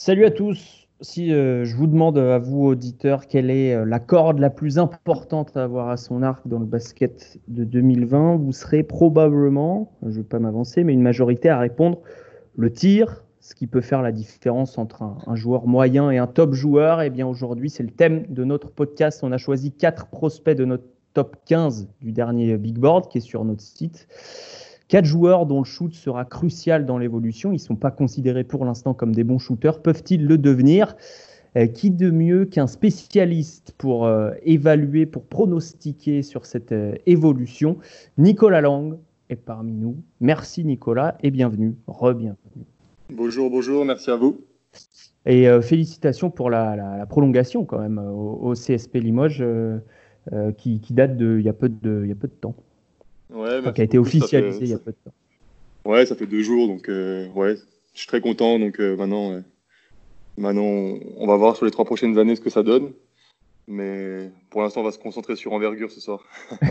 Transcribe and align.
Salut 0.00 0.26
à 0.26 0.30
tous. 0.30 0.86
Si 1.00 1.32
euh, 1.32 1.64
je 1.64 1.74
vous 1.74 1.88
demande 1.88 2.18
à 2.18 2.38
vous, 2.38 2.66
auditeurs, 2.66 3.26
quelle 3.26 3.50
est 3.50 3.74
euh, 3.74 3.84
la 3.84 3.98
corde 3.98 4.38
la 4.38 4.48
plus 4.48 4.78
importante 4.78 5.56
à 5.56 5.64
avoir 5.64 5.88
à 5.88 5.96
son 5.96 6.22
arc 6.22 6.46
dans 6.46 6.60
le 6.60 6.66
basket 6.66 7.40
de 7.48 7.64
2020, 7.64 8.36
vous 8.36 8.52
serez 8.52 8.84
probablement, 8.84 9.90
je 10.02 10.06
ne 10.06 10.12
vais 10.12 10.22
pas 10.22 10.38
m'avancer, 10.38 10.84
mais 10.84 10.92
une 10.92 11.02
majorité 11.02 11.48
à 11.48 11.58
répondre 11.58 11.98
le 12.54 12.72
tir, 12.72 13.24
ce 13.40 13.56
qui 13.56 13.66
peut 13.66 13.80
faire 13.80 14.00
la 14.02 14.12
différence 14.12 14.78
entre 14.78 15.02
un, 15.02 15.34
joueur 15.34 15.66
moyen 15.66 16.12
et 16.12 16.18
un 16.18 16.28
top 16.28 16.54
joueur. 16.54 17.02
Et 17.02 17.06
eh 17.06 17.10
bien 17.10 17.26
aujourd'hui, 17.26 17.68
c'est 17.68 17.82
le 17.82 17.90
thème 17.90 18.24
de 18.28 18.44
notre 18.44 18.70
podcast. 18.70 19.24
On 19.24 19.32
a 19.32 19.36
choisi 19.36 19.72
quatre 19.72 20.06
prospects 20.06 20.56
de 20.56 20.64
notre 20.64 20.84
top 21.12 21.38
15 21.46 21.88
du 22.00 22.12
dernier 22.12 22.56
Big 22.56 22.78
Board 22.78 23.08
qui 23.08 23.18
est 23.18 23.20
sur 23.20 23.44
notre 23.44 23.62
site. 23.62 24.06
Quatre 24.88 25.04
joueurs 25.04 25.44
dont 25.44 25.58
le 25.58 25.64
shoot 25.64 25.92
sera 25.92 26.24
crucial 26.24 26.86
dans 26.86 26.96
l'évolution. 26.96 27.50
Ils 27.50 27.56
ne 27.56 27.60
sont 27.60 27.76
pas 27.76 27.90
considérés 27.90 28.44
pour 28.44 28.64
l'instant 28.64 28.94
comme 28.94 29.14
des 29.14 29.22
bons 29.22 29.38
shooters. 29.38 29.82
Peuvent-ils 29.82 30.26
le 30.26 30.38
devenir? 30.38 30.96
Euh, 31.56 31.66
Qui 31.66 31.90
de 31.90 32.10
mieux 32.10 32.46
qu'un 32.46 32.66
spécialiste 32.66 33.74
pour 33.76 34.06
euh, 34.06 34.32
évaluer, 34.42 35.04
pour 35.04 35.24
pronostiquer 35.24 36.22
sur 36.22 36.46
cette 36.46 36.72
euh, 36.72 36.94
évolution? 37.04 37.76
Nicolas 38.16 38.62
Lang 38.62 38.98
est 39.28 39.36
parmi 39.36 39.72
nous. 39.72 39.96
Merci 40.20 40.64
Nicolas 40.64 41.18
et 41.22 41.30
bienvenue. 41.30 41.76
Re-bienvenue. 41.86 42.64
Bonjour, 43.12 43.50
bonjour, 43.50 43.84
merci 43.84 44.10
à 44.10 44.16
vous. 44.16 44.40
Et 45.26 45.46
félicitations 45.60 46.30
pour 46.30 46.48
la, 46.48 47.04
prolongation 47.06 47.66
quand 47.66 47.80
même 47.80 47.98
au, 47.98 48.54
CSP 48.54 48.94
Limoges 48.94 49.44
qui, 50.56 50.80
date 50.90 51.18
de 51.18 51.38
il 51.38 51.52
peu 51.52 51.68
de, 51.68 52.02
il 52.04 52.08
y 52.08 52.12
a 52.12 52.14
peu 52.14 52.28
de 52.28 52.32
temps. 52.32 52.54
Ouais, 53.30 53.60
qui 53.74 53.80
a 53.80 53.84
été 53.84 53.98
officialisé 53.98 54.60
il 54.62 54.70
y 54.70 54.74
a 54.74 54.78
peu 54.78 54.92
de 54.92 54.96
temps. 55.04 55.12
Ouais, 55.84 56.06
ça 56.06 56.16
fait 56.16 56.26
deux 56.26 56.42
jours, 56.42 56.66
donc 56.66 56.88
euh, 56.88 57.28
ouais, 57.34 57.56
je 57.94 57.98
suis 57.98 58.06
très 58.06 58.20
content. 58.20 58.58
Donc 58.58 58.80
euh, 58.80 58.96
maintenant, 58.96 59.42
maintenant, 60.36 60.98
on 61.16 61.26
va 61.26 61.36
voir 61.36 61.56
sur 61.56 61.64
les 61.64 61.70
trois 61.70 61.84
prochaines 61.84 62.18
années 62.18 62.36
ce 62.36 62.40
que 62.40 62.50
ça 62.50 62.62
donne. 62.62 62.92
Mais 63.66 64.30
pour 64.48 64.62
l'instant, 64.62 64.80
on 64.80 64.84
va 64.84 64.92
se 64.92 64.98
concentrer 64.98 65.36
sur 65.36 65.52
envergure 65.52 65.90
ce 65.90 66.00
soir. 66.00 66.24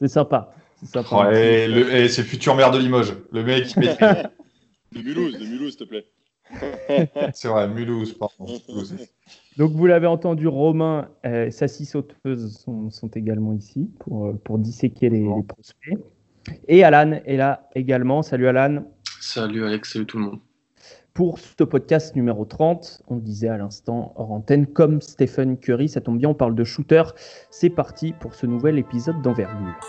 c'est 0.00 0.08
sympa. 0.08 0.54
C'est 0.84 1.12
Ouais, 1.12 1.68
et, 1.68 2.08
c'est 2.08 2.22
futur 2.22 2.54
maire 2.54 2.70
de 2.70 2.78
Limoges. 2.78 3.14
Le 3.32 3.42
mec 3.42 3.74
De 4.92 5.02
Mulhouse, 5.02 5.38
de 5.38 5.44
Mulhouse, 5.44 5.70
s'il 5.70 5.78
te 5.78 5.84
plaît. 5.84 6.06
c'est 7.34 7.48
vrai, 7.48 7.68
Mulhouse, 7.68 8.12
pardon. 8.14 8.46
Donc 9.56 9.72
vous 9.72 9.86
l'avez 9.86 10.06
entendu, 10.06 10.46
Romain, 10.48 11.08
euh, 11.24 11.50
sa 11.50 11.66
six 11.68 11.86
sauteuses 11.86 12.58
sont, 12.58 12.90
sont, 12.90 13.08
également 13.08 13.52
ici 13.52 13.90
pour, 14.00 14.26
euh, 14.26 14.40
pour 14.44 14.58
disséquer 14.58 15.08
les, 15.08 15.26
prospects. 15.48 15.98
Et 16.68 16.84
Alan 16.84 17.20
est 17.24 17.36
là 17.36 17.68
également. 17.74 18.22
Salut 18.22 18.46
Alan. 18.46 18.84
Salut 19.20 19.64
Alex, 19.64 19.92
salut 19.92 20.06
tout 20.06 20.18
le 20.18 20.24
monde. 20.24 20.38
Pour 21.14 21.38
ce 21.38 21.64
podcast 21.64 22.14
numéro 22.14 22.44
30, 22.44 23.02
on 23.08 23.14
le 23.14 23.22
disait 23.22 23.48
à 23.48 23.56
l'instant 23.56 24.12
hors 24.16 24.32
antenne, 24.32 24.66
comme 24.66 25.00
Stephen 25.00 25.56
Curry, 25.56 25.88
ça 25.88 26.02
tombe 26.02 26.18
bien, 26.18 26.28
on 26.28 26.34
parle 26.34 26.54
de 26.54 26.62
shooter. 26.62 27.04
C'est 27.50 27.70
parti 27.70 28.12
pour 28.20 28.34
ce 28.34 28.44
nouvel 28.44 28.78
épisode 28.78 29.22
d'envergure. 29.22 29.80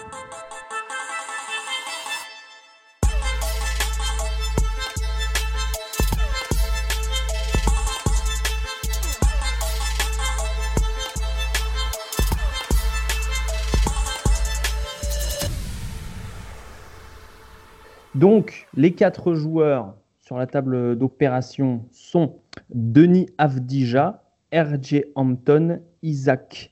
Donc, 18.18 18.66
les 18.76 18.94
quatre 18.94 19.36
joueurs 19.36 19.94
sur 20.22 20.38
la 20.38 20.48
table 20.48 20.98
d'opération 20.98 21.86
sont 21.92 22.38
Denis 22.73 23.28
Avdija, 23.38 24.23
RJ 24.52 25.04
Hampton, 25.14 25.82
Isaac 26.02 26.72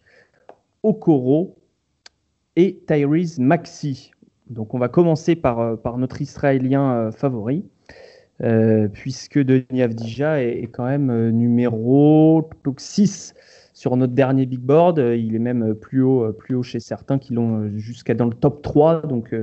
Okoro 0.81 1.55
et 2.55 2.79
Tyrese 2.87 3.37
Maxi. 3.37 4.09
Donc, 4.49 4.73
on 4.73 4.79
va 4.79 4.87
commencer 4.87 5.35
par, 5.35 5.59
euh, 5.59 5.75
notre 5.97 6.19
Israélien 6.19 6.95
euh, 6.95 7.11
favori, 7.11 7.63
euh, 8.41 8.87
puisque 8.87 9.37
Denis 9.37 9.83
Avdija 9.83 10.41
est, 10.41 10.67
quand 10.71 10.85
même 10.85 11.29
numéro 11.29 12.49
6 12.75 13.35
sur 13.71 13.95
notre 13.97 14.13
dernier 14.13 14.47
big 14.47 14.61
board. 14.61 14.97
Il 14.97 15.35
est 15.35 15.39
même 15.39 15.75
plus 15.75 16.01
haut, 16.01 16.33
plus 16.33 16.55
haut 16.55 16.63
chez 16.63 16.79
certains 16.79 17.19
qui 17.19 17.35
l'ont 17.35 17.69
jusqu'à 17.77 18.15
dans 18.15 18.25
le 18.25 18.33
top 18.33 18.63
3. 18.63 19.03
Donc, 19.03 19.35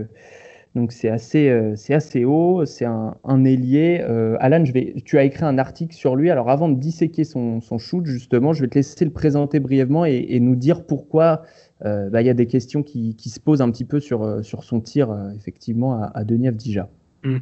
donc 0.74 0.92
c'est 0.92 1.10
assez, 1.10 1.50
euh, 1.50 1.74
c'est 1.76 1.92
assez 1.92 2.24
haut, 2.24 2.64
c'est 2.64 2.86
un, 2.86 3.14
un, 3.24 3.44
ailier. 3.44 4.02
Euh, 4.08 4.36
Alan, 4.40 4.64
je 4.64 4.72
vais, 4.72 4.94
tu 5.04 5.18
as 5.18 5.24
écrit 5.24 5.44
un 5.44 5.58
article 5.58 5.94
sur 5.94 6.16
lui. 6.16 6.30
Alors 6.30 6.48
avant 6.48 6.68
de 6.68 6.78
disséquer 6.78 7.24
son, 7.24 7.60
son 7.60 7.78
shoot, 7.78 8.06
justement, 8.06 8.54
je 8.54 8.62
vais 8.62 8.68
te 8.68 8.76
laisser 8.76 9.04
le 9.04 9.10
présenter 9.12 9.60
brièvement 9.60 10.06
et, 10.06 10.40
nous 10.40 10.56
dire 10.56 10.86
pourquoi 10.86 11.42
euh, 11.84 12.08
bah, 12.08 12.22
il 12.22 12.26
y 12.26 12.30
a 12.30 12.34
des 12.34 12.46
questions 12.46 12.82
qui, 12.82 13.16
qui, 13.16 13.28
se 13.28 13.38
posent 13.38 13.60
un 13.60 13.70
petit 13.70 13.84
peu 13.84 14.00
sur, 14.00 14.42
sur 14.44 14.64
son 14.64 14.80
tir, 14.80 15.14
effectivement, 15.36 16.02
à, 16.02 16.10
à 16.14 16.24
Denis 16.24 16.48
Avdija. 16.48 16.88
Mmh. 17.22 17.38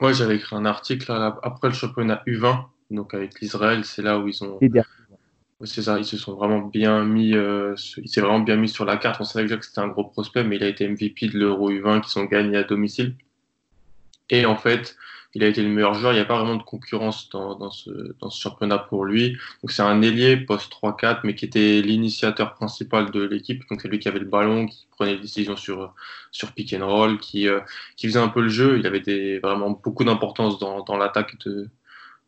Ouais, 0.00 0.12
j'avais 0.12 0.36
écrit 0.36 0.56
un 0.56 0.66
article 0.66 1.10
après 1.42 1.68
le 1.68 1.74
championnat 1.74 2.22
U20, 2.26 2.64
donc 2.90 3.14
avec 3.14 3.40
l'Israël, 3.40 3.84
c'est 3.84 4.02
là 4.02 4.18
où 4.18 4.28
ils 4.28 4.44
ont 4.44 4.58
c'est 5.64 5.82
ça, 5.82 5.98
ils 5.98 6.04
se 6.04 6.16
sont 6.16 6.34
vraiment 6.34 6.60
bien 6.60 7.04
mis, 7.04 7.34
euh, 7.34 7.74
il 7.98 8.08
s'est 8.08 8.20
vraiment 8.20 8.40
bien 8.40 8.56
mis 8.56 8.68
sur 8.68 8.84
la 8.84 8.96
carte. 8.96 9.20
On 9.20 9.24
savait 9.24 9.44
déjà 9.44 9.56
que 9.56 9.64
c'était 9.64 9.80
un 9.80 9.88
gros 9.88 10.04
prospect, 10.04 10.44
mais 10.44 10.56
il 10.56 10.62
a 10.64 10.68
été 10.68 10.88
MVP 10.88 11.28
de 11.28 11.38
l'Euro 11.38 11.70
U20 11.70 12.02
qui 12.02 12.10
sont 12.10 12.24
gagnés 12.24 12.58
à 12.58 12.64
domicile. 12.64 13.16
Et 14.30 14.46
en 14.46 14.56
fait, 14.56 14.96
il 15.34 15.42
a 15.44 15.48
été 15.48 15.62
le 15.62 15.68
meilleur 15.68 15.94
joueur. 15.94 16.12
Il 16.12 16.16
n'y 16.16 16.22
a 16.22 16.24
pas 16.24 16.38
vraiment 16.38 16.56
de 16.56 16.62
concurrence 16.62 17.28
dans, 17.30 17.70
ce, 17.70 17.90
championnat 18.30 18.78
pour 18.78 19.04
lui. 19.04 19.36
Donc 19.62 19.72
c'est 19.72 19.82
un 19.82 20.00
ailier 20.02 20.36
post 20.36 20.72
3-4, 20.72 21.20
mais 21.24 21.34
qui 21.34 21.44
était 21.44 21.82
l'initiateur 21.82 22.54
principal 22.54 23.10
de 23.10 23.22
l'équipe. 23.22 23.62
Donc 23.70 23.80
c'est 23.80 23.88
lui 23.88 23.98
qui 23.98 24.08
avait 24.08 24.20
le 24.20 24.26
ballon, 24.26 24.66
qui 24.66 24.86
prenait 24.92 25.14
les 25.14 25.20
décisions 25.20 25.56
sur, 25.56 25.94
sur 26.30 26.52
pick 26.52 26.72
and 26.74 26.86
roll, 26.86 27.18
qui, 27.18 27.48
euh, 27.48 27.60
qui 27.96 28.06
faisait 28.06 28.20
un 28.20 28.28
peu 28.28 28.42
le 28.42 28.48
jeu. 28.48 28.78
Il 28.78 28.86
avait 28.86 29.38
vraiment 29.40 29.70
beaucoup 29.70 30.04
d'importance 30.04 30.58
dans, 30.58 30.96
l'attaque 30.96 31.36
de 31.44 31.68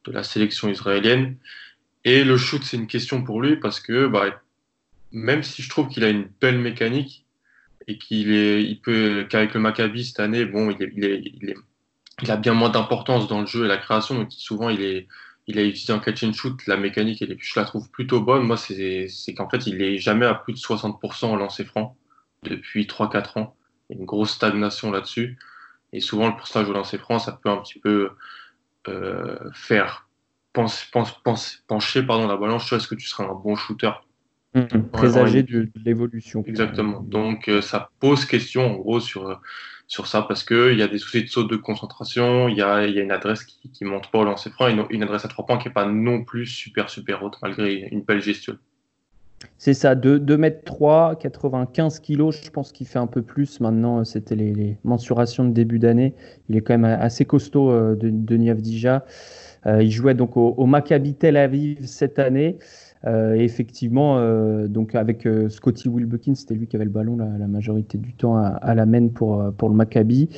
la 0.07 0.23
sélection 0.23 0.69
israélienne. 0.69 1.37
Et 2.06 2.22
le 2.22 2.37
shoot, 2.37 2.62
c'est 2.62 2.77
une 2.77 2.87
question 2.87 3.25
pour 3.25 3.43
lui 3.43 3.56
parce 3.56 3.81
que 3.81 4.06
bah, 4.06 4.41
même 5.11 5.43
si 5.43 5.61
je 5.61 5.69
trouve 5.69 5.89
qu'il 5.89 6.05
a 6.05 6.09
une 6.09 6.31
belle 6.41 6.59
mécanique 6.59 7.27
et 7.89 7.99
qu'il 7.99 8.33
est, 8.33 8.62
il 8.62 8.81
peut, 8.81 9.27
qu'avec 9.28 9.55
le 9.55 9.61
Maccabi 9.61 10.05
cette 10.05 10.21
année, 10.21 10.45
bon, 10.45 10.71
il, 10.71 11.05
est, 11.05 11.34
il, 12.22 12.31
a 12.31 12.37
bien 12.37 12.55
moins 12.55 12.69
d'importance 12.69 13.27
dans 13.27 13.41
le 13.41 13.47
jeu 13.47 13.65
et 13.65 13.69
la 13.69 13.77
création, 13.77 14.15
donc 14.15 14.33
souvent 14.33 14.71
il 14.71 14.83
est, 14.83 15.09
il 15.49 15.59
a 15.59 15.65
utilisé 15.65 15.93
un 15.93 15.99
catch 15.99 16.22
and 16.22 16.33
shoot, 16.33 16.65
la 16.69 16.77
mécanique, 16.77 17.22
et 17.22 17.37
je 17.41 17.59
la 17.59 17.65
trouve 17.65 17.91
plutôt 17.91 18.21
bonne. 18.21 18.45
Moi, 18.45 18.56
c'est, 18.56 19.09
c'est 19.09 19.34
qu'en 19.34 19.49
fait, 19.49 19.66
il 19.66 19.83
est 19.83 19.99
jamais 19.99 20.27
à 20.27 20.34
plus 20.34 20.53
de 20.53 20.59
60% 20.59 21.27
en 21.27 21.37
lancer 21.37 21.65
franc 21.65 21.97
depuis 22.45 22.84
3-4 22.87 23.41
ans. 23.41 23.56
Il 23.91 23.95
y 23.95 23.99
a 23.99 24.00
une 24.00 24.06
grosse 24.06 24.31
stagnation 24.31 24.93
là-dessus. 24.93 25.39
Et 25.93 25.99
souvent, 25.99 26.28
le 26.28 26.37
pourcentage 26.37 26.69
au 26.69 26.72
lancer 26.72 26.99
franc, 26.99 27.19
ça 27.19 27.33
peut 27.33 27.50
un 27.50 27.59
petit 27.59 27.81
peu 27.81 28.11
euh, 28.87 29.39
faire 29.53 30.06
pense, 30.56 31.12
pense, 31.22 31.62
pencher 31.69 32.03
pardon, 32.03 32.27
la 32.27 32.37
balance 32.37 32.72
est-ce 32.72 32.89
que 32.89 32.94
tu 32.94 33.06
seras 33.06 33.25
un 33.25 33.34
bon 33.34 33.56
shooter? 33.56 33.91
Mmh, 34.55 34.89
Présager 34.93 35.43
de, 35.43 35.69
l'évolution. 35.84 36.43
Exactement. 36.47 37.00
Donc 37.00 37.49
euh, 37.49 37.61
ça 37.61 37.91
pose 38.00 38.25
question 38.25 38.75
en 38.75 38.77
gros 38.77 39.00
sur, 39.00 39.28
euh, 39.28 39.34
sur 39.87 40.06
ça 40.06 40.22
parce 40.22 40.45
qu'il 40.45 40.78
y 40.78 40.83
a 40.83 40.89
des 40.89 40.99
soucis 40.99 41.22
de 41.22 41.28
saut 41.28 41.45
de 41.45 41.56
concentration, 41.56 42.49
il 42.49 42.56
y 42.56 42.62
a, 42.62 42.87
y 42.87 42.99
a, 42.99 43.03
une 43.03 43.12
adresse 43.12 43.45
qui 43.45 43.84
ne 43.84 43.89
monte 43.89 44.11
pas 44.11 44.21
au 44.21 44.25
lancer 44.25 44.50
franc, 44.50 44.69
une, 44.69 44.87
une 44.89 45.03
adresse 45.03 45.27
à 45.27 45.28
trois 45.28 45.45
points 45.45 45.59
qui 45.59 45.69
n'est 45.69 45.75
pas 45.75 45.84
non 45.87 46.25
plus 46.25 46.47
super 46.47 46.89
super 46.89 47.22
haute 47.22 47.37
malgré 47.43 47.89
une 47.91 48.03
belle 48.03 48.22
gestion. 48.22 48.56
C'est 49.59 49.75
ça, 49.75 49.95
2, 49.95 50.19
2 50.19 50.37
mètres 50.37 50.65
3, 50.65 51.16
95 51.16 52.00
kilos, 52.00 52.41
je 52.43 52.50
pense 52.50 52.72
qu'il 52.72 52.87
fait 52.87 52.99
un 52.99 53.06
peu 53.06 53.22
plus. 53.22 53.61
Maintenant, 53.61 54.05
c'était 54.05 54.34
les, 54.34 54.77
mensurations 54.84 55.45
de 55.45 55.50
début 55.50 55.78
d'année. 55.78 56.15
Il 56.49 56.56
est 56.56 56.61
quand 56.61 56.77
même 56.77 56.99
assez 57.00 57.25
costaud 57.25 57.71
euh, 57.71 57.95
de, 57.95 58.11
de. 58.11 58.37
Euh, 58.37 58.99
il 59.66 59.91
jouait 59.91 60.15
donc 60.15 60.37
au, 60.37 60.66
Maccabi 60.66 61.15
Tel 61.15 61.37
Aviv 61.37 61.87
cette 61.87 62.18
année. 62.18 62.59
Euh, 63.04 63.34
effectivement, 63.34 64.18
euh, 64.18 64.66
donc 64.68 64.95
avec 64.95 65.28
Scotty 65.48 65.89
Wilbekin, 65.89 66.34
c'était 66.34 66.54
lui 66.54 66.66
qui 66.66 66.77
avait 66.77 66.86
le 66.86 66.91
ballon 66.91 67.16
la, 67.16 67.47
majorité 67.47 67.98
du 67.98 68.13
temps 68.15 68.36
à, 68.36 68.74
la 68.74 68.86
main 68.86 69.09
pour, 69.09 69.53
pour 69.57 69.68
le 69.68 69.74
Maccabi. 69.74 70.28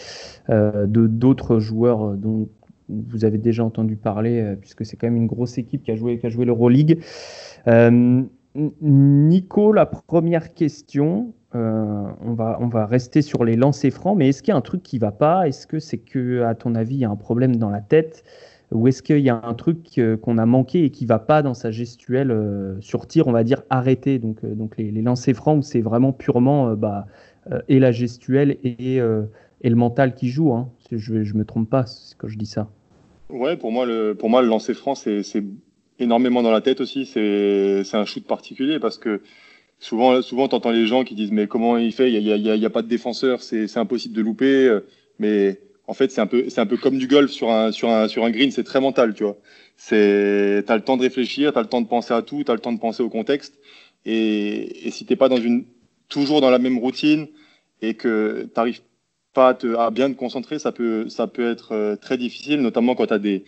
de 0.48 1.06
d'autres 1.06 1.58
joueurs 1.60 2.14
dont 2.14 2.48
vous 2.88 3.25
avez 3.25 3.38
déjà 3.38 3.64
entendu 3.64 3.96
parler, 3.96 4.54
puisque 4.60 4.84
c'est 4.86 4.96
quand 4.96 5.06
même 5.06 5.16
une 5.16 5.26
grosse 5.26 5.58
équipe 5.58 5.82
qui 5.82 5.90
a 5.90 5.96
joué, 5.96 6.19
qui 6.19 6.26
a 6.26 6.31
joué 6.31 6.44
l'Euroleague. 6.44 7.00
Nico, 8.81 9.72
la 9.72 9.86
première 9.86 10.54
question, 10.54 11.32
on, 11.54 12.34
va, 12.34 12.58
on 12.60 12.69
va 12.69 12.86
rester 12.86 13.22
sur 13.22 13.44
les 13.44 13.56
lancers 13.56 13.92
francs, 13.92 14.16
mais 14.16 14.28
est-ce 14.28 14.42
qu'il 14.42 14.52
y 14.52 14.54
a 14.54 14.56
un 14.56 14.62
truc 14.62 14.82
qui 14.82 14.98
va 14.98 15.12
pas? 15.12 15.46
Est-ce 15.48 15.66
que 15.66 15.78
c'est 15.78 15.98
que, 15.98 16.50
ton 16.54 16.74
avis, 16.74 16.96
il 16.96 17.00
y 17.00 17.04
a 17.04 17.10
un 17.10 17.16
problème 17.16 17.56
dans 17.56 17.70
la 17.70 17.81
tête? 17.81 18.24
Ou 18.70 18.87
est-ce 18.87 19.03
qu'il 19.03 19.20
y 19.20 19.31
a 19.31 19.41
un 19.43 19.55
truc 19.55 19.79
euh, 19.99 20.17
qu'on 20.17 20.37
a 20.37 20.44
manqué 20.44 20.85
et 20.85 20.91
qui 20.91 21.06
va 21.06 21.19
pas 21.19 21.43
dans 21.43 21.55
sa 21.55 21.70
gestuelle 21.70 22.31
euh, 22.31 22.79
sur 22.81 23.06
tir, 23.06 23.26
on 23.26 23.32
va 23.32 23.43
dire 23.43 23.62
arrêté, 23.70 24.19
donc, 24.19 24.44
euh, 24.44 24.55
donc 24.55 24.76
les, 24.76 24.91
lancers 24.91 25.35
francs 25.35 25.59
où 25.59 25.62
c'est 25.62 25.81
vraiment 25.81 26.12
purement 26.12 26.75
bah, 26.75 27.06
et 27.69 27.79
la 27.79 27.93
gestuelle 27.93 28.59
et, 28.62 28.97
et, 28.97 29.70
le 29.70 29.75
mental 29.75 30.15
qui 30.15 30.29
joue. 30.29 30.53
Hein. 30.53 30.70
Je 30.93 31.15
ne 31.15 31.38
me 31.38 31.44
trompe 31.44 31.70
pas 31.70 31.87
quand 32.19 32.29
je 32.29 32.37
dis 32.37 32.47
ça. 32.47 32.69
Ouais, 33.31 33.56
pour 33.56 33.73
moi, 33.73 33.87
le, 33.87 34.15
pour 34.15 34.29
moi, 34.29 34.43
le 34.43 34.49
lancer 34.49 34.75
franc, 34.75 34.94
c'est 34.94 35.23
énormément 35.99 36.43
dans 36.43 36.50
la 36.50 36.61
tête 36.61 36.82
aussi. 36.82 37.06
C'est 37.06 37.94
un 37.94 38.05
shoot 38.05 38.26
particulier 38.26 38.79
parce 38.79 38.99
que 38.99 39.23
souvent, 39.79 40.20
souvent, 40.20 40.49
t'entends 40.49 40.73
les 40.73 40.87
gens 40.87 41.05
qui 41.05 41.15
disent 41.15 41.32
mais 41.32 41.47
comment 41.47 41.79
il 41.79 41.93
fait? 41.93 42.12
Il 42.12 42.23
y 42.23 42.50
a, 42.50 42.67
a, 42.67 42.70
pas 42.70 42.82
de 42.82 42.88
défenseur, 42.88 43.41
c'est 43.41 43.79
impossible 43.79 44.15
de 44.15 44.20
louper. 44.20 44.79
Mais 45.19 45.59
en 45.88 45.94
fait, 45.94 46.12
c'est 46.12 46.20
un 46.20 46.26
peu, 46.26 46.44
c'est 46.50 46.61
un 46.61 46.67
peu 46.67 46.76
comme 46.76 46.99
du 46.99 47.08
golf 47.08 47.31
sur 47.31 47.50
un, 47.50 47.73
sur 47.73 47.88
un, 47.88 48.08
sur 48.08 48.25
un 48.25 48.31
green. 48.31 48.50
C'est 48.50 48.62
très 48.62 48.81
mental, 48.81 49.14
tu 49.14 49.25
vois. 49.25 49.38
C'est, 49.76 50.62
t'as 50.67 50.76
le 50.76 50.82
temps 50.82 50.99
de 50.99 51.02
réfléchir, 51.02 51.52
t'as 51.55 51.62
le 51.62 51.69
temps 51.69 51.81
de 51.81 51.88
penser 51.88 52.12
à 52.12 52.20
tout, 52.20 52.44
t'as 52.44 52.52
le 52.52 52.61
temps 52.61 52.73
de 52.73 52.79
penser 52.79 53.02
au 53.02 53.08
contexte. 53.08 53.58
Et, 54.05 54.87
et 54.87 54.90
si 54.90 55.06
t'es 55.06 55.17
pas 55.17 55.31
dans 55.31 55.38
une, 55.38 55.64
toujours 56.08 56.43
dans 56.43 56.50
la 56.50 56.58
même 56.58 56.79
routine 56.79 57.26
et 57.81 57.94
que 57.94 58.49
t'arrives 58.55 58.82
pas 59.32 59.56
à, 59.79 59.90
bien 59.90 60.12
te 60.12 60.19
concentrer, 60.19 60.58
ça 60.58 60.73
peut, 60.73 61.08
ça 61.08 61.26
peut 61.26 61.50
être 61.50 61.73
euh, 61.73 61.96
très 61.96 62.19
difficile, 62.19 62.61
notamment 62.61 62.94
quand 62.94 63.06
t'as 63.06 63.19
des, 63.19 63.44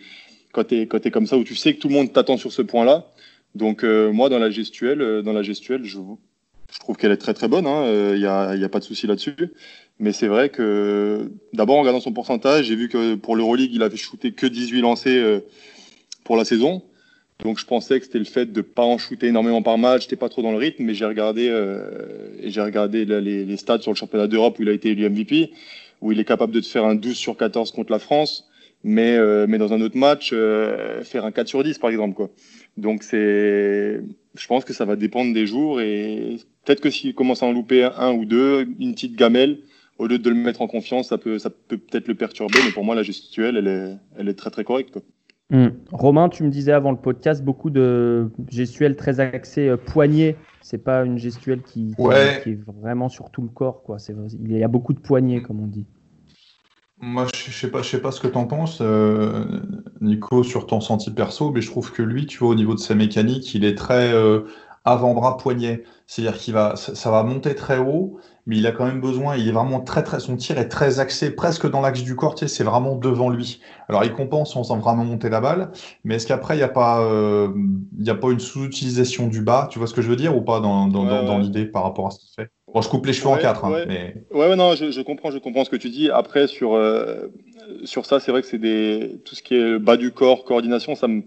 quand 0.51 0.63
t'es, 0.63 0.87
quand 0.87 1.05
es 1.05 1.11
comme 1.11 1.27
ça 1.27 1.37
où 1.37 1.43
tu 1.43 1.55
sais 1.55 1.75
que 1.75 1.79
tout 1.79 1.89
le 1.89 1.93
monde 1.93 2.11
t'attend 2.11 2.37
sur 2.37 2.51
ce 2.51 2.63
point-là. 2.63 3.05
Donc 3.53 3.83
euh, 3.83 4.11
moi, 4.11 4.29
dans 4.29 4.39
la 4.39 4.49
gestuelle, 4.49 5.01
euh, 5.01 5.21
dans 5.21 5.33
la 5.33 5.43
gestuelle, 5.43 5.83
je, 5.83 5.99
je 6.71 6.79
trouve 6.79 6.97
qu'elle 6.97 7.11
est 7.11 7.17
très 7.17 7.35
très 7.35 7.47
bonne. 7.47 7.65
Il 7.65 7.67
hein. 7.67 8.15
n'y 8.15 8.25
a, 8.25 8.55
y 8.55 8.63
a, 8.63 8.69
pas 8.69 8.79
de 8.79 8.85
souci 8.85 9.05
là-dessus. 9.05 9.35
Mais 10.01 10.11
c'est 10.11 10.27
vrai 10.27 10.49
que 10.49 11.31
d'abord 11.53 11.77
en 11.77 11.79
regardant 11.79 12.01
son 12.01 12.11
pourcentage, 12.11 12.65
j'ai 12.65 12.75
vu 12.75 12.89
que 12.89 13.15
pour 13.15 13.37
l'Euroleague, 13.37 13.73
il 13.73 13.83
avait 13.83 13.95
shooté 13.95 14.33
que 14.33 14.47
18 14.47 14.81
lancés 14.81 15.41
pour 16.25 16.35
la 16.35 16.43
saison. 16.43 16.81
Donc 17.43 17.59
je 17.59 17.65
pensais 17.65 17.99
que 17.99 18.05
c'était 18.05 18.19
le 18.19 18.25
fait 18.25 18.51
de 18.51 18.61
pas 18.61 18.83
en 18.83 18.97
shooter 18.97 19.27
énormément 19.27 19.61
par 19.61 19.77
match, 19.77 20.03
j'étais 20.03 20.15
pas 20.15 20.29
trop 20.29 20.41
dans 20.41 20.51
le 20.51 20.57
rythme, 20.57 20.83
mais 20.83 20.93
j'ai 20.93 21.05
regardé 21.05 21.49
euh, 21.49 21.89
j'ai 22.43 22.61
regardé 22.61 23.05
les, 23.05 23.45
les, 23.45 23.57
stats 23.57 23.79
sur 23.79 23.91
le 23.91 23.97
championnat 23.97 24.27
d'Europe 24.27 24.59
où 24.59 24.61
il 24.61 24.69
a 24.69 24.73
été 24.73 24.89
élu 24.89 25.09
MVP, 25.09 25.51
où 26.01 26.11
il 26.11 26.19
est 26.19 26.25
capable 26.25 26.53
de 26.53 26.59
te 26.59 26.67
faire 26.67 26.85
un 26.85 26.95
12 26.95 27.15
sur 27.15 27.37
14 27.37 27.71
contre 27.71 27.91
la 27.91 27.99
France, 27.99 28.47
mais 28.83 29.17
euh, 29.17 29.47
mais 29.49 29.57
dans 29.57 29.73
un 29.73 29.81
autre 29.81 29.97
match 29.97 30.31
euh, 30.33 31.03
faire 31.03 31.25
un 31.25 31.31
4 31.31 31.47
sur 31.47 31.63
10 31.63 31.79
par 31.79 31.89
exemple 31.89 32.13
quoi. 32.13 32.29
Donc 32.77 33.01
c'est, 33.03 34.01
je 34.35 34.47
pense 34.47 34.63
que 34.63 34.73
ça 34.73 34.85
va 34.85 34.95
dépendre 34.95 35.33
des 35.33 35.47
jours 35.47 35.81
et 35.81 36.37
peut-être 36.63 36.79
que 36.79 36.91
s'il 36.91 37.15
commence 37.15 37.41
à 37.41 37.47
en 37.47 37.51
louper 37.51 37.89
un 37.97 38.13
ou 38.13 38.25
deux, 38.25 38.67
une 38.79 38.93
petite 38.93 39.15
gamelle, 39.15 39.57
au 40.01 40.07
lieu 40.07 40.17
de 40.17 40.29
le 40.31 40.35
mettre 40.35 40.63
en 40.63 40.67
confiance, 40.67 41.09
ça 41.09 41.19
peut 41.19 41.37
ça 41.37 41.51
peut 41.51 41.77
peut-être 41.77 42.07
le 42.07 42.15
perturber, 42.15 42.57
mais 42.65 42.71
pour 42.71 42.83
moi 42.83 42.95
la 42.95 43.03
gestuelle 43.03 43.55
elle 43.55 43.67
est 43.67 43.97
elle 44.17 44.29
est 44.29 44.33
très 44.33 44.49
très 44.49 44.63
correcte 44.63 44.91
quoi. 44.91 45.01
Hmm. 45.51 45.67
Romain, 45.91 46.29
tu 46.29 46.43
me 46.43 46.49
disais 46.49 46.71
avant 46.71 46.91
le 46.91 46.97
podcast 46.97 47.43
beaucoup 47.43 47.69
de 47.69 48.31
gestuels 48.49 48.95
très 48.95 49.19
axés 49.19 49.67
euh, 49.67 49.75
poignet. 49.75 50.37
C'est 50.61 50.77
pas 50.77 51.03
une 51.03 51.17
gestuelle 51.17 51.61
qui, 51.61 51.93
qui, 51.93 52.49
est 52.51 52.59
vraiment 52.79 53.09
sur 53.09 53.29
tout 53.31 53.41
le 53.41 53.49
corps. 53.49 53.83
Quoi. 53.83 53.97
Il 54.39 54.57
y 54.57 54.63
a 54.63 54.69
beaucoup 54.69 54.93
de 54.93 54.99
poignets, 54.99 55.41
comme 55.41 55.59
on 55.59 55.67
dit. 55.67 55.85
Moi, 57.01 57.25
je 57.35 57.51
sais 57.51 57.69
pas, 57.69 57.81
je 57.81 57.89
sais 57.89 58.01
pas 58.01 58.11
ce 58.11 58.21
que 58.21 58.27
tu 58.27 58.37
en 58.37 58.45
penses, 58.45 58.79
euh, 58.79 59.43
Nico, 59.99 60.43
sur 60.43 60.67
ton 60.67 60.79
senti 60.79 61.11
perso, 61.11 61.51
mais 61.51 61.59
je 61.59 61.69
trouve 61.69 61.91
que 61.91 62.01
lui, 62.01 62.27
tu 62.27 62.37
vois, 62.37 62.49
au 62.49 62.55
niveau 62.55 62.73
de 62.73 62.79
sa 62.79 62.95
mécanique, 62.95 63.53
il 63.53 63.65
est 63.65 63.75
très 63.75 64.13
euh, 64.13 64.41
avant-bras 64.85 65.37
poignet. 65.37 65.83
C'est-à-dire 66.07 66.37
qu'il 66.37 66.53
va, 66.53 66.75
ça 66.75 67.11
va 67.11 67.23
monter 67.23 67.55
très 67.55 67.77
haut, 67.77 68.19
mais 68.47 68.57
il 68.57 68.65
a 68.67 68.71
quand 68.71 68.85
même 68.85 68.99
besoin, 68.99 69.37
il 69.37 69.47
est 69.47 69.51
vraiment 69.51 69.79
très, 69.79 70.03
très, 70.03 70.19
son 70.19 70.35
tir 70.35 70.57
est 70.57 70.67
très 70.67 70.99
axé, 70.99 71.31
presque 71.31 71.69
dans 71.69 71.79
l'axe 71.79 72.01
du 72.01 72.15
corps, 72.15 72.35
tu 72.35 72.47
sais, 72.47 72.53
c'est 72.53 72.63
vraiment 72.63 72.95
devant 72.95 73.29
lui. 73.29 73.61
Alors, 73.87 74.03
il 74.03 74.11
compense 74.11 74.55
en 74.55 74.63
faisant 74.63 74.79
vraiment 74.79 75.05
monter 75.05 75.29
la 75.29 75.41
balle, 75.41 75.71
mais 76.03 76.15
est-ce 76.15 76.27
qu'après, 76.27 76.55
il 76.55 76.57
n'y 76.57 76.63
a 76.63 76.69
pas, 76.69 77.03
euh, 77.03 77.49
il 77.97 78.05
y 78.05 78.09
a 78.09 78.15
pas 78.15 78.29
une 78.31 78.39
sous-utilisation 78.39 79.27
du 79.27 79.41
bas, 79.41 79.67
tu 79.71 79.77
vois 79.77 79.87
ce 79.87 79.93
que 79.93 80.01
je 80.01 80.09
veux 80.09 80.15
dire, 80.15 80.35
ou 80.35 80.41
pas 80.41 80.59
dans, 80.59 80.87
dans, 80.87 81.05
dans, 81.05 81.37
l'idée 81.37 81.65
par 81.65 81.83
rapport 81.83 82.07
à 82.07 82.11
ce 82.11 82.19
qu'il 82.19 82.29
fait? 82.35 82.49
Bon, 82.73 82.81
je 82.81 82.89
coupe 82.89 83.05
les 83.05 83.13
cheveux 83.13 83.29
en 83.29 83.37
quatre, 83.37 83.65
hein, 83.65 83.85
mais. 83.87 84.15
Ouais, 84.31 84.49
ouais, 84.49 84.55
non, 84.55 84.75
je, 84.75 84.91
je, 84.91 85.01
comprends, 85.01 85.29
je 85.29 85.37
comprends 85.37 85.63
ce 85.63 85.69
que 85.69 85.75
tu 85.75 85.89
dis. 85.89 86.09
Après, 86.09 86.47
sur, 86.47 86.73
euh, 86.73 87.27
sur 87.83 88.05
ça, 88.05 88.19
c'est 88.19 88.31
vrai 88.31 88.41
que 88.41 88.47
c'est 88.47 88.57
des, 88.57 89.21
tout 89.23 89.35
ce 89.35 89.43
qui 89.43 89.55
est 89.55 89.77
bas 89.77 89.97
du 89.97 90.11
corps, 90.11 90.45
coordination, 90.45 90.95
ça 90.95 91.07
me, 91.07 91.21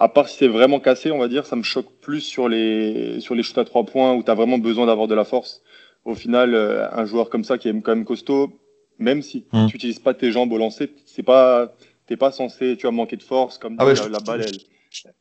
à 0.00 0.08
part 0.08 0.28
si 0.28 0.38
c'est 0.38 0.48
vraiment 0.48 0.80
cassé, 0.80 1.12
on 1.12 1.18
va 1.18 1.28
dire, 1.28 1.46
ça 1.46 1.54
me 1.54 1.62
choque 1.62 1.90
plus 2.00 2.20
sur 2.20 2.48
les, 2.48 3.20
sur 3.20 3.34
les 3.34 3.42
shoots 3.42 3.58
à 3.58 3.64
trois 3.64 3.84
points 3.84 4.14
où 4.14 4.22
tu 4.22 4.30
as 4.30 4.34
vraiment 4.34 4.58
besoin 4.58 4.86
d'avoir 4.86 5.06
de 5.06 5.14
la 5.14 5.24
force 5.24 5.62
au 6.04 6.14
final, 6.14 6.54
euh, 6.54 6.88
un 6.92 7.04
joueur 7.04 7.30
comme 7.30 7.44
ça 7.44 7.58
qui 7.58 7.68
est 7.68 7.80
quand 7.80 7.94
même 7.94 8.04
costaud, 8.04 8.52
même 8.98 9.22
si 9.22 9.46
mmh. 9.52 9.66
tu 9.66 9.74
n'utilises 9.74 9.98
pas 9.98 10.14
tes 10.14 10.32
jambes 10.32 10.52
au 10.52 10.58
lancer, 10.58 10.90
c'est 11.06 11.22
pas, 11.22 11.74
t'es 12.06 12.16
pas 12.16 12.32
censé, 12.32 12.76
tu 12.76 12.86
as 12.86 12.90
manqué 12.90 13.16
de 13.16 13.22
force 13.22 13.58
comme 13.58 13.76
ah 13.78 13.86
ouais, 13.86 13.94
la, 13.94 14.02
je, 14.02 14.08
la, 14.08 14.18
balle. 14.20 14.42
Elle... 14.42 14.58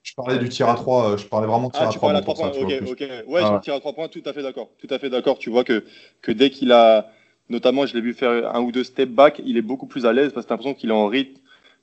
Je 0.01 0.13
parlais 0.15 0.39
du 0.39 0.49
tir 0.49 0.67
à 0.67 0.75
3, 0.75 1.11
euh, 1.11 1.17
je 1.17 1.27
parlais 1.27 1.47
vraiment 1.47 1.67
de 1.67 1.73
tir 1.73 1.83
ah, 1.83 1.89
à 1.89 1.93
3. 1.93 2.13
à 2.13 2.21
3 2.21 2.35
points, 2.35 2.47
ok, 2.49 2.73
ok. 2.87 3.03
Ouais, 3.27 3.41
ah, 3.43 3.59
tir 3.63 3.75
à 3.75 3.79
3 3.79 3.93
points, 3.93 4.07
tout 4.07 4.23
à 4.25 4.33
fait 4.33 4.41
d'accord. 4.41 4.69
Tout 4.79 4.87
à 4.89 4.97
fait 4.97 5.09
d'accord. 5.09 5.37
Tu 5.37 5.49
vois 5.49 5.63
que, 5.63 5.83
que 6.21 6.31
dès 6.31 6.49
qu'il 6.49 6.71
a, 6.71 7.11
notamment, 7.49 7.85
je 7.85 7.93
l'ai 7.93 8.01
vu 8.01 8.13
faire 8.13 8.55
un 8.55 8.61
ou 8.61 8.71
deux 8.71 8.83
step 8.83 9.09
back, 9.09 9.41
il 9.45 9.57
est 9.57 9.61
beaucoup 9.61 9.85
plus 9.85 10.05
à 10.05 10.13
l'aise 10.13 10.31
parce 10.33 10.45
que 10.45 10.49
t'as 10.49 10.55
l'impression 10.55 10.73
qu'il 10.73 10.89
est 10.89 10.93
en 10.93 11.07
rythme, 11.07 11.39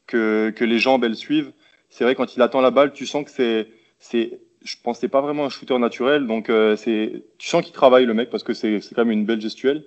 que, 0.06 0.52
que 0.56 0.64
les 0.64 0.78
jambes, 0.78 1.04
elles 1.04 1.16
suivent. 1.16 1.52
C'est 1.88 2.04
vrai, 2.04 2.14
quand 2.14 2.36
il 2.36 2.42
attend 2.42 2.60
la 2.60 2.70
balle, 2.70 2.92
tu 2.92 3.06
sens 3.06 3.24
que 3.24 3.30
c'est, 3.30 3.68
c'est 3.98 4.40
je 4.64 4.76
pensais 4.82 5.08
pas 5.08 5.20
vraiment 5.20 5.44
un 5.44 5.48
shooter 5.48 5.78
naturel. 5.78 6.26
Donc, 6.26 6.50
euh, 6.50 6.76
c'est, 6.76 7.24
tu 7.38 7.48
sens 7.48 7.62
qu'il 7.64 7.72
travaille 7.72 8.04
le 8.04 8.14
mec 8.14 8.30
parce 8.30 8.42
que 8.42 8.54
c'est, 8.54 8.80
c'est 8.80 8.94
quand 8.94 9.04
même 9.04 9.18
une 9.18 9.26
belle 9.26 9.40
gestuelle. 9.40 9.84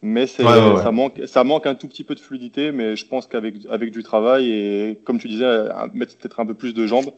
Mais 0.00 0.26
c'est, 0.28 0.44
ouais, 0.44 0.72
ouais, 0.72 0.82
ça 0.82 0.92
manque, 0.92 1.20
ça 1.26 1.42
manque 1.42 1.66
un 1.66 1.74
tout 1.74 1.88
petit 1.88 2.04
peu 2.04 2.14
de 2.14 2.20
fluidité. 2.20 2.70
Mais 2.70 2.94
je 2.94 3.06
pense 3.06 3.26
qu'avec, 3.26 3.56
avec 3.70 3.90
du 3.90 4.02
travail 4.02 4.50
et, 4.50 5.00
comme 5.04 5.18
tu 5.18 5.28
disais, 5.28 5.68
mettre 5.94 6.16
peut-être 6.16 6.40
un 6.40 6.46
peu 6.46 6.54
plus 6.54 6.74
de 6.74 6.86
jambes, 6.86 7.10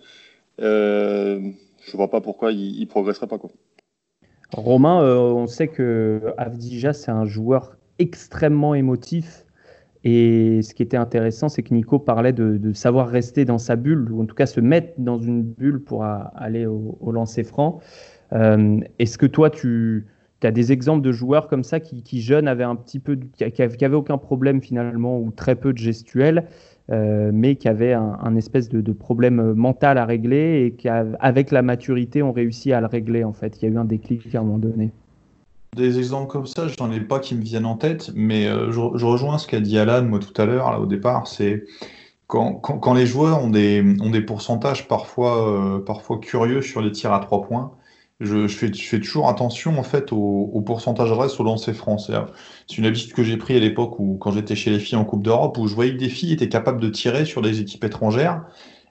euh, 0.61 1.41
je 1.85 1.97
vois 1.97 2.09
pas 2.09 2.21
pourquoi 2.21 2.53
il, 2.53 2.81
il 2.81 2.87
progresserait 2.87 3.26
pas, 3.26 3.38
quoi. 3.38 3.50
Romain, 4.53 5.03
euh, 5.03 5.17
on 5.19 5.47
sait 5.47 5.69
que 5.69 6.21
Avdija, 6.37 6.93
c'est 6.93 7.11
un 7.11 7.25
joueur 7.25 7.76
extrêmement 7.99 8.75
émotif. 8.75 9.44
Et 10.05 10.62
ce 10.62 10.75
qui 10.75 10.82
était 10.82 10.97
intéressant, 10.97 11.49
c'est 11.49 11.62
que 11.62 11.75
Nico 11.75 11.99
parlait 11.99 12.32
de, 12.32 12.73
savoir 12.73 13.08
rester 13.08 13.44
dans 13.44 13.58
sa 13.58 13.76
bulle, 13.76 14.11
ou 14.11 14.23
en 14.23 14.26
tout 14.26 14.35
cas 14.35 14.47
se 14.47 14.61
mettre 14.61 14.94
dans 14.99 15.19
une 15.19 15.43
bulle 15.43 15.82
pour 15.82 16.05
aller 16.05 16.67
au, 16.67 17.12
lancer 17.12 17.44
franc. 17.44 17.81
Euh, 18.32 18.81
est-ce 18.99 19.19
que 19.19 19.26
toi, 19.26 19.50
tu 19.50 20.06
as 20.43 20.52
des 20.52 20.73
exemples 20.73 21.02
de 21.02 21.12
joueurs 21.12 21.49
comme 21.49 21.64
ça 21.64 21.81
qui, 21.81 22.02
qui 22.02 22.23
jeunes, 22.23 22.49
avaient 22.49 22.64
un 22.64 22.76
petit 22.76 22.99
peu, 22.99 23.17
qui 23.37 23.44
n'avaient 23.61 23.94
aucun 23.94 24.17
problème 24.17 24.62
finalement, 24.62 25.19
ou 25.20 25.31
très 25.32 25.55
peu 25.55 25.73
de 25.75 25.79
gestuels, 25.79 26.47
euh, 26.91 27.31
mais 27.35 27.56
qui 27.56 27.69
avaient 27.69 27.93
un, 27.93 28.37
espèce 28.37 28.70
de, 28.70 28.93
problème 28.93 29.52
mental 29.52 29.99
à 29.99 30.06
régler 30.06 30.64
et 30.64 30.73
qui, 30.73 30.88
avec 30.88 31.50
la 31.50 31.61
maturité, 31.61 32.23
ont 32.23 32.32
réussi 32.32 32.73
à 32.73 32.81
le 32.81 32.87
régler 32.87 33.23
en 33.23 33.35
fait? 33.35 33.61
Il 33.61 33.69
y 33.69 33.69
a 33.69 33.75
eu 33.75 33.76
un 33.76 33.85
déclic 33.85 34.35
à 34.35 34.41
un 34.41 34.44
moment 34.44 34.58
donné. 34.58 34.93
Des 35.76 35.99
exemples 35.99 36.26
comme 36.28 36.46
ça, 36.46 36.67
je 36.67 36.75
n'en 36.81 36.90
ai 36.90 37.00
pas 37.00 37.20
qui 37.20 37.37
me 37.37 37.43
viennent 37.43 37.67
en 37.67 37.76
tête, 37.76 38.11
mais 38.14 38.46
euh, 38.46 38.72
je, 38.72 38.81
rejoins 38.81 39.38
ce 39.38 39.46
qu'a 39.46 39.61
dit 39.61 39.78
Alan, 39.78 40.02
moi 40.02 40.19
tout 40.19 40.34
à 40.40 40.44
l'heure, 40.44 40.81
au 40.81 40.87
départ, 40.87 41.28
c'est 41.28 41.64
quand, 42.26 42.94
les 42.94 43.06
joueurs 43.06 43.43
ont 43.43 43.50
des, 43.50 44.20
pourcentages 44.26 44.88
parfois, 44.88 45.49
euh, 45.49 45.78
parfois 45.81 46.19
curieux 46.19 46.62
sur 46.62 46.81
les 46.81 46.90
tirs 46.90 47.12
à 47.12 47.20
trois 47.20 47.43
points, 47.43 47.73
je, 48.21 48.49
fais, 48.49 48.71
toujours 48.71 49.28
attention 49.28 49.78
en 49.78 49.83
fait 49.83 50.12
au, 50.12 50.50
au 50.52 50.61
pourcentage 50.61 51.11
adresse 51.11 51.40
au 51.40 51.45
lancer 51.45 51.73
franc. 51.73 51.99
C'est 51.99 52.14
une 52.76 52.85
habitude 52.85 53.12
que 53.12 53.23
j'ai 53.23 53.37
pris 53.37 53.56
à 53.56 53.61
l'époque 53.61 53.99
où, 53.99 54.18
quand 54.18 54.33
j'étais 54.33 54.56
chez 54.56 54.71
les 54.71 54.78
filles 54.78 54.99
en 54.99 55.04
Coupe 55.04 55.23
d'Europe, 55.23 55.56
où 55.59 55.66
je 55.68 55.75
voyais 55.75 55.92
que 55.92 55.99
des 55.99 56.09
filles 56.09 56.33
étaient 56.33 56.49
capables 56.49 56.80
de 56.80 56.88
tirer 56.88 57.25
sur 57.25 57.42
des 57.42 57.61
équipes 57.61 57.85
étrangères, 57.85 58.45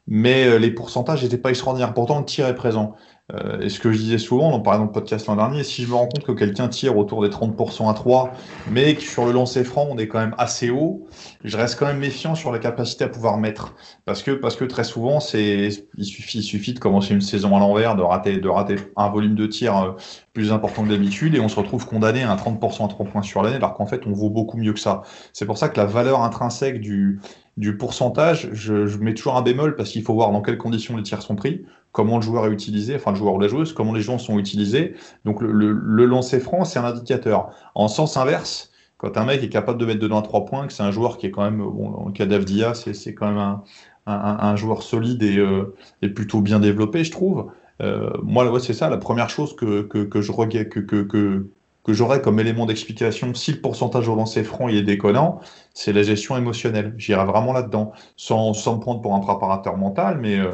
mais 0.07 0.45
euh, 0.47 0.57
les 0.57 0.71
pourcentages 0.71 1.23
n'étaient 1.23 1.37
pas 1.37 1.49
extraordinaires. 1.49 1.93
Pourtant, 1.93 2.19
le 2.19 2.25
tir 2.25 2.47
est 2.47 2.55
présent. 2.55 2.95
Euh, 3.33 3.59
et 3.61 3.69
ce 3.69 3.79
que 3.79 3.91
je 3.91 3.97
disais 3.97 4.17
souvent, 4.17 4.51
dans, 4.51 4.59
par 4.59 4.73
exemple, 4.73 4.89
le 4.95 5.01
podcast 5.01 5.27
l'an 5.27 5.35
dernier, 5.35 5.63
si 5.63 5.83
je 5.83 5.89
me 5.89 5.93
rends 5.93 6.07
compte 6.07 6.23
que 6.23 6.31
quelqu'un 6.31 6.67
tire 6.67 6.97
autour 6.97 7.21
des 7.21 7.29
30% 7.29 7.89
à 7.89 7.93
3, 7.93 8.31
mais 8.71 8.95
que 8.95 9.01
sur 9.01 9.25
le 9.25 9.31
lancer 9.31 9.63
franc, 9.63 9.87
on 9.89 9.97
est 9.97 10.07
quand 10.07 10.19
même 10.19 10.33
assez 10.37 10.69
haut, 10.71 11.05
je 11.43 11.55
reste 11.55 11.77
quand 11.77 11.85
même 11.85 11.99
méfiant 11.99 12.33
sur 12.33 12.51
la 12.51 12.59
capacité 12.59 13.03
à 13.03 13.07
pouvoir 13.07 13.37
mettre. 13.37 13.75
Parce 14.05 14.23
que, 14.23 14.31
parce 14.31 14.55
que 14.55 14.65
très 14.65 14.83
souvent, 14.83 15.19
il 15.33 15.71
suffit, 16.01 16.39
il 16.39 16.43
suffit 16.43 16.73
de 16.73 16.79
commencer 16.79 17.13
une 17.13 17.21
saison 17.21 17.55
à 17.55 17.59
l'envers, 17.59 17.95
de 17.95 18.01
rater, 18.01 18.37
de 18.37 18.49
rater 18.49 18.75
un 18.95 19.09
volume 19.09 19.35
de 19.35 19.45
tir 19.45 19.77
euh, 19.77 19.91
plus 20.33 20.51
important 20.51 20.83
que 20.83 20.89
d'habitude, 20.89 21.35
et 21.35 21.39
on 21.39 21.49
se 21.49 21.59
retrouve 21.59 21.85
condamné 21.85 22.23
à 22.23 22.31
un 22.31 22.35
30% 22.35 22.85
à 22.85 22.87
3 22.87 23.05
points 23.05 23.21
sur 23.21 23.43
l'année, 23.43 23.57
alors 23.57 23.75
qu'en 23.75 23.85
fait, 23.85 24.07
on 24.07 24.11
vaut 24.11 24.29
beaucoup 24.29 24.57
mieux 24.57 24.73
que 24.73 24.79
ça. 24.79 25.03
C'est 25.33 25.45
pour 25.45 25.57
ça 25.57 25.69
que 25.69 25.77
la 25.77 25.85
valeur 25.85 26.23
intrinsèque 26.23 26.79
du, 26.79 27.19
du 27.57 27.77
pourcentage, 27.77 28.49
je, 28.53 28.87
je 28.87 28.97
mets 28.97 29.13
toujours 29.13 29.35
un 29.35 29.41
bémol 29.43 29.75
parce 29.75 29.91
qu'il 29.91 30.01
faut 30.01 30.13
voir 30.13 30.31
dans 30.31 30.41
quelles 30.41 30.57
conditions 30.57 30.97
les 30.97 31.03
tirs 31.03 31.21
sont 31.21 31.35
pris 31.35 31.65
comment 31.91 32.17
le 32.17 32.21
joueur 32.21 32.45
est 32.45 32.51
utilisé, 32.51 32.95
enfin 32.95 33.11
le 33.11 33.17
joueur 33.17 33.33
ou 33.33 33.39
la 33.39 33.47
joueuse, 33.47 33.73
comment 33.73 33.93
les 33.93 34.01
gens 34.01 34.17
sont 34.17 34.37
utilisés. 34.39 34.95
Donc 35.25 35.41
le, 35.41 35.51
le, 35.51 35.71
le 35.71 36.05
lancer 36.05 36.39
franc, 36.39 36.65
c'est 36.65 36.79
un 36.79 36.85
indicateur. 36.85 37.49
En 37.75 37.87
sens 37.87 38.17
inverse, 38.17 38.71
quand 38.97 39.17
un 39.17 39.25
mec 39.25 39.41
est 39.43 39.49
capable 39.49 39.79
de 39.79 39.85
mettre 39.85 40.01
dedans 40.01 40.21
trois 40.21 40.45
points, 40.45 40.67
que 40.67 40.73
c'est 40.73 40.83
un 40.83 40.91
joueur 40.91 41.17
qui 41.17 41.25
est 41.25 41.31
quand 41.31 41.43
même, 41.43 41.59
bon, 41.59 41.93
en 41.93 42.11
cas 42.11 42.25
c'est 42.73 43.13
quand 43.15 43.27
même 43.27 43.37
un, 43.37 43.63
un, 44.05 44.37
un, 44.41 44.55
joueur 44.55 44.83
solide 44.83 45.23
et, 45.23 45.37
euh, 45.37 45.73
et, 46.01 46.09
plutôt 46.09 46.41
bien 46.41 46.59
développé, 46.59 47.03
je 47.03 47.11
trouve. 47.11 47.51
Euh, 47.81 48.09
moi, 48.23 48.51
ouais, 48.51 48.59
c'est 48.59 48.73
ça, 48.73 48.89
la 48.89 48.97
première 48.97 49.29
chose 49.29 49.55
que, 49.55 49.83
que, 49.83 49.99
que 49.99 50.21
je 50.21 50.31
que, 50.31 50.79
que, 50.79 51.49
que, 51.89 51.93
j'aurais 51.93 52.21
comme 52.21 52.39
élément 52.39 52.65
d'explication, 52.65 53.33
si 53.33 53.53
le 53.53 53.61
pourcentage 53.61 54.07
au 54.07 54.15
lancer 54.15 54.43
franc 54.43 54.67
il 54.67 54.77
est 54.77 54.83
déconnant, 54.83 55.39
c'est 55.73 55.93
la 55.93 56.03
gestion 56.03 56.37
émotionnelle. 56.37 56.93
J'irai 56.97 57.25
vraiment 57.25 57.53
là-dedans, 57.53 57.91
sans, 58.15 58.53
sans 58.53 58.75
me 58.77 58.81
prendre 58.81 59.01
pour 59.01 59.15
un 59.15 59.19
préparateur 59.19 59.77
mental, 59.77 60.19
mais 60.19 60.39
euh, 60.39 60.51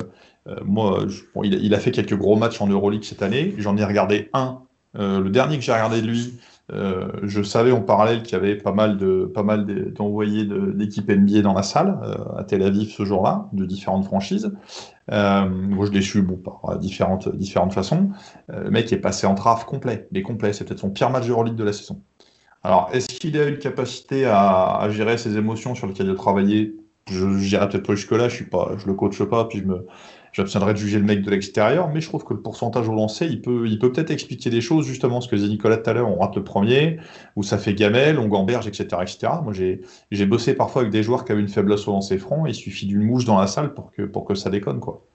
euh, 0.48 0.56
moi, 0.64 1.06
il, 1.44 1.74
a 1.74 1.80
fait 1.80 1.92
quelques 1.92 2.16
gros 2.16 2.36
matchs 2.36 2.62
en 2.62 2.68
Euroleague 2.68 3.04
cette 3.04 3.24
année. 3.24 3.54
J'en 3.58 3.78
ai 3.78 3.84
regardé 3.84 4.30
un. 4.34 4.62
Euh, 4.98 5.20
le 5.20 5.30
dernier 5.30 5.58
que 5.58 5.64
j'ai 5.64 5.74
regardé 5.74 6.02
de 6.02 6.08
lui, 6.08 6.40
Euh, 6.72 7.12
je 7.22 7.44
savais 7.44 7.72
en 7.72 7.82
parallèle 7.82 8.24
qu'il 8.24 8.34
y 8.34 8.42
avait 8.42 8.56
pas 8.56 8.72
mal 8.72 8.98
de 8.98 9.26
pas 9.32 9.44
mal 9.44 9.66
d'envoyés 9.94 10.48
d'équipes 10.74 11.10
NBA 11.10 11.42
dans 11.42 11.54
la 11.54 11.62
salle 11.62 12.00
euh, 12.02 12.40
à 12.40 12.44
Tel 12.44 12.64
Aviv 12.64 12.90
ce 12.90 13.06
jour-là, 13.06 13.50
de 13.54 13.66
différentes 13.66 14.06
franchises. 14.06 14.52
Euh, 15.12 15.48
moi, 15.48 15.86
je 15.86 15.92
l'ai 15.92 16.02
su 16.02 16.24
bon, 16.24 16.38
par 16.38 16.80
différentes 16.80 17.34
différentes 17.36 17.74
façons. 17.74 18.10
le 18.48 18.72
mec 18.72 18.92
est 18.92 18.98
passé 18.98 19.28
en 19.28 19.36
traf 19.36 19.66
complet, 19.66 20.08
mais 20.12 20.24
complet. 20.24 20.54
C'est 20.54 20.66
peut-être 20.66 20.80
son 20.80 20.90
pire 20.90 21.12
match 21.12 21.26
de 21.26 21.32
Euroleague 21.32 21.56
de 21.56 21.64
la 21.64 21.74
saison. 21.74 22.02
Alors, 22.64 22.90
est-ce 22.94 23.20
qu'il 23.20 23.38
a 23.38 23.46
eu 23.46 23.52
une 23.52 23.60
capacité 23.60 24.26
à, 24.26 24.88
gérer 24.90 25.20
ses 25.20 25.38
émotions 25.38 25.76
sur 25.76 25.86
lesquelles 25.86 26.08
il 26.08 26.14
a 26.14 26.16
travaillé? 26.16 26.76
Je 27.08 27.24
n'irai 27.24 27.70
peut-être 27.70 27.86
pas 27.86 27.94
jusque-là. 27.94 28.28
Je 28.28 28.36
suis 28.36 28.46
pas, 28.46 28.72
je 28.80 28.88
le 28.88 28.96
coache 28.96 29.24
pas, 29.24 29.46
puis 29.46 29.60
je 29.60 29.66
me 29.66 29.86
J'abstiendrai 30.36 30.74
de 30.74 30.78
juger 30.78 31.00
le 31.00 31.06
mec 31.06 31.22
de 31.22 31.32
l'extérieur, 31.32 31.88
mais 31.88 32.02
je 32.02 32.10
trouve 32.10 32.26
que 32.26 32.34
le 32.34 32.42
pourcentage 32.42 32.90
au 32.90 32.94
lancer, 32.94 33.26
il 33.26 33.42
peut 33.42 33.70
il 33.70 33.80
peut 33.80 33.94
peut-être 33.94 34.12
expliquer 34.12 34.50
des 34.50 34.60
choses, 34.60 34.86
justement, 34.86 35.22
ce 35.22 35.30
que 35.30 35.38
disait 35.38 35.48
Nicolas 35.48 35.78
tout 35.78 35.90
à 35.90 35.94
l'heure, 35.94 36.10
on 36.10 36.20
rate 36.20 36.36
le 36.36 36.44
premier, 36.44 36.98
où 37.38 37.44
ça 37.44 37.58
fait 37.58 37.74
gamelle, 37.74 38.20
on 38.20 38.28
gamberge, 38.28 38.68
etc. 38.68 38.86
etc. 39.02 39.32
Moi, 39.42 39.54
j'ai 39.54 40.26
bossé 40.26 40.54
parfois 40.54 40.82
avec 40.82 40.92
des 40.92 41.04
joueurs 41.04 41.24
qui 41.24 41.32
avaient 41.32 41.40
une 41.40 41.48
faiblesse 41.48 41.88
au 41.88 41.94
lancer 41.94 42.18
franc, 42.18 42.46
il 42.48 42.54
suffit 42.54 42.86
d'une 42.86 43.02
mouche 43.02 43.24
dans 43.24 43.40
la 43.40 43.48
salle 43.48 43.74
pour 43.74 43.92
que, 43.92 44.02
pour 44.02 44.26
que 44.26 44.36
ça 44.36 44.50
déconne, 44.50 44.82
quoi. 44.82 45.06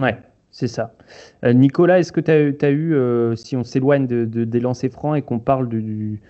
Ouais, 0.00 0.18
c'est 0.50 0.66
ça. 0.66 0.96
Euh, 1.44 1.52
Nicolas, 1.52 2.00
est-ce 2.00 2.10
que 2.10 2.20
tu 2.20 2.30
as, 2.32 2.66
as, 2.66 2.70
eu, 2.70 2.96
euh, 2.96 3.36
si 3.36 3.56
on 3.56 3.62
s'éloigne 3.62 4.08
de, 4.08 4.24
des 4.24 4.58
lancers 4.58 4.90
francs 4.90 5.16
et 5.16 5.22
qu'on 5.22 5.38
parle 5.38 5.68
du, 5.68 6.20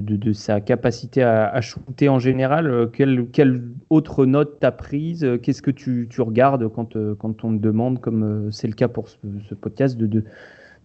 de, 0.00 0.32
sa 0.32 0.60
capacité 0.60 1.22
à, 1.22 1.60
shooter 1.60 2.08
en 2.08 2.18
général. 2.18 2.66
Euh, 2.66 2.86
quelle, 2.86 3.26
quelle 3.32 3.62
autre 3.90 4.26
note 4.26 4.58
t'as 4.60 4.70
prise 4.70 5.24
euh, 5.24 5.38
Qu'est-ce 5.38 5.62
que 5.62 5.70
tu, 5.70 6.08
regardes 6.18 6.68
quand, 6.68 6.96
euh, 6.96 7.14
quand 7.14 7.44
on 7.44 7.56
te 7.56 7.62
demande, 7.62 8.00
comme 8.00 8.50
c'est 8.52 8.68
le 8.68 8.74
cas 8.74 8.88
pour 8.88 9.08
ce, 9.08 9.54
podcast, 9.54 9.96
de, 9.96 10.24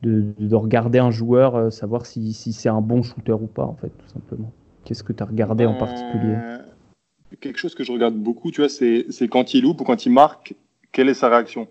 de, 0.03 0.55
regarder 0.55 0.99
un 0.99 1.11
joueur, 1.11 1.71
savoir 1.71 2.05
si, 2.05 2.33
c'est 2.33 2.69
un 2.69 2.81
bon 2.81 3.03
shooter 3.03 3.33
ou 3.33 3.47
pas, 3.47 3.63
en 3.63 3.75
fait, 3.75 3.89
tout 3.89 4.07
simplement. 4.07 4.51
Qu'est-ce 4.83 5.03
que 5.03 5.13
tu 5.13 5.23
as 5.23 5.25
regardé 5.25 5.65
en 5.65 5.75
particulier? 5.75 6.35
Quelque 7.41 7.57
chose 7.57 7.75
que 7.75 7.83
je 7.83 7.91
regarde 7.91 8.15
beaucoup, 8.15 8.51
tu 8.51 8.61
vois, 8.61 8.69
c'est 8.69 9.27
quand 9.29 9.53
il 9.53 9.63
loupe 9.63 9.81
ou 9.81 9.83
quand 9.83 10.05
il 10.05 10.11
marque, 10.11 10.55
quelle 10.91 11.09
est 11.09 11.13
sa 11.13 11.29
réaction? 11.29 11.67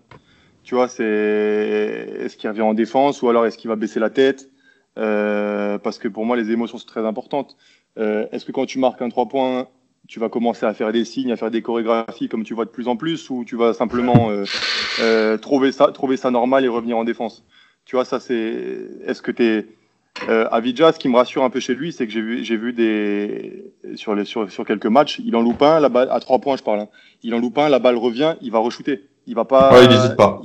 Tu 0.63 0.75
vois, 0.75 0.87
c'est 0.89 1.05
est-ce 2.19 2.35
qu'il 2.35 2.49
revient 2.49 2.61
en 2.61 2.73
défense 2.73 3.21
ou 3.21 3.29
alors 3.29 3.45
est-ce 3.45 3.57
qu'il 3.57 3.69
va 3.69 3.75
baisser 3.75 3.99
la 3.99 4.09
tête? 4.09 4.49
Euh, 4.97 5.77
parce 5.77 5.99
que 5.99 6.07
pour 6.07 6.25
moi, 6.25 6.35
les 6.35 6.51
émotions 6.51 6.77
sont 6.77 6.87
très 6.87 7.05
importantes. 7.05 7.55
Euh, 7.97 8.27
est-ce 8.31 8.45
que 8.45 8.51
quand 8.51 8.65
tu 8.65 8.79
marques 8.79 9.01
un 9.01 9.09
3 9.09 9.27
points, 9.27 9.67
tu 10.07 10.19
vas 10.19 10.29
commencer 10.29 10.65
à 10.65 10.73
faire 10.73 10.91
des 10.91 11.05
signes, 11.05 11.31
à 11.31 11.35
faire 11.35 11.51
des 11.51 11.61
chorégraphies 11.61 12.29
comme 12.29 12.43
tu 12.43 12.53
vois 12.53 12.65
de 12.65 12.69
plus 12.69 12.87
en 12.87 12.95
plus, 12.95 13.29
ou 13.29 13.43
tu 13.45 13.55
vas 13.55 13.73
simplement 13.73 14.29
euh, 15.01 15.37
trouver, 15.37 15.71
ça, 15.71 15.91
trouver 15.91 16.17
ça 16.17 16.31
normal 16.31 16.65
et 16.65 16.67
revenir 16.67 16.97
en 16.97 17.03
défense? 17.03 17.43
Tu 17.85 17.95
vois, 17.95 18.05
ça 18.05 18.19
c'est. 18.19 18.79
Est-ce 19.05 19.21
que 19.21 19.31
tu 19.31 19.43
es. 19.43 19.67
Euh, 20.29 20.47
Avidja, 20.49 20.91
ce 20.91 20.97
qui 20.97 21.09
me 21.09 21.15
rassure 21.15 21.43
un 21.43 21.51
peu 21.51 21.59
chez 21.59 21.75
lui, 21.75 21.93
c'est 21.93 22.07
que 22.07 22.11
j'ai 22.11 22.21
vu, 22.21 22.43
j'ai 22.43 22.57
vu 22.57 22.73
des 22.73 23.71
sur, 23.93 24.15
les, 24.15 24.25
sur, 24.25 24.51
sur 24.51 24.65
quelques 24.65 24.87
matchs, 24.87 25.21
il 25.23 25.35
en 25.35 25.41
loupe 25.41 25.61
un, 25.61 25.79
la 25.79 25.89
balle 25.89 26.09
à 26.09 26.19
trois 26.19 26.39
points, 26.39 26.57
je 26.57 26.63
parle. 26.63 26.79
Hein. 26.79 26.89
Il 27.21 27.35
en 27.35 27.39
loupe 27.39 27.57
un, 27.59 27.69
la 27.69 27.77
balle 27.77 27.97
revient, 27.97 28.35
il 28.41 28.51
va 28.51 28.57
re-shooter. 28.57 29.03
Il 29.27 29.35
va 29.35 29.45
pas. 29.45 29.71
Ouais, 29.71 29.85
il 29.85 29.89
n'hésite 29.89 30.15
pas. 30.15 30.41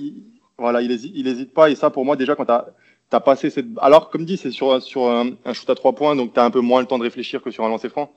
voilà, 0.58 0.82
il 0.82 0.90
hésite, 0.90 1.12
il 1.14 1.26
hésite 1.26 1.54
pas. 1.54 1.70
Et 1.70 1.74
ça, 1.74 1.88
pour 1.88 2.04
moi, 2.04 2.16
déjà, 2.16 2.34
quand 2.34 2.44
tu 2.44 2.52
as 2.52 2.66
t'as 3.12 3.20
passé 3.20 3.50
cette. 3.50 3.66
Alors, 3.76 4.08
comme 4.08 4.24
dit, 4.24 4.38
c'est 4.38 4.50
sur, 4.50 4.82
sur 4.82 5.06
un, 5.06 5.34
shoot 5.52 5.68
à 5.68 5.74
trois 5.74 5.92
points, 5.92 6.16
donc 6.16 6.32
tu 6.32 6.40
as 6.40 6.44
un 6.44 6.50
peu 6.50 6.60
moins 6.60 6.80
le 6.80 6.86
temps 6.86 6.98
de 6.98 7.02
réfléchir 7.02 7.42
que 7.42 7.50
sur 7.50 7.62
un 7.62 7.68
lancer 7.68 7.90
franc. 7.90 8.10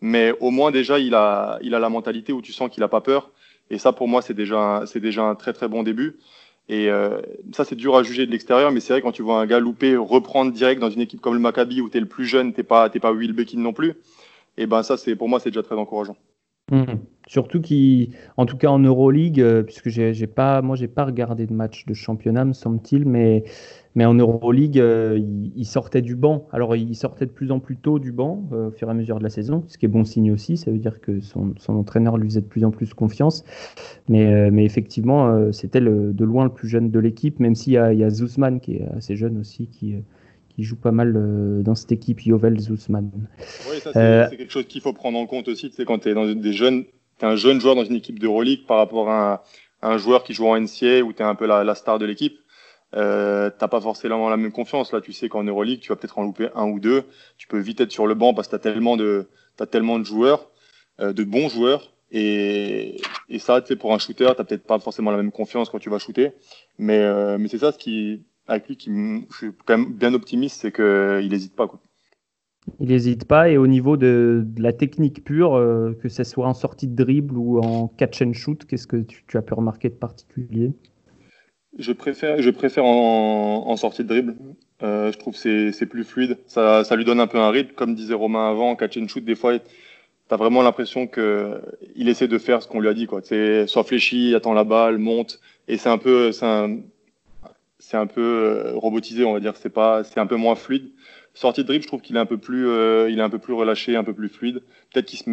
Mais 0.00 0.34
au 0.40 0.50
moins, 0.50 0.72
déjà, 0.72 0.98
il 0.98 1.14
a, 1.14 1.60
il 1.62 1.72
a 1.72 1.78
la 1.78 1.88
mentalité 1.88 2.32
où 2.32 2.42
tu 2.42 2.52
sens 2.52 2.68
qu'il 2.68 2.82
a 2.82 2.88
pas 2.88 3.00
peur. 3.00 3.30
Et 3.70 3.78
ça, 3.78 3.92
pour 3.92 4.08
moi, 4.08 4.22
c'est 4.22 4.34
déjà, 4.34 4.82
c'est 4.86 4.98
déjà 4.98 5.22
un 5.22 5.36
très, 5.36 5.52
très 5.52 5.68
bon 5.68 5.84
début. 5.84 6.18
Et 6.68 6.90
euh, 6.90 7.20
ça, 7.52 7.64
c'est 7.64 7.76
dur 7.76 7.94
à 7.96 8.02
juger 8.02 8.26
de 8.26 8.32
l'extérieur, 8.32 8.72
mais 8.72 8.80
c'est 8.80 8.92
vrai 8.92 9.02
quand 9.02 9.12
tu 9.12 9.22
vois 9.22 9.40
un 9.40 9.46
gars 9.46 9.60
louper, 9.60 9.96
reprendre 9.96 10.50
direct 10.50 10.80
dans 10.80 10.90
une 10.90 11.00
équipe 11.00 11.20
comme 11.20 11.34
le 11.34 11.40
Maccabi 11.40 11.80
où 11.80 11.88
tu 11.88 11.98
es 11.98 12.00
le 12.00 12.08
plus 12.08 12.26
jeune, 12.26 12.52
t'es 12.52 12.64
pas, 12.64 12.90
t'es 12.90 12.98
pas 12.98 13.12
Will 13.12 13.32
Bekin 13.32 13.60
non 13.60 13.72
plus. 13.72 13.94
Et 14.56 14.66
ben 14.66 14.82
ça, 14.82 14.96
c'est 14.96 15.14
pour 15.14 15.28
moi, 15.28 15.38
c'est 15.38 15.50
déjà 15.50 15.62
très 15.62 15.76
encourageant. 15.76 16.16
Mmh. 16.72 16.84
Surtout 17.30 17.60
qui, 17.60 18.10
en 18.36 18.44
tout 18.44 18.56
cas 18.56 18.70
en 18.70 18.80
Euroleague, 18.80 19.40
euh, 19.40 19.62
puisque 19.62 19.88
j'ai 19.88 20.26
pas, 20.26 20.62
moi 20.62 20.74
j'ai 20.74 20.88
pas 20.88 21.04
regardé 21.04 21.46
de 21.46 21.52
match 21.52 21.86
de 21.86 21.94
championnat, 21.94 22.44
me 22.44 22.52
semble-t-il, 22.52 23.06
mais 23.06 23.44
mais 23.94 24.04
en 24.04 24.14
Euroleague, 24.14 24.80
euh, 24.80 25.16
il, 25.54 25.64
sortait 25.64 26.02
du 26.02 26.16
banc. 26.16 26.48
Alors, 26.50 26.74
il 26.74 26.96
sortait 26.96 27.26
de 27.26 27.30
plus 27.30 27.52
en 27.52 27.60
plus 27.60 27.76
tôt 27.76 28.00
du 28.00 28.10
banc 28.10 28.48
euh, 28.52 28.68
au 28.68 28.70
fur 28.72 28.88
et 28.88 28.90
à 28.90 28.94
mesure 28.94 29.18
de 29.18 29.22
la 29.22 29.30
saison, 29.30 29.62
ce 29.68 29.78
qui 29.78 29.86
est 29.86 29.88
bon 29.88 30.04
signe 30.04 30.32
aussi. 30.32 30.56
Ça 30.56 30.72
veut 30.72 30.78
dire 30.78 31.00
que 31.00 31.20
son, 31.20 31.54
entraîneur 31.68 32.16
lui 32.16 32.28
faisait 32.28 32.40
de 32.40 32.46
plus 32.46 32.64
en 32.64 32.72
plus 32.72 32.94
confiance. 32.94 33.44
Mais, 34.08 34.50
mais 34.50 34.64
effectivement, 34.64 35.52
c'était 35.52 35.80
de 35.80 36.24
loin 36.24 36.44
le 36.44 36.52
plus 36.52 36.68
jeune 36.68 36.90
de 36.90 36.98
l'équipe, 36.98 37.38
même 37.38 37.54
s'il 37.54 37.74
y 37.74 37.78
a, 37.78 37.92
il 37.92 37.98
y 38.00 38.04
a 38.04 38.10
Zuzman 38.10 38.58
qui 38.58 38.76
est 38.76 38.88
assez 38.96 39.14
jeune 39.14 39.38
aussi, 39.38 39.68
qui, 39.68 39.94
qui 40.48 40.64
joue 40.64 40.76
pas 40.76 40.92
mal 40.92 41.62
dans 41.62 41.76
cette 41.76 41.92
équipe, 41.92 42.24
Yovel 42.24 42.58
Zuzman. 42.58 43.10
Oui, 43.70 43.78
ça, 43.80 43.92
c'est 44.30 44.36
quelque 44.36 44.52
chose 44.52 44.66
qu'il 44.66 44.80
faut 44.80 44.92
prendre 44.92 45.18
en 45.18 45.26
compte 45.26 45.46
aussi. 45.46 45.70
Tu 45.70 45.76
sais, 45.76 45.84
quand 45.84 46.00
tu 46.00 46.08
es 46.08 46.14
dans 46.14 46.32
des 46.32 46.52
jeunes, 46.52 46.84
es 47.24 47.28
un 47.28 47.36
jeune 47.36 47.60
joueur 47.60 47.74
dans 47.74 47.84
une 47.84 47.96
équipe 47.96 48.18
d'Euroleague 48.18 48.66
par 48.66 48.78
rapport 48.78 49.10
à 49.10 49.44
un, 49.82 49.98
joueur 49.98 50.24
qui 50.24 50.34
joue 50.34 50.46
en 50.46 50.58
NCA 50.58 51.02
où 51.02 51.12
tu 51.12 51.22
es 51.22 51.24
un 51.24 51.34
peu 51.34 51.46
la, 51.46 51.64
la 51.64 51.74
star 51.74 51.98
de 51.98 52.06
l'équipe 52.06 52.38
euh, 52.96 53.50
t'as 53.56 53.68
pas 53.68 53.80
forcément 53.80 54.28
la 54.28 54.36
même 54.36 54.52
confiance. 54.52 54.92
Là, 54.92 55.00
tu 55.00 55.12
sais 55.12 55.28
qu'en 55.28 55.44
Euroleague, 55.44 55.80
tu 55.80 55.90
vas 55.90 55.96
peut-être 55.96 56.18
en 56.18 56.24
louper 56.24 56.48
un 56.54 56.66
ou 56.68 56.80
deux. 56.80 57.04
Tu 57.38 57.46
peux 57.46 57.58
vite 57.58 57.80
être 57.80 57.92
sur 57.92 58.06
le 58.06 58.14
banc 58.14 58.34
parce 58.34 58.48
que 58.48 58.52
t'as 58.52 58.58
tellement 58.58 58.96
de, 58.96 59.28
as 59.58 59.66
tellement 59.66 59.98
de 59.98 60.04
joueurs, 60.04 60.50
euh, 61.00 61.12
de 61.12 61.24
bons 61.24 61.48
joueurs. 61.48 61.92
Et, 62.10 63.00
et 63.28 63.38
ça, 63.38 63.60
tu 63.60 63.68
sais, 63.68 63.76
pour 63.76 63.94
un 63.94 63.98
shooter, 63.98 64.32
t'as 64.36 64.44
peut-être 64.44 64.64
pas 64.64 64.78
forcément 64.80 65.12
la 65.12 65.16
même 65.16 65.30
confiance 65.30 65.70
quand 65.70 65.78
tu 65.78 65.90
vas 65.90 65.98
shooter. 65.98 66.32
Mais, 66.78 66.98
euh, 66.98 67.38
mais 67.38 67.48
c'est 67.48 67.58
ça 67.58 67.70
ce 67.72 67.78
qui, 67.78 68.24
avec 68.48 68.66
lui, 68.66 68.76
qui, 68.76 68.90
je 69.30 69.36
suis 69.36 69.50
quand 69.64 69.78
même 69.78 69.92
bien 69.92 70.12
optimiste, 70.14 70.60
c'est 70.60 70.72
qu'il 70.72 71.28
n'hésite 71.28 71.54
pas. 71.54 71.68
Quoi. 71.68 71.80
Il 72.78 72.88
n'hésite 72.88 73.24
pas. 73.24 73.50
Et 73.50 73.56
au 73.56 73.66
niveau 73.66 73.96
de, 73.96 74.46
la 74.58 74.72
technique 74.72 75.24
pure, 75.24 75.54
euh, 75.54 75.96
que 76.00 76.08
ce 76.08 76.24
soit 76.24 76.46
en 76.46 76.54
sortie 76.54 76.86
de 76.86 76.94
dribble 76.94 77.36
ou 77.36 77.58
en 77.58 77.88
catch 77.88 78.22
and 78.22 78.32
shoot, 78.34 78.64
qu'est-ce 78.64 78.86
que 78.86 79.04
tu, 79.26 79.36
as 79.36 79.42
pu 79.42 79.54
remarquer 79.54 79.88
de 79.88 79.94
particulier? 79.94 80.72
Je 81.78 81.92
préfère, 81.92 82.42
je 82.42 82.50
préfère 82.50 82.84
en, 82.84 83.76
sortie 83.76 84.02
de 84.02 84.08
dribble. 84.08 84.36
Euh, 84.82 85.12
je 85.12 85.18
trouve 85.18 85.34
que 85.34 85.72
c'est 85.72 85.86
plus 85.86 86.04
fluide. 86.04 86.38
Ça, 86.46 86.84
ça 86.84 86.96
lui 86.96 87.04
donne 87.04 87.20
un 87.20 87.26
peu 87.26 87.38
un 87.38 87.50
rythme. 87.50 87.74
Comme 87.74 87.94
disait 87.94 88.14
Romain 88.14 88.50
avant, 88.50 88.70
en 88.70 88.76
catch 88.76 88.96
and 88.96 89.08
shoot, 89.08 89.24
des 89.24 89.34
fois, 89.34 89.58
tu 89.58 89.64
as 90.30 90.36
vraiment 90.36 90.62
l'impression 90.62 91.06
qu'il 91.06 92.08
essaie 92.08 92.28
de 92.28 92.38
faire 92.38 92.62
ce 92.62 92.68
qu'on 92.68 92.80
lui 92.80 92.88
a 92.88 92.94
dit. 92.94 93.06
Quoi. 93.06 93.20
Soit 93.66 93.84
fléchi, 93.84 94.34
attend 94.34 94.52
la 94.52 94.64
balle, 94.64 94.98
monte. 94.98 95.40
Et 95.68 95.76
c'est 95.76 95.88
un 95.88 95.98
peu, 95.98 96.30
un, 96.42 96.78
un, 97.92 98.06
peu 98.06 98.20
euh, 98.20 98.72
robotisé, 98.74 99.24
on 99.24 99.32
va 99.32 99.40
dire. 99.40 99.54
C'est 99.56 100.18
un 100.18 100.26
peu 100.26 100.36
moins 100.36 100.54
fluide. 100.54 100.90
Sortie 101.34 101.62
de 101.62 101.66
dribble, 101.66 101.82
je 101.82 101.88
trouve 101.88 102.00
qu'il 102.00 102.16
est 102.16 102.20
un 102.20 102.26
peu 102.26 102.38
plus, 102.38 102.66
euh, 102.68 103.08
il 103.10 103.18
est 103.18 103.22
un 103.22 103.30
peu 103.30 103.38
plus 103.38 103.54
relâché, 103.54 103.96
un 103.96 104.04
peu 104.04 104.12
plus 104.12 104.28
fluide. 104.28 104.62
Peut-être 104.92 105.06
qu'il 105.06 105.18
se 105.18 105.24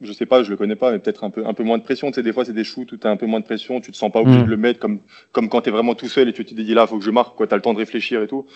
je 0.00 0.12
sais 0.12 0.26
pas, 0.26 0.42
je 0.42 0.50
le 0.50 0.56
connais 0.56 0.76
pas, 0.76 0.90
mais 0.90 0.98
peut-être 0.98 1.24
un 1.24 1.30
peu, 1.30 1.46
un 1.46 1.54
peu 1.54 1.62
moins 1.62 1.78
de 1.78 1.82
pression. 1.82 2.08
Tu 2.08 2.16
sais, 2.16 2.22
des 2.22 2.32
fois, 2.32 2.44
c'est 2.44 2.52
des 2.52 2.64
shoots 2.64 2.90
où 2.92 2.96
tu 2.96 3.06
as 3.06 3.10
un 3.10 3.16
peu 3.16 3.26
moins 3.26 3.40
de 3.40 3.44
pression, 3.44 3.80
tu 3.80 3.90
te 3.92 3.96
sens 3.96 4.10
pas 4.10 4.20
obligé 4.20 4.40
mm. 4.40 4.44
de 4.44 4.50
le 4.50 4.56
mettre 4.56 4.80
comme, 4.80 5.00
comme 5.32 5.48
quand 5.48 5.62
tu 5.62 5.68
es 5.68 5.72
vraiment 5.72 5.94
tout 5.94 6.08
seul 6.08 6.28
et 6.28 6.32
tu 6.32 6.44
te 6.44 6.54
dis 6.54 6.74
là, 6.74 6.86
faut 6.86 6.98
que 6.98 7.04
je 7.04 7.10
marque, 7.10 7.36
quoi. 7.36 7.46
Tu 7.46 7.54
as 7.54 7.56
le 7.56 7.62
temps 7.62 7.72
de 7.72 7.78
réfléchir 7.78 8.22
et 8.22 8.26
tout. 8.26 8.46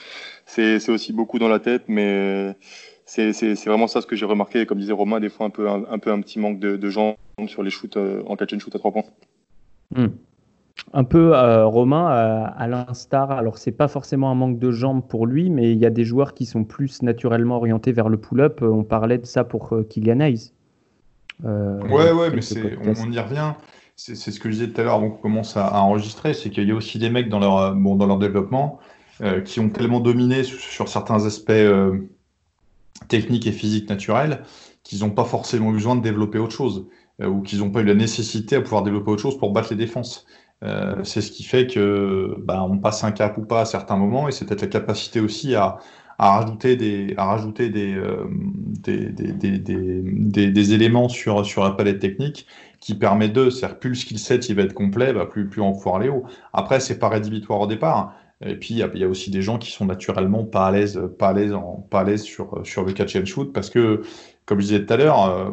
C'est 0.47 0.89
aussi 0.89 1.13
beaucoup 1.13 1.39
dans 1.39 1.49
la 1.49 1.61
tête, 1.61 1.85
mais 1.89 2.57
c'est 3.05 3.55
vraiment 3.67 3.87
ça 3.87 4.01
ce 4.01 4.07
que 4.07 4.17
j'ai 4.17 4.27
remarqué. 4.27 4.67
Comme 4.67 4.79
disait 4.79 4.93
Romain, 4.93 5.21
des 5.21 5.29
fois, 5.29 5.47
un 5.47 5.51
peu 5.51 5.69
un, 5.69 5.99
peu 5.99 6.11
un 6.11 6.21
petit 6.21 6.39
manque 6.39 6.59
de, 6.59 6.77
de 6.77 6.91
jambes 6.91 7.17
sur 7.47 7.63
les 7.63 7.71
shoots 7.71 7.97
euh, 7.97 8.23
en 8.27 8.37
catch 8.37 8.53
and 8.53 8.59
shoot 8.59 8.75
à 8.75 8.79
trois 8.79 8.93
points. 8.93 9.05
Mm. 9.95 10.09
Un 10.95 11.05
peu, 11.05 11.37
euh, 11.37 11.67
Romain, 11.67 12.07
à, 12.07 12.67
l'instar, 12.67 13.31
alors 13.31 13.59
c'est 13.59 13.73
pas 13.73 13.89
forcément 13.89 14.31
un 14.31 14.35
manque 14.35 14.59
de 14.59 14.71
jambes 14.71 15.03
pour 15.07 15.27
lui, 15.27 15.51
mais 15.51 15.73
il 15.73 15.79
y 15.79 15.85
a 15.85 15.91
des 15.91 16.05
joueurs 16.05 16.33
qui 16.33 16.47
sont 16.47 16.65
plus 16.65 17.03
naturellement 17.03 17.57
orientés 17.57 17.93
vers 17.93 18.09
le 18.09 18.17
pull-up. 18.17 18.61
On 18.63 18.85
parlait 18.85 19.19
de 19.19 19.27
ça 19.27 19.45
pour 19.45 19.73
euh, 19.75 19.83
Kylian 19.83 20.21
Hayes. 20.21 20.53
Euh, 21.45 21.81
ouais, 21.89 22.13
ouais, 22.13 22.31
mais 22.31 22.43
c'est, 22.43 22.77
on, 22.85 23.11
y 23.11 23.19
revient. 23.19 23.53
C'est, 23.97 24.15
ce 24.15 24.39
que 24.41 24.51
je 24.51 24.55
disais 24.55 24.69
tout 24.69 24.81
à 24.81 24.85
l'heure 24.85 24.95
avant 24.95 25.11
qu'on 25.11 25.23
commence 25.23 25.57
à, 25.57 25.81
enregistrer, 25.83 26.35
c'est 26.35 26.51
qu'il 26.51 26.69
y 26.69 26.71
a 26.71 26.75
aussi 26.75 26.99
des 26.99 27.11
mecs 27.11 27.29
dans 27.29 27.39
leur, 27.39 27.75
bon, 27.75 27.97
dans 27.97 28.07
leur 28.07 28.19
développement 28.19 28.79
euh, 29.21 29.41
qui 29.41 29.61
ont 29.61 29.69
tellement 29.69 30.01
dominé 30.01 30.45
sur, 30.45 30.89
certains 30.89 31.27
aspects 31.27 31.51
euh, 31.51 32.09
techniques 33.09 33.47
et 33.47 33.53
physiques 33.53 33.89
naturels 33.89 34.45
qu'ils 34.85 35.01
n'ont 35.01 35.11
pas 35.11 35.25
forcément 35.25 35.73
besoin 35.73 35.97
de 35.97 36.03
développer 36.03 36.39
autre 36.39 36.55
chose 36.55 36.87
ou 37.21 37.43
qu'ils 37.43 37.59
n'ont 37.59 37.71
pas 37.71 37.81
eu 37.81 37.85
la 37.85 37.95
nécessité 37.95 38.55
à 38.55 38.61
pouvoir 38.61 38.85
développer 38.85 39.11
autre 39.11 39.23
chose 39.23 39.37
pour 39.37 39.53
battre 39.53 39.71
les 39.71 39.77
défenses. 39.77 40.25
C'est 41.05 41.21
ce 41.21 41.31
qui 41.31 41.45
fait 41.45 41.67
que 41.67 42.35
bah, 42.41 42.65
on 42.69 42.79
passe 42.79 43.05
un 43.05 43.13
cap 43.13 43.39
ou 43.39 43.43
pas 43.43 43.61
à 43.63 43.65
certains 43.65 43.97
moments 43.97 44.29
et 44.29 44.33
c'est 44.33 44.45
peut-être 44.45 44.63
la 44.63 44.69
capacité 44.69 45.21
aussi 45.21 45.55
à, 45.55 45.79
à 46.19 46.41
rajouter 46.41 46.77
des, 46.77 47.15
à 47.17 47.27
rajouter 47.27 47.71
des, 47.71 47.95
euh, 47.95 48.25
des, 48.29 49.11
des, 49.11 49.59
des, 49.59 50.51
des, 50.51 50.75
éléments 50.75 51.09
sur, 51.09 51.47
sur 51.47 51.63
la 51.63 51.71
palette 51.71 52.01
technique 52.01 52.47
qui 52.81 52.95
permet 52.95 53.29
de, 53.29 53.51
c'est-à-dire 53.51 53.79
plus 53.79 53.91
le 53.91 53.95
skill 53.95 54.19
set 54.19 54.49
il 54.49 54.57
va 54.57 54.63
être 54.63 54.75
complet, 54.75 55.13
bah, 55.13 55.27
plus, 55.27 55.49
plus 55.49 55.63
on 55.63 55.71
va 55.71 55.77
pouvoir 55.77 55.97
aller 55.97 56.09
haut. 56.09 56.25
Après, 56.53 56.81
c'est 56.81 56.99
pas 56.99 57.09
rédhibitoire 57.09 57.61
au 57.61 57.67
départ. 57.69 58.15
Et 58.45 58.57
puis, 58.57 58.75
il 58.75 58.77
y, 58.77 58.99
y, 58.99 59.05
a 59.05 59.09
aussi 59.09 59.31
des 59.31 59.43
gens 59.43 59.59
qui 59.59 59.71
sont 59.73 59.85
naturellement 59.87 60.45
pas 60.45 60.67
à 60.67 60.73
l'aise, 60.73 61.01
pas 61.19 61.29
à 61.29 61.33
l'aise, 61.33 61.55
pas 61.91 62.01
à 62.01 62.05
l'aise 62.05 62.23
sur, 62.23 62.65
sur 62.65 62.85
le 62.85 62.93
catch 62.93 63.17
and 63.17 63.25
shoot 63.25 63.53
parce 63.53 63.71
que, 63.71 64.03
comme 64.47 64.61
je 64.61 64.67
disais 64.67 64.87
tout 64.87 64.93
à 64.93 64.97
l'heure, 64.97 65.25
euh, 65.25 65.51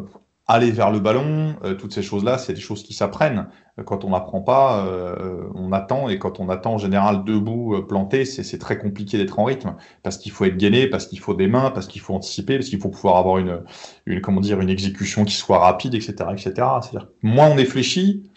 aller 0.47 0.71
vers 0.71 0.91
le 0.91 0.99
ballon, 0.99 1.55
euh, 1.63 1.73
toutes 1.73 1.93
ces 1.93 2.03
choses-là, 2.03 2.37
c'est 2.37 2.53
des 2.53 2.61
choses 2.61 2.83
qui 2.83 2.93
s'apprennent. 2.93 3.47
Quand 3.85 4.05
on 4.05 4.11
n'apprend 4.11 4.41
pas, 4.41 4.85
euh, 4.85 5.43
on 5.55 5.71
attend, 5.71 6.07
et 6.07 6.19
quand 6.19 6.39
on 6.39 6.49
attend 6.49 6.75
en 6.75 6.77
général 6.77 7.23
debout, 7.25 7.75
euh, 7.75 7.85
planté, 7.85 8.25
c'est 8.25 8.57
très 8.57 8.77
compliqué 8.77 9.17
d'être 9.17 9.39
en 9.39 9.43
rythme, 9.43 9.75
parce 10.03 10.17
qu'il 10.17 10.31
faut 10.31 10.45
être 10.45 10.55
gainé, 10.55 10.87
parce 10.87 11.07
qu'il 11.07 11.19
faut 11.19 11.33
des 11.33 11.47
mains, 11.47 11.71
parce 11.71 11.87
qu'il 11.87 11.99
faut 11.99 12.13
anticiper, 12.13 12.57
parce 12.57 12.69
qu'il 12.69 12.79
faut 12.79 12.89
pouvoir 12.89 13.17
avoir 13.17 13.39
une, 13.39 13.63
une, 14.05 14.21
comment 14.21 14.39
dire, 14.39 14.61
une 14.61 14.69
exécution 14.69 15.25
qui 15.25 15.33
soit 15.33 15.59
rapide, 15.59 15.95
etc. 15.95 16.13
etc. 16.31 16.53
C'est-à-dire 16.53 17.07
moins 17.23 17.49
on 17.49 17.57
est 17.57 17.65
fléchi, 17.65 18.29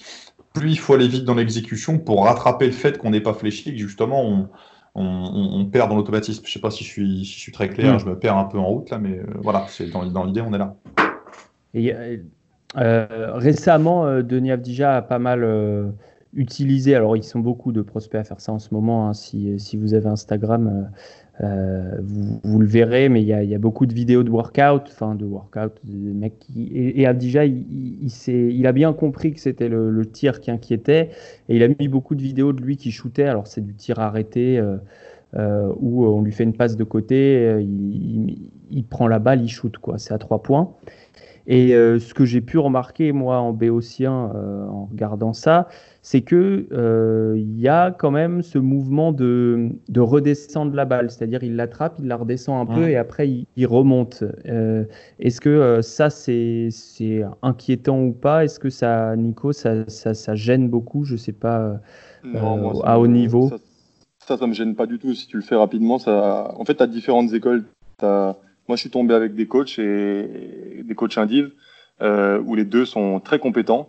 plus 0.54 0.70
il 0.70 0.78
faut 0.78 0.94
aller 0.94 1.08
vite 1.08 1.24
dans 1.24 1.34
l'exécution 1.34 1.98
pour 1.98 2.24
rattraper 2.24 2.66
le 2.66 2.72
fait 2.72 2.98
qu'on 2.98 3.10
n'est 3.10 3.20
pas 3.20 3.34
fléchi, 3.34 3.68
et 3.68 3.72
que 3.72 3.78
justement 3.78 4.24
on, 4.24 4.48
on, 4.94 5.66
perd 5.66 5.90
dans 5.90 5.96
l'automatisme. 5.96 6.42
Je 6.42 6.48
ne 6.48 6.52
sais 6.52 6.60
pas 6.60 6.70
si 6.70 6.82
je 6.82 6.88
suis, 6.88 7.24
si 7.24 7.34
je 7.34 7.38
suis 7.38 7.52
très 7.52 7.68
clair, 7.68 7.94
mm. 7.94 7.98
je 8.00 8.06
me 8.06 8.18
perds 8.18 8.38
un 8.38 8.44
peu 8.44 8.58
en 8.58 8.66
route 8.66 8.90
là, 8.90 8.98
mais 8.98 9.20
voilà, 9.40 9.66
c'est 9.68 9.90
dans, 9.90 10.04
dans 10.06 10.24
l'idée, 10.24 10.40
on 10.40 10.52
est 10.54 10.58
là. 10.58 10.74
Et, 11.74 11.92
euh, 12.76 13.06
récemment, 13.32 14.06
euh, 14.06 14.22
Denis 14.22 14.52
Avdija 14.52 14.96
a 14.96 15.02
pas 15.02 15.18
mal 15.18 15.42
euh, 15.42 15.88
utilisé, 16.34 16.94
alors 16.94 17.16
ils 17.16 17.24
sont 17.24 17.40
beaucoup 17.40 17.72
de 17.72 17.80
prospects 17.80 18.20
à 18.20 18.24
faire 18.24 18.40
ça 18.40 18.52
en 18.52 18.58
ce 18.58 18.74
moment, 18.74 19.08
hein, 19.08 19.14
si, 19.14 19.58
vous 19.74 19.94
avez 19.94 20.08
Instagram, 20.08 20.90
vous, 21.40 22.58
le 22.58 22.66
verrez, 22.66 23.08
mais 23.08 23.22
il 23.22 23.28
y, 23.28 23.54
a, 23.54 23.58
beaucoup 23.58 23.86
de 23.86 23.94
vidéos 23.94 24.22
de 24.22 24.30
workout, 24.30 24.82
enfin 24.88 25.14
de 25.14 25.24
workout, 25.24 25.72
et, 26.56 27.02
et 27.02 27.06
il, 27.06 28.66
a 28.66 28.72
bien 28.72 28.92
compris 28.92 29.32
que 29.32 29.40
c'était 29.40 29.68
le, 29.68 30.04
tir 30.04 30.40
qui 30.40 30.50
inquiétait, 30.50 31.10
et 31.48 31.56
il 31.56 31.62
a 31.62 31.68
mis 31.68 31.88
beaucoup 31.88 32.14
de 32.14 32.22
vidéos 32.22 32.52
de 32.52 32.60
lui 32.60 32.76
qui 32.76 32.90
shootait, 32.90 33.24
alors 33.24 33.46
c'est 33.46 33.64
du 33.64 33.72
tir 33.72 33.98
arrêté, 33.98 34.58
euh, 34.58 34.76
où 35.34 36.06
on 36.06 36.22
lui 36.22 36.32
fait 36.32 36.44
une 36.44 36.54
passe 36.54 36.76
de 36.76 36.84
côté, 36.84 37.58
il, 37.60 38.84
prend 38.84 39.08
la 39.08 39.18
balle, 39.18 39.42
il 39.42 39.48
shoot, 39.48 39.76
quoi, 39.78 39.98
c'est 39.98 40.14
à 40.14 40.18
trois 40.18 40.42
points. 40.42 40.74
Et 41.50 41.74
euh, 41.74 41.98
ce 41.98 42.12
que 42.12 42.26
j'ai 42.26 42.42
pu 42.42 42.58
remarquer, 42.58 43.10
moi, 43.12 43.38
en 43.38 43.54
béotien, 43.54 44.30
euh, 44.34 44.66
en 44.66 44.84
regardant 44.84 45.32
ça, 45.32 45.66
c'est 46.02 46.20
que 46.20 46.66
euh, 46.72 47.36
il 47.38 47.58
y 47.58 47.68
a 47.68 47.90
quand 47.90 48.10
même 48.10 48.42
ce 48.42 48.58
mouvement 48.58 49.12
de, 49.12 49.70
de 49.88 50.00
redescendre 50.00 50.74
la 50.74 50.84
balle. 50.84 51.10
C'est-à-dire, 51.10 51.42
il 51.42 51.56
l'attrape, 51.56 51.96
il 52.00 52.06
la 52.06 52.16
redescend 52.16 52.60
un 52.60 52.74
peu 52.74 52.90
et 52.90 52.96
après, 52.96 53.30
il, 53.56 53.66
remonte. 53.66 54.24
Est-ce 55.18 55.40
que 55.40 55.80
ça, 55.80 56.10
c'est 56.10 56.68
inquiétant 57.40 58.02
ou 58.02 58.12
pas? 58.12 58.44
Est-ce 58.44 58.60
que 58.60 58.68
ça, 58.68 59.16
Nico, 59.16 59.52
ça, 59.52 59.88
ça, 59.88 60.12
ça, 60.12 60.34
gêne 60.34 60.68
beaucoup? 60.68 61.04
Je 61.04 61.16
sais 61.16 61.32
pas, 61.32 61.80
à 62.84 63.00
haut 63.00 63.06
niveau 63.06 63.48
ça, 63.48 63.56
ça, 64.36 64.46
me 64.46 64.52
gêne 64.52 64.74
pas 64.74 64.86
du 64.86 64.98
tout. 64.98 65.14
Si 65.14 65.26
tu 65.26 65.36
le 65.36 65.42
fais 65.42 65.56
rapidement, 65.56 65.98
ça... 65.98 66.52
en 66.56 66.64
fait, 66.64 66.76
tu 66.76 66.82
as 66.82 66.86
différentes 66.86 67.32
écoles. 67.32 67.64
Moi, 68.68 68.76
je 68.76 68.80
suis 68.82 68.90
tombé 68.90 69.14
avec 69.14 69.34
des 69.34 69.46
coachs 69.46 69.78
et 69.78 70.82
des 70.84 70.94
coachs 70.94 71.16
indives 71.16 71.52
euh, 72.02 72.38
où 72.44 72.54
les 72.54 72.64
deux 72.64 72.84
sont 72.84 73.18
très 73.18 73.38
compétents. 73.38 73.88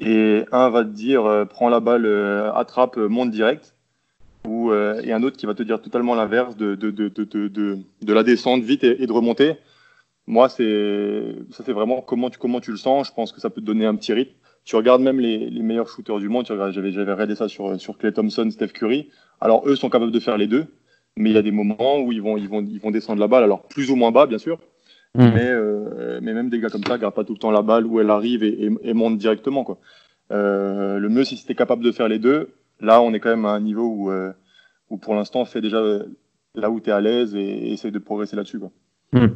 Et 0.00 0.44
un 0.52 0.70
va 0.70 0.84
te 0.84 0.90
dire 0.90 1.26
euh, 1.26 1.44
prends 1.44 1.68
la 1.68 1.80
balle, 1.80 2.06
euh, 2.06 2.52
attrape, 2.54 2.96
monte 2.96 3.30
direct. 3.30 3.74
Ou, 4.46 4.74
et 4.74 5.10
un 5.10 5.22
autre 5.22 5.38
qui 5.38 5.46
va 5.46 5.54
te 5.54 5.62
dire 5.62 5.80
totalement 5.80 6.14
l'inverse 6.14 6.54
de, 6.54 6.74
de, 6.74 6.90
de, 6.90 7.08
de, 7.08 8.12
la 8.12 8.22
descente 8.22 8.62
vite 8.62 8.84
et, 8.84 9.06
de 9.06 9.12
remonter. 9.12 9.54
Moi, 10.26 10.50
ça, 10.50 10.56
c'est 10.58 11.72
vraiment 11.72 12.02
comment 12.02 12.28
tu, 12.28 12.38
comment 12.38 12.60
tu 12.60 12.70
le 12.70 12.76
sens. 12.76 13.08
Je 13.08 13.14
pense 13.14 13.32
que 13.32 13.40
ça 13.40 13.48
peut 13.48 13.62
te 13.62 13.66
donner 13.66 13.86
un 13.86 13.94
petit 13.94 14.12
rythme. 14.12 14.34
Tu 14.66 14.76
regardes 14.76 15.00
même 15.00 15.18
les, 15.18 15.48
les 15.48 15.62
meilleurs 15.62 15.88
shooters 15.88 16.18
du 16.18 16.28
monde. 16.28 16.44
J'avais 16.46 17.12
regardé 17.12 17.34
ça 17.36 17.48
sur, 17.48 17.80
sur 17.80 17.96
Clay 17.96 18.12
Thompson, 18.12 18.50
Steph 18.50 18.68
Curry. 18.68 19.08
Alors, 19.44 19.68
eux 19.68 19.76
sont 19.76 19.90
capables 19.90 20.10
de 20.10 20.20
faire 20.20 20.36
les 20.36 20.48
deux 20.48 20.66
mais 21.16 21.30
il 21.30 21.34
y 21.34 21.38
a 21.38 21.42
des 21.42 21.52
moments 21.52 22.00
où 22.00 22.12
ils 22.12 22.22
vont, 22.22 22.36
ils 22.36 22.48
vont, 22.48 22.62
ils 22.62 22.80
vont 22.80 22.90
descendre 22.90 23.20
la 23.20 23.28
balle, 23.28 23.44
alors 23.44 23.62
plus 23.62 23.90
ou 23.90 23.96
moins 23.96 24.10
bas, 24.10 24.26
bien 24.26 24.38
sûr, 24.38 24.58
hmm. 25.14 25.30
mais, 25.32 25.48
euh, 25.48 26.18
mais 26.22 26.34
même 26.34 26.50
des 26.50 26.60
gars 26.60 26.68
comme 26.68 26.84
ça 26.84 26.98
gardent 26.98 27.14
pas 27.14 27.24
tout 27.24 27.34
le 27.34 27.38
temps 27.38 27.50
la 27.50 27.62
balle 27.62 27.86
où 27.86 28.00
elle 28.00 28.10
arrive 28.10 28.42
et, 28.42 28.70
et, 28.82 28.94
monte 28.94 29.18
directement. 29.18 29.64
Quoi. 29.64 29.78
Euh, 30.32 30.98
le 30.98 31.08
mieux, 31.08 31.24
si 31.24 31.36
c'était 31.36 31.54
capable 31.54 31.84
de 31.84 31.92
faire 31.92 32.08
les 32.08 32.18
deux, 32.18 32.54
là, 32.80 33.00
on 33.00 33.14
est 33.14 33.20
quand 33.20 33.30
même 33.30 33.44
à 33.44 33.50
un 33.50 33.60
niveau 33.60 33.86
où, 33.86 34.10
euh, 34.10 34.32
où 34.90 34.96
pour 34.96 35.14
l'instant, 35.14 35.44
fait 35.44 35.60
déjà 35.60 35.80
là 36.54 36.70
où 36.70 36.80
tu 36.80 36.90
es 36.90 36.92
à 36.92 37.00
l'aise 37.00 37.34
et, 37.34 37.40
et 37.40 37.72
essaye 37.72 37.92
de 37.92 37.98
progresser 37.98 38.36
là-dessus. 38.36 38.58
Quoi. 38.58 38.70
Hmm. 39.12 39.28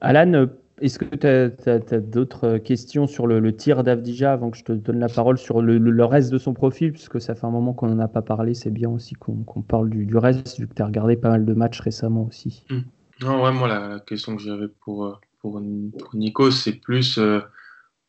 Alan, 0.00 0.48
est-ce 0.80 0.98
que 0.98 1.04
tu 1.04 1.26
as, 1.70 2.00
d'autres 2.00 2.58
questions 2.58 3.06
sur 3.06 3.26
le, 3.26 3.56
tir 3.56 3.84
d'Avdija 3.84 4.32
avant 4.32 4.50
que 4.50 4.58
je 4.58 4.64
te 4.64 4.72
donne 4.72 4.98
la 4.98 5.08
parole 5.08 5.38
sur 5.38 5.62
le, 5.62 6.04
reste 6.04 6.32
de 6.32 6.38
son 6.38 6.52
profil, 6.52 6.92
puisque 6.92 7.20
ça 7.20 7.34
fait 7.34 7.46
un 7.46 7.50
moment 7.50 7.72
qu'on 7.72 7.88
n'en 7.88 8.00
a 8.00 8.08
pas 8.08 8.22
parlé, 8.22 8.54
c'est 8.54 8.70
bien 8.70 8.90
aussi 8.90 9.14
qu'on 9.14 9.62
parle 9.62 9.90
du, 9.90 10.16
reste, 10.16 10.58
vu 10.58 10.66
que 10.66 10.74
tu 10.74 10.82
as 10.82 10.86
regardé 10.86 11.16
pas 11.16 11.30
mal 11.30 11.44
de 11.44 11.54
matchs 11.54 11.80
récemment 11.80 12.26
aussi. 12.26 12.64
Mmh. 12.70 12.78
Non, 13.22 13.44
ouais, 13.44 13.52
moi 13.52 13.68
la 13.68 14.00
question 14.00 14.36
que 14.36 14.42
j'avais 14.42 14.68
pour, 14.68 15.20
pour, 15.40 15.60
Nico, 15.60 16.50
c'est 16.50 16.72
plus 16.72 17.18
euh, 17.18 17.40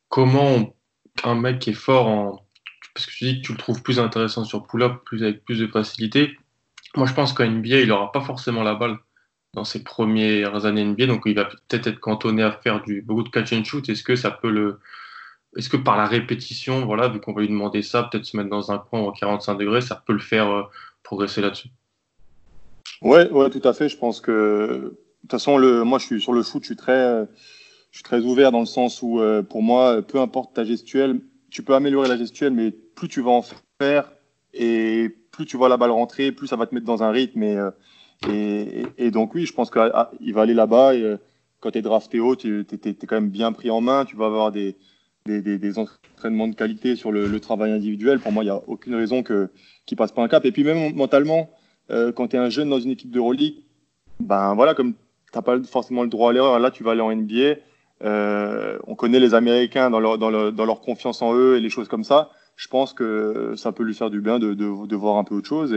comment 0.09 0.73
un 1.23 1.35
mec 1.35 1.59
qui 1.59 1.69
est 1.71 1.73
fort. 1.73 2.43
Parce 2.93 3.05
que 3.05 3.11
tu 3.11 3.25
dis 3.25 3.41
que 3.41 3.47
tu 3.47 3.51
le 3.51 3.57
trouves 3.57 3.83
plus 3.83 3.99
intéressant 3.99 4.43
sur 4.43 4.65
pull-up, 4.65 5.03
plus 5.05 5.21
avec 5.21 5.43
plus 5.43 5.59
de 5.59 5.67
facilité. 5.67 6.37
Moi 6.95 7.05
je 7.05 7.13
pense 7.13 7.33
qu'en 7.33 7.45
NBA, 7.45 7.81
il 7.81 7.89
n'aura 7.89 8.11
pas 8.11 8.21
forcément 8.21 8.63
la 8.63 8.73
balle 8.73 8.97
dans 9.55 9.63
ses 9.63 9.83
premières 9.83 10.65
années 10.65 10.83
NBA, 10.83 11.07
donc 11.07 11.23
il 11.25 11.33
va 11.33 11.45
peut-être 11.45 11.87
être 11.87 11.99
cantonné 11.99 12.43
à 12.43 12.51
faire 12.51 12.83
beaucoup 13.03 13.23
de 13.23 13.29
catch 13.29 13.53
and 13.53 13.63
shoot. 13.63 13.87
Est-ce 13.89 14.03
que 14.03 14.15
ça 14.15 14.29
peut 14.29 14.51
le. 14.51 14.79
Est-ce 15.55 15.69
que 15.69 15.77
par 15.77 15.95
la 15.95 16.05
répétition, 16.05 16.85
voilà, 16.85 17.07
vu 17.07 17.21
qu'on 17.21 17.31
va 17.31 17.41
lui 17.41 17.47
demander 17.47 17.81
ça, 17.81 18.03
peut-être 18.03 18.25
se 18.25 18.35
mettre 18.35 18.49
dans 18.49 18.73
un 18.73 18.77
coin 18.77 19.09
à 19.09 19.13
45 19.17 19.55
degrés, 19.55 19.79
ça 19.79 20.03
peut 20.05 20.11
le 20.11 20.19
faire 20.19 20.51
euh, 20.51 20.63
progresser 21.01 21.39
là-dessus? 21.39 21.69
Ouais, 23.01 23.29
ouais, 23.31 23.49
tout 23.49 23.61
à 23.63 23.71
fait. 23.71 23.87
Je 23.87 23.97
pense 23.97 24.19
que 24.19 24.31
de 24.31 24.97
toute 25.21 25.31
façon, 25.31 25.57
le, 25.57 25.85
moi, 25.85 25.97
je 25.97 26.05
suis 26.05 26.21
sur 26.21 26.33
le 26.33 26.43
foot, 26.43 26.63
je 26.63 26.67
suis 26.67 26.75
très, 26.75 27.25
je 27.91 27.97
suis 27.97 28.03
très 28.03 28.19
ouvert 28.19 28.51
dans 28.51 28.59
le 28.59 28.65
sens 28.65 29.01
où, 29.01 29.21
euh, 29.21 29.41
pour 29.41 29.63
moi, 29.63 30.01
peu 30.01 30.19
importe 30.19 30.53
ta 30.53 30.65
gestuelle, 30.65 31.21
tu 31.49 31.63
peux 31.63 31.73
améliorer 31.73 32.09
la 32.09 32.17
gestuelle, 32.17 32.51
mais 32.51 32.71
plus 32.71 33.07
tu 33.07 33.21
vas 33.21 33.31
en 33.31 33.45
faire 33.79 34.11
et 34.53 35.15
plus 35.31 35.45
tu 35.45 35.55
vois 35.55 35.69
la 35.69 35.77
balle 35.77 35.91
rentrer, 35.91 36.33
plus 36.33 36.47
ça 36.47 36.57
va 36.57 36.65
te 36.65 36.75
mettre 36.75 36.85
dans 36.85 37.03
un 37.03 37.11
rythme 37.11 37.43
et 37.43 37.57
et, 38.27 39.11
donc 39.11 39.35
oui, 39.35 39.45
je 39.45 39.53
pense 39.53 39.69
qu'il 39.69 39.91
ah, 39.93 40.11
va 40.33 40.41
aller 40.41 40.53
là-bas. 40.53 40.93
Euh, 40.93 41.17
quand 41.59 41.71
tu 41.71 41.79
es 41.79 41.81
drafté 41.81 42.19
haut, 42.19 42.35
tu 42.35 42.65
es, 42.71 42.93
quand 42.93 43.15
même 43.15 43.29
bien 43.29 43.51
pris 43.51 43.69
en 43.69 43.81
main. 43.81 44.05
Tu 44.05 44.15
vas 44.15 44.25
avoir 44.25 44.51
des, 44.51 44.75
entraînements 45.77 46.47
de 46.47 46.55
qualité 46.55 46.95
sur 46.95 47.11
le, 47.11 47.39
travail 47.39 47.71
individuel. 47.71 48.19
Pour 48.19 48.31
moi, 48.31 48.43
il 48.43 48.47
n'y 48.47 48.51
a 48.51 48.61
aucune 48.67 48.95
raison 48.95 49.23
qu'il 49.23 49.49
ne 49.91 49.95
passe 49.95 50.11
pas 50.11 50.23
un 50.23 50.27
cap. 50.27 50.45
Et 50.45 50.51
puis 50.51 50.63
même 50.63 50.95
mentalement, 50.95 51.49
euh, 51.91 52.11
quand 52.11 52.29
tu 52.29 52.35
es 52.35 52.39
un 52.39 52.49
jeune 52.49 52.69
dans 52.69 52.79
une 52.79 52.91
équipe 52.91 53.11
de 53.11 53.19
Euroleague, 53.19 53.55
ben 54.19 54.55
voilà, 54.55 54.73
comme 54.73 54.93
tu 54.93 54.99
n'as 55.37 55.41
pas 55.41 55.61
forcément 55.63 56.03
le 56.03 56.09
droit 56.09 56.29
à 56.29 56.33
l'erreur, 56.33 56.59
là 56.59 56.71
tu 56.71 56.83
vas 56.83 56.91
aller 56.91 57.01
en 57.01 57.13
NBA. 57.13 57.55
Euh, 58.03 58.77
on 58.87 58.95
connaît 58.95 59.19
les 59.19 59.33
Américains 59.33 59.89
dans 59.89 59.99
leur, 59.99 60.81
confiance 60.81 61.21
en 61.21 61.33
eux 61.33 61.57
et 61.57 61.59
les 61.59 61.69
choses 61.69 61.87
comme 61.87 62.03
ça. 62.03 62.31
Je 62.55 62.67
pense 62.67 62.93
que 62.93 63.53
ça 63.55 63.71
peut 63.71 63.83
lui 63.83 63.93
faire 63.93 64.09
du 64.09 64.21
bien 64.21 64.39
de, 64.39 64.95
voir 64.95 65.17
un 65.17 65.23
peu 65.23 65.35
autre 65.35 65.47
chose. 65.47 65.75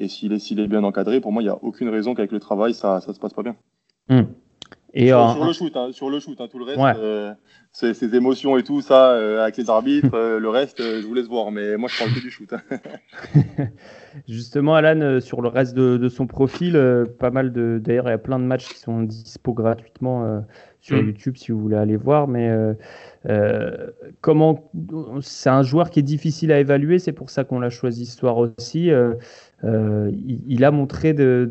Et 0.00 0.08
s'il 0.08 0.32
est, 0.32 0.50
est, 0.50 0.66
bien 0.66 0.82
encadré, 0.82 1.20
pour 1.20 1.30
moi, 1.30 1.42
il 1.42 1.46
n'y 1.46 1.50
a 1.50 1.58
aucune 1.62 1.88
raison 1.88 2.14
qu'avec 2.14 2.32
le 2.32 2.40
travail, 2.40 2.74
ça 2.74 3.00
ne 3.06 3.12
se 3.12 3.20
passe 3.20 3.34
pas 3.34 3.42
bien. 3.42 3.56
Hmm. 4.08 4.22
Et 4.92 5.08
sur, 5.08 5.44
le 5.44 5.52
shoot, 5.52 5.76
hein, 5.76 5.90
sur 5.92 6.10
le 6.10 6.18
shoot, 6.18 6.40
hein, 6.40 6.48
tout 6.50 6.58
le 6.58 6.64
reste, 6.64 6.98
euh, 6.98 7.32
ces, 7.70 8.14
émotions 8.16 8.56
et 8.56 8.64
tout 8.64 8.80
ça, 8.80 9.12
euh, 9.12 9.40
avec 9.40 9.56
les 9.56 9.70
arbitres, 9.70 10.14
euh, 10.14 10.40
le 10.40 10.48
reste, 10.48 10.82
je 10.82 11.06
vous 11.06 11.14
laisse 11.14 11.28
voir. 11.28 11.52
Mais 11.52 11.76
moi, 11.76 11.88
je 11.88 11.96
parle 11.96 12.12
que 12.12 12.20
du 12.20 12.30
shoot. 12.30 12.52
Hein. 12.52 12.78
Justement, 14.28 14.74
Alan, 14.74 15.20
sur 15.20 15.42
le 15.42 15.48
reste 15.48 15.76
de, 15.76 16.08
son 16.08 16.26
profil, 16.26 17.06
pas 17.20 17.30
mal 17.30 17.52
de. 17.52 17.80
D'ailleurs, 17.80 18.06
il 18.06 18.10
y 18.10 18.14
a 18.14 18.18
plein 18.18 18.40
de 18.40 18.44
matchs 18.44 18.68
qui 18.68 18.78
sont 18.78 19.02
dispo 19.02 19.52
gratuitement 19.52 20.42
sur 20.80 20.96
hmm. 20.96 21.06
YouTube 21.06 21.36
si 21.36 21.52
vous 21.52 21.60
voulez 21.60 21.76
aller 21.76 21.96
voir. 21.96 22.26
Mais 22.26 22.50
comment 24.20 24.72
c'est 25.20 25.50
un 25.50 25.62
joueur 25.62 25.90
qui 25.90 26.00
est 26.00 26.04
difficile 26.04 26.50
à 26.50 26.58
évaluer, 26.58 26.98
c'est 26.98 27.12
pour 27.12 27.30
ça 27.30 27.44
qu'on 27.44 27.60
l'a 27.60 27.70
choisi 27.70 28.06
ce 28.06 28.18
soir 28.18 28.38
aussi. 28.38 28.90
Euh, 29.64 30.10
il, 30.46 30.64
a 30.64 30.70
montré 30.70 31.12
de, 31.12 31.44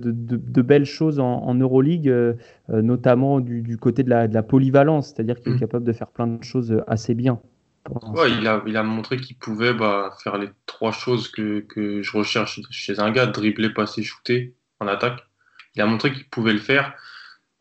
belles 0.62 0.86
choses 0.86 1.19
en, 1.19 1.54
Euroleague, 1.54 2.10
euh, 2.10 2.34
euh, 2.69 2.82
notamment 2.82 3.39
du, 3.39 3.78
côté 3.78 4.04
de 4.04 4.10
la, 4.10 4.43
polyvalence, 4.43 5.10
c'est-à-dire 5.10 5.39
qu'il 5.39 5.54
est 5.54 5.56
mm. 5.56 5.60
capable 5.60 5.86
de 5.86 5.93
faire 5.93 6.08
plein 6.08 6.28
de 6.28 6.43
choses 6.43 6.82
assez 6.88 7.13
bien. 7.13 7.39
il, 8.28 8.48
a, 8.78 8.84
montré 8.84 9.17
qu'il 9.17 9.38
pouvait 9.38 9.74
bah, 9.74 10.12
faire 10.24 10.38
les 10.38 10.50
trois 10.65 10.91
choses 10.91 11.28
que, 11.30 11.65
je 12.02 12.17
recherche 12.17 12.62
chez 12.72 13.00
un 13.00 13.12
gars, 13.12 13.28
dribbler, 13.28 13.69
passer, 13.69 14.02
shooter 14.04 14.56
en 14.80 14.88
attaque. 14.88 15.22
Il 15.76 15.82
a 15.82 15.86
montré 15.86 16.12
qu'il 16.12 16.28
pouvait 16.30 16.54
le 16.54 16.60
faire. 16.60 16.95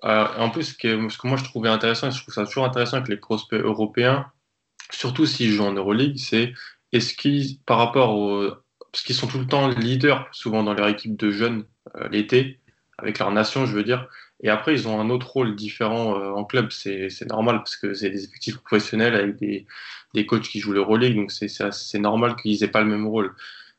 en 0.02 0.50
plus, 0.50 0.62
ce 0.62 0.74
que, 0.74 1.08
ce 1.10 1.18
que, 1.18 1.26
moi 1.26 1.36
je 1.36 1.44
trouvais 1.44 1.68
intéressant, 1.68 2.08
et 2.08 2.10
je 2.10 2.22
trouve 2.22 2.34
ça 2.34 2.46
toujours 2.46 2.64
intéressant 2.64 2.96
avec 2.96 3.08
les 3.08 3.18
prospects 3.18 3.60
européens, 3.60 4.26
surtout 4.90 5.26
s'ils 5.26 5.50
jouent 5.50 5.64
en 5.64 5.72
Euroleague, 5.72 6.16
c'est 6.16 6.54
est-ce 6.92 7.12
qu'ils, 7.12 7.58
par 7.66 7.76
rapport 7.76 8.16
au, 8.16 8.50
parce 8.92 9.04
qu'ils 9.04 9.14
sont 9.14 9.26
tout 9.26 9.38
le 9.38 9.46
temps 9.46 9.68
leaders, 9.68 10.28
souvent 10.32 10.62
dans 10.62 10.74
leur 10.74 10.88
équipe 10.88 11.16
de 11.16 11.30
jeunes 11.30 11.64
euh, 11.96 12.08
l'été, 12.08 12.60
avec 12.98 13.18
leur 13.18 13.30
nation, 13.30 13.66
je 13.66 13.72
veux 13.72 13.84
dire. 13.84 14.08
Et 14.42 14.48
après, 14.48 14.72
ils 14.72 14.88
ont 14.88 15.00
un 15.00 15.10
autre 15.10 15.30
rôle 15.30 15.56
différent 15.56 16.18
euh, 16.18 16.30
en 16.30 16.44
club. 16.44 16.70
C'est 16.70 17.08
normal 17.28 17.58
parce 17.58 17.76
que 17.76 17.94
c'est 17.94 18.10
des 18.10 18.24
effectifs 18.24 18.58
professionnels 18.58 19.14
avec 19.14 19.36
des, 19.36 19.66
des 20.14 20.26
coachs 20.26 20.42
qui 20.42 20.60
jouent 20.60 20.72
le 20.72 20.82
relais. 20.82 21.10
Donc, 21.10 21.30
c'est 21.32 21.98
normal 21.98 22.36
qu'ils 22.36 22.60
n'aient 22.60 22.68
pas 22.68 22.82
le 22.82 22.88
même 22.88 23.06
rôle. 23.06 23.34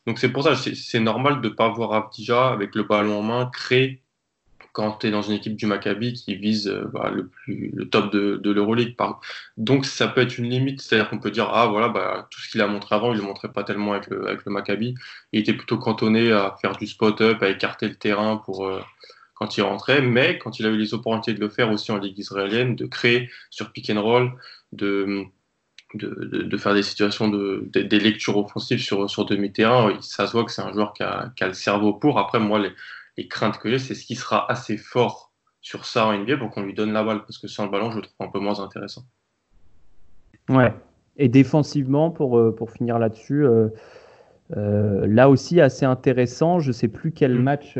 Donc, 0.06 0.20
c'est 0.20 0.30
pour 0.30 0.44
ça, 0.44 0.56
c'est 0.56 1.00
normal 1.00 1.42
de 1.42 1.50
ne 1.50 1.54
pas 1.54 1.70
voir 1.70 1.94
Avdija 1.94 2.50
avec 2.50 2.76
le 2.76 2.84
ballon 2.84 3.20
en 3.20 3.24
main 3.24 3.50
créer 3.54 4.02
quand 4.74 5.00
tu 5.00 5.08
es 5.08 5.12
dans 5.12 5.22
une 5.22 5.34
équipe 5.34 5.56
du 5.56 5.66
Maccabi 5.66 6.14
qui 6.14 6.36
vise 6.36 6.68
euh, 6.68 6.86
bah, 6.94 7.12
le, 7.14 7.28
plus, 7.28 7.72
le 7.74 7.90
top 7.90 8.12
de, 8.12 8.52
l'Euroleague. 8.52 8.96
Donc 9.58 9.86
ça 9.86 10.08
peut 10.08 10.22
être 10.22 10.38
une 10.38 10.50
limite, 10.50 10.82
c'est-à-dire 10.82 11.10
qu'on 11.10 11.20
peut 11.20 11.32
dire, 11.32 11.50
ah 11.52 11.68
voilà, 11.68 11.90
bah, 11.90 12.28
tout 12.30 12.40
ce 12.40 12.50
qu'il 12.50 12.62
a 12.62 12.68
montré 12.68 12.96
avant, 12.96 13.12
il 13.12 13.18
ne 13.18 13.22
le 13.22 13.28
montrait 13.28 13.52
pas 13.52 13.64
tellement 13.64 13.94
avec 13.94 14.08
le, 14.08 14.38
Maccabi. 14.48 14.96
Il 15.32 15.40
était 15.40 15.54
plutôt 15.54 15.78
cantonné 15.78 16.32
à 16.32 16.56
faire 16.62 16.76
du 16.76 16.88
spot-up, 16.88 17.42
à 17.42 17.50
écarter 17.50 17.88
le 17.88 17.96
terrain 17.96 18.38
pour, 18.38 18.66
euh, 18.68 18.82
quand 19.36 19.58
il 19.58 19.62
rentrait, 19.62 20.02
mais 20.02 20.38
quand 20.38 20.60
il 20.60 20.66
a 20.66 20.70
eu 20.70 20.78
les 20.78 20.94
opportunités 20.94 21.34
de 21.34 21.40
le 21.40 21.50
faire 21.50 21.72
aussi 21.72 21.92
en 21.92 21.98
Ligue 21.98 22.18
israélienne, 22.20 22.76
de 22.76 22.86
créer 22.86 23.30
sur 23.50 23.72
pick 23.72 23.90
and 23.90 24.02
roll, 24.02 24.32
de, 24.72 25.26
faire 26.58 26.74
des 26.74 26.84
situations, 26.84 27.30
de, 27.30 27.68
des 27.74 28.00
lectures 28.00 28.38
offensives 28.38 28.82
sur, 28.82 29.10
sur 29.10 29.26
demi-terrain, 29.26 29.98
ça 30.02 30.28
se 30.28 30.34
voit 30.34 30.44
que 30.44 30.52
c'est 30.52 30.62
un 30.62 30.74
joueur 30.74 30.94
qui 30.94 31.04
a, 31.04 31.32
qui 31.36 31.44
a, 31.44 31.48
le 31.48 31.54
cerveau 31.54 31.94
pour. 31.94 32.20
Après, 32.20 32.40
moi, 32.40 32.60
les, 32.60 32.72
les 33.20 33.28
craintes 33.28 33.58
que 33.58 33.70
j'ai, 33.70 33.80
c'est 33.80 33.96
ce 33.96 34.06
qui 34.06 34.16
sera 34.16 34.50
assez 34.50 34.78
fort 34.78 35.34
sur 35.60 35.86
ça 35.86 36.08
en 36.08 36.18
NBA 36.18 36.38
pour 36.38 36.52
qu'on 36.52 36.64
lui 36.64 36.74
donne 36.74 36.94
la 36.94 37.04
balle, 37.04 37.20
parce 37.20 37.38
que 37.38 37.50
sans 37.50 37.66
le 37.66 37.72
ballon, 37.72 37.92
je 37.92 37.98
le 37.98 38.04
trouve 38.04 38.28
un 38.28 38.32
peu 38.32 38.40
moins 38.40 38.62
intéressant. 38.62 39.04
Ouais. 40.48 40.74
Et 41.18 41.28
défensivement, 41.28 42.12
pour, 42.12 42.38
euh, 42.38 42.56
pour 42.56 42.72
finir 42.72 42.98
là-dessus, 42.98 43.46
euh, 43.46 43.68
euh, 44.56 45.06
là 45.06 45.30
aussi 45.30 45.60
assez 45.60 45.86
intéressant. 45.86 46.60
Je 46.60 46.72
sais 46.72 46.88
plus 46.88 47.12
quel 47.12 47.38
mm. 47.38 47.44
match, 47.44 47.78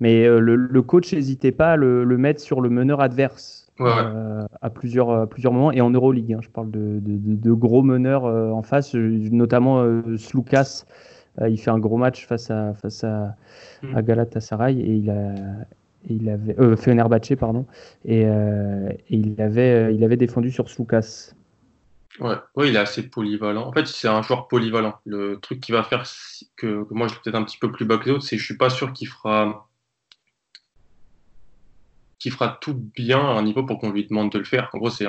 mais 0.00 0.26
le, 0.26 0.80
coach 0.80 1.12
n'hésitait 1.12 1.52
pas 1.52 1.72
à 1.72 1.76
le, 1.76 2.16
mettre 2.16 2.40
sur 2.40 2.62
le 2.62 2.70
meneur 2.70 3.00
adverse. 3.00 3.70
à, 3.78 4.70
plusieurs, 4.70 5.28
plusieurs 5.28 5.52
moments 5.52 5.72
et 5.72 5.82
en 5.82 5.90
Euroleague. 5.90 6.32
Hein, 6.32 6.40
je 6.40 6.48
parle 6.48 6.70
de, 6.70 6.98
de, 7.02 7.52
gros 7.52 7.82
meneurs 7.82 8.24
en 8.24 8.62
face, 8.62 8.94
notamment 8.94 9.84
Slukas 10.16 10.84
euh, 10.86 11.11
il 11.40 11.58
fait 11.58 11.70
un 11.70 11.78
gros 11.78 11.96
match 11.96 12.26
face 12.26 12.50
à, 12.50 12.74
face 12.74 13.04
à, 13.04 13.36
mm. 13.82 13.96
à 13.96 14.02
Galatasaray 14.02 14.80
et 14.80 14.94
il 14.94 15.10
a, 15.10 15.34
il 16.08 16.28
avait 16.28 16.58
euh, 16.58 16.76
Fenerbahce 16.76 17.34
pardon 17.38 17.66
et, 18.04 18.24
euh, 18.26 18.90
et, 19.08 19.16
il 19.16 19.40
avait 19.40 19.86
euh, 19.86 19.92
il 19.92 20.02
avait 20.04 20.16
défendu 20.16 20.50
sur 20.50 20.68
Soukas. 20.68 21.34
Ouais, 22.20 22.34
ouais, 22.56 22.68
il 22.68 22.76
est 22.76 22.78
assez 22.78 23.08
polyvalent. 23.08 23.66
En 23.66 23.72
fait, 23.72 23.86
c'est 23.86 24.08
un 24.08 24.20
joueur 24.20 24.46
polyvalent. 24.46 24.94
Le 25.06 25.38
truc 25.40 25.60
qui 25.60 25.72
va 25.72 25.82
faire 25.82 26.04
que, 26.56 26.84
que 26.84 26.94
moi 26.94 27.08
je 27.08 27.14
suis 27.14 27.22
peut-être 27.22 27.36
un 27.36 27.44
petit 27.44 27.58
peu 27.58 27.72
plus 27.72 27.86
bas 27.86 27.96
que 27.96 28.04
les 28.04 28.10
autres, 28.10 28.24
c'est 28.24 28.36
que 28.36 28.40
je 28.40 28.46
suis 28.46 28.56
pas 28.56 28.70
sûr 28.70 28.92
qu'il 28.92 29.08
fera 29.08 29.68
qu'il 32.18 32.32
fera 32.32 32.58
tout 32.60 32.74
bien 32.74 33.18
à 33.18 33.32
un 33.32 33.42
niveau 33.42 33.64
pour 33.64 33.78
qu'on 33.78 33.90
lui 33.90 34.06
demande 34.06 34.30
de 34.30 34.38
le 34.38 34.44
faire. 34.44 34.70
En 34.74 34.78
gros, 34.78 34.90
c'est 34.90 35.06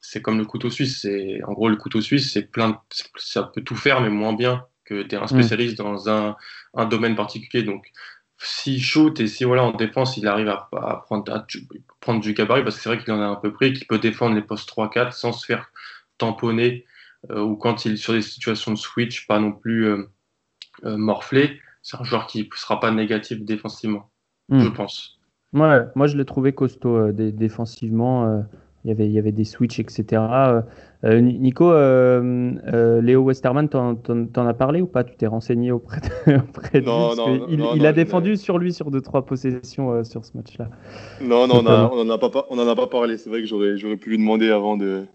c'est 0.00 0.20
comme 0.20 0.38
le 0.38 0.44
couteau 0.44 0.70
suisse. 0.70 1.02
C'est 1.02 1.42
en 1.44 1.52
gros 1.52 1.68
le 1.68 1.76
couteau 1.76 2.00
suisse, 2.00 2.32
c'est 2.32 2.42
plein, 2.42 2.80
ça 3.16 3.44
peut 3.44 3.62
tout 3.62 3.76
faire 3.76 4.00
mais 4.00 4.10
moins 4.10 4.34
bien 4.34 4.66
que 4.84 5.02
tu 5.02 5.14
es 5.14 5.18
un 5.18 5.24
mm. 5.24 5.28
spécialiste 5.28 5.78
dans 5.78 6.08
un, 6.08 6.36
un, 6.74 6.86
domaine 6.86 7.14
particulier. 7.14 7.62
Donc, 7.62 7.90
s'il 8.38 8.82
shoot 8.82 9.18
et 9.20 9.26
si 9.26 9.44
voilà, 9.44 9.64
en 9.64 9.72
défense, 9.72 10.16
il 10.16 10.26
arrive 10.26 10.48
à, 10.48 10.68
prendre, 11.04 11.32
à 11.32 11.46
prendre, 12.00 12.20
du 12.20 12.34
gabarit, 12.34 12.62
parce 12.62 12.76
que 12.76 12.82
c'est 12.82 12.88
vrai 12.88 13.02
qu'il 13.02 13.12
en 13.12 13.20
a 13.20 13.26
un 13.26 13.36
peu 13.36 13.52
pris, 13.52 13.72
qu'il 13.72 13.86
peut 13.86 13.98
défendre 13.98 14.34
les 14.34 14.42
postes 14.42 14.68
3-4 14.68 15.12
sans 15.12 15.32
se 15.32 15.46
faire 15.46 15.70
tamponner, 16.18 16.84
euh, 17.30 17.42
ou 17.42 17.56
quand 17.56 17.84
il 17.84 17.92
est 17.92 17.96
sur 17.96 18.12
des 18.12 18.22
situations 18.22 18.72
de 18.72 18.78
switch, 18.78 19.26
pas 19.26 19.38
non 19.38 19.52
plus 19.52 19.86
euh, 19.86 20.10
euh, 20.84 20.96
morflé, 20.96 21.60
c'est 21.82 21.96
un 21.98 22.04
joueur 22.04 22.26
qui 22.26 22.48
ne 22.50 22.56
sera 22.56 22.80
pas 22.80 22.90
négatif 22.90 23.42
défensivement, 23.42 24.10
mm. 24.48 24.60
je 24.60 24.68
pense. 24.68 25.18
Ouais, 25.52 25.80
moi 25.94 26.08
je 26.08 26.16
l'ai 26.16 26.24
trouvé 26.24 26.52
costaud 26.52 27.12
défensivement. 27.12 28.44
Il 28.84 28.88
y 28.88 28.90
avait, 28.90 29.06
il 29.06 29.12
y 29.12 29.18
avait 29.18 29.32
des 29.32 29.44
switches, 29.44 29.80
etc. 29.80 30.22
Euh, 31.04 31.20
Nico, 31.20 31.70
euh, 31.72 33.00
Léo 33.00 33.22
Westerman, 33.22 33.68
t'en, 33.68 34.46
as 34.46 34.54
parlé 34.54 34.82
ou 34.82 34.86
pas? 34.86 35.04
Tu 35.04 35.16
t'es 35.16 35.26
renseigné 35.26 35.72
auprès 35.72 36.00
de, 36.00 36.36
auprès 36.48 36.80
de 36.80 36.86
non, 36.86 37.10
lui? 37.10 37.16
Non, 37.16 37.46
il, 37.48 37.58
non, 37.58 37.74
il 37.74 37.86
a 37.86 37.92
défendu 37.92 38.36
sur 38.36 38.58
lui 38.58 38.72
sur 38.74 38.90
deux 38.90 39.00
trois 39.00 39.24
possessions 39.24 40.04
sur 40.04 40.24
ce 40.24 40.36
match-là. 40.36 40.68
Non, 41.22 41.46
non, 41.46 41.60
on 41.60 42.04
n'en 42.04 42.14
a, 42.14 42.18
pas, 42.18 42.46
on 42.50 42.58
en 42.58 42.68
a 42.68 42.76
pas 42.76 42.86
parlé. 42.86 43.16
C'est 43.16 43.30
vrai 43.30 43.40
que 43.40 43.46
j'aurais, 43.46 43.78
j'aurais 43.78 43.96
pu 43.96 44.10
lui 44.10 44.18
demander 44.18 44.50
avant 44.50 44.76
de. 44.76 45.06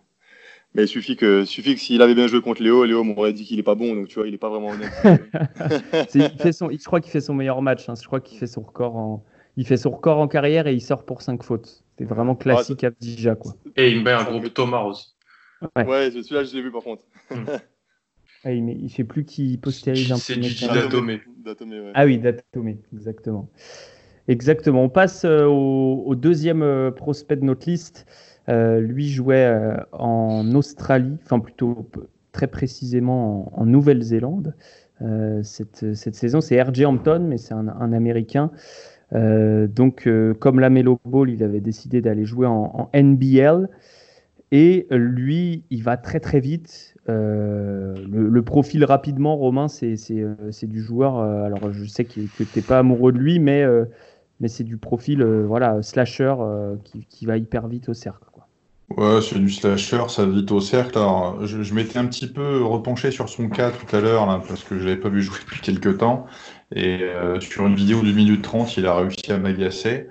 Mais 0.75 0.83
il 0.83 0.87
suffit 0.87 1.15
que, 1.15 1.45
suffit 1.45 1.73
que 1.73 1.81
s'il 1.81 2.01
avait 2.01 2.13
bien 2.13 2.27
joué 2.27 2.41
contre 2.41 2.61
Léo, 2.61 2.85
Léo 2.85 3.03
m'aurait 3.03 3.33
dit 3.33 3.43
qu'il 3.43 3.57
est 3.57 3.63
pas 3.63 3.73
bon, 3.73 3.95
donc 3.95 4.07
tu 4.07 4.19
vois, 4.19 4.27
il 4.27 4.33
est 4.35 4.39
pas 4.39 4.49
vraiment 4.49 4.69
honnête. 4.69 4.91
il 6.13 6.29
fait 6.39 6.51
son, 6.51 6.69
je 6.69 6.83
crois 6.83 7.01
qu'il 7.01 7.11
fait 7.11 7.21
son 7.21 7.33
meilleur 7.33 7.61
match. 7.63 7.89
Hein. 7.89 7.95
Je 7.99 8.05
crois 8.05 8.19
qu'il 8.19 8.37
fait 8.37 8.47
son 8.47 8.61
record 8.61 8.95
en, 8.95 9.23
il 9.57 9.65
fait 9.65 9.77
son 9.77 9.89
record 9.89 10.19
en 10.19 10.27
carrière 10.27 10.67
et 10.67 10.73
il 10.73 10.81
sort 10.81 11.05
pour 11.05 11.21
5 11.21 11.43
fautes. 11.43 11.83
C'est 11.99 12.05
vraiment 12.05 12.35
classique 12.35 12.85
à 12.85 12.91
Dija, 12.91 13.35
quoi. 13.35 13.55
Et 13.75 13.91
il 13.91 14.03
met 14.03 14.13
un 14.13 14.23
gros 14.23 14.39
Thomas 14.47 14.83
aussi. 14.83 15.13
Ouais, 15.75 15.85
ouais 15.85 16.11
celui-là, 16.11 16.45
je 16.45 16.55
l'ai 16.55 16.61
vu 16.61 16.71
par 16.71 16.81
contre. 16.81 17.03
Hmm. 17.29 17.43
ah, 18.45 18.53
il, 18.53 18.65
ne 18.65 18.87
sais 18.87 19.03
plus 19.03 19.25
qui 19.25 19.57
postérise 19.57 20.09
un 20.09 20.15
peu. 20.15 20.41
C'est 20.41 20.67
Datomé. 20.73 21.21
Ouais. 21.45 21.91
Ah 21.93 22.05
oui, 22.05 22.17
Datomé, 22.17 22.79
exactement. 22.93 23.49
Exactement. 24.29 24.83
On 24.83 24.89
passe 24.89 25.25
euh, 25.25 25.43
au, 25.43 26.15
deuxième 26.15 26.61
euh, 26.61 26.89
prospect 26.89 27.35
de 27.35 27.43
notre 27.43 27.69
liste. 27.69 28.05
Euh, 28.47 28.79
lui 28.79 29.09
jouait 29.09 29.53
en 29.91 30.55
Australie, 30.55 31.17
enfin 31.23 31.39
plutôt 31.39 31.89
très 32.31 32.47
précisément 32.47 33.51
en, 33.59 33.65
Nouvelle-Zélande. 33.65 34.55
Cette, 35.43 35.93
cette, 35.93 36.15
saison, 36.15 36.41
c'est 36.41 36.61
RJ 36.61 36.83
Hampton, 36.83 37.25
mais 37.27 37.37
c'est 37.37 37.53
un, 37.53 37.67
un, 37.67 37.93
Américain. 37.93 38.51
Donc, 39.11 40.07
comme 40.39 40.59
la 40.59 40.69
Melo 40.69 40.99
Ball, 41.05 41.29
il 41.29 41.43
avait 41.43 41.61
décidé 41.61 42.01
d'aller 42.01 42.25
jouer 42.25 42.47
en, 42.47 42.89
NBL. 42.93 43.69
Et 44.51 44.87
lui, 44.89 45.63
il 45.69 45.83
va 45.83 45.97
très 45.97 46.19
très 46.19 46.39
vite. 46.39 46.95
Euh, 47.07 47.95
le, 48.09 48.41
profil 48.41 48.83
rapidement, 48.83 49.35
Romain, 49.35 49.67
c'est 49.67 49.95
euh, 50.11 50.35
du 50.63 50.81
joueur. 50.81 51.19
Euh, 51.19 51.43
alors 51.43 51.71
je 51.71 51.85
sais 51.85 52.05
que, 52.05 52.13
tu 52.13 52.45
n'es 52.55 52.61
pas 52.61 52.79
amoureux 52.79 53.11
de 53.11 53.17
lui, 53.17 53.39
mais, 53.39 53.65
mais 54.39 54.47
c'est 54.47 54.63
du 54.63 54.77
profil 54.77 55.23
voilà, 55.23 55.81
slasher 55.81 56.35
qui, 56.83 57.05
qui, 57.09 57.25
va 57.25 57.37
hyper 57.37 57.67
vite 57.67 57.89
au 57.89 57.93
cercle. 57.93 58.23
Ouais, 58.97 59.21
c'est 59.21 59.37
du 59.37 59.51
slasher, 59.51 60.01
ça 60.07 60.25
va 60.25 60.31
vite 60.31 60.51
au 60.51 60.59
cercle. 60.59 60.97
Alors, 60.97 61.45
je, 61.45 61.73
m'étais 61.75 61.99
un 61.99 62.07
petit 62.07 62.27
peu 62.27 62.63
repenché 62.63 63.11
sur 63.11 63.29
son 63.29 63.47
cas 63.47 63.71
tout 63.71 63.95
à 63.95 64.01
l'heure, 64.01 64.25
parce 64.47 64.63
que 64.63 64.79
je 64.79 64.85
l'avais 64.85 64.99
pas 64.99 65.09
vu 65.09 65.21
jouer 65.21 65.37
depuis 65.45 65.61
quelques 65.61 65.99
temps. 65.99 66.25
Et 66.75 67.01
sur 67.39 67.65
une 67.65 67.75
vidéo 67.75 68.01
de 68.01 68.11
minute 68.11 68.43
30, 68.43 68.77
il 68.77 68.85
a 68.85 68.95
réussi 68.95 69.31
à 69.31 69.37
m'agacer. 69.37 70.07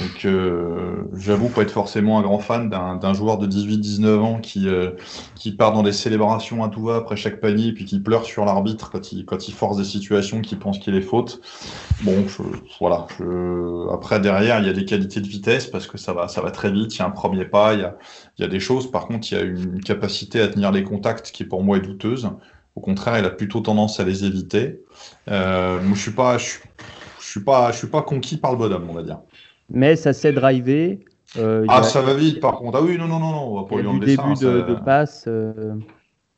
Donc, 0.00 0.24
euh, 0.24 1.04
j'avoue 1.14 1.50
pas 1.50 1.62
être 1.62 1.70
forcément 1.70 2.18
un 2.18 2.22
grand 2.22 2.38
fan 2.38 2.70
d'un 2.70 3.14
joueur 3.14 3.38
de 3.38 3.46
18-19 3.46 4.18
ans 4.18 4.40
qui, 4.40 4.66
euh, 4.66 4.92
qui 5.34 5.52
part 5.52 5.72
dans 5.72 5.82
des 5.82 5.92
célébrations 5.92 6.64
à 6.64 6.68
tout 6.68 6.82
va 6.82 6.96
après 6.96 7.16
chaque 7.16 7.38
panier, 7.38 7.72
puis 7.72 7.84
qui 7.84 8.00
pleure 8.00 8.24
sur 8.24 8.44
l'arbitre 8.44 8.90
quand 8.90 9.12
il, 9.12 9.24
quand 9.24 9.46
il 9.46 9.54
force 9.54 9.76
des 9.76 9.84
situations 9.84 10.40
qu'il 10.40 10.58
pense 10.58 10.78
qu'il 10.78 10.94
est 10.94 11.02
faute. 11.02 11.40
Bon, 12.02 12.24
voilà. 12.80 13.06
Je, 13.18 13.92
après, 13.92 14.18
derrière, 14.20 14.58
il 14.58 14.66
y 14.66 14.70
a 14.70 14.72
des 14.72 14.86
qualités 14.86 15.20
de 15.20 15.28
vitesse 15.28 15.66
parce 15.66 15.86
que 15.86 15.98
ça 15.98 16.12
va, 16.12 16.28
ça 16.28 16.40
va 16.40 16.50
très 16.50 16.72
vite. 16.72 16.96
Il 16.96 16.98
y 17.00 17.02
a 17.02 17.06
un 17.06 17.10
premier 17.10 17.44
pas, 17.44 17.74
il 17.74 17.80
y 17.80 17.84
a, 17.84 17.96
il 18.38 18.42
y 18.42 18.44
a 18.44 18.48
des 18.48 18.60
choses. 18.60 18.90
Par 18.90 19.06
contre, 19.06 19.30
il 19.30 19.38
y 19.38 19.40
a 19.40 19.44
une 19.44 19.80
capacité 19.80 20.40
à 20.40 20.48
tenir 20.48 20.72
les 20.72 20.82
contacts 20.82 21.30
qui, 21.30 21.44
pour 21.44 21.62
moi, 21.62 21.76
est 21.76 21.82
douteuse. 21.82 22.30
Au 22.78 22.80
contraire, 22.80 23.18
il 23.18 23.24
a 23.24 23.30
plutôt 23.30 23.60
tendance 23.60 23.98
à 23.98 24.04
les 24.04 24.24
éviter. 24.24 24.80
Euh, 25.28 25.82
moi, 25.82 25.96
je 25.96 26.00
suis 26.00 26.12
pas, 26.12 26.38
je, 26.38 26.58
je 27.20 27.26
suis 27.26 27.40
pas, 27.40 27.72
je 27.72 27.78
suis 27.78 27.88
pas 27.88 28.02
conquis 28.02 28.36
par 28.36 28.52
le 28.52 28.58
bonhomme, 28.58 28.86
on 28.88 28.94
va 28.94 29.02
dire 29.02 29.18
mais 29.70 29.96
ça 29.96 30.12
s'est 30.12 30.32
drivé. 30.32 31.00
Euh, 31.36 31.66
ah, 31.68 31.82
ça 31.82 32.00
va 32.00 32.14
vite 32.14 32.40
par 32.40 32.56
contre. 32.56 32.78
Ah 32.78 32.82
oui, 32.82 32.96
non, 32.98 33.06
non, 33.06 33.18
non, 33.18 33.32
non 33.32 33.52
on 33.52 33.60
va 33.60 33.68
pas 33.68 33.80
lui 33.80 33.86
enlever 33.86 34.16
ça. 34.16 34.24
Il 34.24 34.30
y 34.30 34.46
a 34.46 34.50
du 34.50 34.56
début 34.56 34.72
de, 34.72 34.84
passe. 34.84 35.24
Euh, 35.26 35.74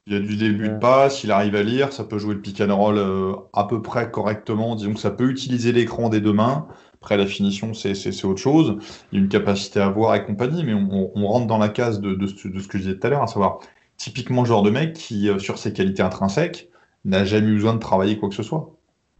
il 0.07 0.12
y 0.14 0.16
a 0.16 0.20
du 0.20 0.37
début 0.37 0.68
de 0.68 0.79
passe, 0.79 1.22
il 1.22 1.31
arrive 1.31 1.55
à 1.55 1.62
lire, 1.62 1.92
ça 1.92 2.03
peut 2.03 2.18
jouer 2.18 2.35
le 2.35 2.40
pick 2.40 2.61
and 2.61 2.74
roll 2.74 2.98
euh, 2.98 3.35
à 3.53 3.64
peu 3.64 3.83
près 3.83 4.11
correctement. 4.11 4.74
Disons 4.74 4.94
que 4.94 5.00
ça 5.00 5.12
peut 5.12 5.31
utiliser 5.31 5.70
l'écran 5.70 6.09
des 6.09 6.20
deux 6.20 6.33
mains. 6.33 6.66
Après, 6.94 7.16
la 7.16 7.26
finition, 7.26 7.72
c'est 7.72 8.24
autre 8.24 8.40
chose. 8.40 8.76
Il 9.12 9.18
y 9.18 9.20
a 9.20 9.24
une 9.24 9.31
capacité 9.31 9.81
à 9.81 9.88
voir 9.88 10.14
et 10.16 10.24
compagnie, 10.24 10.64
mais 10.64 10.74
on, 10.74 11.11
on 11.14 11.26
rentre 11.29 11.46
dans 11.46 11.57
la 11.57 11.68
case 11.68 12.00
de, 12.00 12.14
de, 12.14 12.26
ce, 12.26 12.48
de, 12.48 12.59
ce, 12.59 12.68
que 12.68 12.76
je 12.76 12.83
disais 12.83 12.98
tout 12.98 13.07
à 13.07 13.11
l'heure, 13.11 13.22
à 13.22 13.26
savoir 13.26 13.61
typiquement 14.01 14.43
le 14.43 14.49
genre 14.49 14.63
de 14.63 14.71
mec 14.71 14.95
qui, 14.95 15.29
sur 15.39 15.59
ses 15.59 15.75
qualités 15.75 16.03
intrinsèques, 16.03 16.71
n'a 17.05 17.25
jamais 17.25 17.49
eu 17.49 17.55
besoin 17.57 17.75
de 17.75 17.79
travailler 17.79 18.19
quoi 18.19 18.31
que 18.31 18.35
ce 18.35 18.43
soit. 18.43 18.75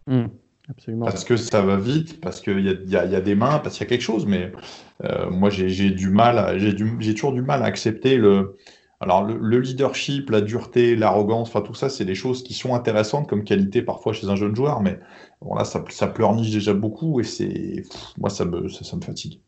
Mmh. 0.07 0.27
Parce 1.01 1.25
que 1.25 1.37
ça 1.37 1.63
va 1.63 1.77
vite, 1.77 2.21
parce 2.21 2.41
qu'il 2.41 2.61
y 2.61 2.69
a, 2.69 2.73
y, 2.73 2.97
a, 2.97 3.05
y 3.05 3.17
a, 3.17 3.21
des 3.21 3.35
mains, 3.35 3.59
parce 3.59 3.77
qu'il 3.77 3.85
y 3.85 3.87
a 3.87 3.91
quelque 3.91 4.03
chose, 4.03 4.27
mais 4.27 4.53
euh, 5.05 5.31
moi 5.31 5.51
j'ai 5.51 5.91
du 5.91 6.11
mal, 6.11 6.59
j'ai 6.59 7.15
toujours 7.15 7.33
du 7.33 7.43
mal 7.43 7.63
à 7.63 7.67
accepter 7.67 8.17
le. 8.17 8.57
Alors 9.03 9.25
le, 9.25 9.61
leadership, 9.61 10.29
la 10.29 10.43
dureté, 10.43 10.95
l'arrogance, 10.95 11.49
enfin 11.49 11.63
tout 11.63 11.73
ça, 11.73 11.89
c'est 11.89 12.05
des 12.05 12.15
choses 12.15 12.43
qui 12.43 12.53
sont 12.53 12.75
intéressantes 12.75 13.29
comme 13.31 13.45
qualité 13.45 13.81
parfois 13.81 14.13
chez 14.13 14.29
un 14.29 14.37
jeune 14.37 14.55
joueur, 14.55 14.83
mais 14.83 14.99
bon 15.41 15.55
là 15.55 15.65
ça, 15.65 15.83
ça 15.89 16.07
pleurniche 16.07 16.51
déjà 16.51 16.75
beaucoup 16.75 17.19
et 17.19 17.25
c'est 17.25 17.83
moi 18.19 18.29
ça 18.29 18.45
me 18.45 18.69
ça, 18.69 18.97
me 18.97 19.03
fatigue. 19.03 19.41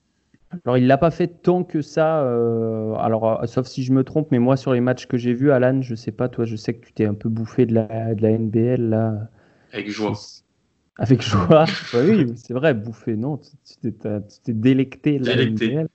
Alors 0.65 0.77
il 0.77 0.87
l'a 0.87 0.99
pas 0.99 1.11
fait 1.11 1.29
tant 1.29 1.65
que 1.65 1.83
ça, 1.83 2.23
euh, 2.25 2.95
alors 2.95 3.43
euh, 3.43 3.47
sauf 3.47 3.67
si 3.67 3.83
je 3.83 3.93
me 3.93 4.05
trompe, 4.05 4.29
mais 4.31 4.39
moi 4.39 4.57
sur 4.57 4.73
les 4.73 4.81
matchs 4.81 5.07
que 5.07 5.17
j'ai 5.17 5.33
vus, 5.33 5.51
Alan, 5.51 5.81
je 5.83 5.95
sais 5.95 6.13
pas, 6.13 6.29
toi, 6.29 6.45
je 6.45 6.57
sais 6.57 6.75
que 6.75 6.87
tu 6.87 6.93
t'es 6.93 7.07
un 7.07 7.15
peu 7.15 7.29
bouffé 7.29 7.67
de 7.67 7.75
la, 7.75 8.15
de 8.15 8.23
la 8.23 8.39
NBL 8.39 8.91
là. 8.91 9.29
Avec 9.73 9.89
joie. 9.91 10.13
Avec 10.99 11.23
joie. 11.23 11.65
oui, 11.95 12.33
c'est 12.37 12.53
vrai, 12.53 12.75
bouffer, 12.75 13.17
non, 13.17 13.39
tu 13.39 13.93
t'es 13.93 14.53
délecté. 14.53 15.19
délecté. 15.19 15.87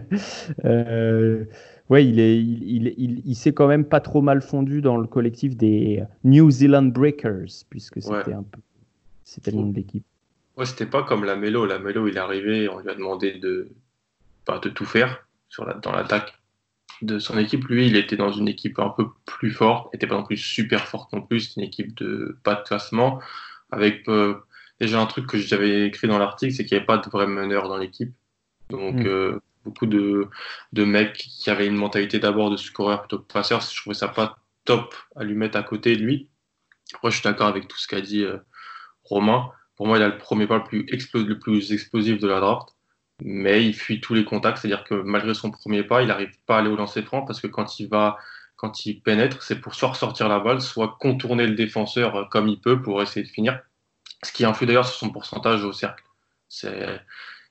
euh, 0.64 1.44
ouais, 1.90 2.06
il, 2.06 2.20
est, 2.20 2.38
il, 2.38 2.94
il, 2.96 3.22
il, 3.24 3.34
s'est 3.34 3.52
quand 3.52 3.66
même 3.66 3.84
pas 3.84 4.00
trop 4.00 4.22
mal 4.22 4.40
fondu 4.40 4.80
dans 4.80 4.96
le 4.96 5.08
collectif 5.08 5.56
des 5.56 6.04
New 6.22 6.48
Zealand 6.50 6.84
Breakers, 6.84 7.64
puisque 7.68 8.00
c'était 8.00 8.32
un 8.32 8.44
peu. 8.44 8.60
C'était 9.24 9.50
le 9.50 9.56
nom 9.56 9.70
de 9.70 9.74
l'équipe. 9.74 10.04
Ouais, 10.56 10.66
c'était 10.66 10.86
pas 10.86 11.02
comme 11.02 11.24
la 11.24 11.34
Mélo. 11.34 11.66
La 11.66 11.80
Mélo, 11.80 12.06
il 12.06 12.16
est 12.16 12.20
arrivé, 12.20 12.68
on 12.68 12.78
lui 12.78 12.90
a 12.90 12.94
demandé 12.94 13.32
de, 13.32 13.68
pas 14.44 14.58
de 14.58 14.68
tout 14.68 14.84
faire 14.84 15.26
sur 15.48 15.64
la, 15.64 15.74
dans 15.74 15.92
l'attaque 15.92 16.38
de 17.02 17.18
son 17.18 17.38
équipe. 17.38 17.66
Lui, 17.66 17.86
il 17.86 17.96
était 17.96 18.16
dans 18.16 18.32
une 18.32 18.48
équipe 18.48 18.78
un 18.78 18.90
peu 18.90 19.06
plus 19.24 19.50
forte, 19.50 19.92
n'était 19.92 20.06
pas 20.06 20.16
non 20.16 20.24
plus 20.24 20.36
super 20.36 20.86
forte 20.86 21.12
non 21.12 21.22
plus. 21.22 21.40
C'était 21.40 21.60
une 21.60 21.66
équipe 21.66 21.96
de 21.96 22.38
pas 22.42 22.54
de 22.54 22.62
classement. 22.62 23.20
Avec 23.70 24.08
euh, 24.08 24.36
déjà 24.80 25.00
un 25.00 25.06
truc 25.06 25.26
que 25.26 25.38
j'avais 25.38 25.86
écrit 25.86 26.08
dans 26.08 26.18
l'article, 26.18 26.52
c'est 26.52 26.64
qu'il 26.64 26.76
n'y 26.76 26.78
avait 26.78 26.86
pas 26.86 26.98
de 26.98 27.08
vrai 27.10 27.26
meneur 27.26 27.68
dans 27.68 27.76
l'équipe. 27.76 28.12
Donc, 28.70 28.96
mm. 28.96 29.06
euh, 29.06 29.40
beaucoup 29.64 29.86
de, 29.86 30.28
de, 30.72 30.84
mecs 30.84 31.14
qui 31.14 31.50
avaient 31.50 31.66
une 31.66 31.76
mentalité 31.76 32.18
d'abord 32.18 32.50
de 32.50 32.56
scoreur 32.56 33.00
plutôt 33.00 33.18
que 33.18 33.26
de 33.26 33.32
passeur. 33.32 33.60
Je 33.60 33.80
trouvais 33.80 33.94
ça 33.94 34.08
pas 34.08 34.38
top 34.64 34.94
à 35.16 35.24
lui 35.24 35.34
mettre 35.34 35.58
à 35.58 35.62
côté 35.62 35.96
de 35.96 36.02
lui. 36.02 36.28
Moi, 37.02 37.10
je 37.10 37.16
suis 37.16 37.24
d'accord 37.24 37.48
avec 37.48 37.68
tout 37.68 37.78
ce 37.78 37.88
qu'a 37.88 38.00
dit 38.00 38.22
euh, 38.22 38.38
Romain. 39.04 39.50
Pour 39.76 39.86
moi, 39.86 39.98
il 39.98 40.02
a 40.02 40.08
le 40.08 40.18
premier 40.18 40.46
pas 40.46 40.58
le 40.58 40.64
plus, 40.64 40.86
le 40.86 41.38
plus 41.38 41.72
explosif 41.72 42.20
de 42.20 42.28
la 42.28 42.40
draft, 42.40 42.73
mais 43.22 43.64
il 43.64 43.74
fuit 43.74 44.00
tous 44.00 44.14
les 44.14 44.24
contacts. 44.24 44.58
C'est-à-dire 44.58 44.84
que 44.84 44.94
malgré 44.94 45.34
son 45.34 45.50
premier 45.50 45.82
pas, 45.82 46.02
il 46.02 46.08
n'arrive 46.08 46.36
pas 46.46 46.56
à 46.56 46.60
aller 46.60 46.70
au 46.70 46.76
lancer 46.76 47.02
franc 47.02 47.22
parce 47.22 47.40
que 47.40 47.46
quand 47.46 47.78
il 47.80 47.88
va, 47.88 48.18
quand 48.56 48.86
il 48.86 49.00
pénètre, 49.00 49.42
c'est 49.42 49.60
pour 49.60 49.74
soit 49.74 49.90
ressortir 49.90 50.28
la 50.28 50.40
balle, 50.40 50.60
soit 50.60 50.96
contourner 51.00 51.46
le 51.46 51.54
défenseur 51.54 52.16
euh, 52.16 52.24
comme 52.24 52.48
il 52.48 52.60
peut 52.60 52.82
pour 52.82 53.02
essayer 53.02 53.24
de 53.24 53.30
finir. 53.30 53.60
Ce 54.22 54.32
qui 54.32 54.44
influe 54.44 54.66
d'ailleurs 54.66 54.86
sur 54.86 54.96
son 54.96 55.10
pourcentage 55.10 55.64
au 55.64 55.72
cercle. 55.72 56.04
C'est, 56.48 57.00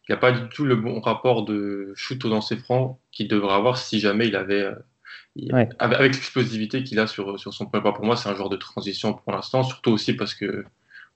il 0.07 0.11
n'y 0.11 0.15
a 0.15 0.17
pas 0.17 0.31
du 0.31 0.49
tout 0.49 0.65
le 0.65 0.75
bon 0.75 0.99
rapport 0.99 1.45
de 1.45 1.93
shoot 1.95 2.23
au 2.25 2.29
lancer 2.29 2.57
franc 2.57 2.99
qu'il 3.11 3.27
devrait 3.27 3.53
avoir 3.53 3.77
si 3.77 3.99
jamais 3.99 4.27
il 4.27 4.35
avait. 4.35 4.63
Euh, 4.63 5.65
avec, 5.79 6.13
l'explosivité 6.13 6.83
qu'il 6.83 6.99
a 6.99 7.07
sur, 7.07 7.39
sur 7.39 7.53
son 7.53 7.65
premier 7.65 7.83
pas, 7.83 7.93
pour 7.93 8.05
moi, 8.05 8.15
c'est 8.15 8.29
un 8.29 8.35
genre 8.35 8.49
de 8.49 8.57
transition 8.57 9.13
pour 9.13 9.31
l'instant, 9.31 9.63
surtout 9.63 9.91
aussi 9.91 10.13
parce 10.13 10.35
que 10.35 10.65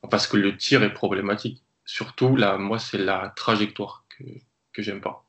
parce 0.09 0.27
que 0.27 0.37
le 0.37 0.55
tir 0.55 0.83
est 0.83 0.93
problématique. 0.93 1.63
Surtout, 1.85 2.35
là, 2.35 2.57
moi, 2.57 2.79
c'est 2.79 2.97
la 2.97 3.33
trajectoire 3.35 4.05
que, 4.17 4.23
que 4.73 4.81
j'aime 4.81 5.01
pas. 5.01 5.25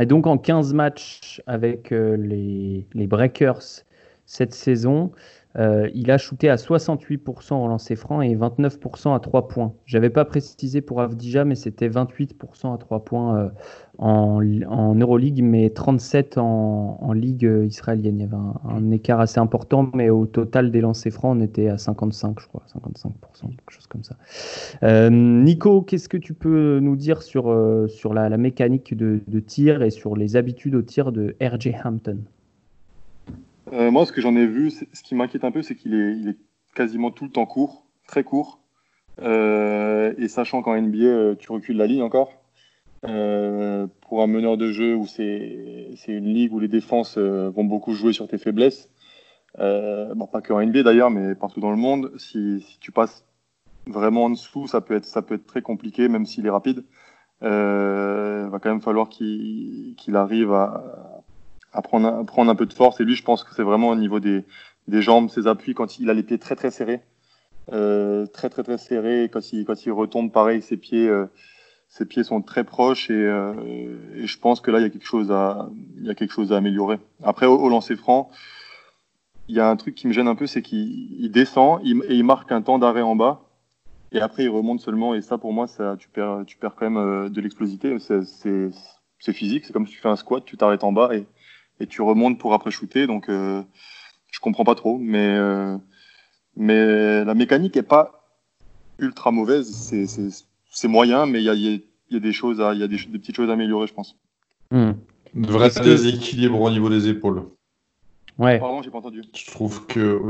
Et 0.00 0.06
donc, 0.06 0.26
en 0.26 0.38
15 0.38 0.72
matchs 0.74 1.42
avec 1.46 1.92
euh, 1.92 2.16
les, 2.16 2.86
les 2.94 3.06
Breakers 3.06 3.84
cette 4.32 4.54
saison, 4.54 5.10
euh, 5.58 5.90
il 5.92 6.10
a 6.10 6.16
shooté 6.16 6.48
à 6.48 6.56
68% 6.56 7.52
en 7.52 7.66
lancer 7.66 7.96
franc 7.96 8.22
et 8.22 8.34
29% 8.34 9.14
à 9.14 9.20
3 9.20 9.46
points. 9.46 9.74
J'avais 9.84 10.08
pas 10.08 10.24
précisé 10.24 10.80
pour 10.80 11.02
Avdija, 11.02 11.44
mais 11.44 11.54
c'était 11.54 11.90
28% 11.90 12.72
à 12.72 12.78
3 12.78 13.04
points 13.04 13.36
euh, 13.36 13.48
en, 13.98 14.40
en, 14.66 14.94
Euroleague, 14.94 15.42
mais 15.42 15.68
37 15.68 16.38
en, 16.38 16.98
en 16.98 17.12
Ligue 17.12 17.46
israélienne. 17.66 18.20
Il 18.20 18.22
y 18.22 18.24
avait 18.24 18.42
un, 18.64 18.90
écart 18.90 19.20
assez 19.20 19.38
important, 19.38 19.90
mais 19.92 20.08
au 20.08 20.24
total 20.24 20.70
des 20.70 20.80
lancers 20.80 21.12
francs, 21.12 21.36
on 21.36 21.42
était 21.42 21.68
à 21.68 21.76
55, 21.76 22.40
je 22.40 22.46
crois, 22.46 22.62
55%, 22.74 23.10
quelque 23.50 23.58
chose 23.68 23.86
comme 23.86 24.02
ça. 24.02 24.16
Euh, 24.82 25.10
Nico, 25.10 25.82
qu'est-ce 25.82 26.08
que 26.08 26.16
tu 26.16 26.32
peux 26.32 26.80
nous 26.80 26.96
dire 26.96 27.20
sur, 27.22 27.52
la, 28.14 28.36
mécanique 28.38 28.96
de 28.96 29.40
tir 29.40 29.82
et 29.82 29.90
sur 29.90 30.16
les 30.16 30.36
habitudes 30.36 30.74
au 30.74 30.82
tir 30.82 31.12
de 31.12 31.36
RJ 31.42 31.72
Hampton? 31.84 32.20
Euh, 33.72 33.90
moi, 33.90 34.04
ce 34.04 34.12
que 34.12 34.20
j'en 34.20 34.36
ai 34.36 34.46
vu, 34.46 34.70
ce 34.70 35.02
qui 35.02 35.14
m'inquiète 35.14 35.44
un 35.44 35.50
peu, 35.50 35.62
c'est 35.62 35.74
qu'il 35.74 35.94
est, 35.94 36.36
quasiment 36.74 37.10
tout 37.10 37.24
le 37.24 37.30
temps 37.30 37.46
court, 37.46 37.86
très 38.06 38.24
court. 38.24 38.60
Euh, 39.20 40.14
et 40.18 40.28
sachant 40.28 40.62
qu'en 40.62 40.80
NBA, 40.80 41.04
euh, 41.04 41.34
tu 41.34 41.52
recules 41.52 41.76
la 41.76 41.86
ligne 41.86 42.02
encore, 42.02 42.32
pour 43.02 44.22
un 44.22 44.26
meneur 44.26 44.56
de 44.56 44.70
jeu 44.70 44.94
où 44.94 45.06
c'est 45.06 45.96
une 46.06 46.32
ligue 46.32 46.52
où 46.52 46.60
les 46.60 46.68
défenses 46.68 47.18
vont 47.18 47.64
beaucoup 47.64 47.94
jouer 47.94 48.12
sur 48.12 48.28
tes 48.28 48.38
faiblesses, 48.38 48.88
pas 49.56 50.40
que 50.42 50.52
en 50.52 50.64
NBA 50.64 50.84
d'ailleurs, 50.84 51.10
mais 51.10 51.34
partout 51.34 51.60
dans 51.60 51.72
le 51.72 51.76
monde, 51.76 52.12
si, 52.16 52.64
tu 52.80 52.92
passes 52.92 53.24
vraiment 53.86 54.24
en 54.24 54.30
dessous, 54.30 54.68
ça 54.68 54.80
peut 54.80 54.94
être 54.94 55.46
très 55.46 55.62
compliqué, 55.62 56.08
même 56.08 56.26
s'il 56.26 56.46
est 56.46 56.50
rapide. 56.50 56.84
il 57.40 57.48
va 57.48 58.58
quand 58.62 58.70
même 58.70 58.82
falloir 58.82 59.08
qu'il 59.08 60.14
arrive 60.14 60.52
à, 60.52 61.11
à 61.72 61.82
prendre, 61.82 62.24
prendre 62.24 62.50
un 62.50 62.54
peu 62.54 62.66
de 62.66 62.72
force. 62.72 63.00
Et 63.00 63.04
lui, 63.04 63.16
je 63.16 63.22
pense 63.22 63.44
que 63.44 63.54
c'est 63.54 63.62
vraiment 63.62 63.88
au 63.88 63.96
niveau 63.96 64.20
des, 64.20 64.44
des 64.88 65.02
jambes, 65.02 65.30
ses 65.30 65.46
appuis, 65.46 65.74
quand 65.74 65.98
il 65.98 66.10
a 66.10 66.14
les 66.14 66.22
pieds 66.22 66.38
très 66.38 66.56
très 66.56 66.70
serrés. 66.70 67.00
Euh, 67.72 68.26
très 68.26 68.48
très 68.50 68.62
très 68.62 68.78
serrés. 68.78 69.30
Quand 69.32 69.52
il, 69.52 69.64
quand 69.64 69.86
il 69.86 69.92
retombe, 69.92 70.32
pareil, 70.32 70.62
ses 70.62 70.76
pieds, 70.76 71.08
euh, 71.08 71.26
ses 71.88 72.06
pieds 72.06 72.24
sont 72.24 72.42
très 72.42 72.64
proches 72.64 73.10
et, 73.10 73.14
euh, 73.14 73.52
et, 74.16 74.26
je 74.26 74.38
pense 74.38 74.60
que 74.60 74.70
là, 74.70 74.80
il 74.80 74.82
y 74.82 74.86
a 74.86 74.90
quelque 74.90 75.06
chose 75.06 75.30
à, 75.30 75.68
il 75.96 76.04
y 76.04 76.10
a 76.10 76.14
quelque 76.14 76.32
chose 76.32 76.52
à 76.52 76.56
améliorer. 76.56 76.98
Après, 77.22 77.46
au, 77.46 77.68
lancer 77.68 77.96
franc, 77.96 78.30
il 79.48 79.54
y 79.56 79.60
a 79.60 79.68
un 79.68 79.76
truc 79.76 79.94
qui 79.94 80.08
me 80.08 80.12
gêne 80.12 80.28
un 80.28 80.34
peu, 80.34 80.46
c'est 80.46 80.62
qu'il 80.62 81.30
descend 81.30 81.80
et 81.84 82.14
il 82.14 82.24
marque 82.24 82.50
un 82.52 82.62
temps 82.62 82.78
d'arrêt 82.78 83.02
en 83.02 83.16
bas. 83.16 83.42
Et 84.12 84.20
après, 84.20 84.44
il 84.44 84.48
remonte 84.50 84.80
seulement. 84.80 85.14
Et 85.14 85.22
ça, 85.22 85.38
pour 85.38 85.52
moi, 85.52 85.66
ça, 85.66 85.96
tu 85.98 86.08
perds, 86.08 86.42
tu 86.46 86.58
perds 86.58 86.74
quand 86.74 86.90
même 86.90 87.30
de 87.30 87.40
l'explosité. 87.40 87.96
C'est 87.98 89.32
physique. 89.32 89.64
C'est 89.64 89.72
comme 89.72 89.86
si 89.86 89.94
tu 89.94 90.00
fais 90.00 90.08
un 90.08 90.16
squat, 90.16 90.44
tu 90.44 90.56
t'arrêtes 90.56 90.84
en 90.84 90.92
bas 90.92 91.14
et 91.14 91.26
et 91.82 91.86
tu 91.86 92.00
remontes 92.00 92.38
pour 92.38 92.54
après 92.54 92.70
shooter. 92.70 93.06
Donc, 93.06 93.28
euh, 93.28 93.62
je 94.30 94.40
comprends 94.40 94.64
pas 94.64 94.74
trop, 94.74 94.98
mais, 94.98 95.36
euh, 95.36 95.76
mais 96.56 97.24
la 97.24 97.34
mécanique 97.34 97.76
est 97.76 97.82
pas 97.82 98.24
ultra 98.98 99.32
mauvaise. 99.32 99.92
C'est 100.70 100.88
moyen, 100.88 101.26
mais 101.26 101.40
il 101.40 101.44
y 101.44 101.50
a, 101.50 101.54
y 101.54 102.16
a, 102.16 102.20
des 102.20 102.32
choses, 102.32 102.62
il 102.74 102.80
y 102.80 102.82
a 102.82 102.88
des, 102.88 102.96
petites 102.96 103.36
choses 103.36 103.50
à 103.50 103.54
améliorer, 103.54 103.88
je 103.88 103.94
pense. 103.94 104.16
Mmh. 104.70 104.92
Vrai 105.34 105.70
déséquilibre 105.82 106.60
au 106.60 106.70
niveau 106.70 106.88
des 106.88 107.08
épaules. 107.08 107.42
Ouais. 108.38 108.58
Pardon, 108.58 108.80
j'ai 108.82 108.90
pas 108.90 108.98
entendu. 108.98 109.22
Je 109.34 109.50
trouve 109.50 109.86
que 109.86 110.20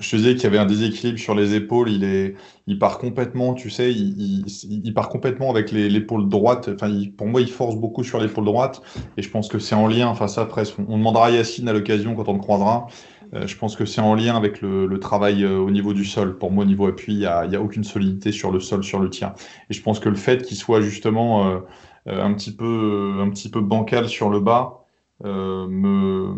je 0.00 0.10
te 0.10 0.16
disais 0.16 0.34
qu'il 0.34 0.44
y 0.44 0.46
avait 0.46 0.58
un 0.58 0.66
déséquilibre 0.66 1.18
sur 1.18 1.34
les 1.34 1.54
épaules. 1.54 1.90
Il, 1.90 2.04
est, 2.04 2.36
il 2.68 2.78
part 2.78 2.98
complètement, 2.98 3.54
tu 3.54 3.68
sais, 3.68 3.92
il, 3.92 4.44
il, 4.46 4.94
part 4.94 5.08
complètement 5.08 5.50
avec 5.50 5.72
l'épaule 5.72 6.28
droite. 6.28 6.70
Enfin, 6.72 6.88
pour 7.16 7.26
moi, 7.26 7.40
il 7.40 7.50
force 7.50 7.74
beaucoup 7.74 8.04
sur 8.04 8.20
l'épaule 8.20 8.44
droite. 8.44 8.80
Et 9.16 9.22
je 9.22 9.30
pense 9.30 9.48
que 9.48 9.58
c'est 9.58 9.74
en 9.74 9.88
lien. 9.88 10.06
Enfin, 10.06 10.28
ça, 10.28 10.42
après, 10.42 10.62
on, 10.88 10.98
demandera 10.98 11.26
à 11.26 11.30
Yacine 11.30 11.68
à 11.68 11.72
l'occasion 11.72 12.14
quand 12.14 12.28
on 12.28 12.34
le 12.34 12.38
croisera. 12.38 12.86
Euh, 13.34 13.46
je 13.48 13.56
pense 13.56 13.74
que 13.74 13.84
c'est 13.84 14.00
en 14.00 14.14
lien 14.14 14.36
avec 14.36 14.60
le, 14.62 14.86
le, 14.86 15.00
travail 15.00 15.42
euh, 15.42 15.58
au 15.58 15.70
niveau 15.70 15.92
du 15.92 16.04
sol. 16.04 16.38
Pour 16.38 16.52
moi, 16.52 16.62
au 16.62 16.66
niveau 16.68 16.86
appui, 16.86 17.14
il 17.14 17.18
n'y 17.18 17.26
a, 17.26 17.40
a, 17.40 17.58
aucune 17.58 17.84
solidité 17.84 18.30
sur 18.30 18.52
le 18.52 18.60
sol, 18.60 18.84
sur 18.84 19.00
le 19.00 19.10
tir. 19.10 19.34
Et 19.68 19.74
je 19.74 19.82
pense 19.82 19.98
que 19.98 20.08
le 20.08 20.14
fait 20.14 20.44
qu'il 20.44 20.56
soit 20.56 20.80
justement 20.80 21.48
euh, 21.48 21.58
un, 22.06 22.32
petit 22.34 22.54
peu, 22.54 23.16
un 23.20 23.30
petit 23.30 23.50
peu 23.50 23.60
bancal 23.60 24.08
sur 24.08 24.30
le 24.30 24.38
bas 24.38 24.84
me 25.24 26.36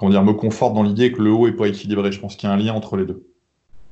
comment 0.00 0.10
dire, 0.10 0.24
me 0.24 0.32
conforte 0.32 0.74
dans 0.74 0.82
l'idée 0.82 1.12
que 1.12 1.20
le 1.20 1.30
haut 1.30 1.46
est 1.46 1.52
pas 1.52 1.68
équilibré. 1.68 2.10
Je 2.10 2.18
pense 2.18 2.34
qu'il 2.34 2.48
y 2.48 2.50
a 2.50 2.54
un 2.54 2.56
lien 2.56 2.72
entre 2.72 2.96
les 2.96 3.04
deux. 3.04 3.22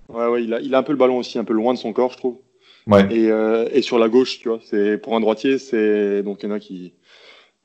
Ouais, 0.08 0.26
ouais, 0.26 0.42
il 0.42 0.54
a, 0.54 0.60
il 0.60 0.74
a 0.74 0.78
un 0.78 0.82
peu 0.82 0.92
le 0.92 0.98
ballon 0.98 1.18
aussi, 1.18 1.38
un 1.38 1.44
peu 1.44 1.52
loin 1.52 1.74
de 1.74 1.78
son 1.78 1.92
corps, 1.92 2.12
je 2.12 2.16
trouve. 2.16 2.38
Ouais. 2.86 3.06
Et, 3.14 3.30
euh, 3.30 3.68
et 3.72 3.82
sur 3.82 3.98
la 3.98 4.08
gauche, 4.08 4.38
tu 4.38 4.48
vois, 4.48 4.58
c'est 4.64 4.96
pour 4.96 5.14
un 5.14 5.20
droitier, 5.20 5.58
c'est 5.58 6.22
donc 6.22 6.42
il 6.42 6.48
y 6.48 6.48
en 6.50 6.54
a 6.54 6.58
qui, 6.58 6.94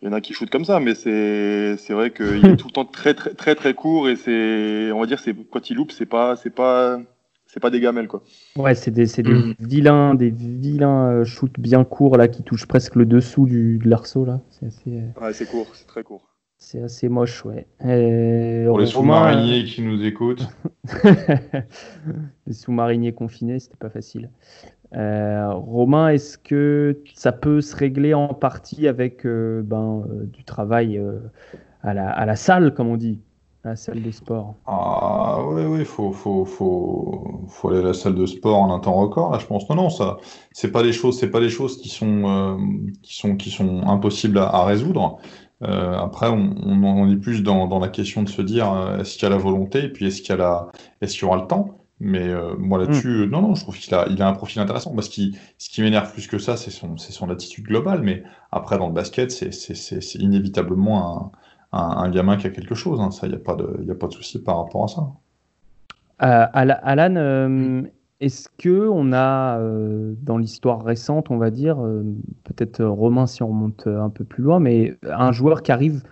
il 0.02 0.06
y 0.06 0.08
en 0.10 0.12
a 0.12 0.20
qui 0.20 0.34
shootent 0.34 0.50
comme 0.50 0.66
ça, 0.66 0.82
mais 0.82 0.94
c'est 0.94 1.78
c'est 1.78 1.94
vrai 1.94 2.12
qu'il 2.12 2.46
est 2.46 2.58
tout 2.58 2.68
le 2.68 2.74
temps 2.74 2.84
très 2.84 3.14
très 3.14 3.34
très 3.34 3.56
très 3.56 3.74
court 3.74 4.10
et 4.10 4.18
c'est, 4.18 4.92
on 4.92 5.00
va 5.00 5.06
dire, 5.06 5.20
c'est 5.20 5.34
quand 5.50 5.70
il 5.70 5.78
loupe, 5.78 5.94
c'est 5.94 6.06
pas 6.06 6.36
c'est 6.36 6.54
pas 6.54 7.00
c'est 7.48 7.62
pas 7.62 7.70
des 7.70 7.80
gamelles 7.80 8.10
quoi. 8.10 8.24
Ouais, 8.58 8.76
c'est 8.76 8.92
des, 8.92 9.06
des 9.06 9.24
mm. 9.24 9.56
vilains 9.62 10.16
des 10.16 10.32
vilains 10.32 11.08
euh, 11.12 11.24
shoots 11.24 11.58
bien 11.58 11.86
courts 11.86 12.18
là 12.18 12.28
qui 12.28 12.44
touchent 12.44 12.66
presque 12.66 12.96
le 12.96 13.06
dessous 13.06 13.46
du 13.46 13.78
de 13.78 13.90
l'arceau 13.90 14.26
là. 14.26 14.42
C'est 14.50 14.66
assez. 14.66 14.90
Euh, 14.90 15.26
ouais, 15.26 15.32
c'est 15.32 15.50
court, 15.50 15.68
c'est 15.74 15.88
très 15.88 16.04
court. 16.04 16.33
C'est 16.66 16.82
assez 16.82 17.10
moche, 17.10 17.44
ouais. 17.44 17.68
Pour 17.78 18.80
les 18.80 18.86
sous-mariniers 18.86 19.66
qui 19.66 19.82
nous 19.82 20.02
écoutent. 20.02 20.48
les 22.48 22.54
sous-mariniers 22.54 23.12
confinés, 23.12 23.60
c'était 23.60 23.76
pas 23.76 23.90
facile. 23.90 24.30
Euh, 24.96 25.54
Romain, 25.54 26.08
est-ce 26.08 26.38
que 26.38 26.98
ça 27.16 27.34
peut 27.34 27.60
se 27.60 27.76
régler 27.76 28.14
en 28.14 28.30
partie 28.30 28.88
avec 28.88 29.26
euh, 29.26 29.62
ben, 29.62 30.06
euh, 30.10 30.24
du 30.26 30.46
travail 30.46 31.04
à, 31.84 31.94
la, 31.94 32.10
à, 32.10 32.26
la, 32.26 32.38
salle, 32.38 32.74
comme 32.74 32.88
on 32.88 32.98
dit, 32.98 33.20
à 33.66 33.70
la 33.72 33.76
salle 33.76 34.02
de 34.02 34.12
sport? 34.12 34.56
Ah 34.66 35.40
oui, 35.46 35.64
oui, 35.66 35.80
il 35.80 35.86
faut, 35.86 36.14
faut, 36.14 36.46
faut, 36.46 37.46
faut, 37.50 37.70
aller 37.70 37.80
à 37.80 37.88
la 37.88 37.94
salle 37.94 38.16
de 38.16 38.26
sport 38.26 38.58
en 38.58 38.74
un 38.74 38.80
temps 38.80 38.94
record. 38.94 39.34
Là, 39.34 39.40
je 39.40 39.46
pense 39.48 39.70
non, 39.70 39.76
non, 39.76 39.90
ça, 39.90 40.16
c'est 40.54 40.72
pas 40.72 40.82
des 40.82 40.94
choses, 40.94 41.20
c'est 41.20 41.30
pas 41.30 41.42
des 41.42 41.50
choses 41.50 41.78
qui 41.78 41.90
sont, 41.90 42.58
qui 43.02 43.18
sont, 43.18 43.36
qui 43.36 43.50
sont 43.50 43.82
impossibles 43.86 44.38
à, 44.38 44.48
à 44.48 44.64
résoudre. 44.64 45.20
Euh, 45.64 45.98
après, 45.98 46.28
on, 46.28 46.56
on, 46.64 47.10
est 47.10 47.18
plus 47.18 47.44
dans, 47.44 47.68
dans, 47.68 47.80
la 47.80 47.88
question 47.88 48.24
de 48.24 48.30
se 48.30 48.42
dire 48.42 48.72
euh, 48.72 49.00
est-ce 49.00 49.14
qu'il 49.14 49.24
y 49.24 49.26
a 49.28 49.30
la 49.30 49.38
volonté 49.38 49.86
et 49.86 49.90
puis 49.90 50.08
est-ce 50.08 50.22
qu'il 50.22 50.32
y, 50.32 50.34
a 50.34 50.38
la, 50.38 50.72
est-ce 51.02 51.14
qu'il 51.14 51.24
y 51.24 51.26
aura 51.26 51.38
le 51.38 51.48
temps? 51.48 51.80
Mais 52.00 52.28
euh, 52.28 52.56
moi 52.58 52.80
là-dessus, 52.80 53.26
mm. 53.26 53.30
non, 53.30 53.42
non, 53.42 53.56
je 53.56 53.64
trouve 53.64 53.78
qu'il 53.78 53.94
a, 53.96 54.08
il 54.10 54.22
a 54.22 54.28
un 54.28 54.34
profil 54.34 54.62
intéressant. 54.62 54.94
Parce 54.94 55.08
qui, 55.08 55.38
ce 55.58 55.70
qui 55.70 55.82
m'énerve 55.82 56.12
plus 56.12 56.28
que 56.28 56.38
ça, 56.38 56.58
c'est 56.58 56.72
son, 56.72 56.98
c'est 56.98 57.14
son 57.14 57.30
attitude 57.30 57.66
globale. 57.66 58.02
Mais 58.02 58.24
après, 58.52 58.78
dans 58.78 58.88
le 58.88 58.94
basket, 58.94 59.32
c'est, 59.32 59.54
c'est, 59.54 59.76
c'est, 59.76 60.20
inévitablement 60.20 61.32
un, 61.72 61.80
un, 61.80 61.98
un, 62.04 62.10
gamin 62.10 62.36
qui 62.36 62.48
a 62.48 62.50
quelque 62.50 62.76
chose. 62.76 63.00
Hein. 63.00 63.12
Ça, 63.12 63.28
il 63.28 63.30
n'y 63.30 63.36
a 63.36 63.40
pas 63.40 63.56
de, 63.56 63.84
y 63.86 63.92
a 63.92 63.96
pas 63.96 64.08
de 64.08 64.14
souci 64.14 64.44
par 64.44 64.58
rapport 64.58 64.84
à 64.84 64.88
ça. 64.88 65.02
Euh, 66.24 66.46
Alan, 66.54 67.86
est-ce 68.24 68.48
que 68.58 68.88
on 68.88 69.12
a 69.12 69.60
euh, 69.60 70.14
dans 70.22 70.38
l'histoire 70.38 70.82
récente, 70.82 71.30
on 71.30 71.38
va 71.38 71.52
dire, 71.52 71.84
euh, 71.84 72.04
peut-être 72.46 72.80
euh, 72.80 72.90
Romain 72.90 73.28
si 73.28 73.44
on 73.44 73.50
remonte 73.50 73.86
un 73.86 74.10
peu 74.10 74.24
plus 74.24 74.42
loin, 74.44 74.62
mais 74.62 74.96
un 75.04 75.34
joueur 75.34 75.62
qui 75.62 75.74
arrive, 75.74 76.04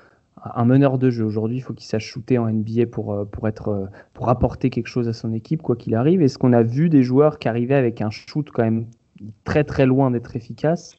un 0.44 0.66
meneur 0.66 0.98
de 0.98 1.10
jeu? 1.10 1.24
Aujourd'hui, 1.24 1.58
il 1.58 1.62
faut 1.62 1.74
qu'il 1.74 1.88
sache 1.88 2.06
shooter 2.06 2.38
en 2.38 2.52
NBA 2.52 2.88
pour 2.92 3.26
pour 3.32 3.48
être 3.48 3.90
pour 4.14 4.28
apporter 4.28 4.70
quelque 4.70 4.88
chose 4.88 5.08
à 5.08 5.14
son 5.14 5.32
équipe 5.32 5.62
quoi 5.62 5.78
qu'il 5.78 5.96
arrive. 5.96 6.22
Est-ce 6.22 6.38
qu'on 6.38 6.52
a 6.52 6.64
vu 6.64 6.90
des 6.90 7.02
joueurs 7.02 7.40
qui 7.40 7.48
arrivaient 7.48 7.76
avec 7.76 8.02
un 8.02 8.10
shoot 8.10 8.50
quand 8.52 8.64
même 8.64 8.88
très 9.46 9.64
très 9.64 9.86
loin 9.86 10.12
d'être 10.12 10.36
efficaces 10.36 10.98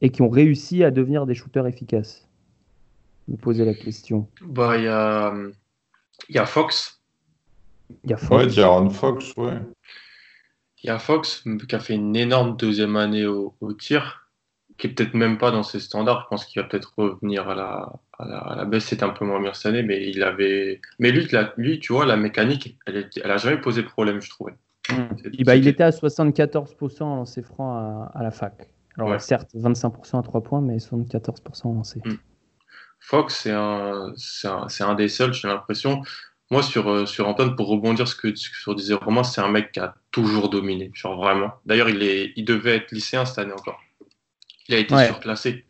et 0.00 0.08
qui 0.08 0.22
ont 0.22 0.30
réussi 0.30 0.84
à 0.84 0.90
devenir 0.90 1.26
des 1.26 1.34
shooters 1.34 1.66
efficaces? 1.66 2.26
Me 3.28 3.36
poser 3.36 3.66
la 3.66 3.74
question. 3.74 4.26
Bah, 4.40 4.78
il 4.78 4.84
y 4.84 4.88
a, 4.88 5.34
y 6.30 6.38
a 6.38 6.46
Fox. 6.46 7.02
Il 8.04 8.10
y 8.10 8.14
a 8.14 8.16
Fox. 8.16 8.56
Ouais, 8.56 8.90
Fox, 8.90 9.36
ouais. 9.36 9.58
Il 10.86 10.90
y 10.90 10.92
a 10.92 11.00
Fox 11.00 11.42
qui 11.68 11.74
a 11.74 11.80
fait 11.80 11.94
une 11.94 12.14
énorme 12.14 12.56
deuxième 12.56 12.94
année 12.94 13.26
au, 13.26 13.52
tir, 13.76 14.30
qui 14.78 14.86
est 14.86 14.90
peut-être 14.90 15.14
même 15.14 15.36
pas 15.36 15.50
dans 15.50 15.64
ses 15.64 15.80
standards. 15.80 16.22
Je 16.22 16.28
pense 16.28 16.44
qu'il 16.44 16.62
va 16.62 16.68
peut-être 16.68 16.92
revenir 16.96 17.48
à 17.48 17.56
la, 17.56 17.92
à 18.20 18.54
la, 18.54 18.64
baisse. 18.66 18.84
C'était 18.84 19.02
un 19.02 19.08
peu 19.08 19.24
moins 19.24 19.40
bien 19.40 19.52
cette 19.52 19.66
année, 19.66 19.82
mais 19.82 20.08
il 20.08 20.22
avait. 20.22 20.80
Mais 21.00 21.10
lui, 21.10 21.26
lui 21.56 21.80
tu 21.80 21.92
vois, 21.92 22.06
la 22.06 22.16
mécanique, 22.16 22.78
elle, 22.86 23.10
elle 23.20 23.30
a 23.32 23.36
jamais 23.36 23.60
posé 23.60 23.82
problème, 23.82 24.22
je 24.22 24.30
trouvais. 24.30 24.52
Hmm. 24.88 25.08
Bah, 25.44 25.56
il 25.56 25.66
était 25.66 25.82
à 25.82 25.90
74% 25.90 27.02
en 27.02 27.16
lancer 27.16 27.42
franc 27.42 28.08
à, 28.14 28.22
la 28.22 28.30
fac. 28.30 28.70
Alors, 28.96 29.20
certes, 29.20 29.56
25% 29.56 30.20
à 30.20 30.22
3 30.22 30.40
points, 30.44 30.60
mais 30.60 30.76
74% 30.76 31.66
en 31.66 31.72
lancer. 31.74 32.00
Hmm. 32.04 32.14
Fox, 33.00 33.40
c'est 33.42 33.50
un, 33.50 34.12
un, 34.44 34.66
un, 34.80 34.94
des 34.94 35.08
seuls, 35.08 35.34
j'ai 35.34 35.48
l'impression. 35.48 36.02
Moi, 36.50 36.62
sur, 36.62 36.88
euh, 36.88 37.06
sur 37.06 37.26
Antoine, 37.26 37.56
pour 37.56 37.68
rebondir 37.68 38.06
ce 38.06 38.14
que, 38.14 38.34
sur 38.36 38.74
disait 38.74 38.94
Romain, 38.94 39.24
c'est 39.24 39.40
un 39.40 39.48
mec 39.48 39.72
qui 39.72 39.80
a 39.80 39.96
toujours 40.12 40.48
dominé. 40.48 40.90
Genre 40.94 41.16
vraiment. 41.16 41.52
D'ailleurs, 41.64 41.88
il, 41.88 42.02
est, 42.02 42.32
il 42.36 42.44
devait 42.44 42.76
être 42.76 42.92
lycéen 42.92 43.24
cette 43.24 43.38
année 43.38 43.52
encore. 43.52 43.80
Il 44.68 44.74
a 44.74 44.78
été 44.78 45.06
surclassé. 45.06 45.64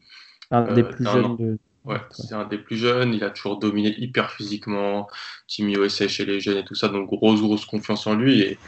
Un 0.51 0.73
des 0.75 0.83
euh, 0.83 0.89
plus 0.89 1.05
jeunes 1.05 1.37
de... 1.37 1.59
Ouais, 1.85 2.01
c'est 2.11 2.35
un 2.35 2.45
des 2.45 2.59
plus 2.59 2.77
jeunes. 2.77 3.15
Il 3.15 3.25
a 3.25 3.31
toujours 3.31 3.59
dominé 3.59 3.95
hyper 3.97 4.31
physiquement. 4.31 5.09
Team 5.47 5.69
USA 5.69 6.09
chez 6.09 6.25
les 6.25 6.41
jeunes 6.41 6.59
et 6.59 6.65
tout 6.65 6.75
ça. 6.75 6.89
Donc, 6.89 7.09
grosse, 7.09 7.41
grosse 7.41 7.65
confiance 7.65 8.07
en 8.07 8.15
lui. 8.15 8.43
Et 8.43 8.59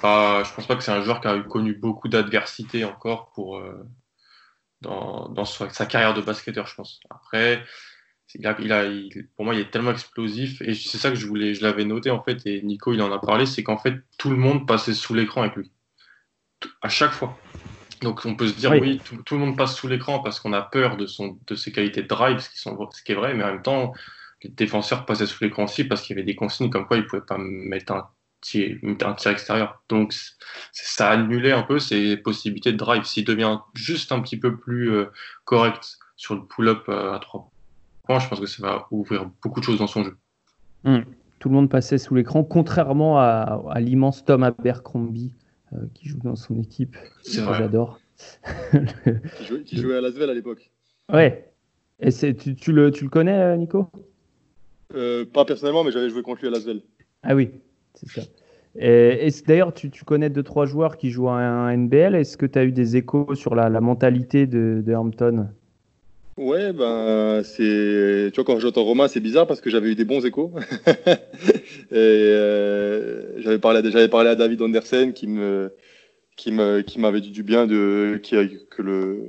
pas, 0.00 0.42
je 0.44 0.52
pense 0.52 0.66
pas 0.66 0.76
que 0.76 0.82
c'est 0.82 0.92
un 0.92 1.02
joueur 1.02 1.20
qui 1.20 1.28
a 1.28 1.38
connu 1.40 1.74
beaucoup 1.74 2.08
d'adversité 2.08 2.84
encore 2.84 3.30
pour, 3.32 3.58
euh, 3.58 3.86
dans, 4.80 5.28
dans 5.28 5.44
sa 5.44 5.86
carrière 5.86 6.14
de 6.14 6.20
basketteur, 6.20 6.66
je 6.66 6.74
pense. 6.74 7.00
Après, 7.10 7.64
il 8.34 8.46
a, 8.46 8.56
il 8.60 8.72
a, 8.72 8.84
pour 9.36 9.44
moi, 9.44 9.54
il 9.54 9.60
est 9.60 9.70
tellement 9.70 9.92
explosif. 9.92 10.60
Et 10.62 10.74
c'est 10.74 10.98
ça 10.98 11.10
que 11.10 11.16
je 11.16 11.26
voulais, 11.26 11.54
je 11.54 11.62
l'avais 11.62 11.84
noté 11.84 12.10
en 12.10 12.22
fait. 12.22 12.46
Et 12.46 12.62
Nico, 12.62 12.92
il 12.92 13.02
en 13.02 13.12
a 13.12 13.18
parlé. 13.18 13.46
C'est 13.46 13.62
qu'en 13.62 13.78
fait, 13.78 13.94
tout 14.18 14.30
le 14.30 14.36
monde 14.36 14.66
passait 14.66 14.94
sous 14.94 15.14
l'écran 15.14 15.42
avec 15.42 15.56
lui. 15.56 15.70
À 16.82 16.88
chaque 16.88 17.12
fois. 17.12 17.38
Donc 18.02 18.24
on 18.24 18.36
peut 18.36 18.46
se 18.46 18.54
dire, 18.54 18.70
oui, 18.72 19.00
tout, 19.24 19.34
le 19.34 19.40
monde 19.40 19.56
passe 19.56 19.74
sous 19.74 19.88
l'écran 19.88 20.20
parce 20.20 20.38
qu'on 20.38 20.52
a 20.52 20.62
peur 20.62 20.96
de, 20.96 21.06
son, 21.06 21.38
de 21.46 21.54
ses 21.56 21.72
qualités 21.72 22.02
de 22.02 22.06
drive, 22.06 22.38
ce 22.38 22.48
qui, 22.48 22.58
sont, 22.58 22.88
ce 22.92 23.02
qui 23.02 23.12
est 23.12 23.16
vrai. 23.16 23.34
Mais 23.34 23.42
en 23.42 23.48
même 23.48 23.62
temps, 23.62 23.92
les 24.42 24.50
défenseurs 24.50 25.04
passaient 25.04 25.26
sous 25.26 25.42
l'écran 25.42 25.64
aussi 25.64 25.84
parce 25.84 26.02
qu'il 26.02 26.14
y 26.14 26.18
avait 26.18 26.26
des 26.26 26.36
consignes 26.36 26.70
comme 26.70 26.86
quoi 26.86 26.96
ils 26.96 27.02
ne 27.02 27.06
pouvaient 27.06 27.22
pas 27.26 27.38
mettre 27.38 27.92
un 27.92 28.08
tir, 28.40 28.76
un 28.84 29.14
tir 29.14 29.32
extérieur. 29.32 29.82
Donc 29.88 30.14
ça 30.72 31.10
annulait 31.10 31.52
un 31.52 31.62
peu 31.62 31.78
ses 31.78 32.16
possibilités 32.16 32.72
de 32.72 32.76
drive. 32.76 33.04
S'il 33.04 33.24
devient 33.24 33.58
juste 33.74 34.12
un 34.12 34.20
petit 34.20 34.38
peu 34.38 34.56
plus 34.56 34.92
euh, 34.92 35.06
correct 35.44 35.98
sur 36.16 36.34
le 36.34 36.44
pull-up 36.44 36.84
euh, 36.88 37.14
à 37.14 37.18
3 38.08 38.20
je 38.20 38.28
pense 38.28 38.40
que 38.40 38.46
ça 38.46 38.62
va 38.62 38.86
ouvrir 38.90 39.30
beaucoup 39.42 39.60
de 39.60 39.64
choses 39.64 39.78
dans 39.78 39.86
son 39.86 40.02
jeu. 40.02 40.16
Hmm. 40.84 41.00
Tout 41.38 41.50
le 41.50 41.54
monde 41.54 41.68
passait 41.68 41.98
sous 41.98 42.14
l'écran, 42.14 42.42
contrairement 42.42 43.18
à, 43.18 43.74
l'immense 43.80 44.24
Tom 44.24 44.42
Abercrombie 44.42 45.34
euh, 45.74 45.76
qui 45.92 46.08
joue 46.08 46.18
dans 46.18 46.34
son 46.34 46.58
équipe. 46.58 46.96
C'est 47.22 47.42
vrai. 47.42 47.58
J'adore. 47.58 48.00
qui, 49.66 49.76
jouait, 49.76 49.96
à 49.96 50.00
Lasvel 50.00 50.30
à 50.30 50.34
l'époque. 50.34 50.70
Ouais. 51.12 51.52
Et 52.00 52.10
tu, 52.10 52.56
tu, 52.56 52.72
le, 52.72 52.90
tu 52.90 53.04
le 53.04 53.10
connais, 53.10 53.38
euh, 53.38 53.56
Nico? 53.56 53.90
Euh, 54.94 55.24
Pas 55.26 55.44
personnellement, 55.44 55.84
mais 55.84 55.92
j'avais 55.92 56.08
joué 56.08 56.22
contre 56.22 56.40
lui 56.40 56.48
à 56.48 56.50
Lasvel. 56.50 56.80
Ah 57.22 57.34
oui, 57.34 57.50
c'est 57.94 58.08
ça. 58.08 58.22
Et, 58.74 59.28
d'ailleurs, 59.46 59.74
tu, 59.74 59.90
tu, 59.90 60.04
connais 60.04 60.30
deux 60.30 60.42
trois 60.42 60.64
joueurs 60.64 60.96
qui 60.96 61.10
jouent 61.10 61.28
à 61.28 61.34
un 61.34 61.76
NBL. 61.76 62.14
Est-ce 62.14 62.36
que 62.36 62.46
tu 62.46 62.58
as 62.58 62.64
eu 62.64 62.72
des 62.72 62.96
échos 62.96 63.34
sur 63.34 63.54
la, 63.54 63.68
mentalité 63.80 64.46
de, 64.46 64.82
de 64.84 64.94
Hampton? 64.94 65.48
Ouais, 66.38 66.72
ben 66.72 67.42
c'est. 67.42 68.30
Tu 68.32 68.36
vois, 68.36 68.44
quand 68.44 68.60
j'entends 68.60 68.84
Romain, 68.84 69.08
c'est 69.08 69.18
bizarre 69.18 69.48
parce 69.48 69.60
que 69.60 69.70
j'avais 69.70 69.90
eu 69.90 69.94
des 69.96 70.04
bons 70.04 70.24
échos. 70.24 70.52
et 70.86 71.96
euh, 71.96 73.40
j'avais 73.40 73.58
parlé, 73.58 73.80
à, 73.80 73.90
j'avais 73.90 74.08
parlé 74.08 74.30
à 74.30 74.36
David 74.36 74.62
Andersen 74.62 75.12
qui 75.12 75.26
me, 75.26 75.72
qui 76.36 76.52
me, 76.52 76.82
qui 76.82 77.00
m'avait 77.00 77.20
dit 77.20 77.32
du 77.32 77.42
bien 77.42 77.66
de, 77.66 78.20
qui, 78.22 78.36
que 78.70 78.82
le, 78.82 79.24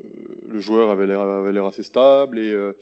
le 0.48 0.60
joueur 0.60 0.92
avait 0.92 1.08
l'air, 1.08 1.22
avait 1.22 1.52
l'air 1.52 1.66
assez 1.66 1.82
stable 1.82 2.38
et 2.38 2.52
euh, 2.52 2.74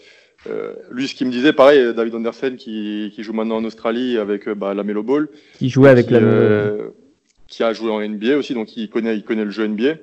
euh, 0.48 0.74
lui, 0.92 1.08
ce 1.08 1.16
qu'il 1.16 1.28
me 1.28 1.32
disait, 1.32 1.54
pareil, 1.54 1.94
David 1.96 2.16
Andersen 2.16 2.58
qui, 2.58 3.14
qui 3.16 3.24
joue 3.24 3.34
maintenant 3.34 3.58
en 3.58 3.64
Australie 3.64 4.18
avec 4.18 4.50
bah, 4.50 4.74
la 4.74 4.84
Melo 4.84 5.04
Ball. 5.04 5.30
Qui 5.58 5.70
jouait 5.70 5.90
avec 5.90 6.12
la 6.12 6.20
Qui 7.48 7.64
a 7.64 7.72
joué 7.72 7.92
en 7.92 8.02
NBA 8.02 8.36
aussi, 8.36 8.54
donc 8.54 8.76
il 8.76 8.90
connaît, 8.90 9.16
il 9.16 9.24
connaît 9.24 9.46
le 9.46 9.52
jeu 9.52 9.66
NBA. 9.66 9.96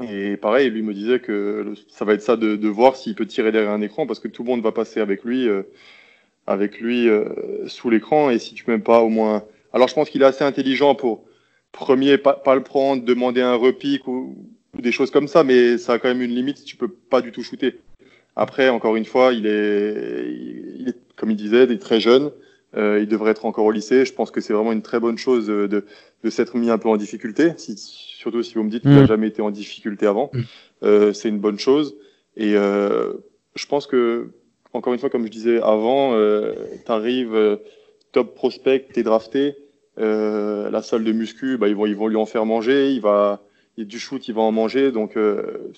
Et 0.00 0.36
pareil, 0.36 0.70
lui 0.70 0.82
me 0.82 0.94
disait 0.94 1.18
que 1.18 1.74
ça 1.88 2.04
va 2.04 2.14
être 2.14 2.22
ça 2.22 2.36
de, 2.36 2.56
de 2.56 2.68
voir 2.68 2.96
s'il 2.96 3.14
peut 3.14 3.26
tirer 3.26 3.50
derrière 3.50 3.72
un 3.72 3.80
écran 3.80 4.06
parce 4.06 4.20
que 4.20 4.28
tout 4.28 4.44
le 4.44 4.48
monde 4.48 4.62
va 4.62 4.72
passer 4.72 5.00
avec 5.00 5.24
lui, 5.24 5.48
euh, 5.48 5.62
avec 6.46 6.80
lui 6.80 7.08
euh, 7.08 7.66
sous 7.66 7.90
l'écran. 7.90 8.30
Et 8.30 8.38
si 8.38 8.54
tu 8.54 8.64
mets 8.68 8.78
pas 8.78 9.00
au 9.00 9.08
moins. 9.08 9.44
Alors 9.72 9.88
je 9.88 9.94
pense 9.94 10.08
qu'il 10.10 10.22
est 10.22 10.26
assez 10.26 10.44
intelligent 10.44 10.94
pour 10.94 11.24
premier 11.72 12.16
pas, 12.18 12.34
pas 12.34 12.54
le 12.54 12.62
prendre, 12.62 13.04
demander 13.04 13.42
un 13.42 13.54
repique 13.54 14.06
ou, 14.06 14.36
des 14.78 14.92
choses 14.92 15.10
comme 15.10 15.28
ça, 15.28 15.42
mais 15.44 15.78
ça 15.78 15.94
a 15.94 15.98
quand 15.98 16.08
même 16.08 16.22
une 16.22 16.34
limite 16.34 16.64
tu 16.64 16.76
peux 16.76 16.88
pas 16.88 17.20
du 17.20 17.32
tout 17.32 17.42
shooter. 17.42 17.80
Après, 18.36 18.68
encore 18.68 18.94
une 18.94 19.04
fois, 19.04 19.32
il 19.32 19.46
est, 19.46 20.30
il 20.78 20.88
est 20.88 20.96
comme 21.16 21.30
il 21.30 21.36
disait, 21.36 21.64
il 21.64 21.72
est 21.72 21.78
très 21.78 22.00
jeune. 22.00 22.30
Euh, 22.76 23.00
il 23.00 23.08
devrait 23.08 23.30
être 23.32 23.46
encore 23.46 23.64
au 23.64 23.72
lycée. 23.72 24.04
Je 24.04 24.12
pense 24.12 24.30
que 24.30 24.40
c'est 24.40 24.52
vraiment 24.52 24.72
une 24.72 24.82
très 24.82 25.00
bonne 25.00 25.18
chose 25.18 25.46
de, 25.46 25.66
de 26.22 26.30
s'être 26.30 26.56
mis 26.56 26.70
un 26.70 26.78
peu 26.78 26.88
en 26.88 26.96
difficulté. 26.96 27.52
Surtout 28.18 28.42
si 28.42 28.54
vous 28.54 28.64
me 28.64 28.70
dites 28.70 28.82
qu'il 28.82 28.90
n'a 28.90 29.04
mm. 29.04 29.06
jamais 29.06 29.28
été 29.28 29.42
en 29.42 29.50
difficulté 29.52 30.04
avant, 30.04 30.30
mm. 30.32 30.40
euh, 30.82 31.12
c'est 31.12 31.28
une 31.28 31.38
bonne 31.38 31.58
chose. 31.58 31.94
Et 32.36 32.56
euh, 32.56 33.12
je 33.54 33.66
pense 33.66 33.86
que, 33.86 34.30
encore 34.72 34.92
une 34.92 34.98
fois, 34.98 35.08
comme 35.08 35.24
je 35.24 35.30
disais 35.30 35.62
avant, 35.62 36.14
euh, 36.14 36.52
tu 36.84 36.90
arrives 36.90 37.34
euh, 37.34 37.56
top 38.10 38.34
prospect, 38.34 38.88
tu 38.92 39.00
es 39.00 39.02
drafté, 39.04 39.56
la 39.96 40.82
salle 40.82 41.04
de 41.04 41.12
muscu, 41.12 41.58
bah, 41.58 41.68
ils, 41.68 41.76
vont, 41.76 41.86
ils 41.86 41.94
vont 41.94 42.08
lui 42.08 42.16
en 42.16 42.26
faire 42.26 42.44
manger, 42.44 42.92
il 42.92 43.00
va, 43.00 43.40
il 43.76 43.86
du 43.86 44.00
shoot, 44.00 44.26
il 44.26 44.34
va 44.34 44.42
en 44.42 44.52
manger. 44.52 44.90
Donc, 44.90 45.16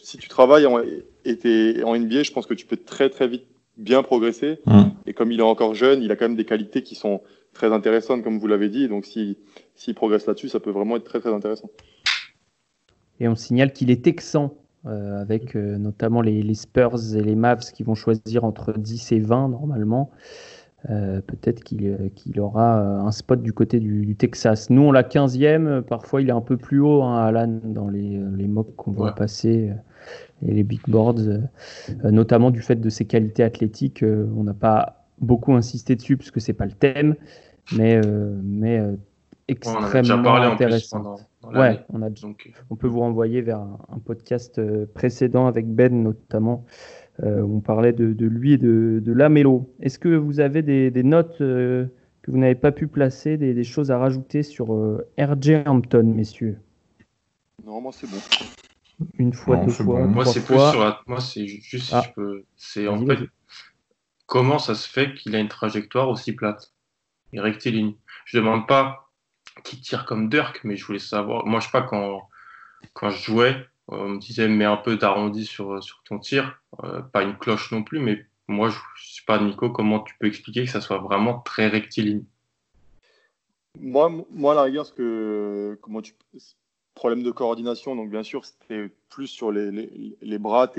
si 0.03 0.17
tu 0.17 0.29
travailles 0.29 0.67
en, 0.67 0.79
et 1.25 1.37
tu 1.39 1.83
en 1.85 1.97
NBA, 1.97 2.23
je 2.23 2.33
pense 2.33 2.47
que 2.47 2.55
tu 2.55 2.67
peux 2.67 2.77
très 2.77 3.11
très 3.11 3.29
vite 3.29 3.45
bien 3.77 4.03
progresser. 4.03 4.59
Mm. 4.67 4.83
Et 5.07 5.13
comme 5.13 5.31
il 5.33 5.41
est 5.41 5.43
encore 5.43 5.75
jeune, 5.75 6.03
il 6.03 6.11
a 6.11 6.17
quand 6.17 6.27
même 6.27 6.37
des 6.37 6.45
qualités 6.45 6.83
qui 6.83 6.95
sont 6.95 7.23
très 7.53 7.73
intéressantes, 7.73 8.23
comme 8.23 8.39
vous 8.39 8.47
l'avez 8.47 8.69
dit. 8.69 8.89
Donc, 8.89 9.05
s'il 9.05 9.37
si, 9.75 9.95
progresse 9.95 10.27
là-dessus, 10.27 10.49
ça 10.49 10.61
peut 10.61 10.71
vraiment 10.71 10.97
être 10.97 11.05
très 11.05 11.21
très 11.21 11.33
intéressant. 11.33 11.71
Et 13.21 13.29
on 13.29 13.37
signale 13.37 13.73
qu'il 13.73 13.91
est 13.91 14.03
texan, 14.03 14.55
euh, 14.87 15.21
avec 15.21 15.57
euh, 15.57 15.77
notamment 15.77 16.23
les, 16.23 16.55
Spurs 16.55 17.15
et 17.15 17.23
les 17.23 17.35
Mavs 17.35 17.71
qui 17.73 17.83
vont 17.83 17.95
choisir 17.95 18.45
entre 18.45 18.73
10 18.73 19.13
et 19.13 19.21
20 19.21 19.51
normalement. 19.51 20.11
Euh, 20.89 21.21
peut-être 21.21 21.63
qu'il 21.63 22.41
aura 22.41 22.81
un 22.81 23.11
spot 23.13 23.43
du 23.43 23.53
côté 23.53 23.79
du, 23.79 24.17
Texas. 24.17 24.71
Nous, 24.71 24.81
on 24.81 24.93
l'a 24.93 25.03
15e. 25.03 25.83
Parfois, 25.83 26.23
il 26.23 26.31
est 26.31 26.33
un 26.33 26.41
peu 26.41 26.57
plus 26.57 26.81
haut, 26.81 27.03
hein, 27.03 27.19
Alan, 27.19 27.61
dans 27.63 27.89
les, 27.89 28.19
les 28.39 28.49
mocks 28.49 28.75
qu'on 28.77 28.93
voit 28.93 29.15
passer 29.15 29.75
et 30.41 30.55
les 30.55 30.63
big 30.63 30.81
boards, 30.89 31.21
notamment 32.03 32.51
du 32.51 32.63
fait 32.63 32.77
de 32.77 32.89
ses 32.89 33.05
qualités 33.05 33.43
athlétiques. 33.43 34.03
on 34.03 34.45
n'a 34.45 34.55
pas 34.55 35.05
beaucoup 35.21 35.53
insisté 35.53 35.95
dessus 35.97 36.17
parce 36.17 36.31
que 36.31 36.41
c'est 36.41 36.55
pas 36.55 36.65
le 36.65 36.73
thème, 36.73 37.15
mais, 37.77 38.01
mais 38.43 38.83
extrêmement 39.51 40.35
intéressant. 40.35 41.17
ouais, 41.45 41.81
on, 41.91 42.03
a, 42.03 42.11
Donc... 42.11 42.53
on 42.71 42.77
peut 42.77 42.87
vous 42.87 43.01
renvoyer 43.01 43.43
vers 43.43 43.61
un, 43.61 43.99
podcast 44.05 44.59
euh, 44.59 44.87
précédent 44.95 45.47
avec 45.47 45.67
Ben 45.67 46.03
notamment, 46.03 46.65
euh, 47.23 47.41
où 47.41 47.59
on 47.59 47.61
parlait 47.61 47.93
de, 47.93 48.27
lui 48.27 48.55
et 48.55 48.59
de, 48.59 49.01
de 49.05 49.13
Lamelo. 49.13 49.73
Est-ce 49.81 49.99
que 49.99 50.09
vous 50.09 50.41
avez 50.41 50.63
des, 50.63 51.03
notes 51.03 51.41
euh, 51.41 51.87
que 52.23 52.31
vous 52.31 52.39
n'avez 52.39 52.55
pas 52.55 52.73
pu 52.73 52.87
placer, 52.87 53.37
des, 53.37 53.65
choses 53.65 53.91
à 53.91 53.99
rajouter 53.99 54.43
sur 54.43 54.69
RJ 55.19 55.63
Hampton, 55.67 56.05
messieurs? 56.05 56.59
Non, 57.65 57.81
moi 57.81 57.93
c'est 57.93 58.09
bon. 58.09 58.17
Une 59.19 59.33
fois, 59.33 59.57
deux 59.59 59.71
fois. 59.71 60.07
Moi 60.07 60.25
c'est 60.27 60.45
plus 60.45 60.59
sur 60.59 61.03
Moi 61.07 61.21
c'est 61.21 61.47
juste 61.47 61.93
ah. 61.95 62.05
C'est 62.57 62.87
en 62.87 63.05
fait 63.07 63.19
comment 64.27 64.59
ça 64.59 64.75
se 64.75 64.89
fait 64.89 65.15
qu'il 65.15 65.35
a 65.35 65.41
une 65.41 65.49
trajectoire 65.49 66.09
aussi 66.09 66.33
plate? 66.33 66.73
Et 67.33 67.41
rectiligne. 67.41 67.95
Je 68.25 68.39
demande 68.39 68.67
pas 68.67 69.00
qui 69.63 69.81
tire 69.81 70.05
comme 70.05 70.29
Dirk, 70.29 70.61
mais 70.65 70.77
je 70.77 70.85
voulais 70.85 70.99
savoir. 70.99 71.47
Moi, 71.47 71.61
je 71.61 71.67
sais 71.67 71.73
pas, 71.73 71.83
quand, 71.83 72.29
quand 72.93 73.11
je 73.11 73.23
jouais, 73.23 73.67
on 73.89 74.09
me 74.09 74.19
disait, 74.19 74.49
mets 74.49 74.65
un 74.65 74.77
peu 74.77 74.97
d'arrondi 74.97 75.45
sur, 75.45 75.83
sur 75.83 76.03
ton 76.05 76.19
tir. 76.19 76.61
Euh, 76.85 77.03
pas 77.03 77.23
une 77.23 77.37
cloche 77.37 77.73
non 77.73 77.83
plus, 77.83 77.99
mais 77.99 78.25
moi, 78.49 78.69
je, 78.69 78.77
ne 78.77 78.81
sais 78.97 79.23
pas, 79.27 79.39
Nico, 79.39 79.71
comment 79.71 80.01
tu 80.01 80.15
peux 80.19 80.27
expliquer 80.27 80.65
que 80.65 80.71
ça 80.71 80.81
soit 80.81 80.99
vraiment 80.99 81.41
très 81.41 81.69
rectiligne? 81.69 82.25
Moi, 83.79 84.11
moi, 84.31 84.53
à 84.53 84.57
la 84.57 84.63
rigueur, 84.63 84.87
ce 84.87 84.93
que, 84.93 85.79
comment 85.81 86.03
tu, 86.03 86.15
problème 86.95 87.23
de 87.23 87.31
coordination, 87.31 87.97
donc 87.97 88.11
bien 88.11 88.23
sûr, 88.23 88.45
c'était 88.45 88.91
plus 89.09 89.29
sur 89.29 89.53
les, 89.53 90.17
les, 90.21 90.39
bras. 90.39 90.71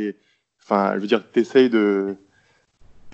enfin, 0.62 0.94
je 0.96 1.00
veux 1.00 1.08
dire, 1.08 1.24
tu 1.32 1.40
essayes 1.40 1.70
de, 1.70 2.16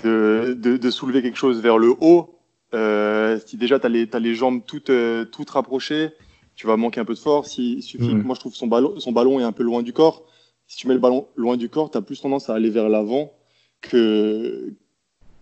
de, 0.03 0.53
de, 0.53 0.89
soulever 0.89 1.21
quelque 1.21 1.37
chose 1.37 1.61
vers 1.61 1.77
le 1.77 1.93
haut, 2.01 2.36
euh, 2.73 3.39
si 3.45 3.57
déjà 3.57 3.79
tu 3.79 3.87
as, 3.87 4.15
as, 4.15 4.19
les 4.19 4.35
jambes 4.35 4.61
toutes, 4.65 4.89
euh, 4.89 5.25
toutes 5.25 5.49
rapprochées, 5.49 6.11
tu 6.55 6.67
vas 6.67 6.75
manquer 6.75 6.99
un 6.99 7.05
peu 7.05 7.13
de 7.13 7.19
force. 7.19 7.57
Il 7.57 7.81
suffit 7.81 8.13
mm. 8.13 8.21
que 8.21 8.25
moi 8.25 8.35
je 8.35 8.41
trouve 8.41 8.55
son 8.55 8.67
ballon, 8.67 8.99
son 8.99 9.11
ballon 9.11 9.39
est 9.39 9.43
un 9.43 9.51
peu 9.51 9.63
loin 9.63 9.83
du 9.83 9.93
corps. 9.93 10.25
Si 10.67 10.77
tu 10.77 10.87
mets 10.87 10.93
le 10.93 10.99
ballon 10.99 11.27
loin 11.35 11.55
du 11.55 11.69
corps, 11.69 11.91
tu 11.91 11.97
as 11.97 12.01
plus 12.01 12.19
tendance 12.19 12.49
à 12.49 12.55
aller 12.55 12.69
vers 12.69 12.89
l'avant 12.89 13.31
que, 13.79 14.73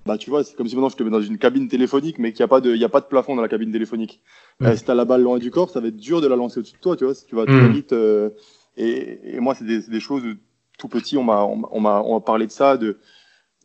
bah 0.05 0.17
tu 0.19 0.29
vois, 0.29 0.43
c'est 0.43 0.55
comme 0.55 0.67
si 0.67 0.75
maintenant 0.75 0.89
je 0.89 0.97
te 0.97 1.03
mets 1.03 1.09
dans 1.09 1.21
une 1.21 1.39
cabine 1.39 1.67
téléphonique, 1.67 2.19
mais 2.19 2.31
qu'il 2.31 2.41
n'y 2.41 2.45
a 2.45 2.47
pas 2.47 2.61
de, 2.61 2.75
y 2.75 2.83
a 2.83 2.89
pas 2.89 3.01
de 3.01 3.07
plafond 3.07 3.35
dans 3.35 3.41
la 3.41 3.47
cabine 3.47 3.71
téléphonique. 3.71 4.21
Euh, 4.61 4.75
si 4.75 4.83
t'as 4.83 4.93
la 4.93 5.05
balle 5.05 5.23
loin 5.23 5.39
du 5.39 5.49
corps, 5.49 5.71
ça 5.71 5.79
va 5.79 5.87
être 5.87 5.97
dur 5.97 6.21
de 6.21 6.27
la 6.27 6.35
lancer 6.35 6.59
au-dessus 6.59 6.75
de 6.75 6.79
toi, 6.79 6.95
tu 6.95 7.05
vois, 7.05 7.15
si 7.15 7.25
tu 7.25 7.35
vas 7.35 7.45
très 7.45 7.69
vite. 7.69 7.93
Euh, 7.93 8.29
et, 8.77 9.35
et, 9.35 9.39
moi, 9.39 9.55
c'est 9.55 9.65
des, 9.65 9.81
des, 9.81 9.99
choses 9.99 10.23
tout 10.77 10.89
petit, 10.89 11.17
on 11.17 11.23
m'a, 11.23 11.43
on 11.43 12.21
parlé 12.21 12.45
de 12.45 12.51
ça, 12.51 12.77
de 12.77 12.97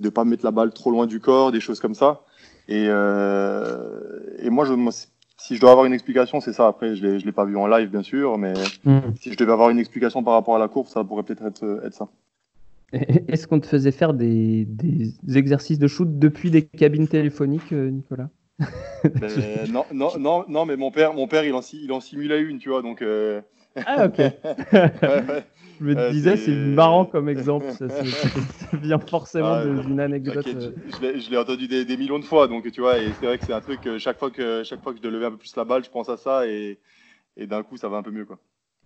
de 0.00 0.08
pas 0.08 0.24
mettre 0.24 0.44
la 0.44 0.50
balle 0.50 0.72
trop 0.72 0.90
loin 0.90 1.06
du 1.06 1.20
corps, 1.20 1.52
des 1.52 1.60
choses 1.60 1.80
comme 1.80 1.94
ça. 1.94 2.22
Et, 2.68 2.86
euh, 2.88 4.20
et 4.38 4.50
moi, 4.50 4.64
je, 4.64 4.72
si 5.36 5.56
je 5.56 5.60
dois 5.60 5.72
avoir 5.72 5.86
une 5.86 5.92
explication, 5.92 6.40
c'est 6.40 6.52
ça. 6.52 6.68
Après, 6.68 6.94
je 6.94 7.04
l'ai, 7.04 7.18
je 7.18 7.26
l'ai 7.26 7.32
pas 7.32 7.44
vu 7.44 7.56
en 7.56 7.66
live, 7.66 7.90
bien 7.90 8.02
sûr, 8.02 8.38
mais 8.38 8.54
mm. 8.84 9.00
si 9.20 9.32
je 9.32 9.36
devais 9.36 9.52
avoir 9.52 9.70
une 9.70 9.78
explication 9.78 10.22
par 10.22 10.34
rapport 10.34 10.56
à 10.56 10.58
la 10.58 10.68
course, 10.68 10.92
ça 10.92 11.02
pourrait 11.04 11.22
peut-être 11.22 11.46
être, 11.46 11.82
être 11.84 11.94
ça. 11.94 12.08
Est-ce 12.92 13.46
qu'on 13.46 13.60
te 13.60 13.66
faisait 13.66 13.92
faire 13.92 14.14
des, 14.14 14.66
exercices 15.34 15.78
de 15.78 15.86
shoot 15.86 16.18
depuis 16.18 16.50
des 16.50 16.62
cabines 16.62 17.08
téléphoniques, 17.08 17.72
euh, 17.72 17.90
Nicolas? 17.90 18.28
Ben, 19.02 19.72
non, 19.72 19.84
non, 19.94 20.10
non, 20.18 20.44
non, 20.46 20.66
mais 20.66 20.76
mon 20.76 20.90
père, 20.90 21.14
mon 21.14 21.26
père, 21.26 21.44
il 21.44 21.54
en, 21.54 21.60
il 21.72 21.90
en 21.90 22.00
simulait 22.00 22.42
une, 22.42 22.58
tu 22.58 22.68
vois, 22.68 22.82
donc. 22.82 23.00
Euh, 23.00 23.40
ah 23.86 24.06
ok. 24.06 24.20
Je 25.80 25.84
me 25.86 26.10
disais, 26.12 26.36
c'est 26.36 26.54
marrant 26.54 27.06
comme 27.06 27.30
exemple. 27.30 27.64
Ça, 27.70 27.86
vient 28.74 28.98
forcément 28.98 29.54
ah, 29.54 29.64
d'une 29.64 29.98
anecdote. 29.98 30.46
Euh. 30.46 30.72
Je 31.00 31.30
l'ai 31.30 31.38
entendu 31.38 31.68
des, 31.68 31.96
millions 31.96 32.18
de 32.18 32.24
fois, 32.24 32.48
donc 32.48 32.70
tu 32.70 32.82
vois, 32.82 32.98
et 32.98 33.08
c'est 33.18 33.24
vrai 33.24 33.38
que 33.38 33.46
c'est 33.46 33.54
un 33.54 33.62
truc. 33.62 33.80
chaque 33.98 34.18
fois 34.18 34.30
que 34.30 34.62
chaque 34.62 34.82
fois 34.82 34.92
que 34.92 34.98
je 35.02 35.08
lever 35.08 35.24
un 35.24 35.30
peu 35.30 35.38
plus 35.38 35.56
la 35.56 35.64
balle, 35.64 35.82
je 35.82 35.88
pense 35.88 36.10
à 36.10 36.18
ça 36.18 36.46
et, 36.46 36.78
et 37.38 37.46
d'un 37.46 37.62
coup, 37.62 37.78
ça 37.78 37.88
va 37.88 37.96
un 37.96 38.02
peu 38.02 38.10
mieux, 38.10 38.26
quoi. 38.26 38.38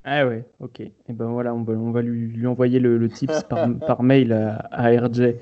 Ah 0.04 0.26
ouais, 0.26 0.44
ok. 0.60 0.80
Et 0.80 0.92
ben 1.08 1.26
voilà, 1.26 1.54
on 1.54 1.62
va, 1.62 1.72
on 1.72 1.90
va 1.90 2.02
lui, 2.02 2.28
lui, 2.28 2.46
envoyer 2.46 2.78
le, 2.78 2.98
le 2.98 3.08
tips 3.08 3.42
par, 3.44 3.66
par, 3.86 4.02
mail 4.02 4.32
à, 4.32 4.68
à 4.70 4.90
RJ. 4.90 5.34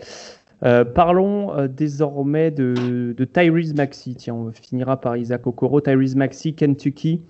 Euh, 0.62 0.84
parlons 0.84 1.52
euh, 1.56 1.66
désormais 1.66 2.52
de, 2.52 3.12
de, 3.16 3.24
Tyrese 3.24 3.74
Maxi. 3.74 4.14
Tiens, 4.14 4.34
on 4.34 4.52
finira 4.52 5.00
par 5.00 5.16
Isaac 5.16 5.46
Okoro. 5.46 5.80
Tyrese 5.80 6.14
Maxi, 6.14 6.54
Kentucky, 6.54 7.20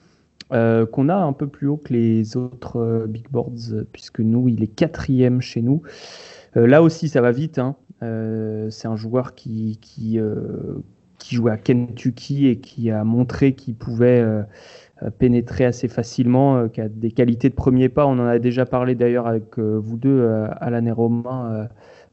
euh, 0.52 0.86
qu'on 0.86 1.08
a 1.08 1.16
un 1.16 1.32
peu 1.32 1.46
plus 1.46 1.68
haut 1.68 1.76
que 1.76 1.92
les 1.92 2.36
autres 2.36 3.06
big 3.08 3.28
boards, 3.30 3.84
puisque 3.92 4.20
nous, 4.20 4.48
il 4.48 4.62
est 4.62 4.68
quatrième 4.68 5.40
chez 5.40 5.62
nous. 5.62 5.82
là 6.54 6.82
aussi, 6.82 7.08
ça 7.08 7.20
va 7.20 7.32
vite. 7.32 7.58
Hein. 7.58 7.76
C'est 8.00 8.88
un 8.88 8.96
joueur 8.96 9.34
qui, 9.34 9.78
qui, 9.80 10.18
qui 11.18 11.34
jouait 11.34 11.52
à 11.52 11.56
Kentucky 11.56 12.48
et 12.48 12.58
qui 12.58 12.90
a 12.90 13.04
montré 13.04 13.54
qu'il 13.54 13.74
pouvait 13.74 14.24
euh, 15.02 15.10
pénétrer 15.10 15.64
assez 15.64 15.88
facilement, 15.88 16.56
euh, 16.56 16.68
qui 16.68 16.80
a 16.80 16.88
des 16.88 17.10
qualités 17.10 17.48
de 17.48 17.54
premier 17.54 17.88
pas. 17.88 18.06
On 18.06 18.18
en 18.18 18.26
a 18.26 18.38
déjà 18.38 18.66
parlé 18.66 18.94
d'ailleurs 18.94 19.26
avec 19.26 19.58
euh, 19.58 19.78
vous 19.82 19.96
deux, 19.96 20.28
Alan 20.60 20.84
et 20.86 20.92
Romain, 20.92 21.68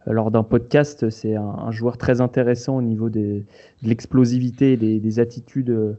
lors 0.06 0.32
d'un 0.32 0.44
podcast. 0.44 1.10
C'est 1.10 1.36
un, 1.36 1.72
joueur 1.72 1.98
très 1.98 2.22
intéressant 2.22 2.78
au 2.78 2.82
niveau 2.82 3.10
de 3.10 3.44
l'explosivité 3.84 4.74
et 4.74 5.00
des, 5.00 5.20
attitudes 5.20 5.98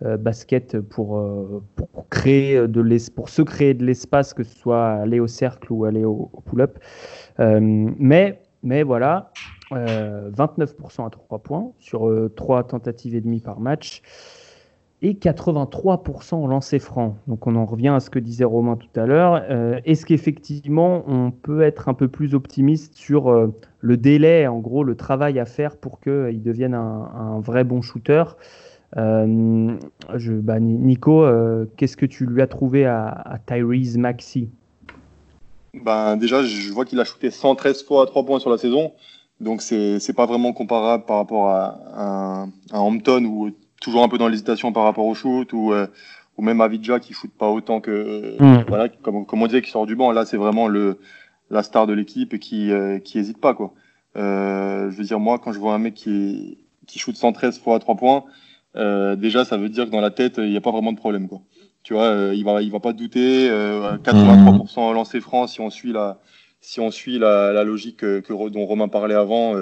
basket 0.00 0.80
pour, 0.80 1.22
pour, 1.74 2.08
créer 2.08 2.68
de 2.68 3.10
pour 3.10 3.28
se 3.28 3.42
créer 3.42 3.74
de 3.74 3.84
l'espace, 3.84 4.32
que 4.34 4.44
ce 4.44 4.56
soit 4.56 4.86
aller 4.86 5.20
au 5.20 5.26
cercle 5.26 5.72
ou 5.72 5.84
aller 5.84 6.04
au, 6.04 6.30
pull-up. 6.46 6.78
mais, 7.38 8.40
mais 8.62 8.82
voilà, 8.82 9.32
29% 9.72 11.06
à 11.06 11.10
3 11.10 11.38
points 11.40 11.72
sur 11.78 12.10
3 12.36 12.64
tentatives 12.64 13.14
et 13.14 13.20
demie 13.20 13.40
par 13.40 13.60
match 13.60 14.02
et 15.00 15.14
83% 15.14 16.34
en 16.34 16.46
lancer 16.46 16.78
franc. 16.78 17.16
Donc 17.26 17.46
on 17.46 17.54
en 17.54 17.64
revient 17.64 17.88
à 17.88 18.00
ce 18.00 18.10
que 18.10 18.18
disait 18.18 18.44
Romain 18.44 18.76
tout 18.76 19.00
à 19.00 19.06
l'heure. 19.06 19.42
Euh, 19.48 19.80
est-ce 19.84 20.04
qu'effectivement 20.04 21.04
on 21.06 21.30
peut 21.30 21.62
être 21.62 21.88
un 21.88 21.94
peu 21.94 22.08
plus 22.08 22.34
optimiste 22.34 22.96
sur 22.96 23.28
euh, 23.28 23.54
le 23.80 23.96
délai, 23.96 24.46
en 24.46 24.58
gros 24.58 24.82
le 24.82 24.96
travail 24.96 25.38
à 25.38 25.44
faire 25.44 25.76
pour 25.76 26.00
qu'il 26.00 26.42
devienne 26.42 26.74
un, 26.74 27.40
vrai 27.40 27.64
bon 27.64 27.80
shooter? 27.80 28.24
euh, 28.24 28.77
je, 28.96 30.32
bah, 30.32 30.60
Nico, 30.60 31.26
qu'est-ce 31.76 31.96
que 31.96 32.06
tu 32.06 32.26
lui 32.26 32.42
as 32.42 32.46
trouvé 32.46 32.86
à, 32.86 33.38
Tyrese 33.46 33.96
Maxi 33.96 34.48
ben, 35.74 36.16
Déjà, 36.16 36.42
je 36.42 36.72
vois 36.72 36.84
qu'il 36.84 36.98
a 37.00 37.04
shooté 37.04 37.30
113 37.30 37.84
fois 37.84 38.02
à 38.02 38.06
3 38.06 38.24
points 38.24 38.40
sur 38.40 38.50
la 38.50 38.58
saison. 38.58 38.92
Donc 39.40 39.62
c'est 39.62 40.16
pas 40.16 40.26
vraiment 40.26 40.52
comparable 40.52 41.04
par 41.04 41.18
rapport 41.18 41.48
à, 41.48 41.80
à, 41.94 42.46
à 42.72 42.80
Hampton 42.80 43.24
où 43.24 43.50
toujours 43.80 44.02
un 44.02 44.08
peu 44.08 44.18
dans 44.18 44.28
l'hésitation 44.28 44.72
par 44.72 44.84
rapport 44.84 45.06
au 45.06 45.14
shoot 45.14 45.52
ou 45.52 45.72
euh, 45.72 45.86
ou 46.36 46.42
même 46.42 46.60
Avidja 46.60 47.00
qui 47.00 47.14
shoot 47.14 47.30
pas 47.30 47.48
autant 47.48 47.80
que 47.80 48.36
mm. 48.40 48.64
voilà 48.68 48.88
comme, 48.88 49.26
comme 49.26 49.42
on 49.42 49.46
disait 49.46 49.62
qui 49.62 49.70
sort 49.70 49.86
du 49.86 49.96
banc 49.96 50.12
là 50.12 50.24
c'est 50.24 50.36
vraiment 50.36 50.68
le 50.68 50.98
la 51.50 51.62
star 51.62 51.86
de 51.86 51.92
l'équipe 51.92 52.34
et 52.34 52.38
qui 52.38 52.72
euh, 52.72 52.98
qui 52.98 53.18
hésite 53.18 53.38
pas 53.38 53.54
quoi 53.54 53.72
euh, 54.16 54.90
je 54.90 54.96
veux 54.96 55.04
dire 55.04 55.20
moi 55.20 55.38
quand 55.38 55.52
je 55.52 55.58
vois 55.58 55.74
un 55.74 55.78
mec 55.78 55.94
qui 55.94 56.58
qui 56.86 56.98
shoot 56.98 57.16
113 57.16 57.60
fois 57.60 57.76
à 57.76 57.78
3 57.78 57.96
points 57.96 58.24
euh, 58.76 59.16
déjà 59.16 59.44
ça 59.44 59.56
veut 59.56 59.68
dire 59.68 59.86
que 59.86 59.90
dans 59.90 60.00
la 60.00 60.10
tête 60.10 60.34
il 60.38 60.50
n'y 60.50 60.56
a 60.56 60.60
pas 60.60 60.70
vraiment 60.70 60.92
de 60.92 60.98
problème 60.98 61.28
quoi 61.28 61.40
tu 61.82 61.94
vois 61.94 62.04
euh, 62.04 62.34
il 62.34 62.44
va 62.44 62.62
il 62.62 62.70
va 62.70 62.80
pas 62.80 62.92
douter 62.92 63.48
83% 63.48 64.92
lancé 64.92 65.20
franc 65.20 65.46
si 65.46 65.60
on 65.60 65.70
suit 65.70 65.92
la 65.92 66.18
si 66.60 66.80
on 66.80 66.90
suit 66.90 67.18
la, 67.18 67.52
la 67.52 67.64
logique 67.64 67.98
que, 67.98 68.20
que, 68.20 68.48
dont 68.50 68.66
Romain 68.66 68.88
parlait 68.88 69.14
avant 69.14 69.54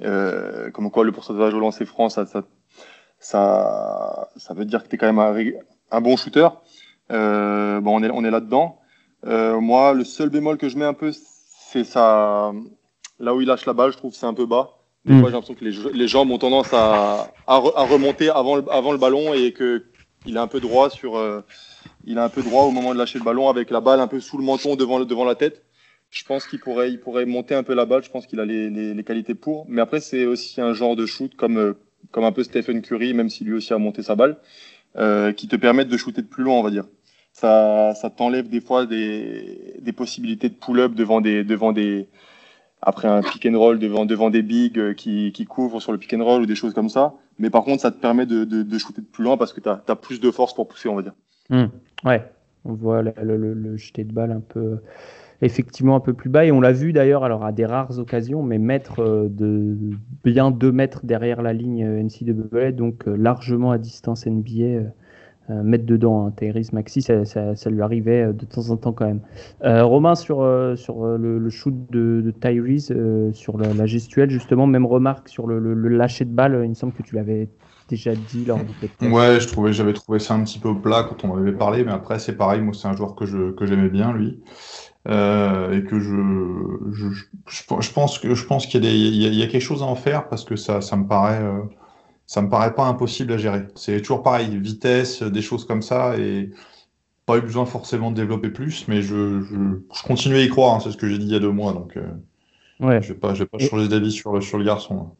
comme 0.00 0.90
quoi 0.90 1.04
le 1.04 1.12
pourcentage 1.12 1.54
au 1.54 1.60
lancer 1.60 1.84
franc 1.84 2.08
ça, 2.08 2.26
ça 2.26 2.42
ça, 3.18 4.28
ça 4.36 4.54
veut 4.54 4.64
dire 4.64 4.82
que 4.82 4.88
tu 4.88 4.94
es 4.94 4.98
quand 4.98 5.12
même 5.12 5.18
un, 5.18 5.34
un 5.90 6.00
bon 6.00 6.16
shooter. 6.16 6.48
Euh, 7.10 7.80
bon, 7.80 7.98
on 7.98 8.02
est, 8.02 8.10
on 8.10 8.24
est 8.24 8.30
là-dedans. 8.30 8.78
Euh, 9.26 9.60
moi, 9.60 9.94
le 9.94 10.04
seul 10.04 10.28
bémol 10.30 10.58
que 10.58 10.68
je 10.68 10.78
mets 10.78 10.84
un 10.84 10.94
peu, 10.94 11.12
c'est 11.12 11.84
ça. 11.84 12.52
Là 13.18 13.34
où 13.34 13.40
il 13.40 13.48
lâche 13.48 13.66
la 13.66 13.72
balle, 13.72 13.92
je 13.92 13.96
trouve 13.96 14.14
c'est 14.14 14.26
un 14.26 14.34
peu 14.34 14.46
bas. 14.46 14.77
Des 15.04 15.14
hmm. 15.14 15.20
fois, 15.20 15.28
j'ai 15.28 15.34
l'impression 15.34 15.54
que 15.54 15.64
les, 15.64 15.98
les 15.98 16.08
jambes 16.08 16.30
ont 16.30 16.38
tendance 16.38 16.72
à, 16.72 17.32
à, 17.46 17.54
à, 17.54 17.84
remonter 17.84 18.30
avant 18.30 18.56
le, 18.56 18.64
avant 18.70 18.92
le 18.92 18.98
ballon 18.98 19.32
et 19.32 19.52
que 19.52 19.84
il 20.26 20.36
est 20.36 20.40
un 20.40 20.46
peu 20.46 20.60
droit 20.60 20.90
sur. 20.90 21.16
Euh, 21.16 21.42
il 22.04 22.16
est 22.16 22.20
un 22.20 22.28
peu 22.28 22.42
droit 22.42 22.64
au 22.64 22.70
moment 22.70 22.92
de 22.92 22.98
lâcher 22.98 23.18
le 23.18 23.24
ballon 23.24 23.48
avec 23.48 23.70
la 23.70 23.80
balle 23.80 24.00
un 24.00 24.06
peu 24.06 24.20
sous 24.20 24.38
le 24.38 24.44
menton 24.44 24.76
devant, 24.76 25.00
devant 25.00 25.24
la 25.24 25.34
tête. 25.34 25.64
Je 26.10 26.24
pense 26.24 26.46
qu'il 26.46 26.58
pourrait, 26.58 26.90
il 26.90 27.00
pourrait 27.00 27.26
monter 27.26 27.54
un 27.54 27.62
peu 27.62 27.74
la 27.74 27.84
balle. 27.84 28.02
Je 28.02 28.10
pense 28.10 28.26
qu'il 28.26 28.40
a 28.40 28.44
les, 28.44 28.70
les, 28.70 28.94
les, 28.94 29.04
qualités 29.04 29.34
pour. 29.34 29.66
Mais 29.68 29.82
après, 29.82 30.00
c'est 30.00 30.24
aussi 30.24 30.60
un 30.60 30.72
genre 30.72 30.96
de 30.96 31.04
shoot 31.04 31.34
comme, 31.36 31.58
euh, 31.58 31.74
comme 32.10 32.24
un 32.24 32.32
peu 32.32 32.42
Stephen 32.42 32.80
Curry, 32.80 33.12
même 33.12 33.28
si 33.28 33.44
lui 33.44 33.52
aussi 33.52 33.74
a 33.74 33.78
monté 33.78 34.02
sa 34.02 34.16
balle, 34.16 34.38
euh, 34.96 35.32
qui 35.32 35.48
te 35.48 35.56
permettent 35.56 35.88
de 35.88 35.96
shooter 35.98 36.22
de 36.22 36.26
plus 36.26 36.44
loin, 36.44 36.54
on 36.54 36.62
va 36.62 36.70
dire. 36.70 36.84
Ça, 37.32 37.94
ça 37.94 38.08
t'enlève 38.10 38.48
des 38.48 38.60
fois 38.60 38.86
des, 38.86 39.74
des 39.80 39.92
possibilités 39.92 40.48
de 40.48 40.54
pull-up 40.54 40.94
devant 40.94 41.20
des, 41.20 41.44
devant 41.44 41.72
des, 41.72 42.08
après 42.82 43.08
un 43.08 43.22
pick 43.22 43.46
and 43.46 43.58
roll 43.58 43.78
devant, 43.78 44.06
devant 44.06 44.30
des 44.30 44.42
bigs 44.42 44.78
euh, 44.78 44.94
qui, 44.94 45.32
qui 45.32 45.44
couvrent 45.44 45.80
sur 45.80 45.92
le 45.92 45.98
pick 45.98 46.14
and 46.14 46.24
roll 46.24 46.42
ou 46.42 46.46
des 46.46 46.54
choses 46.54 46.74
comme 46.74 46.88
ça. 46.88 47.14
Mais 47.38 47.50
par 47.50 47.64
contre, 47.64 47.82
ça 47.82 47.90
te 47.90 48.00
permet 48.00 48.26
de, 48.26 48.44
de, 48.44 48.62
de 48.62 48.78
shooter 48.78 49.00
de 49.00 49.06
plus 49.06 49.24
loin 49.24 49.36
parce 49.36 49.52
que 49.52 49.60
tu 49.60 49.68
as, 49.68 49.96
plus 49.96 50.20
de 50.20 50.30
force 50.30 50.54
pour 50.54 50.68
pousser, 50.68 50.88
on 50.88 50.94
va 50.94 51.02
dire. 51.02 51.14
Mmh. 51.50 51.64
Ouais, 52.04 52.24
on 52.64 52.74
voit 52.74 53.02
le, 53.02 53.12
le, 53.36 53.76
jeté 53.76 54.04
de 54.04 54.12
balle 54.12 54.32
un 54.32 54.40
peu 54.40 54.78
effectivement 55.40 55.96
un 55.96 56.00
peu 56.00 56.14
plus 56.14 56.30
bas. 56.30 56.44
Et 56.44 56.52
on 56.52 56.60
l'a 56.60 56.72
vu 56.72 56.92
d'ailleurs, 56.92 57.24
alors 57.24 57.44
à 57.44 57.52
des 57.52 57.66
rares 57.66 57.98
occasions, 57.98 58.42
mais 58.42 58.58
mettre 58.58 59.00
euh, 59.00 59.28
de 59.28 59.76
bien 60.24 60.50
2 60.50 60.72
mètres 60.72 61.00
derrière 61.04 61.42
la 61.42 61.52
ligne 61.52 61.84
euh, 61.84 62.02
NCAA, 62.02 62.72
donc 62.72 63.04
largement 63.06 63.70
à 63.70 63.78
distance 63.78 64.26
NBA, 64.26 64.90
mettre 65.48 65.86
dedans 65.86 66.26
hein, 66.26 66.62
Maxi, 66.72 67.02
ça, 67.02 67.70
lui 67.70 67.82
arrivait 67.82 68.32
de 68.32 68.44
temps 68.44 68.70
en 68.70 68.76
temps 68.76 68.92
quand 68.92 69.06
même. 69.06 69.20
Romain, 69.62 70.14
sur, 70.14 70.46
sur 70.76 71.04
le, 71.04 71.50
shoot 71.50 71.74
de, 71.90 72.22
de 72.24 72.30
Tyrese, 72.30 72.92
sur 73.32 73.58
la, 73.58 73.86
gestuelle, 73.86 74.30
justement, 74.30 74.66
même 74.66 74.86
remarque 74.86 75.28
sur 75.28 75.46
le, 75.46 75.74
lâcher 75.88 76.24
de 76.24 76.32
balle, 76.32 76.60
il 76.64 76.70
me 76.70 76.74
semble 76.74 76.92
que 76.92 77.02
tu 77.02 77.14
l'avais 77.14 77.48
déjà 77.88 78.14
dit 78.14 78.44
lors 78.44 78.58
de 78.58 79.08
Ouais, 79.08 79.38
j'avais 79.72 79.94
trouvé 79.94 80.18
ça 80.18 80.34
un 80.34 80.44
petit 80.44 80.58
peu 80.58 80.74
plat 80.74 81.06
quand 81.08 81.24
on 81.24 81.36
avait 81.36 81.52
parlé, 81.52 81.84
mais 81.84 81.92
après, 81.92 82.18
c'est 82.18 82.36
pareil, 82.36 82.60
moi, 82.60 82.74
c'est 82.74 82.88
un 82.88 82.94
joueur 82.94 83.14
que, 83.14 83.26
je, 83.26 83.52
que 83.52 83.66
j'aimais 83.66 83.88
bien, 83.88 84.12
lui. 84.12 84.40
Euh, 85.08 85.78
et 85.78 85.84
que 85.84 85.98
je, 86.00 86.16
je, 86.92 87.06
je, 87.46 87.92
pense 87.92 88.18
que 88.18 88.34
je 88.34 88.44
pense 88.44 88.66
qu'il 88.66 88.84
y, 88.84 89.26
a 89.26 89.30
y, 89.30 89.42
a 89.42 89.46
quelque 89.46 89.62
chose 89.62 89.82
à 89.82 89.86
en 89.86 89.94
faire 89.94 90.28
parce 90.28 90.44
que 90.44 90.54
ça, 90.54 90.82
ça 90.82 90.96
me 90.96 91.06
paraît 91.06 91.40
euh, 91.40 91.62
ça 92.28 92.42
me 92.42 92.48
paraît 92.50 92.74
pas 92.74 92.84
impossible 92.84 93.32
à 93.32 93.38
gérer. 93.38 93.66
C'est 93.74 94.00
toujours 94.02 94.22
pareil, 94.22 94.56
vitesse, 94.58 95.22
des 95.22 95.40
choses 95.40 95.64
comme 95.64 95.80
ça 95.80 96.16
et 96.18 96.50
pas 97.24 97.38
eu 97.38 97.40
besoin 97.40 97.64
forcément 97.64 98.10
de 98.10 98.16
développer 98.16 98.50
plus, 98.50 98.86
mais 98.86 99.00
je, 99.00 99.40
je, 99.40 99.54
continue 100.06 100.36
à 100.36 100.42
y 100.42 100.48
croire. 100.48 100.74
Hein, 100.74 100.80
c'est 100.80 100.90
ce 100.90 100.98
que 100.98 101.08
j'ai 101.08 101.16
dit 101.16 101.24
il 101.24 101.32
y 101.32 101.36
a 101.36 101.40
deux 101.40 101.50
mois, 101.50 101.72
donc 101.72 101.96
euh, 101.96 102.06
ouais. 102.80 103.00
je 103.00 103.14
vais 103.14 103.18
pas 103.18 103.32
je 103.32 103.40
vais 103.40 103.46
pas 103.46 103.58
changer 103.58 103.88
d'avis 103.88 104.12
sur 104.12 104.32
le 104.32 104.42
sur 104.42 104.58
le 104.58 104.64
garçon. 104.64 105.08
Hein. 105.08 105.12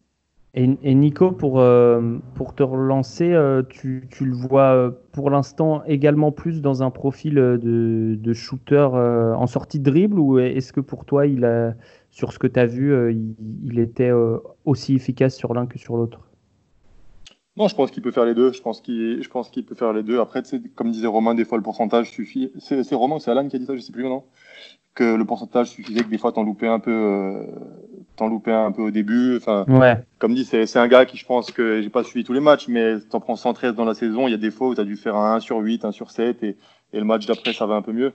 Et, 0.54 0.94
Nico, 0.94 1.30
pour, 1.30 1.60
euh, 1.60 2.18
pour 2.34 2.54
te 2.54 2.64
relancer, 2.64 3.32
euh, 3.32 3.62
tu, 3.68 4.08
tu, 4.10 4.24
le 4.24 4.34
vois 4.34 4.92
pour 5.12 5.30
l'instant 5.30 5.84
également 5.84 6.32
plus 6.32 6.62
dans 6.62 6.82
un 6.82 6.90
profil 6.90 7.34
de, 7.34 8.18
de 8.18 8.32
shooter 8.32 8.88
en 9.36 9.46
sortie 9.46 9.78
de 9.78 9.88
dribble 9.88 10.18
ou 10.18 10.38
est-ce 10.38 10.72
que 10.72 10.80
pour 10.80 11.04
toi, 11.04 11.26
il 11.26 11.44
a, 11.44 11.74
sur 12.10 12.32
ce 12.32 12.40
que 12.40 12.48
tu 12.48 12.58
as 12.58 12.66
vu, 12.66 13.12
il, 13.12 13.36
il, 13.62 13.78
était 13.78 14.10
aussi 14.64 14.94
efficace 14.94 15.36
sur 15.36 15.54
l'un 15.54 15.66
que 15.66 15.78
sur 15.78 15.96
l'autre? 15.96 16.27
Non, 17.58 17.66
je 17.66 17.74
pense 17.74 17.90
qu'il 17.90 18.02
peut 18.02 18.12
faire 18.12 18.24
les 18.24 18.34
deux. 18.34 18.52
Je 18.52 18.62
pense 18.62 18.80
qu'il, 18.80 19.20
je 19.20 19.28
pense 19.28 19.50
qu'il 19.50 19.64
peut 19.64 19.74
faire 19.74 19.92
les 19.92 20.04
deux. 20.04 20.20
Après, 20.20 20.42
comme 20.76 20.92
disait 20.92 21.08
Romain, 21.08 21.34
des 21.34 21.44
fois 21.44 21.58
le 21.58 21.64
pourcentage 21.64 22.10
suffit. 22.10 22.52
C'est, 22.60 22.84
c'est 22.84 22.94
Romain, 22.94 23.18
c'est 23.18 23.30
Alan 23.32 23.48
qui 23.48 23.56
a 23.56 23.58
dit 23.58 23.66
ça, 23.66 23.74
je 23.74 23.80
sais 23.80 23.92
plus 23.92 24.04
non 24.04 24.22
Que 24.94 25.16
le 25.16 25.24
pourcentage 25.24 25.68
suffisait 25.68 26.04
que 26.04 26.08
des 26.08 26.18
fois 26.18 26.30
t'en 26.30 26.44
loupais 26.44 26.68
un 26.68 26.78
peu, 26.78 26.92
euh, 26.92 27.42
t'en 28.14 28.28
loupais 28.28 28.52
un 28.52 28.70
peu 28.70 28.82
au 28.82 28.90
début. 28.92 29.36
Enfin, 29.36 29.64
ouais. 29.68 29.96
comme 30.20 30.34
dit, 30.34 30.44
c'est, 30.44 30.66
c'est 30.66 30.78
un 30.78 30.86
gars 30.86 31.04
qui, 31.04 31.16
je 31.16 31.26
pense 31.26 31.50
que 31.50 31.82
j'ai 31.82 31.90
pas 31.90 32.04
suivi 32.04 32.24
tous 32.24 32.32
les 32.32 32.40
matchs, 32.40 32.68
mais 32.68 33.00
t'en 33.00 33.18
prends 33.18 33.34
113 33.34 33.74
dans 33.74 33.84
la 33.84 33.94
saison. 33.94 34.28
Il 34.28 34.30
y 34.30 34.34
a 34.34 34.38
des 34.38 34.52
fois 34.52 34.68
où 34.68 34.74
t'as 34.76 34.84
dû 34.84 34.96
faire 34.96 35.16
un 35.16 35.34
1 35.34 35.40
sur 35.40 35.58
8, 35.58 35.84
1 35.84 35.90
sur 35.90 36.12
7, 36.12 36.42
et, 36.44 36.56
et 36.92 36.98
le 36.98 37.04
match 37.04 37.26
d'après 37.26 37.52
ça 37.52 37.66
va 37.66 37.74
un 37.74 37.82
peu 37.82 37.92
mieux. 37.92 38.12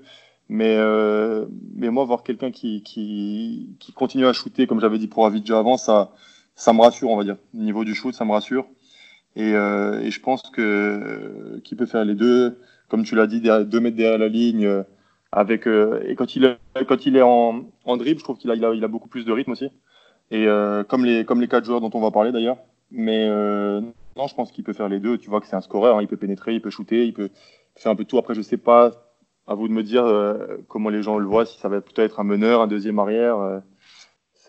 Mais, 0.47 0.75
euh, 0.77 1.45
mais 1.75 1.89
moi, 1.89 2.05
voir 2.05 2.23
quelqu'un 2.23 2.51
qui, 2.51 2.81
qui, 2.83 3.75
qui 3.79 3.91
continue 3.91 4.25
à 4.25 4.33
shooter, 4.33 4.67
comme 4.67 4.79
j'avais 4.79 4.99
dit 4.99 5.07
pour 5.07 5.25
Avidja 5.25 5.57
avant, 5.57 5.77
ça, 5.77 6.11
ça 6.55 6.71
me 6.71 6.81
rassure, 6.81 7.09
on 7.09 7.17
va 7.17 7.23
dire. 7.23 7.37
Au 7.53 7.61
niveau 7.61 7.83
du 7.83 7.93
shoot, 7.93 8.13
ça 8.13 8.23
me 8.23 8.31
rassure. 8.31 8.65
Et, 9.35 9.53
euh, 9.55 9.99
et 10.01 10.11
je 10.11 10.21
pense 10.21 10.43
que 10.51 11.59
qu'il 11.63 11.77
peut 11.77 11.85
faire 11.85 12.05
les 12.05 12.15
deux, 12.15 12.59
comme 12.87 13.03
tu 13.03 13.15
l'as 13.15 13.27
dit, 13.27 13.41
deux 13.41 13.79
mètres 13.79 13.97
derrière 13.97 14.19
la 14.19 14.27
ligne. 14.27 14.65
Euh, 14.65 14.83
avec 15.33 15.67
euh, 15.67 16.03
et 16.07 16.15
quand 16.15 16.35
il 16.35 16.45
est, 16.45 16.57
quand 16.87 17.05
il 17.05 17.17
est 17.17 17.23
en, 17.23 17.65
en 17.85 17.97
dribble, 17.97 18.19
je 18.19 18.23
trouve 18.23 18.37
qu'il 18.37 18.51
a, 18.51 18.55
il 18.55 18.83
a, 18.83 18.87
beaucoup 18.87 19.09
plus 19.09 19.25
de 19.25 19.31
rythme 19.31 19.51
aussi. 19.51 19.69
Et 20.29 20.47
euh, 20.47 20.83
comme 20.83 21.05
les 21.05 21.25
comme 21.25 21.41
les 21.41 21.47
quatre 21.47 21.65
joueurs 21.65 21.81
dont 21.81 21.89
on 21.93 22.01
va 22.01 22.11
parler 22.11 22.31
d'ailleurs. 22.31 22.57
Mais 22.91 23.27
euh, 23.27 23.81
non, 24.15 24.27
je 24.27 24.35
pense 24.35 24.51
qu'il 24.51 24.63
peut 24.63 24.73
faire 24.73 24.89
les 24.89 24.99
deux. 24.99 25.17
Tu 25.17 25.29
vois 25.29 25.41
que 25.41 25.47
c'est 25.47 25.55
un 25.55 25.61
scoreur, 25.61 25.97
hein, 25.97 26.01
il 26.01 26.07
peut 26.07 26.17
pénétrer, 26.17 26.53
il 26.53 26.61
peut 26.61 26.69
shooter, 26.69 27.05
il 27.07 27.13
peut 27.13 27.29
faire 27.75 27.91
un 27.91 27.95
peu 27.95 28.05
tout. 28.05 28.19
Après, 28.19 28.35
je 28.35 28.41
sais 28.41 28.57
pas. 28.57 28.91
À 29.45 29.55
vous 29.55 29.67
de 29.67 29.73
me 29.73 29.83
dire 29.83 30.05
euh, 30.05 30.57
comment 30.69 30.89
les 30.89 31.01
gens 31.03 31.17
le 31.17 31.25
voient, 31.25 31.45
si 31.45 31.59
ça 31.59 31.67
va 31.67 31.81
peut-être 31.81 31.99
être 31.99 32.19
un 32.21 32.23
meneur, 32.23 32.61
un 32.61 32.67
deuxième 32.67 32.99
arrière. 32.99 33.61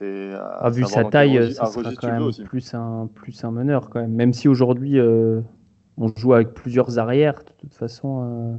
Ah, 0.00 0.70
vu 0.70 0.84
sa 0.84 1.04
taille, 1.04 1.52
ça 1.52 1.66
sera 1.66 1.92
quand 1.94 2.10
même 2.10 2.30
plus 2.46 2.74
un, 2.74 3.08
plus 3.14 3.44
un 3.44 3.50
meneur 3.50 3.90
quand 3.90 4.00
même. 4.00 4.12
Même 4.12 4.32
si 4.32 4.48
aujourd'hui 4.48 4.98
euh, 4.98 5.40
on 5.96 6.08
joue 6.16 6.34
avec 6.34 6.52
plusieurs 6.54 6.98
arrières, 6.98 7.34
de 7.34 7.52
toute 7.60 7.74
façon, 7.74 8.22
euh, 8.22 8.56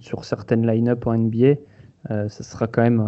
sur 0.00 0.24
certaines 0.24 0.66
line-up 0.66 1.06
en 1.06 1.16
NBA, 1.16 1.54
euh, 2.10 2.28
ça 2.28 2.44
sera 2.44 2.68
quand 2.68 2.82
même, 2.82 3.04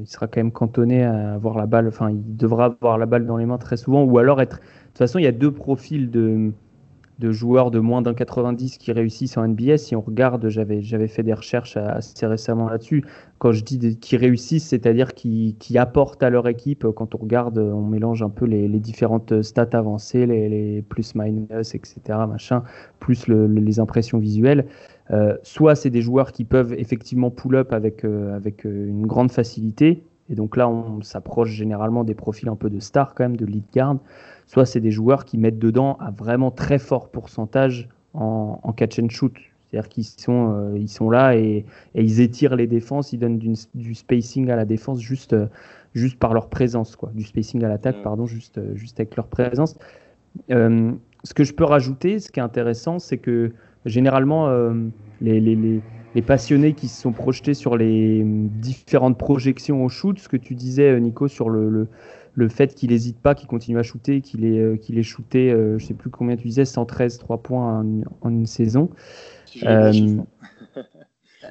il 0.00 0.06
sera 0.06 0.28
quand 0.28 0.38
même 0.38 0.52
cantonné 0.52 1.04
à 1.04 1.34
avoir 1.34 1.56
la 1.56 1.66
balle. 1.66 1.88
Enfin, 1.88 2.10
il 2.10 2.36
devra 2.36 2.66
avoir 2.66 2.98
la 2.98 3.06
balle 3.06 3.26
dans 3.26 3.36
les 3.36 3.46
mains 3.46 3.58
très 3.58 3.76
souvent, 3.76 4.04
ou 4.04 4.18
alors 4.18 4.40
être. 4.40 4.58
De 4.58 4.62
toute 4.90 4.98
façon, 4.98 5.18
il 5.18 5.24
y 5.24 5.28
a 5.28 5.32
deux 5.32 5.52
profils 5.52 6.10
de 6.10 6.52
de 7.18 7.32
joueurs 7.32 7.70
de 7.70 7.78
moins 7.78 8.02
d'un 8.02 8.14
90 8.14 8.78
qui 8.78 8.92
réussissent 8.92 9.36
en 9.36 9.48
NBA. 9.48 9.78
Si 9.78 9.96
on 9.96 10.00
regarde, 10.00 10.48
j'avais, 10.48 10.82
j'avais 10.82 11.08
fait 11.08 11.22
des 11.22 11.32
recherches 11.32 11.76
assez 11.76 12.26
récemment 12.26 12.68
là-dessus. 12.68 13.04
Quand 13.38 13.52
je 13.52 13.64
dis 13.64 13.98
qui 13.98 14.16
réussissent, 14.16 14.68
c'est-à-dire 14.68 15.14
qui, 15.14 15.56
qui, 15.58 15.78
apportent 15.78 16.22
à 16.22 16.30
leur 16.30 16.48
équipe. 16.48 16.86
Quand 16.94 17.14
on 17.14 17.18
regarde, 17.18 17.58
on 17.58 17.82
mélange 17.82 18.22
un 18.22 18.30
peu 18.30 18.44
les, 18.44 18.68
différentes 18.68 19.42
stats 19.42 19.68
avancées, 19.72 20.26
les, 20.26 20.82
plus-minus, 20.82 21.74
etc., 21.74 22.00
machin, 22.28 22.62
plus 23.00 23.26
le, 23.28 23.46
les 23.46 23.80
impressions 23.80 24.18
visuelles. 24.18 24.66
Euh, 25.10 25.36
soit 25.42 25.76
c'est 25.76 25.90
des 25.90 26.02
joueurs 26.02 26.32
qui 26.32 26.44
peuvent 26.44 26.72
effectivement 26.72 27.30
pull-up 27.30 27.72
avec, 27.72 28.04
euh, 28.04 28.34
avec 28.34 28.66
euh, 28.66 28.88
une 28.88 29.06
grande 29.06 29.30
facilité. 29.30 30.02
Et 30.28 30.34
donc 30.34 30.56
là, 30.56 30.68
on 30.68 31.02
s'approche 31.02 31.50
généralement 31.50 32.04
des 32.04 32.14
profils 32.14 32.48
un 32.48 32.56
peu 32.56 32.70
de 32.70 32.80
star 32.80 33.14
quand 33.14 33.24
même, 33.24 33.36
de 33.36 33.46
lead 33.46 33.64
guard 33.72 33.96
soit 34.46 34.64
c'est 34.64 34.80
des 34.80 34.90
joueurs 34.90 35.24
qui 35.24 35.38
mettent 35.38 35.58
dedans 35.58 35.96
à 36.00 36.10
vraiment 36.10 36.50
très 36.50 36.78
fort 36.78 37.08
pourcentage 37.10 37.88
en, 38.14 38.72
catch 38.76 38.98
and 38.98 39.10
shoot. 39.10 39.34
C'est-à-dire 39.68 39.88
qu'ils 39.88 40.04
sont, 40.04 40.54
euh, 40.54 40.78
ils 40.78 40.88
sont 40.88 41.10
là 41.10 41.36
et, 41.36 41.66
ils 41.94 42.20
étirent 42.20 42.56
les 42.56 42.66
défenses, 42.66 43.12
ils 43.12 43.18
donnent 43.18 43.38
du, 43.38 43.94
spacing 43.94 44.50
à 44.50 44.56
la 44.56 44.64
défense 44.64 45.00
juste, 45.00 45.32
euh, 45.32 45.46
juste 45.94 46.18
par 46.18 46.32
leur 46.32 46.48
présence, 46.48 46.96
quoi. 46.96 47.10
du 47.14 47.24
spacing 47.24 47.62
à 47.64 47.68
l'attaque, 47.68 48.00
pardon, 48.02 48.26
juste, 48.26 48.58
euh, 48.58 48.74
juste 48.74 48.98
avec 49.00 49.16
leur 49.16 49.26
présence. 49.26 49.76
ce 50.48 51.34
que 51.34 51.44
je 51.44 51.52
peux 51.52 51.64
rajouter, 51.64 52.20
ce 52.20 52.30
qui 52.30 52.40
est 52.40 52.44
intéressant, 52.44 52.98
c'est 52.98 53.18
que 53.18 53.52
généralement, 53.84 54.48
les, 55.20 55.40
les, 55.40 55.56
les, 55.56 55.80
les, 56.16 56.22
passionnés 56.22 56.72
qui 56.72 56.88
se 56.88 57.00
sont 57.02 57.12
projetés 57.12 57.54
sur 57.54 57.76
les 57.76 58.22
différentes 58.24 59.18
projections 59.18 59.84
au 59.84 59.88
shoot, 59.88 60.18
ce 60.18 60.28
que 60.28 60.36
tu 60.36 60.54
disais, 60.54 60.98
Nico, 61.00 61.28
sur 61.28 61.48
le, 61.48 61.68
le 61.70 61.88
le 62.36 62.48
fait 62.48 62.74
qu'il 62.74 62.90
n'hésite 62.90 63.18
pas, 63.18 63.34
qu'il 63.34 63.48
continue 63.48 63.78
à 63.78 63.82
shooter, 63.82 64.20
qu'il 64.20 64.44
ait, 64.44 64.58
euh, 64.58 64.76
qu'il 64.76 64.98
ait 64.98 65.02
shooté, 65.02 65.50
euh, 65.50 65.78
je 65.78 65.86
sais 65.86 65.94
plus 65.94 66.10
combien 66.10 66.36
tu 66.36 66.46
disais, 66.46 66.66
113 66.66 67.18
3 67.18 67.38
points 67.38 67.84
en, 68.20 68.30
une 68.30 68.46
saison. 68.46 68.90
Euh, 69.64 69.92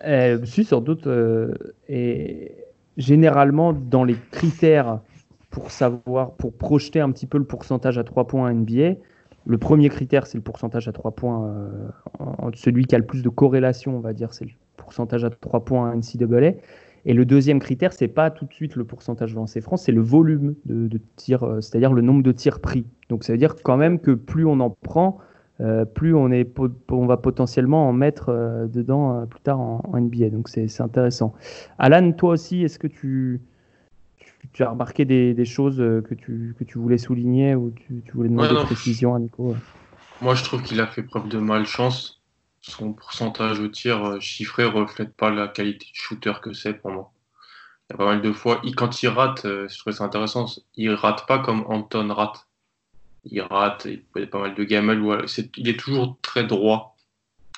euh, 0.06 0.46
sur 0.46 0.82
d'autres. 0.82 1.52
et 1.90 2.56
généralement, 2.98 3.74
dans 3.74 4.04
les 4.04 4.16
critères 4.32 5.00
pour 5.50 5.72
savoir, 5.72 6.34
pour 6.34 6.54
projeter 6.54 7.00
un 7.00 7.12
petit 7.12 7.26
peu 7.26 7.40
le 7.40 7.46
pourcentage 7.46 7.98
à 7.98 8.04
3 8.04 8.28
points 8.28 8.54
NBA, 8.54 8.96
le 9.46 9.58
premier 9.58 9.90
critère, 9.90 10.28
c'est 10.28 10.38
le 10.38 10.44
pourcentage 10.44 10.88
à 10.88 10.92
3 10.92 11.12
points. 11.12 11.56
celui 12.56 12.86
qui 12.86 12.96
a 12.96 12.98
le 12.98 13.06
plus 13.06 13.22
de 13.22 13.30
corrélation, 13.30 13.96
on 13.96 14.00
va 14.00 14.14
dire, 14.14 14.34
c'est 14.34 14.46
le 14.46 14.52
pourcentage 14.78 15.24
à 15.24 15.30
3 15.30 15.66
points 15.66 15.92
à 15.92 15.96
NCAA. 15.96 16.54
Et 17.06 17.14
le 17.14 17.26
deuxième 17.26 17.60
critère, 17.60 17.94
c'est 17.94 18.08
pas 18.08 18.32
tout 18.32 18.46
de 18.46 18.54
suite 18.54 18.76
le 18.76 18.84
pourcentage 18.84 19.32
de 19.32 19.36
lancer 19.36 19.62
franc, 19.62 19.78
c'est 19.78 19.92
le 19.92 20.02
volume 20.02 20.56
de, 20.66 21.00
tirs, 21.16 21.44
euh, 21.44 21.62
c'est-à-dire 21.62 21.94
le 21.94 22.02
nombre 22.02 22.24
de 22.24 22.32
tirs 22.32 22.60
pris. 22.60 22.86
Donc 23.10 23.24
ça 23.24 23.34
veut 23.34 23.38
dire 23.38 23.56
quand 23.64 23.78
même 23.78 24.00
que 24.00 24.12
plus 24.12 24.46
on 24.46 24.60
en 24.60 24.72
prend, 24.72 25.20
euh, 25.62 25.86
plus 25.86 26.16
on, 26.16 26.28
va 27.06 27.18
potentiellement 27.18 27.88
en 27.88 27.94
mettre 27.94 28.30
euh, 28.30 28.66
dedans 28.68 29.26
plus 29.28 29.40
tard 29.42 29.60
en, 29.60 29.82
NBA. 29.94 30.32
Donc 30.32 30.50
c'est 30.50 30.82
intéressant. 30.82 31.34
Alan, 31.78 32.12
toi 32.12 32.32
aussi, 32.32 32.64
est-ce 32.64 32.80
que 32.80 32.88
tu, 32.88 33.40
tu, 34.54 34.64
as 34.64 34.70
remarqué 34.70 35.06
des, 35.06 35.46
choses 35.46 35.78
que 35.78 36.14
tu, 36.14 36.56
que 36.58 36.64
tu 36.64 36.78
voulais 36.78 36.98
souligner 36.98 37.56
ou 37.56 37.72
tu, 37.72 38.04
voulais 38.14 38.30
demander 38.30 38.56
des 38.56 38.64
précisions 38.64 39.16
à 39.16 39.20
Nico 39.20 39.56
Moi, 40.22 40.36
je 40.36 40.44
trouve 40.44 40.64
qu'il 40.64 40.80
a 40.82 40.88
fait 40.88 41.04
preuve 41.04 41.28
de 41.28 41.38
malchance 41.38 42.22
son 42.68 42.94
pourcentage 42.94 43.60
au 43.60 43.68
tir 43.68 44.04
euh, 44.04 44.20
chiffré 44.20 44.64
reflète 44.66 45.16
pas 45.16 45.30
la 45.30 45.48
qualité 45.48 45.86
de 45.86 45.96
shooter 45.96 46.34
que 46.42 46.54
c'est 46.54 46.74
pour 46.74 46.92
moi. 46.92 47.12
Il 47.90 47.94
y 47.94 47.96
a 47.96 47.98
pas 47.98 48.06
mal 48.06 48.22
de 48.22 48.32
fois, 48.32 48.62
quand 48.76 49.04
il 49.04 49.10
rate, 49.10 49.46
euh, 49.46 49.68
je 49.70 49.78
trouve 49.78 49.94
ça 49.94 50.04
intéressant, 50.04 50.48
il 50.76 50.92
rate 50.92 51.28
pas 51.28 51.40
comme 51.40 51.64
Anton 51.68 52.12
rate. 52.14 52.48
Il 53.26 53.42
rate, 53.42 53.86
il 53.86 54.04
y 54.16 54.24
a 54.24 54.28
pas 54.28 54.40
mal 54.40 54.56
de 54.56 54.64
gamelles 54.64 55.02
il 55.58 55.70
est 55.70 55.80
toujours 55.80 56.18
très 56.22 56.44
droit. 56.44 56.96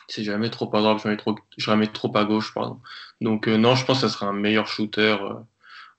C'est 0.10 0.24
jamais 0.24 0.50
trop 0.50 0.74
à 0.76 0.80
droite, 0.80 1.02
jamais 1.04 1.18
trop, 1.18 1.36
jamais 1.58 1.88
trop 1.88 2.16
à 2.16 2.24
gauche, 2.24 2.54
pardon. 2.54 2.80
Donc 3.22 3.48
euh, 3.48 3.58
non, 3.58 3.76
je 3.76 3.86
pense 3.86 4.02
que 4.02 4.08
ça 4.08 4.14
sera 4.14 4.28
un 4.28 4.34
meilleur 4.34 4.68
shooter 4.68 5.18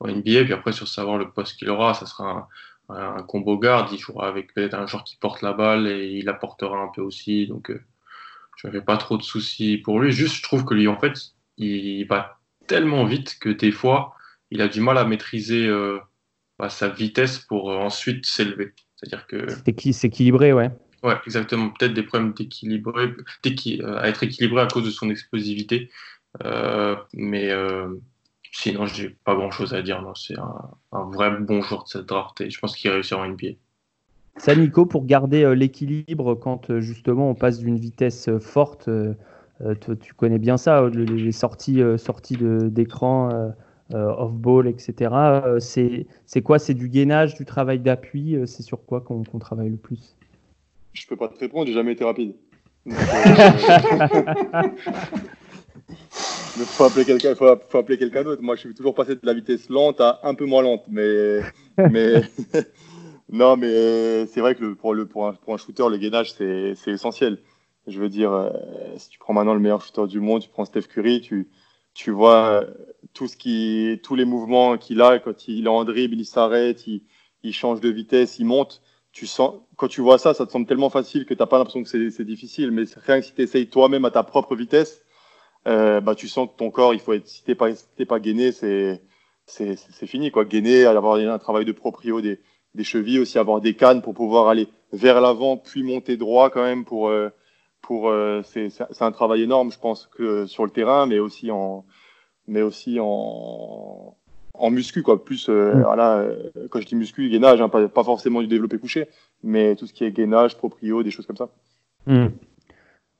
en 0.00 0.08
NBA. 0.08 0.44
Puis 0.44 0.52
après, 0.52 0.72
sur 0.72 0.88
savoir 0.88 1.18
le 1.18 1.30
poste 1.30 1.58
qu'il 1.58 1.70
aura, 1.70 1.94
ça 1.94 2.06
sera 2.06 2.48
un, 2.88 2.94
un, 2.94 3.22
combo 3.22 3.58
guard. 3.58 3.88
Il 3.92 3.98
jouera 3.98 4.28
avec 4.28 4.54
peut-être 4.54 4.74
un 4.74 4.86
joueur 4.86 5.04
qui 5.04 5.16
porte 5.16 5.42
la 5.42 5.52
balle 5.52 5.86
et 5.86 6.18
il 6.18 6.28
apportera 6.28 6.78
un 6.78 6.88
peu 6.88 7.02
aussi. 7.02 7.46
Donc 7.46 7.72
je 8.58 8.66
n'avais 8.66 8.82
pas 8.82 8.96
trop 8.96 9.16
de 9.16 9.22
soucis 9.22 9.78
pour 9.78 10.00
lui. 10.00 10.10
Juste, 10.10 10.36
je 10.36 10.42
trouve 10.42 10.64
que 10.64 10.74
lui, 10.74 10.88
en 10.88 10.98
fait, 10.98 11.14
il 11.56 12.04
va 12.06 12.38
tellement 12.66 13.04
vite 13.04 13.38
que 13.40 13.48
des 13.48 13.70
fois, 13.70 14.14
il 14.50 14.60
a 14.60 14.68
du 14.68 14.80
mal 14.80 14.98
à 14.98 15.04
maîtriser 15.04 15.66
euh, 15.66 15.98
bah, 16.58 16.68
sa 16.68 16.88
vitesse 16.88 17.38
pour 17.38 17.70
euh, 17.70 17.76
ensuite 17.76 18.26
s'élever. 18.26 18.74
C'est-à-dire 18.96 19.26
que. 19.28 19.46
C'est 19.48 20.04
équilibré, 20.06 20.52
ouais. 20.52 20.70
Ouais, 21.04 21.16
exactement. 21.24 21.70
Peut-être 21.70 21.94
des 21.94 22.02
problèmes 22.02 22.32
d'équilibré, 22.32 23.14
euh, 23.46 23.98
à 23.98 24.08
être 24.08 24.24
équilibré 24.24 24.60
à 24.62 24.66
cause 24.66 24.84
de 24.84 24.90
son 24.90 25.08
explosivité. 25.08 25.90
mais 27.14 27.52
sinon, 28.52 28.86
j'ai 28.86 29.10
pas 29.10 29.34
grand-chose 29.34 29.74
à 29.74 29.82
dire. 29.82 30.02
C'est 30.16 30.36
un, 30.38 31.10
vrai 31.10 31.30
bon 31.38 31.62
joueur 31.62 31.84
de 31.84 31.88
cette 31.88 32.06
draft 32.06 32.40
et 32.40 32.50
je 32.50 32.58
pense 32.58 32.76
qu'il 32.76 32.90
réussira 32.90 33.20
en 33.20 33.28
NBA. 33.28 33.48
Ça, 34.36 34.54
Nico, 34.54 34.86
pour 34.86 35.04
garder 35.04 35.42
euh, 35.42 35.54
l'équilibre 35.54 36.36
quand 36.36 36.70
euh, 36.70 36.80
justement 36.80 37.28
on 37.28 37.34
passe 37.34 37.58
d'une 37.58 37.76
vitesse 37.76 38.28
euh, 38.28 38.38
forte, 38.38 38.88
tu, 40.00 40.14
connais 40.14 40.38
bien 40.38 40.56
ça, 40.56 40.88
les 40.88 41.32
sorties, 41.32 41.82
sorties 41.96 42.36
d'écran, 42.38 43.52
off-ball, 43.92 44.68
etc. 44.68 45.10
c'est 45.58 46.42
quoi? 46.42 46.60
C'est 46.60 46.74
du 46.74 46.88
gainage, 46.88 47.34
du 47.34 47.44
travail 47.44 47.80
d'appui 47.80 48.36
C'est 48.46 48.62
sur 48.62 48.84
quoi 48.84 49.00
qu'on 49.00 49.24
travaille 49.40 49.70
le 49.70 49.76
plus? 49.76 50.14
Je 50.92 51.04
peux 51.08 51.16
pas 51.16 51.26
te 51.26 51.40
répondre, 51.40 51.66
j'ai 51.66 51.72
jamais 51.72 51.94
été 51.94 52.04
rapide. 52.04 52.36
Il 56.60 56.66
faut 56.66 56.84
appeler 56.84 57.04
quelqu'un, 57.04 57.34
faut, 57.34 57.46
faut 57.68 57.78
appeler 57.78 57.98
quelqu'un 57.98 58.24
d'autre. 58.24 58.42
Moi, 58.42 58.56
je 58.56 58.60
suis 58.60 58.74
toujours 58.74 58.94
passé 58.94 59.14
de 59.14 59.20
la 59.22 59.34
vitesse 59.34 59.68
lente 59.68 60.00
à 60.00 60.20
un 60.24 60.34
peu 60.34 60.44
moins 60.44 60.62
lente, 60.62 60.84
mais, 60.88 61.40
mais 61.90 62.22
non, 63.30 63.56
mais 63.56 63.68
euh, 63.68 64.26
c'est 64.26 64.40
vrai 64.40 64.54
que 64.54 64.72
pour, 64.74 64.94
le, 64.94 65.06
pour, 65.06 65.28
un, 65.28 65.34
pour 65.34 65.54
un 65.54 65.56
shooter, 65.56 65.88
le 65.88 65.98
gainage, 65.98 66.32
c'est 66.32 66.76
essentiel. 66.86 67.38
Je 67.86 68.00
veux 68.00 68.08
dire, 68.08 68.32
euh, 68.32 68.50
si 68.96 69.08
tu 69.08 69.18
prends 69.18 69.32
maintenant 69.32 69.54
le 69.54 69.60
meilleur 69.60 69.82
shooter 69.82 70.06
du 70.08 70.20
monde, 70.20 70.42
tu 70.42 70.48
prends 70.48 70.64
Steph 70.64 70.82
Curry, 70.82 71.20
tu, 71.20 71.48
tu 71.94 72.10
vois 72.10 72.62
euh, 72.62 72.64
tout 73.14 73.28
ce 73.28 73.36
qui, 73.36 74.00
tous 74.02 74.14
les 74.14 74.24
mouvements 74.24 74.76
qu'il 74.78 75.00
a 75.00 75.18
quand 75.18 75.48
il 75.48 75.66
est 75.66 75.68
en 75.68 75.84
dribble, 75.84 76.16
il 76.16 76.26
s'arrête, 76.26 76.86
il, 76.86 77.02
il, 77.42 77.52
change 77.52 77.80
de 77.80 77.88
vitesse, 77.88 78.38
il 78.38 78.46
monte. 78.46 78.82
Tu 79.12 79.26
sens, 79.26 79.54
quand 79.76 79.88
tu 79.88 80.00
vois 80.00 80.18
ça, 80.18 80.34
ça 80.34 80.44
te 80.44 80.52
semble 80.52 80.66
tellement 80.66 80.90
facile 80.90 81.24
que 81.24 81.34
tu 81.34 81.40
n'as 81.40 81.46
pas 81.46 81.58
l'impression 81.58 81.82
que 81.82 82.10
c'est 82.10 82.24
difficile. 82.24 82.70
Mais 82.72 82.84
rien 83.06 83.20
que 83.20 83.26
si 83.26 83.34
tu 83.34 83.42
essayes 83.42 83.68
toi-même 83.68 84.04
à 84.04 84.10
ta 84.10 84.22
propre 84.22 84.54
vitesse, 84.54 85.02
euh, 85.68 86.00
bah, 86.00 86.14
tu 86.14 86.28
sens 86.28 86.48
que 86.48 86.56
ton 86.56 86.70
corps, 86.70 86.94
il 86.94 87.00
faut 87.00 87.12
être, 87.12 87.26
si 87.28 87.44
tu 87.44 87.50
n'es 87.50 87.54
pas, 87.54 87.68
pas 88.08 88.20
gainé, 88.20 88.52
c'est 88.52 89.00
fini. 90.06 90.30
Quoi. 90.30 90.44
Gainer, 90.44 90.86
avoir 90.86 91.16
un 91.16 91.38
travail 91.38 91.64
de 91.64 91.72
proprio, 91.72 92.20
des, 92.20 92.40
des 92.74 92.84
chevilles, 92.84 93.18
aussi 93.18 93.38
avoir 93.38 93.60
des 93.60 93.74
cannes 93.74 94.00
pour 94.00 94.14
pouvoir 94.14 94.48
aller 94.48 94.68
vers 94.92 95.20
l'avant, 95.20 95.56
puis 95.56 95.82
monter 95.82 96.16
droit 96.16 96.50
quand 96.50 96.62
même 96.62 96.84
pour. 96.84 97.08
Euh, 97.08 97.28
pour 97.80 98.12
c'est 98.44 98.70
un 99.00 99.12
travail 99.12 99.42
énorme, 99.42 99.72
je 99.72 99.78
pense, 99.78 100.08
que 100.08 100.46
sur 100.46 100.64
le 100.64 100.70
terrain, 100.70 101.06
mais 101.06 101.20
aussi 101.20 101.50
en, 101.50 101.86
mais 102.46 102.60
aussi 102.60 102.98
en, 103.00 104.16
en 104.52 104.70
muscu, 104.70 105.02
quoi. 105.02 105.24
Plus, 105.24 105.48
mm. 105.48 105.82
voilà, 105.82 106.26
quand 106.70 106.80
je 106.80 106.86
dis 106.86 106.96
muscu, 106.96 107.30
gainage, 107.30 107.62
hein, 107.62 107.68
pas, 107.68 107.88
pas, 107.88 108.04
forcément 108.04 108.42
du 108.42 108.46
développé 108.46 108.78
couché, 108.78 109.06
mais 109.42 109.74
tout 109.76 109.86
ce 109.86 109.94
qui 109.94 110.04
est 110.04 110.10
gainage, 110.10 110.56
proprio, 110.56 111.02
des 111.02 111.10
choses 111.10 111.26
comme 111.26 111.36
ça. 111.36 111.48
Mm. 112.06 112.28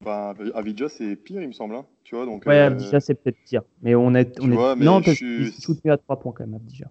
Bah, 0.00 0.34
Avidja, 0.54 0.88
c'est 0.88 1.16
pire, 1.16 1.42
il 1.42 1.48
me 1.48 1.52
semble. 1.52 1.74
Hein. 1.74 1.84
Tu 2.04 2.14
vois, 2.14 2.24
donc, 2.24 2.46
ouais, 2.46 2.70
euh... 2.70 3.00
c'est 3.00 3.20
peut-être 3.20 3.38
pire. 3.44 3.62
Mais 3.82 3.94
on 3.94 4.14
est. 4.14 4.38
On 4.40 4.50
est... 4.50 4.76
non, 4.76 5.02
je 5.02 5.10
suis 5.12 5.52
soutenu 5.52 5.90
à 5.90 5.96
3 5.96 6.20
points 6.20 6.32
quand 6.32 6.46
même, 6.46 6.54
Abidja. 6.54 6.86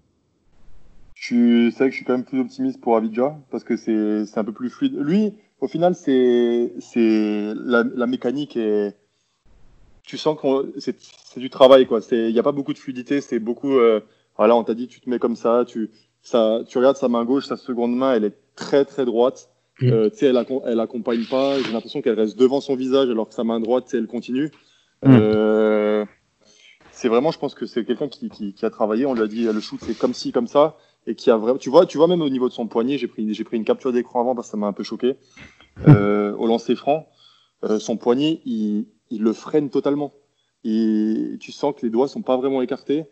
C'est 1.19 1.35
vrai 1.71 1.87
que 1.87 1.91
je 1.91 1.95
suis 1.95 2.05
quand 2.05 2.13
même 2.13 2.25
plus 2.25 2.39
optimiste 2.39 2.79
pour 2.79 2.95
Avidja 2.95 3.37
parce 3.49 3.63
que 3.63 3.75
c'est 3.75 4.37
un 4.37 4.43
peu 4.43 4.53
plus 4.53 4.69
fluide. 4.69 4.95
Lui, 4.97 5.33
au 5.61 5.67
final, 5.67 5.95
c'est 5.95 6.71
la, 6.95 7.83
la 7.83 8.07
mécanique 8.07 8.55
et 8.55 8.91
tu 10.03 10.17
sens 10.17 10.37
que 10.39 10.79
c'est 10.79 11.39
du 11.39 11.49
travail 11.49 11.85
quoi. 11.85 11.99
Il 12.11 12.31
n'y 12.31 12.39
a 12.39 12.43
pas 12.43 12.51
beaucoup 12.51 12.73
de 12.73 12.77
fluidité, 12.77 13.21
c'est 13.21 13.39
beaucoup. 13.39 13.77
Euh, 13.77 13.99
voilà, 14.37 14.55
on 14.55 14.63
t'a 14.63 14.73
dit 14.73 14.87
tu 14.87 15.01
te 15.01 15.09
mets 15.09 15.19
comme 15.19 15.35
ça, 15.35 15.65
tu 15.67 15.89
ça, 16.21 16.61
tu 16.67 16.77
regardes 16.77 16.97
sa 16.97 17.09
main 17.09 17.25
gauche, 17.25 17.45
sa 17.45 17.57
seconde 17.57 17.95
main, 17.95 18.13
elle 18.13 18.23
est 18.23 18.37
très 18.55 18.85
très 18.85 19.05
droite. 19.05 19.49
Mm. 19.81 19.89
Euh, 19.89 20.09
tu 20.09 20.17
sais, 20.17 20.25
elle, 20.27 20.45
elle 20.65 20.79
accompagne 20.79 21.25
pas. 21.25 21.61
J'ai 21.61 21.71
l'impression 21.71 22.01
qu'elle 22.01 22.19
reste 22.19 22.37
devant 22.37 22.61
son 22.61 22.75
visage 22.75 23.09
alors 23.09 23.29
que 23.29 23.35
sa 23.35 23.43
main 23.43 23.59
droite, 23.59 23.89
elle 23.93 24.07
continue. 24.07 24.51
Mm. 25.03 25.17
Euh, 25.21 26.05
c'est 26.91 27.09
vraiment, 27.09 27.31
je 27.31 27.39
pense 27.39 27.53
que 27.53 27.65
c'est 27.65 27.85
quelqu'un 27.85 28.07
qui, 28.07 28.29
qui, 28.29 28.53
qui, 28.53 28.65
a 28.65 28.69
travaillé. 28.69 29.05
On 29.05 29.13
lui 29.13 29.21
a 29.21 29.27
dit 29.27 29.43
le 29.43 29.59
shoot 29.59 29.79
c'est 29.81 29.97
comme 29.97 30.13
ci, 30.13 30.31
comme 30.31 30.47
ça 30.47 30.77
et 31.07 31.15
qui 31.15 31.31
a 31.31 31.37
vraiment, 31.37 31.57
tu 31.57 31.69
vois, 31.69 31.85
tu 31.85 31.97
vois 31.97 32.07
même 32.07 32.21
au 32.21 32.29
niveau 32.29 32.49
de 32.49 32.53
son 32.53 32.67
poignet, 32.67 32.97
j'ai 32.97 33.07
pris, 33.07 33.33
j'ai 33.33 33.43
pris 33.45 33.57
une 33.57 33.63
capture 33.63 33.93
d'écran 33.93 34.19
avant 34.19 34.35
parce 34.35 34.47
que 34.47 34.51
ça 34.51 34.57
m'a 34.57 34.67
un 34.67 34.73
peu 34.73 34.83
choqué. 34.83 35.15
Euh, 35.87 36.33
au 36.37 36.47
lancer 36.47 36.75
franc, 36.75 37.07
euh, 37.63 37.79
son 37.79 37.97
poignet, 37.97 38.41
il, 38.45 38.87
il, 39.09 39.23
le 39.23 39.33
freine 39.33 39.69
totalement. 39.69 40.13
Et 40.65 41.37
tu 41.39 41.53
sens 41.53 41.73
que 41.75 41.85
les 41.85 41.89
doigts 41.89 42.09
sont 42.09 42.21
pas 42.21 42.35
vraiment 42.35 42.61
écartés. 42.61 43.05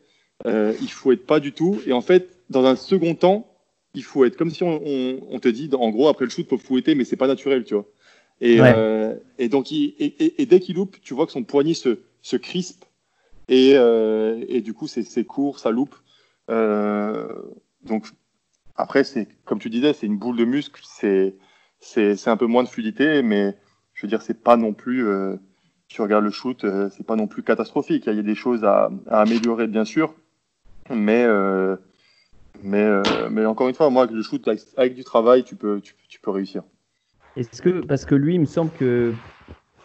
Euh, 0.45 0.74
il 0.82 0.91
faut 0.91 1.13
être 1.13 1.26
pas 1.26 1.39
du 1.39 1.53
tout. 1.53 1.80
Et 1.88 1.93
en 1.93 2.01
fait, 2.01 2.41
dans 2.49 2.66
un 2.66 2.76
second 2.76 3.16
temps, 3.16 3.54
il 3.95 4.03
faut 4.03 4.25
être 4.25 4.37
comme 4.37 4.51
si 4.51 4.63
on, 4.63 4.81
on, 4.85 5.19
on 5.29 5.39
te 5.39 5.47
dit, 5.47 5.69
en 5.73 5.89
gros, 5.89 6.07
après 6.07 6.25
le 6.25 6.31
shoot, 6.31 6.47
faut 6.47 6.57
fouetter, 6.57 6.95
mais 6.95 7.05
c'est 7.05 7.15
pas 7.15 7.27
naturel, 7.27 7.63
tu 7.63 7.73
vois. 7.73 7.85
Et, 8.41 8.57
euh, 8.59 9.15
et 9.37 9.47
donc, 9.47 9.71
il, 9.71 9.95
et, 9.97 10.41
et, 10.41 10.45
dès 10.45 10.59
qu'il 10.59 10.75
loupe, 10.75 10.97
tu 11.01 11.13
vois 11.13 11.25
que 11.25 11.31
son 11.31 11.43
poignet 11.43 11.73
se, 11.73 11.99
se 12.21 12.35
crispe. 12.35 12.85
Et, 13.47 13.73
euh, 13.75 14.43
et 14.47 14.61
du 14.61 14.73
coup, 14.73 14.87
c'est 14.87 15.23
court, 15.23 15.59
ça 15.59 15.71
loupe. 15.71 15.95
Euh, 16.49 17.27
donc 17.83 18.07
après, 18.75 19.03
c'est 19.03 19.27
comme 19.45 19.59
tu 19.59 19.69
disais, 19.69 19.93
c'est 19.93 20.05
une 20.05 20.17
boule 20.17 20.37
de 20.37 20.45
muscle, 20.45 20.81
c'est 20.83 21.35
c'est 21.79 22.27
un 22.27 22.37
peu 22.37 22.47
moins 22.47 22.63
de 22.63 22.67
fluidité, 22.67 23.21
mais 23.21 23.55
je 23.93 24.01
veux 24.01 24.09
dire, 24.09 24.21
c'est 24.21 24.41
pas 24.41 24.57
non 24.57 24.73
plus. 24.73 25.05
Tu 25.87 26.01
regardes 26.01 26.25
le 26.25 26.31
shoot, 26.31 26.65
c'est 26.91 27.05
pas 27.05 27.15
non 27.15 27.27
plus 27.27 27.43
catastrophique. 27.43 28.05
Il 28.07 28.15
y 28.15 28.19
a 28.19 28.23
des 28.23 28.35
choses 28.35 28.63
à, 28.63 28.89
à 29.07 29.21
améliorer, 29.21 29.67
bien 29.67 29.85
sûr, 29.85 30.15
mais 30.89 31.25
mais 32.66 32.84
euh, 32.84 33.03
mais 33.32 33.45
encore 33.45 33.70
une 33.70 33.76
fois, 33.76 33.89
moi, 33.89 34.05
le 34.05 34.22
shoot 34.22 34.47
avec, 34.78 34.95
du 34.95 35.03
travail, 35.03 35.43
tu 35.43 35.55
peux 35.55 35.80
tu, 35.82 35.95
tu 36.09 36.20
peux 36.20 36.32
réussir. 36.32 36.63
Est-ce 37.38 37.61
que 37.61 37.86
parce 37.86 38.05
que 38.05 38.16
lui, 38.16 38.36
il 38.36 38.41
me 38.41 38.45
semble 38.45 38.72
que 38.72 39.13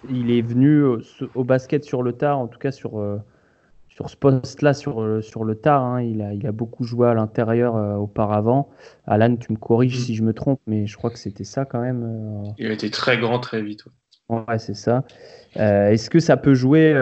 il 0.08 0.30
est 0.30 0.42
venu 0.42 0.82
au, 0.82 0.98
au 1.34 1.44
basket 1.44 1.84
sur 1.84 2.02
le 2.02 2.12
tard, 2.12 2.38
en 2.38 2.48
tout 2.48 2.58
cas 2.58 2.72
sur 2.72 2.98
sur 4.00 4.08
ce 4.08 4.16
poste-là, 4.16 4.72
sur, 4.72 5.02
euh, 5.02 5.20
sur 5.20 5.44
le 5.44 5.56
tard. 5.56 5.82
Hein, 5.82 6.02
il, 6.02 6.22
a, 6.22 6.32
il 6.32 6.46
a 6.46 6.52
beaucoup 6.52 6.84
joué 6.84 7.08
à 7.08 7.14
l'intérieur 7.14 7.76
euh, 7.76 7.96
auparavant. 7.96 8.70
Alan, 9.06 9.36
tu 9.36 9.52
me 9.52 9.58
corriges 9.58 9.98
mm. 9.98 10.02
si 10.02 10.14
je 10.14 10.22
me 10.22 10.32
trompe, 10.32 10.60
mais 10.66 10.86
je 10.86 10.96
crois 10.96 11.10
que 11.10 11.18
c'était 11.18 11.44
ça 11.44 11.66
quand 11.66 11.80
même. 11.80 12.02
Euh. 12.04 12.50
Il 12.56 12.70
a 12.70 12.72
été 12.72 12.90
très 12.90 13.18
grand 13.18 13.40
très 13.40 13.60
vite. 13.60 13.84
Ouais, 14.30 14.58
c'est 14.58 14.74
ça. 14.74 15.04
Est-ce 15.56 16.08
que 16.08 16.20
ça 16.20 16.36
peut 16.36 16.54
jouer, 16.54 16.94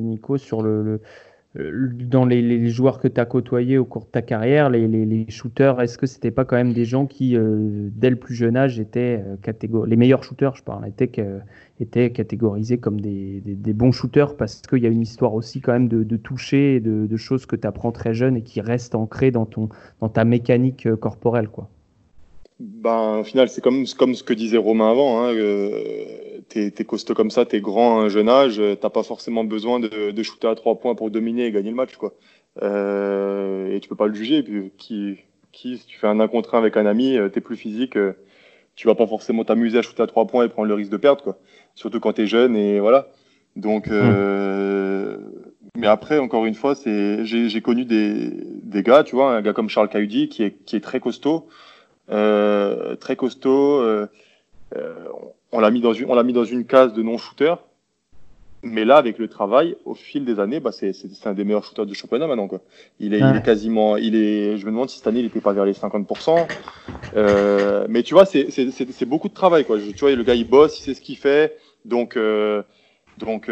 Nico, 0.00 0.38
sur 0.38 0.60
le 0.60 1.00
dans 1.54 2.24
les, 2.24 2.70
joueurs 2.70 2.98
que 2.98 3.08
tu 3.08 3.20
as 3.20 3.26
côtoyés 3.26 3.76
au 3.76 3.84
cours 3.84 4.04
de 4.04 4.10
ta 4.10 4.22
carrière, 4.22 4.70
les, 4.70 5.26
shooters, 5.28 5.82
est-ce 5.82 5.98
que 5.98 6.06
c'était 6.06 6.30
pas 6.30 6.46
quand 6.46 6.56
même 6.56 6.72
des 6.72 6.86
gens 6.86 7.06
qui, 7.06 7.36
euh, 7.36 7.90
dès 7.94 8.08
le 8.08 8.16
plus 8.16 8.34
jeune 8.34 8.56
âge, 8.56 8.80
étaient 8.80 9.22
euh, 9.22 9.86
les 9.86 9.96
meilleurs 9.96 10.24
shooters, 10.24 10.56
je 10.56 10.62
parle, 10.62 10.88
étaient, 10.88 12.10
catégorisés 12.10 12.78
comme 12.78 13.00
des, 13.00 13.42
bons 13.74 13.92
shooters 13.92 14.34
parce 14.36 14.62
qu'il 14.62 14.78
y 14.78 14.86
a 14.86 14.90
une 14.90 15.02
histoire 15.02 15.34
aussi 15.34 15.60
quand 15.60 15.72
même 15.72 15.88
de, 15.88 16.16
toucher, 16.16 16.80
de, 16.80 17.16
choses 17.16 17.44
que 17.44 17.56
tu 17.56 17.66
apprends 17.66 17.92
très 17.92 18.14
jeune 18.14 18.36
et 18.36 18.42
qui 18.42 18.62
restent 18.62 18.94
ancrées 18.94 19.30
dans, 19.30 19.46
ton, 19.46 19.68
dans 20.00 20.08
ta 20.08 20.24
mécanique 20.24 20.86
euh, 20.86 20.96
corporelle, 20.96 21.48
quoi. 21.48 21.68
Ben, 22.60 23.18
au 23.18 23.24
final, 23.24 23.48
c'est 23.48 23.60
comme, 23.60 23.84
comme 23.98 24.14
ce 24.14 24.22
que 24.22 24.32
disait 24.32 24.56
Romain 24.56 24.90
avant. 24.90 25.24
Hein, 25.24 25.34
t'es 26.48 26.72
es 26.76 26.84
costaud 26.84 27.14
comme 27.14 27.30
ça, 27.30 27.44
t'es 27.44 27.60
grand 27.60 28.00
à 28.00 28.04
un 28.04 28.08
jeune 28.08 28.28
âge, 28.28 28.60
t'as 28.80 28.90
pas 28.90 29.02
forcément 29.02 29.44
besoin 29.44 29.80
de, 29.80 30.10
de 30.10 30.22
shooter 30.22 30.48
à 30.48 30.54
trois 30.54 30.78
points 30.78 30.94
pour 30.94 31.10
dominer 31.10 31.46
et 31.46 31.52
gagner 31.52 31.70
le 31.70 31.76
match, 31.76 31.96
quoi. 31.96 32.14
Euh, 32.62 33.74
et 33.74 33.80
tu 33.80 33.88
peux 33.88 33.96
pas 33.96 34.06
le 34.06 34.14
juger. 34.14 34.38
Et 34.38 34.42
puis, 34.42 34.72
qui, 34.76 35.18
qui, 35.52 35.78
si 35.78 35.86
tu 35.86 35.98
fais 35.98 36.06
un 36.06 36.20
1 36.20 36.28
contre 36.28 36.54
1 36.54 36.58
avec 36.58 36.76
un 36.76 36.86
ami, 36.86 37.16
euh, 37.16 37.28
t'es 37.28 37.40
plus 37.40 37.56
physique, 37.56 37.96
euh, 37.96 38.12
tu 38.74 38.86
vas 38.86 38.94
pas 38.94 39.06
forcément 39.06 39.44
t'amuser 39.44 39.78
à 39.78 39.82
shooter 39.82 40.02
à 40.02 40.06
trois 40.06 40.26
points 40.26 40.44
et 40.44 40.48
prendre 40.48 40.68
le 40.68 40.74
risque 40.74 40.90
de 40.90 40.96
perdre, 40.96 41.22
quoi. 41.22 41.38
Surtout 41.74 42.00
quand 42.00 42.14
t'es 42.14 42.26
jeune 42.26 42.56
et 42.56 42.80
voilà. 42.80 43.08
Donc, 43.56 43.88
euh, 43.88 45.18
mais 45.76 45.86
après, 45.86 46.18
encore 46.18 46.46
une 46.46 46.54
fois, 46.54 46.74
c'est, 46.74 47.24
j'ai 47.24 47.60
connu 47.60 47.84
des, 47.84 48.30
des 48.62 48.82
gars, 48.82 49.04
tu 49.04 49.14
vois, 49.14 49.34
un 49.34 49.42
gars 49.42 49.52
comme 49.52 49.68
Charles 49.68 49.88
Cahudi 49.88 50.28
qui 50.28 50.42
est, 50.42 50.64
qui 50.64 50.76
est 50.76 50.80
très 50.80 51.00
costaud, 51.00 51.48
euh, 52.10 52.96
très 52.96 53.16
costaud. 53.16 53.80
Euh, 53.80 54.06
on 55.52 55.60
l'a 55.60 55.70
mis 55.70 55.80
dans 55.80 55.92
une, 55.92 56.10
on 56.10 56.14
l'a 56.14 56.22
mis 56.22 56.32
dans 56.32 56.44
une 56.44 56.64
case 56.64 56.92
de 56.94 57.02
non-shooter. 57.02 57.54
Mais 58.64 58.84
là, 58.84 58.96
avec 58.96 59.18
le 59.18 59.26
travail, 59.26 59.76
au 59.84 59.94
fil 59.94 60.24
des 60.24 60.38
années, 60.38 60.60
bah, 60.60 60.70
c'est, 60.70 60.92
c'est, 60.92 61.26
un 61.26 61.34
des 61.34 61.42
meilleurs 61.42 61.64
shooters 61.64 61.84
du 61.84 61.96
championnat 61.96 62.28
maintenant, 62.28 62.46
quoi. 62.46 62.60
Il 63.00 63.12
est, 63.12 63.18
il 63.18 63.36
est 63.36 63.42
quasiment, 63.42 63.96
il 63.96 64.14
est, 64.14 64.56
je 64.56 64.64
me 64.66 64.70
demande 64.70 64.88
si 64.88 64.98
cette 64.98 65.08
année, 65.08 65.18
il 65.18 65.26
était 65.26 65.40
pas 65.40 65.52
vers 65.52 65.64
les 65.64 65.72
50%. 65.72 66.46
Euh, 67.16 67.86
mais 67.88 68.04
tu 68.04 68.14
vois, 68.14 68.24
c'est, 68.24 68.50
c'est, 68.50 69.04
beaucoup 69.04 69.28
de 69.28 69.34
travail, 69.34 69.64
quoi. 69.64 69.78
tu 69.78 69.98
vois, 69.98 70.14
le 70.14 70.22
gars, 70.22 70.36
il 70.36 70.48
bosse, 70.48 70.78
il 70.78 70.82
sait 70.84 70.94
ce 70.94 71.00
qu'il 71.00 71.16
fait. 71.16 71.58
Donc, 71.84 72.16
donc 73.18 73.50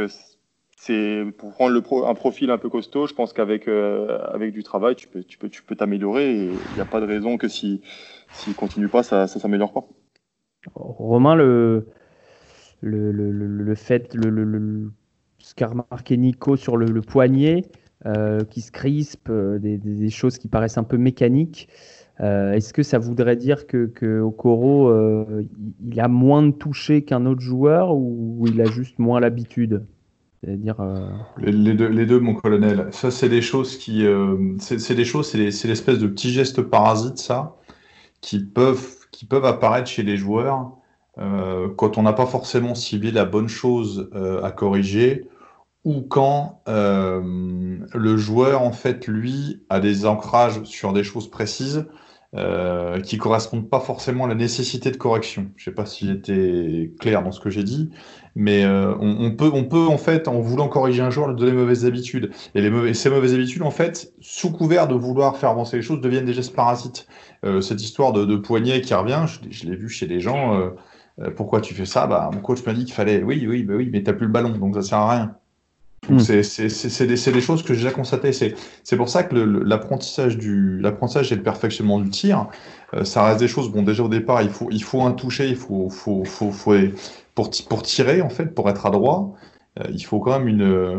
c'est 0.77 1.25
pour 1.37 1.53
prendre 1.53 1.73
le 1.73 1.83
un 2.07 2.15
profil 2.15 2.51
un 2.53 2.59
peu 2.59 2.69
costaud, 2.69 3.09
je 3.09 3.15
pense 3.15 3.33
qu'avec 3.33 3.67
avec 3.67 4.53
du 4.53 4.63
travail, 4.63 4.95
tu 4.95 5.09
peux 5.09 5.25
tu 5.25 5.37
peux 5.39 5.49
tu 5.49 5.65
peux 5.65 5.75
t'améliorer 5.75 6.31
et 6.31 6.45
il 6.45 6.75
n'y 6.77 6.81
a 6.81 6.85
pas 6.85 7.01
de 7.01 7.07
raison 7.07 7.37
que 7.37 7.49
si 7.49 7.81
s'il 8.33 8.55
continue 8.55 8.89
pas, 8.89 9.03
ça 9.03 9.27
ça 9.27 9.41
s'améliore 9.41 9.73
pas. 9.73 9.85
Romain, 10.75 11.35
le 11.35 11.87
le, 12.83 13.13
le, 13.13 13.31
le 13.31 13.75
fait 13.75 14.15
le, 14.15 14.91
ce 15.39 15.55
qu'a 15.55 15.69
remarqué 15.69 16.17
Nico 16.17 16.57
sur 16.57 16.77
le, 16.77 17.01
poignet, 17.01 17.63
euh, 18.07 18.45
qui 18.45 18.61
se 18.61 18.71
crispe, 18.73 19.29
euh, 19.31 19.59
des, 19.59 20.11
choses 20.11 20.39
qui 20.39 20.49
paraissent 20.49 20.79
un 20.79 20.85
peu 20.85 20.97
mécaniques. 20.97 21.69
Euh, 22.21 22.53
est-ce 22.53 22.73
que 22.73 22.83
ça 22.83 22.99
voudrait 22.99 23.37
dire 23.37 23.67
que, 23.67 23.87
que 23.87 24.21
Okoro, 24.21 24.93
il 25.83 26.01
a 26.01 26.09
moins 26.09 26.43
de 26.43 26.51
toucher 26.51 27.03
qu'un 27.03 27.25
autre 27.27 27.41
joueur 27.41 27.95
ou 27.95 28.45
il 28.47 28.61
a 28.61 28.67
juste 28.67 28.99
moins 28.99 29.21
l'habitude? 29.21 29.85
Dire 30.47 30.77
les, 31.37 31.75
deux, 31.75 31.89
les, 31.89 32.07
deux, 32.07 32.19
mon 32.19 32.35
colonel. 32.35 32.89
Ça, 32.93 33.11
c'est 33.11 33.29
des 33.29 33.43
choses 33.43 33.77
qui, 33.77 34.07
c'est 34.59 34.95
des 34.95 35.05
choses, 35.05 35.31
c'est 35.31 35.39
l'espèce 35.39 35.99
de 35.99 36.07
petits 36.07 36.31
gestes 36.31 36.63
parasites, 36.63 37.19
ça, 37.19 37.57
qui 38.23 38.43
peuvent, 38.43 39.00
qui 39.21 39.27
peuvent 39.27 39.45
apparaître 39.45 39.87
chez 39.87 40.03
les 40.03 40.17
joueurs 40.17 40.73
quand 41.77 41.99
on 41.99 42.03
n'a 42.03 42.15
pas 42.15 42.25
forcément 42.25 42.75
ciblé 42.75 43.11
la 43.11 43.27
bonne 43.27 43.49
chose 43.49 44.09
à 44.43 44.51
corriger 44.51 45.29
ou 45.85 46.03
quand 46.03 46.63
euh, 46.69 47.79
le 47.95 48.17
joueur, 48.17 48.63
en 48.63 48.73
fait, 48.73 49.07
lui, 49.07 49.63
a 49.71 49.81
des 49.81 50.07
ancrages 50.07 50.63
sur 50.65 50.93
des 50.93 51.05
choses 51.05 51.31
précises 51.31 51.87
euh, 52.37 53.01
qui 53.01 53.19
correspondent 53.19 53.69
pas 53.69 53.81
forcément 53.81 54.27
à 54.27 54.29
la 54.29 54.35
nécessité 54.35 54.91
de 54.91 54.97
correction. 54.97 55.51
Je 55.57 55.65
sais 55.65 55.75
pas 55.75 55.87
si 55.87 56.07
j'étais 56.07 56.93
clair 57.01 57.23
dans 57.23 57.33
ce 57.33 57.41
que 57.41 57.51
j'ai 57.51 57.65
dit, 57.65 57.91
mais 58.37 58.65
euh, 58.65 58.95
on, 59.01 59.33
peut, 59.33 59.51
on 59.53 59.65
peut, 59.65 59.87
en 59.87 59.99
fait, 59.99 60.29
en 60.29 60.41
voulant 60.41 60.69
corriger 60.69 61.03
un 61.03 61.11
joueur, 61.11 61.29
lui 61.29 61.37
donner 61.37 61.53
mauvaises 61.53 61.85
habitudes. 61.87 62.31
Et, 62.55 62.61
les 62.61 62.71
mauvais, 62.71 62.95
ces 62.95 63.11
mauvaises 63.11 63.35
habitudes, 63.35 63.63
en 63.63 63.71
fait, 63.71 64.13
sous 64.21 64.53
couvert 64.53 64.87
de 64.87 64.95
vouloir 64.95 65.37
faire 65.37 65.51
avancer 65.51 65.77
les 65.77 65.83
choses, 65.83 66.01
deviennent 66.01 66.25
des 66.25 66.33
gestes 66.33 66.55
parasites. 66.55 67.07
Euh, 67.45 67.61
cette 67.61 67.83
histoire 67.83 68.13
de, 68.13 68.25
de, 68.25 68.37
poignet 68.37 68.81
qui 68.81 68.95
revient, 68.95 69.25
je, 69.51 69.67
l'ai 69.67 69.77
vu 69.77 69.89
chez 69.89 70.07
des 70.07 70.21
gens. 70.21 70.55
Euh, 70.55 70.71
euh, 71.21 71.31
pourquoi 71.31 71.61
tu 71.61 71.75
fais 71.75 71.87
ça? 71.87 72.07
Bah, 72.07 72.31
Mon 72.33 72.41
coach 72.41 72.65
m'a 72.65 72.73
dit 72.73 72.85
qu'il 72.85 72.95
fallait. 72.95 73.23
Oui, 73.23 73.47
oui, 73.49 73.63
bah 73.63 73.75
oui, 73.77 73.91
mais 73.93 74.03
t'as 74.03 74.13
plus 74.13 74.27
le 74.27 74.33
ballon, 74.33 74.51
donc 74.51 74.75
ça 74.77 74.83
sert 74.83 74.99
à 74.99 75.11
rien. 75.11 75.37
Hmm. 76.09 76.19
C'est 76.19 77.07
des, 77.07 77.41
choses 77.41 77.63
que 77.63 77.75
j'ai 77.75 77.81
déjà 77.83 77.93
constatées. 77.93 78.33
C'est 78.33 78.97
pour 78.97 79.09
ça 79.09 79.23
que 79.23 79.37
l'apprentissage 79.37 80.37
et 80.37 81.37
le 81.37 81.43
perfectionnement 81.43 82.01
du 82.01 82.09
tir, 82.09 82.47
euh, 82.95 83.05
ça 83.05 83.25
reste 83.25 83.41
des 83.41 83.49
choses. 83.49 83.71
Bon, 83.71 83.83
déjà 83.83 84.03
au 84.03 84.09
départ, 84.09 84.43
il 84.43 84.49
faut, 84.49 84.69
il 84.71 84.83
faut 84.83 85.03
un 85.03 85.13
toucher, 85.13 85.49
il 85.49 85.57
faut, 85.57 85.91
faut, 85.91 86.25
faut, 86.25 86.51
faut 86.51 86.75
pour, 87.35 87.51
pour 87.69 87.83
tirer 87.83 88.23
en 88.23 88.31
fait, 88.31 88.47
pour 88.47 88.69
être 88.71 88.87
adroit. 88.87 89.35
Euh, 89.79 89.85
il 89.93 90.05
faut 90.05 90.19
quand 90.19 90.39
même 90.39 90.49
une, 90.49 90.63
euh, 90.63 90.97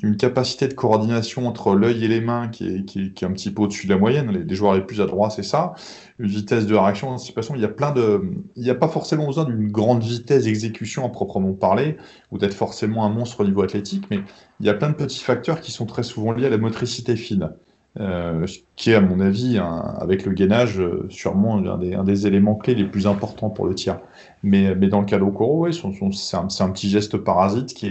une 0.00 0.16
capacité 0.16 0.68
de 0.68 0.74
coordination 0.74 1.48
entre 1.48 1.74
l'œil 1.74 2.04
et 2.04 2.08
les 2.08 2.20
mains 2.20 2.46
qui 2.48 2.68
est, 2.68 2.84
qui, 2.84 3.12
qui 3.12 3.24
est 3.24 3.26
un 3.26 3.32
petit 3.32 3.50
peu 3.50 3.62
au-dessus 3.62 3.86
de 3.88 3.92
la 3.92 3.98
moyenne. 3.98 4.30
Les, 4.30 4.54
joueurs 4.54 4.74
les 4.74 4.80
plus 4.80 5.00
adroits, 5.00 5.28
c'est 5.30 5.42
ça. 5.42 5.74
Une 6.20 6.28
vitesse 6.28 6.66
de 6.66 6.74
réaction, 6.76 7.10
d'anticipation. 7.10 7.56
Il 7.56 7.62
y 7.62 7.64
a 7.64 7.68
plein 7.68 7.92
de, 7.92 8.22
il 8.54 8.62
n'y 8.62 8.70
a 8.70 8.76
pas 8.76 8.88
forcément 8.88 9.26
besoin 9.26 9.44
d'une 9.44 9.70
grande 9.72 10.02
vitesse 10.04 10.44
d'exécution 10.44 11.04
à 11.04 11.08
proprement 11.08 11.52
parler, 11.52 11.96
ou 12.30 12.38
d'être 12.38 12.54
forcément 12.54 13.04
un 13.04 13.10
monstre 13.10 13.40
au 13.40 13.44
niveau 13.44 13.62
athlétique, 13.62 14.04
mais 14.10 14.20
il 14.60 14.66
y 14.66 14.68
a 14.68 14.74
plein 14.74 14.90
de 14.90 14.94
petits 14.94 15.22
facteurs 15.22 15.60
qui 15.60 15.72
sont 15.72 15.86
très 15.86 16.04
souvent 16.04 16.32
liés 16.32 16.46
à 16.46 16.50
la 16.50 16.58
motricité 16.58 17.16
fine. 17.16 17.50
Euh, 17.98 18.46
qui 18.76 18.90
est, 18.90 18.94
à 18.94 19.00
mon 19.00 19.20
avis, 19.20 19.58
avec 19.58 20.26
le 20.26 20.32
gainage, 20.32 20.78
euh, 20.78 21.06
sûrement 21.08 21.56
un 21.56 22.04
des, 22.04 22.26
éléments 22.26 22.54
clés 22.54 22.74
les 22.74 22.84
plus 22.84 23.06
importants 23.06 23.48
pour 23.48 23.66
le 23.66 23.74
tir. 23.74 24.00
Mais, 24.42 24.74
dans 24.74 25.00
le 25.00 25.06
cas 25.06 25.18
d'Okoro, 25.18 25.70
c'est 25.72 26.36
un, 26.36 26.70
petit 26.70 26.90
geste 26.90 27.16
parasite 27.16 27.72
qui 27.72 27.86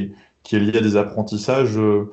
est, 0.51 0.59
lié 0.59 0.77
à 0.77 0.81
des 0.81 0.95
apprentissages 0.95 1.77
euh, 1.77 2.11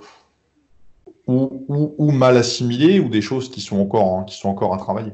ou, 1.27 2.11
mal 2.13 2.37
assimilés 2.39 2.99
ou 2.99 3.09
des 3.09 3.21
choses 3.21 3.51
qui 3.51 3.61
sont 3.61 3.79
encore, 3.79 4.19
hein, 4.19 4.25
qui 4.25 4.39
sont 4.39 4.49
encore 4.49 4.73
à 4.73 4.79
travailler. 4.79 5.13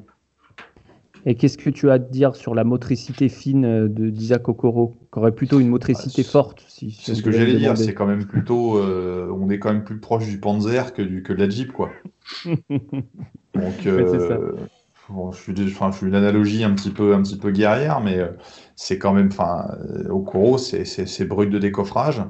Et 1.26 1.34
qu'est-ce 1.34 1.58
que 1.58 1.70
tu 1.70 1.90
as 1.90 1.94
à 1.94 1.98
dire 1.98 2.36
sur 2.36 2.54
la 2.54 2.64
motricité 2.64 3.28
fine 3.28 3.64
euh, 3.64 3.88
de 3.88 4.10
d'Isaac 4.10 4.48
Okoro, 4.48 4.96
qui 5.12 5.18
aurait 5.18 5.32
plutôt 5.32 5.60
une 5.60 5.68
motricité 5.68 6.22
ah, 6.24 6.30
forte 6.30 6.64
si, 6.68 6.90
C'est 7.02 7.14
ce 7.14 7.22
que 7.22 7.30
j'allais 7.30 7.56
dire, 7.56 7.76
c'est 7.76 7.94
quand 7.94 8.06
même 8.06 8.24
plutôt, 8.24 8.78
euh, 8.78 9.28
on 9.38 9.50
est 9.50 9.58
quand 9.58 9.72
même 9.72 9.84
plus 9.84 9.98
proche 9.98 10.26
du 10.26 10.38
Panzer 10.38 10.92
que, 10.92 11.02
du, 11.02 11.22
que 11.22 11.32
de 11.32 11.38
la 11.38 11.48
Jeep, 11.48 11.72
quoi. 11.72 11.90
Donc, 12.44 13.86
euh, 13.86 14.52
Bon, 15.10 15.32
je, 15.32 15.40
suis, 15.40 15.54
enfin, 15.68 15.90
je 15.90 15.96
suis 15.96 16.06
une 16.06 16.14
analogie 16.14 16.64
un 16.64 16.74
petit 16.74 16.90
peu, 16.90 17.14
un 17.14 17.22
petit 17.22 17.38
peu 17.38 17.50
guerrière, 17.50 18.02
mais 18.02 18.20
c'est 18.76 18.98
quand 18.98 19.14
même, 19.14 19.28
enfin, 19.32 19.66
Okoro, 20.10 20.58
c'est 20.58 21.24
brut 21.24 21.48
de 21.48 21.58
décoffrage. 21.58 22.22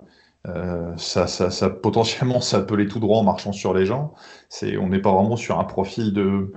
Euh, 0.46 0.96
ça, 0.96 1.26
ça, 1.26 1.50
ça, 1.50 1.68
potentiellement, 1.68 2.40
ça 2.40 2.60
peut 2.60 2.74
aller 2.74 2.86
tout 2.86 3.00
droit 3.00 3.18
en 3.18 3.24
marchant 3.24 3.52
sur 3.52 3.74
les 3.74 3.86
gens. 3.86 4.14
C'est, 4.48 4.76
on 4.76 4.88
n'est 4.88 5.00
pas 5.00 5.12
vraiment 5.12 5.36
sur 5.36 5.58
un 5.58 5.64
profil 5.64 6.12
de, 6.12 6.52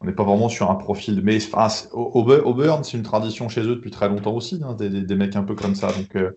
on 0.00 0.06
n'est 0.06 0.12
pas 0.12 0.24
vraiment 0.24 0.48
sur 0.48 0.70
un 0.70 0.76
profil. 0.76 1.20
Mais 1.22 1.36
enfin, 1.36 1.68
Auburn, 1.92 2.82
c'est 2.84 2.96
une 2.96 3.02
tradition 3.02 3.48
chez 3.48 3.62
eux 3.62 3.76
depuis 3.76 3.90
très 3.90 4.08
longtemps 4.08 4.34
aussi, 4.34 4.60
hein, 4.64 4.74
des, 4.74 5.14
mecs 5.14 5.36
un 5.36 5.42
peu 5.42 5.54
comme 5.54 5.74
ça. 5.74 5.88
Donc, 5.88 6.16
euh, 6.16 6.34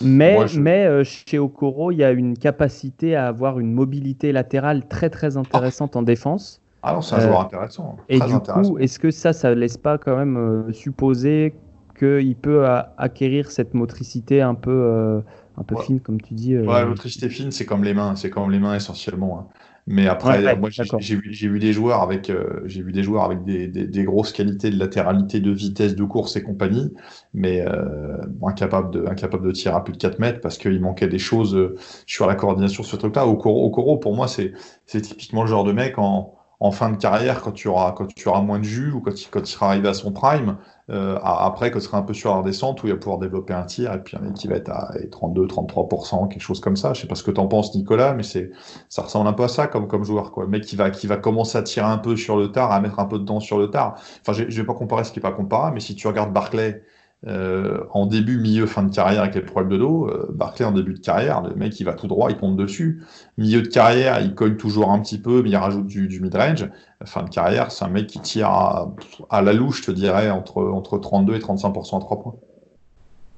mais, 0.00 0.38
mais 0.56 0.84
euh, 0.84 1.02
chez 1.04 1.38
Okoro, 1.38 1.92
il 1.92 1.98
y 1.98 2.04
a 2.04 2.10
une 2.10 2.36
capacité 2.36 3.16
à 3.16 3.26
avoir 3.26 3.58
une 3.58 3.72
mobilité 3.72 4.32
latérale 4.32 4.86
très 4.86 5.08
très 5.08 5.36
intéressante 5.36 5.96
en 5.96 6.02
défense. 6.02 6.60
Ah 6.82 6.92
non, 6.92 7.00
c'est 7.00 7.14
un 7.14 7.20
joueur 7.20 7.40
intéressant. 7.40 7.96
Et 8.10 8.20
du 8.20 8.38
coup, 8.38 8.78
est-ce 8.78 8.98
que 8.98 9.10
ça, 9.10 9.32
ça 9.32 9.54
laisse 9.54 9.78
pas 9.78 9.96
quand 9.96 10.16
même 10.16 10.70
supposer 10.72 11.54
qu'il 11.94 12.36
peut 12.36 12.66
acquérir 12.98 13.50
cette 13.50 13.74
motricité 13.74 14.42
un 14.42 14.54
peu, 14.54 15.22
un 15.56 15.62
peu 15.62 15.76
fine, 15.76 16.00
comme 16.00 16.20
tu 16.20 16.34
dis 16.34 16.56
Ouais, 16.56 16.66
la 16.66 16.86
motricité 16.86 17.28
fine, 17.28 17.50
c'est 17.50 17.66
comme 17.66 17.84
les 17.84 17.94
mains, 17.94 18.16
c'est 18.16 18.30
comme 18.30 18.50
les 18.50 18.58
mains 18.58 18.74
essentiellement. 18.74 19.40
Hein. 19.40 19.58
Mais 19.86 20.06
après, 20.06 20.56
moi, 20.56 20.70
j'ai 20.70 21.16
vu, 21.16 21.58
des 21.58 21.74
joueurs 21.74 22.00
avec, 22.00 22.30
euh, 22.30 22.62
j'ai 22.64 22.82
vu 22.82 22.90
des 22.90 23.02
joueurs 23.02 23.24
avec 23.24 23.44
des, 23.44 23.68
des, 23.68 24.04
grosses 24.04 24.32
qualités 24.32 24.70
de 24.70 24.78
latéralité, 24.78 25.40
de 25.40 25.50
vitesse, 25.50 25.94
de 25.94 26.04
course 26.04 26.36
et 26.36 26.42
compagnie, 26.42 26.90
mais 27.34 27.60
euh, 27.60 28.16
incapables 28.42 28.90
de, 28.90 29.06
incapable 29.06 29.46
de 29.46 29.52
tirer 29.52 29.74
à 29.74 29.80
plus 29.80 29.92
de 29.92 29.98
4 29.98 30.18
mètres 30.20 30.40
parce 30.40 30.56
qu'il 30.56 30.80
manquait 30.80 31.08
des 31.08 31.18
choses 31.18 31.54
euh, 31.54 31.76
sur 32.06 32.26
la 32.26 32.34
coordination 32.34 32.82
sur 32.82 32.92
ce 32.92 32.96
truc-là. 32.96 33.26
Au 33.26 33.36
Coro, 33.36 33.98
pour 33.98 34.14
moi, 34.16 34.26
c'est 34.26 34.52
typiquement 34.86 35.42
le 35.42 35.48
genre 35.48 35.64
de 35.64 35.72
mec 35.72 35.98
en, 35.98 36.34
en 36.64 36.70
fin 36.70 36.88
de 36.88 36.96
carrière, 36.96 37.42
quand 37.42 37.52
tu 37.52 37.68
auras, 37.68 37.92
quand 37.92 38.06
tu 38.06 38.26
auras 38.26 38.40
moins 38.40 38.58
de 38.58 38.64
jus 38.64 38.90
ou 38.90 39.02
quand 39.02 39.20
il, 39.20 39.28
quand 39.28 39.40
il 39.40 39.46
sera 39.46 39.68
arrivé 39.68 39.86
à 39.86 39.92
son 39.92 40.12
prime, 40.12 40.56
euh, 40.88 41.18
après, 41.22 41.70
quand 41.70 41.78
tu 41.78 41.84
seras 41.84 41.98
un 41.98 42.02
peu 42.02 42.14
sur 42.14 42.34
la 42.34 42.42
descente, 42.42 42.82
où 42.82 42.86
il 42.86 42.94
va 42.94 42.98
pouvoir 42.98 43.18
développer 43.18 43.52
un 43.52 43.64
tir, 43.64 43.92
et 43.92 44.02
puis 44.02 44.16
un 44.16 44.32
qui 44.32 44.48
va 44.48 44.56
être 44.56 44.70
à 44.70 44.94
32-33%, 45.10 46.26
quelque 46.28 46.40
chose 46.40 46.60
comme 46.60 46.76
ça. 46.76 46.94
Je 46.94 47.02
sais 47.02 47.06
pas 47.06 47.16
ce 47.16 47.22
que 47.22 47.30
tu 47.30 47.38
en 47.38 47.48
penses, 47.48 47.74
Nicolas, 47.74 48.14
mais 48.14 48.22
c'est, 48.22 48.50
ça 48.88 49.02
ressemble 49.02 49.28
un 49.28 49.34
peu 49.34 49.44
à 49.44 49.48
ça 49.48 49.66
comme, 49.66 49.86
comme 49.88 50.04
joueur, 50.04 50.32
quoi. 50.32 50.46
Mec 50.46 50.64
qui 50.64 50.74
va, 50.74 50.88
qui 50.88 51.06
va 51.06 51.18
commencer 51.18 51.58
à 51.58 51.62
tirer 51.62 51.86
un 51.86 51.98
peu 51.98 52.16
sur 52.16 52.38
le 52.38 52.50
tard, 52.50 52.72
à 52.72 52.80
mettre 52.80 52.98
un 52.98 53.04
peu 53.04 53.18
de 53.18 53.26
temps 53.26 53.40
sur 53.40 53.58
le 53.58 53.68
tard. 53.68 53.96
Enfin, 54.26 54.32
je 54.32 54.44
vais 54.44 54.66
pas 54.66 54.72
comparer 54.72 55.04
ce 55.04 55.12
qui 55.12 55.18
est 55.18 55.22
pas 55.22 55.32
comparable, 55.32 55.74
mais 55.74 55.80
si 55.80 55.94
tu 55.94 56.08
regardes 56.08 56.32
Barclay, 56.32 56.82
euh, 57.26 57.84
en 57.90 58.06
début, 58.06 58.38
milieu, 58.38 58.66
fin 58.66 58.82
de 58.82 58.94
carrière 58.94 59.22
avec 59.22 59.34
les 59.34 59.40
problèmes 59.40 59.72
de 59.72 59.78
dos, 59.78 60.08
euh, 60.08 60.28
Barclay 60.32 60.66
en 60.66 60.72
début 60.72 60.92
de 60.92 60.98
carrière, 60.98 61.40
le 61.42 61.54
mec 61.54 61.78
il 61.80 61.84
va 61.84 61.94
tout 61.94 62.06
droit, 62.06 62.30
il 62.30 62.36
compte 62.36 62.56
dessus. 62.56 63.02
Milieu 63.38 63.62
de 63.62 63.68
carrière, 63.68 64.20
il 64.20 64.34
cogne 64.34 64.56
toujours 64.56 64.90
un 64.90 65.00
petit 65.00 65.18
peu, 65.18 65.42
mais 65.42 65.50
il 65.50 65.56
rajoute 65.56 65.86
du, 65.86 66.06
du 66.06 66.20
mid-range. 66.20 66.68
Fin 67.04 67.22
de 67.22 67.30
carrière, 67.30 67.72
c'est 67.72 67.84
un 67.84 67.88
mec 67.88 68.08
qui 68.08 68.20
tire 68.20 68.48
à, 68.48 69.42
la 69.42 69.52
louche, 69.52 69.80
je 69.80 69.86
te 69.86 69.90
dirais, 69.90 70.30
entre, 70.30 70.62
entre 70.62 70.98
32 70.98 71.34
et 71.34 71.38
35% 71.38 71.96
à 71.96 72.00
3 72.00 72.22
points. 72.22 72.34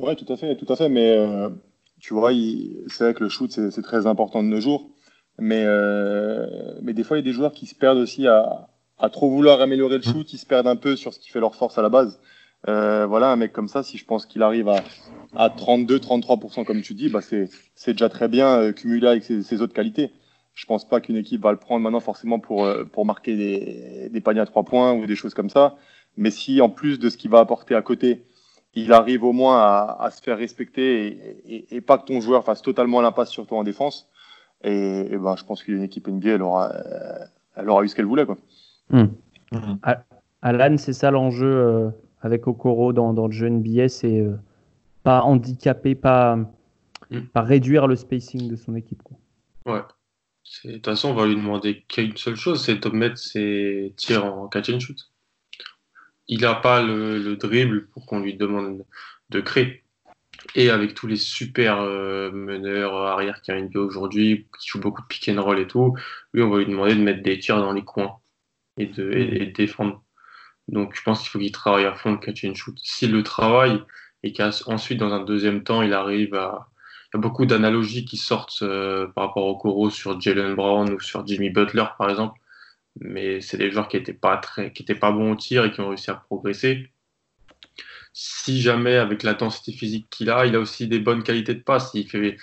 Ouais, 0.01 0.17
tout 0.17 0.31
à 0.33 0.37
fait, 0.37 0.57
tout 0.57 0.71
à 0.71 0.77
fait. 0.77 0.89
Mais 0.89 1.17
euh, 1.17 1.49
tu 2.01 2.15
vois, 2.15 2.31
c'est 2.89 3.05
vrai 3.05 3.15
que 3.15 3.23
le 3.23 3.29
shoot, 3.29 3.51
c'est 3.51 3.83
très 3.83 4.07
important 4.07 4.43
de 4.43 4.49
nos 4.49 4.61
jours. 4.61 4.91
Mais, 5.39 5.65
mais 6.83 6.93
des 6.93 7.05
fois, 7.05 7.19
il 7.19 7.21
y 7.21 7.23
a 7.23 7.25
des 7.25 7.33
joueurs 7.33 7.53
qui 7.53 7.67
se 7.67 7.75
perdent 7.75 7.99
aussi 7.99 8.27
à, 8.27 8.69
à 8.99 9.11
trop 9.11 9.31
vouloir 9.31 9.61
améliorer 9.61 9.97
le 9.97 10.03
shoot, 10.03 10.33
ils 10.33 10.39
se 10.39 10.47
perdent 10.47 10.67
un 10.67 10.77
peu 10.77 10.97
sur 10.97 11.13
ce 11.13 11.19
qui 11.19 11.31
fait 11.31 11.41
leur 11.41 11.55
force 11.55 11.79
à 11.79 11.83
la 11.83 11.89
base. 11.89 12.19
Euh, 12.69 13.07
voilà, 13.07 13.31
un 13.31 13.37
mec 13.37 13.53
comme 13.53 13.69
ça, 13.69 13.83
si 13.83 13.97
je 13.97 14.05
pense 14.05 14.27
qu'il 14.27 14.43
arrive 14.43 14.69
à, 14.69 14.83
à 15.37 15.49
32-33% 15.49 16.65
comme 16.65 16.83
tu 16.83 16.95
dis, 16.95 17.09
bah 17.09 17.21
c'est, 17.21 17.49
c'est 17.75 17.93
déjà 17.93 18.09
très 18.09 18.29
bien 18.29 18.59
euh, 18.59 18.73
cumulé 18.73 19.07
avec 19.07 19.25
ses, 19.25 19.63
autres 19.63 19.75
qualités. 19.75 20.11
Je 20.55 20.67
pense 20.67 20.89
pas 20.89 21.01
qu'une 21.01 21.17
équipe 21.17 21.43
va 21.43 21.53
le 21.53 21.59
prendre 21.59 21.83
maintenant 21.83 22.01
forcément 22.01 22.41
pour, 22.41 22.65
euh, 22.65 22.85
pour 22.85 23.07
marquer 23.07 23.37
des, 23.37 24.09
des 24.11 24.21
paniers 24.21 24.41
à 24.41 24.47
trois 24.47 24.65
points 24.65 24.95
ou 24.95 25.07
des 25.07 25.15
choses 25.15 25.35
comme 25.35 25.51
ça. 25.51 25.77
Mais 26.17 26.31
si 26.31 26.61
en 26.61 26.69
plus 26.69 26.99
de 26.99 27.09
ce 27.09 27.17
qu'il 27.17 27.31
va 27.31 27.41
apporter 27.41 27.75
à 27.75 27.83
côté, 27.83 28.25
il 28.75 28.93
arrive 28.93 29.23
au 29.23 29.33
moins 29.33 29.59
à, 29.59 29.97
à 30.01 30.11
se 30.11 30.21
faire 30.21 30.37
respecter 30.37 31.07
et, 31.07 31.55
et, 31.55 31.77
et, 31.77 31.81
pas 31.81 31.99
que 31.99 32.07
ton 32.07 32.21
joueur 32.21 32.45
fasse 32.45 32.63
totalement 32.63 33.01
l'impasse 33.01 33.31
sur 33.31 33.47
toi 33.47 33.59
en 33.59 33.65
défense, 33.65 34.09
et, 34.65 35.09
et 35.13 35.17
ben, 35.17 35.37
je 35.37 35.45
pense 35.45 35.63
qu'une 35.63 35.83
équipe 35.83 36.09
NBA, 36.09 36.31
elle 36.31 36.43
aura, 36.43 36.73
elle 37.55 37.71
aura 37.71 37.85
eu 37.85 37.89
ce 37.89 37.95
qu'elle 37.95 38.07
voulait. 38.07 38.27
Quoi. 38.27 38.37
Mmh. 38.91 39.07
Alan, 40.43 40.77
c'est 40.77 40.93
ça 40.93 41.11
l'enjeu 41.11 41.93
avec 42.27 42.47
Okoro 42.47 42.93
dans, 42.93 43.13
dans 43.13 43.27
le 43.27 43.33
jeu 43.33 43.49
NBA, 43.49 43.89
c'est 43.89 44.21
euh, 44.21 44.37
pas 45.03 45.23
handicaper, 45.23 45.95
pas, 45.95 46.37
mm. 47.11 47.21
pas 47.33 47.43
réduire 47.43 47.87
le 47.87 47.97
spacing 47.97 48.51
de 48.51 48.57
son 48.57 48.75
équipe. 48.75 49.03
Quoi. 49.03 49.17
Ouais. 49.65 49.83
De 50.65 50.75
toute 50.75 50.85
façon, 50.85 51.11
on 51.11 51.15
va 51.15 51.27
lui 51.27 51.37
demander 51.37 51.85
qu'une 51.89 52.17
seule 52.17 52.37
chose, 52.37 52.65
c'est 52.65 52.83
de 52.83 52.89
mettre 52.91 53.19
ses 53.19 53.95
tirs 53.97 54.25
en 54.25 54.49
catch 54.49 54.71
and 54.71 54.81
shoot. 54.81 54.99
Il 56.29 56.41
n'a 56.41 56.55
pas 56.55 56.83
le, 56.83 57.19
le, 57.19 57.37
dribble 57.37 57.87
pour 57.89 58.07
qu'on 58.07 58.21
lui 58.21 58.35
demande 58.35 58.85
de 59.31 59.41
créer. 59.41 59.85
et 60.55 60.71
avec 60.71 60.95
tous 60.95 61.07
les 61.07 61.17
super 61.17 61.81
euh, 61.81 62.31
meneurs 62.33 62.95
arrière 62.95 63.43
qui 63.43 63.53
a 63.53 63.61
NBA 63.61 63.79
aujourd'hui, 63.79 64.47
qui 64.59 64.69
jouent 64.69 64.81
beaucoup 64.81 65.03
de 65.03 65.07
pick 65.07 65.29
and 65.29 65.41
roll 65.41 65.61
et 65.61 65.67
tout, 65.67 65.97
lui, 66.33 66.43
on 66.43 66.51
va 66.51 66.59
lui 66.59 66.67
demander 66.67 66.95
de 66.95 67.01
mettre 67.01 67.23
des 67.23 67.39
tirs 67.39 67.59
dans 67.59 67.73
les 67.73 67.85
coins 67.85 68.19
et 68.79 68.87
de, 68.87 69.13
et, 69.13 69.47
défendre. 69.47 70.03
Donc, 70.69 70.95
je 70.97 71.03
pense 71.03 71.21
qu'il 71.21 71.31
faut 71.31 71.39
qu'il 71.39 71.53
travaille 71.53 71.85
à 71.85 71.95
fond 71.95 72.13
le 72.13 72.19
catch 72.19 72.45
and 72.45 72.55
shoot. 72.55 72.79
S'il 72.83 73.13
le 73.13 73.23
travaille 73.23 73.83
et 74.23 74.33
qu'ensuite, 74.33 74.99
dans 74.99 75.13
un 75.13 75.25
deuxième 75.25 75.63
temps, 75.63 75.83
il 75.83 75.93
arrive 75.93 76.35
à. 76.35 76.69
Il 77.15 77.19
y 77.19 77.19
a 77.19 77.21
beaucoup 77.21 77.47
d'analogies 77.47 78.05
qui 78.05 78.17
sortent 78.17 78.63
euh, 78.63 79.07
par 79.09 79.29
rapport 79.29 79.47
au 79.47 79.57
Coro 79.57 79.91
sur 79.91 80.21
Jalen 80.21 80.55
Brown 80.57 80.93
ou 80.93 81.01
sur 81.01 81.27
Jimmy 81.27 81.51
Butler, 81.51 81.85
par 81.99 82.11
exemple. 82.11 82.39
Mais 83.01 83.41
c'est 83.41 83.59
des 83.59 83.71
joueurs 83.71 83.89
qui 83.89 83.97
n'étaient 83.97 84.13
pas, 84.15 84.37
très, 84.39 84.73
qui 84.73 84.83
étaient 84.83 84.95
pas 84.97 85.13
bons 85.13 85.33
au 85.33 85.37
tir 85.37 85.65
et 85.65 85.71
qui 85.71 85.81
ont 85.81 85.89
réussi 85.89 86.11
à 86.11 86.15
progresser 86.15 86.91
si 88.19 88.63
jamais 88.63 88.97
avec 88.97 89.23
l'intensité 89.23 89.73
physique 89.73 90.09
qu'il 90.09 90.31
a, 90.31 90.47
il 90.47 90.57
a 90.57 90.59
aussi 90.59 90.89
des 90.89 91.01
bonnes 91.01 91.23
qualités 91.23 91.55
de 91.55 91.61
passe. 91.61 91.91
Il 91.93 92.09
fait, 92.09 92.39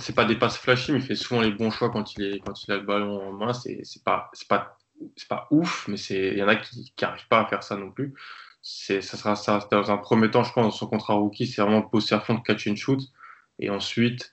c'est 0.00 0.14
pas 0.14 0.26
des 0.26 0.36
passes 0.36 0.58
flashy, 0.58 0.92
mais 0.92 0.98
il 0.98 1.04
fait 1.04 1.14
souvent 1.14 1.40
les 1.40 1.50
bons 1.50 1.70
choix 1.70 1.88
quand 1.88 2.14
il 2.14 2.24
est, 2.24 2.40
quand 2.40 2.52
il 2.62 2.72
a 2.72 2.76
le 2.76 2.82
ballon 2.82 3.28
en 3.28 3.32
main. 3.32 3.54
C'est 3.54 3.80
pas, 4.04 4.28
c'est 4.34 4.46
pas, 4.46 4.76
c'est 5.16 5.28
pas 5.28 5.46
ouf, 5.50 5.86
mais 5.88 5.96
c'est, 5.96 6.28
il 6.28 6.38
y 6.38 6.42
en 6.42 6.48
a 6.48 6.56
qui 6.56 6.92
n'arrivent 7.00 7.28
pas 7.28 7.40
à 7.40 7.46
faire 7.46 7.62
ça 7.62 7.76
non 7.76 7.90
plus. 7.90 8.14
C'est, 8.62 9.00
ça 9.00 9.16
sera 9.16 9.36
ça 9.36 9.66
dans 9.70 9.90
un 9.90 9.96
premier 9.96 10.30
temps, 10.30 10.42
je 10.42 10.52
pense, 10.52 10.64
dans 10.64 10.70
son 10.70 10.86
contrat 10.86 11.14
rookie, 11.14 11.46
c'est 11.46 11.62
vraiment 11.62 11.82
pousser 11.82 12.14
à 12.14 12.20
fond 12.20 12.34
de 12.34 12.40
catch 12.40 12.66
and 12.68 12.76
shoot. 12.76 13.00
Et 13.58 13.70
ensuite, 13.70 14.32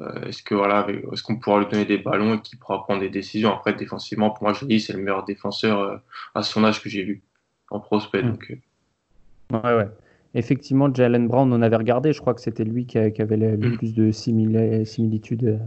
euh, 0.00 0.22
est-ce 0.22 0.42
que 0.42 0.54
voilà, 0.54 0.86
est-ce 1.12 1.22
qu'on 1.22 1.36
pourra 1.36 1.60
lui 1.60 1.66
donner 1.66 1.84
des 1.84 1.98
ballons 1.98 2.34
et 2.34 2.40
qu'il 2.40 2.58
pourra 2.58 2.82
prendre 2.84 3.00
des 3.00 3.10
décisions? 3.10 3.52
Après, 3.52 3.74
défensivement, 3.74 4.30
pour 4.30 4.44
moi, 4.44 4.52
je 4.52 4.64
dis, 4.64 4.80
c'est 4.80 4.92
le 4.92 5.00
meilleur 5.00 5.24
défenseur 5.24 5.80
euh, 5.80 5.96
à 6.34 6.42
son 6.42 6.64
âge 6.64 6.82
que 6.82 6.88
j'ai 6.88 7.02
vu 7.02 7.22
en 7.70 7.80
prospect. 7.80 8.22
Hmm. 8.22 8.30
Donc, 8.30 8.50
euh. 8.50 9.56
ouais, 9.58 9.76
ouais. 9.76 9.88
Effectivement, 10.34 10.92
Jalen 10.92 11.28
Brown, 11.28 11.52
on 11.52 11.60
avait 11.60 11.76
regardé, 11.76 12.14
je 12.14 12.20
crois 12.20 12.32
que 12.32 12.40
c'était 12.40 12.64
lui 12.64 12.86
qui, 12.86 12.96
avait 12.96 13.36
le, 13.36 13.58
mm. 13.58 13.76
plus 13.76 13.92
de 13.92 14.10
similitudes 14.10 15.60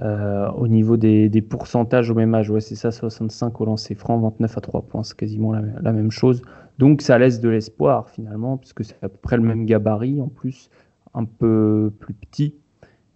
euh, 0.00 0.48
au 0.52 0.68
niveau 0.68 0.96
des, 0.96 1.42
pourcentages 1.42 2.10
au 2.10 2.14
même 2.14 2.34
âge. 2.34 2.50
Ouais, 2.50 2.60
c'est 2.60 2.76
ça, 2.76 2.92
65 2.92 3.60
au 3.60 3.64
lancer 3.64 3.94
franc, 3.94 4.18
29 4.18 4.58
à 4.58 4.60
3 4.60 4.82
points, 4.82 5.02
c'est 5.02 5.16
quasiment 5.16 5.52
la, 5.52 5.92
même 5.92 6.10
chose. 6.10 6.42
Donc 6.78 7.02
ça 7.02 7.18
laisse 7.18 7.40
de 7.40 7.48
l'espoir 7.48 8.08
finalement, 8.10 8.56
puisque 8.58 8.84
c'est 8.84 9.02
à 9.02 9.08
peu 9.08 9.18
près 9.20 9.36
le 9.36 9.42
même 9.42 9.66
gabarit 9.66 10.20
en 10.20 10.28
plus, 10.28 10.70
un 11.14 11.24
peu 11.24 11.92
plus 11.98 12.14
petit, 12.14 12.54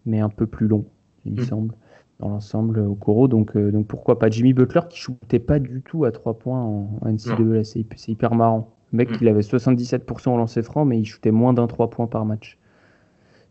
mais 0.06 0.18
un 0.18 0.28
peu 0.28 0.46
plus 0.46 0.66
long, 0.66 0.84
il 1.24 1.34
me 1.34 1.42
mm. 1.42 1.44
semble, 1.44 1.74
dans 2.18 2.30
l'ensemble 2.30 2.80
au 2.80 2.96
Coro. 2.96 3.28
Donc, 3.28 3.56
euh, 3.56 3.70
donc 3.70 3.86
pourquoi 3.86 4.18
pas 4.18 4.28
Jimmy 4.28 4.52
Butler 4.52 4.80
qui 4.90 4.98
shootait 4.98 5.38
pas 5.38 5.60
du 5.60 5.82
tout 5.82 6.04
à 6.04 6.10
3 6.10 6.34
points 6.34 6.60
en, 6.60 6.98
en 7.00 7.08
NCAA, 7.08 7.62
c'est 7.62 8.08
hyper 8.08 8.34
marrant. 8.34 8.72
Le 8.92 8.96
mec, 8.96 9.10
mm. 9.10 9.18
il 9.20 9.28
avait 9.28 9.42
77% 9.42 10.30
au 10.30 10.36
lancer 10.36 10.62
franc, 10.62 10.84
mais 10.84 10.98
il 10.98 11.04
shootait 11.04 11.30
moins 11.30 11.52
d'un 11.52 11.68
3 11.68 11.90
points 11.90 12.08
par 12.08 12.24
match. 12.24 12.58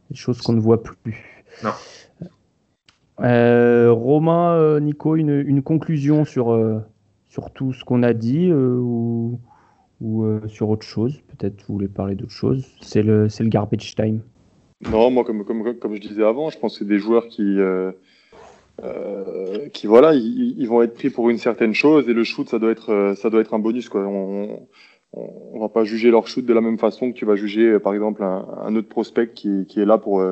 Des 0.09 0.17
choses 0.17 0.41
qu'on 0.41 0.51
ne 0.51 0.59
voit 0.59 0.83
plus. 0.83 1.45
Non. 1.63 1.71
Euh, 3.19 3.91
Romain, 3.91 4.53
euh, 4.55 4.79
Nico, 4.79 5.15
une, 5.15 5.61
conclusion 5.61 6.25
sur, 6.25 6.51
euh, 6.51 6.79
sur 7.29 7.51
tout 7.51 7.73
ce 7.73 7.83
qu'on 7.83 8.03
a 8.03 8.13
dit 8.13 8.51
ou, 8.51 9.39
sur 10.47 10.69
autre 10.69 10.85
chose? 10.85 11.21
Peut-être 11.27 11.63
vous 11.67 11.75
voulez 11.75 11.87
parler 11.87 12.15
d'autre 12.15 12.31
chose? 12.31 12.65
C'est 12.81 13.03
le, 13.03 13.27
le 13.27 13.49
garbage 13.49 13.95
time. 13.95 14.21
Non, 14.89 15.11
moi, 15.11 15.23
comme, 15.23 15.45
comme, 15.45 15.77
comme 15.77 15.95
je 15.95 16.01
disais 16.01 16.23
avant, 16.23 16.49
je 16.49 16.57
pense 16.57 16.73
que 16.73 16.79
c'est 16.79 16.87
des 16.87 16.97
joueurs 16.97 17.27
qui, 17.27 17.57
qui 19.73 19.87
voilà, 19.87 20.13
ils, 20.15 20.65
vont 20.65 20.81
être 20.81 20.95
pris 20.95 21.11
pour 21.11 21.29
une 21.29 21.37
certaine 21.37 21.75
chose 21.75 22.09
et 22.09 22.13
le 22.13 22.23
shoot, 22.23 22.49
ça 22.49 22.57
doit 22.57 22.71
être, 22.71 23.13
ça 23.15 23.29
doit 23.29 23.41
être 23.41 23.53
un 23.53 23.59
bonus. 23.59 23.89
Quoi. 23.89 24.01
On, 24.07 24.67
on 25.13 25.59
va 25.59 25.69
pas 25.69 25.83
juger 25.83 26.09
leur 26.09 26.27
shoot 26.27 26.43
de 26.43 26.53
la 26.53 26.61
même 26.61 26.79
façon 26.79 27.11
que 27.11 27.17
tu 27.17 27.25
vas 27.25 27.35
juger, 27.35 27.79
par 27.79 27.93
exemple, 27.93 28.23
un, 28.23 28.75
autre 28.75 28.87
prospect 28.87 29.33
qui, 29.35 29.67
qui, 29.67 29.81
est 29.81 29.85
là 29.85 29.99
pour 29.99 30.23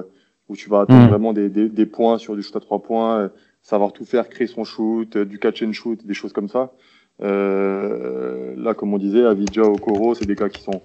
où 0.50 0.56
tu 0.56 0.70
vas 0.70 0.82
attendre 0.82 1.06
mm. 1.06 1.10
vraiment 1.10 1.34
des, 1.34 1.50
des, 1.50 1.70
des, 1.70 1.86
points 1.86 2.18
sur 2.18 2.36
du 2.36 2.41
shoot 2.41 2.56
à 2.56 2.60
trois 2.60 2.82
points, 2.82 3.20
euh, 3.20 3.30
savoir 3.62 3.93
tout 3.93 4.06
faire, 4.06 4.28
créer 4.30 4.47
son 4.47 4.64
shoot, 4.64 5.18
du 5.18 5.39
catch 5.39 5.64
and 5.64 5.74
shoot, 5.74 6.06
des 6.06 6.14
choses 6.14 6.34
comme 6.34 6.50
ça. 6.50 6.74
Euh, 7.22 8.54
là, 8.58 8.74
comme 8.74 8.93
on 8.93 8.97
disait, 8.97 9.26
Avidja, 9.26 9.64
Okoro, 9.64 10.16
c'est 10.16 10.26
des 10.26 10.36
gars 10.36 10.50
qui 10.50 10.62
sont 10.62 10.82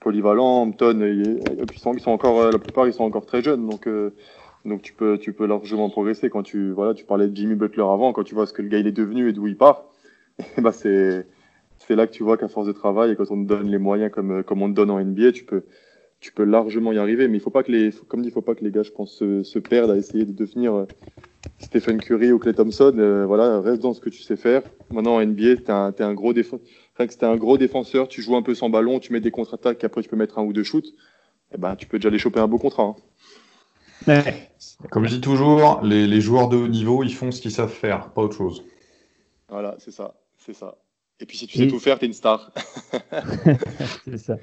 polyvalents. 0.00 0.62
Hampton, 0.62 1.00
ils, 1.02 1.40
ils, 1.72 1.78
sont, 1.78 1.94
ils 1.94 2.00
sont 2.00 2.12
encore, 2.12 2.50
la 2.50 2.58
plupart, 2.58 2.86
ils 2.86 2.92
sont 2.92 3.04
encore 3.04 3.26
très 3.26 3.42
jeunes, 3.42 3.68
donc 3.68 3.88
donc 4.64 4.82
tu 4.82 4.92
peux 4.92 5.18
tu 5.18 5.32
peux 5.32 5.46
largement 5.46 5.88
progresser 5.88 6.30
quand 6.30 6.42
tu 6.42 6.72
voilà, 6.72 6.92
tu 6.94 7.04
parlais 7.04 7.28
de 7.28 7.34
Jimmy 7.34 7.54
Butler 7.54 7.82
avant, 7.82 8.12
quand 8.12 8.24
tu 8.24 8.34
vois 8.34 8.46
ce 8.46 8.52
que 8.52 8.60
le 8.60 8.68
gars 8.68 8.78
il 8.78 8.86
est 8.86 8.92
devenu 8.92 9.28
et 9.28 9.32
d'où 9.32 9.46
il 9.46 9.56
part, 9.56 9.84
bah 10.58 10.72
c'est 10.72 11.26
c'est 11.78 11.96
là 11.96 12.06
que 12.06 12.12
tu 12.12 12.22
vois 12.22 12.36
qu'à 12.36 12.48
force 12.48 12.66
de 12.66 12.72
travail 12.72 13.12
et 13.12 13.16
quand 13.16 13.30
on 13.30 13.42
te 13.42 13.48
donne 13.48 13.68
les 13.68 13.78
moyens 13.78 14.10
comme, 14.10 14.42
comme 14.42 14.62
on 14.62 14.68
te 14.68 14.74
donne 14.74 14.90
en 14.90 15.00
NBA, 15.00 15.32
tu 15.32 15.44
peux, 15.44 15.62
tu 16.20 16.32
peux 16.32 16.44
largement 16.44 16.92
y 16.92 16.98
arriver. 16.98 17.28
Mais 17.28 17.38
il 17.38 17.40
faut 17.40 17.50
pas 17.50 17.62
que 17.62 17.72
les, 17.72 17.90
comme 18.08 18.22
dit, 18.22 18.28
il 18.28 18.32
faut 18.32 18.42
pas 18.42 18.54
que 18.54 18.64
les 18.64 18.70
gars, 18.70 18.82
je 18.82 18.90
pense, 18.90 19.12
se, 19.12 19.42
se 19.42 19.58
perdent 19.58 19.90
à 19.90 19.96
essayer 19.96 20.24
de 20.24 20.32
devenir 20.32 20.74
euh, 20.74 20.86
Stephen 21.58 22.00
Curry 22.00 22.32
ou 22.32 22.38
Clay 22.38 22.54
Thompson. 22.54 22.94
Euh, 22.98 23.24
voilà, 23.26 23.60
reste 23.60 23.82
dans 23.82 23.94
ce 23.94 24.00
que 24.00 24.10
tu 24.10 24.22
sais 24.22 24.36
faire. 24.36 24.62
Maintenant, 24.90 25.16
en 25.16 25.24
NBA, 25.24 25.56
tu 25.56 25.62
es 25.64 25.70
un, 25.70 25.94
un 25.98 26.14
gros 26.14 26.32
défenseur. 26.32 26.66
que 26.96 27.24
un 27.24 27.36
gros 27.36 27.58
défenseur, 27.58 28.08
tu 28.08 28.22
joues 28.22 28.36
un 28.36 28.42
peu 28.42 28.54
sans 28.54 28.70
ballon, 28.70 28.98
tu 28.98 29.12
mets 29.12 29.20
des 29.20 29.30
contre-attaques, 29.30 29.82
après 29.84 30.02
tu 30.02 30.08
peux 30.08 30.16
mettre 30.16 30.38
un 30.38 30.44
ou 30.44 30.52
deux 30.52 30.64
shoots. 30.64 30.92
Eh 31.54 31.58
ben, 31.58 31.76
tu 31.76 31.86
peux 31.86 31.98
déjà 31.98 32.08
aller 32.08 32.18
choper 32.18 32.40
un 32.40 32.48
beau 32.48 32.58
contrat. 32.58 32.94
Hein. 34.06 34.22
Comme 34.90 35.06
je 35.06 35.14
dis 35.14 35.20
toujours, 35.20 35.80
les, 35.82 36.06
les 36.06 36.20
joueurs 36.20 36.48
de 36.48 36.56
haut 36.56 36.68
niveau, 36.68 37.02
ils 37.02 37.14
font 37.14 37.30
ce 37.30 37.40
qu'ils 37.40 37.52
savent 37.52 37.72
faire, 37.72 38.10
pas 38.10 38.22
autre 38.22 38.36
chose. 38.36 38.64
Voilà, 39.48 39.76
c'est 39.78 39.90
ça, 39.90 40.14
c'est 40.36 40.54
ça. 40.54 40.76
Et 41.20 41.26
puis 41.26 41.36
si 41.36 41.46
tu 41.46 41.58
sais 41.58 41.66
tout 41.66 41.80
faire, 41.80 41.98
t'es 41.98 42.06
une 42.06 42.12
star. 42.12 42.52
c'est 44.04 44.18
ça. 44.18 44.36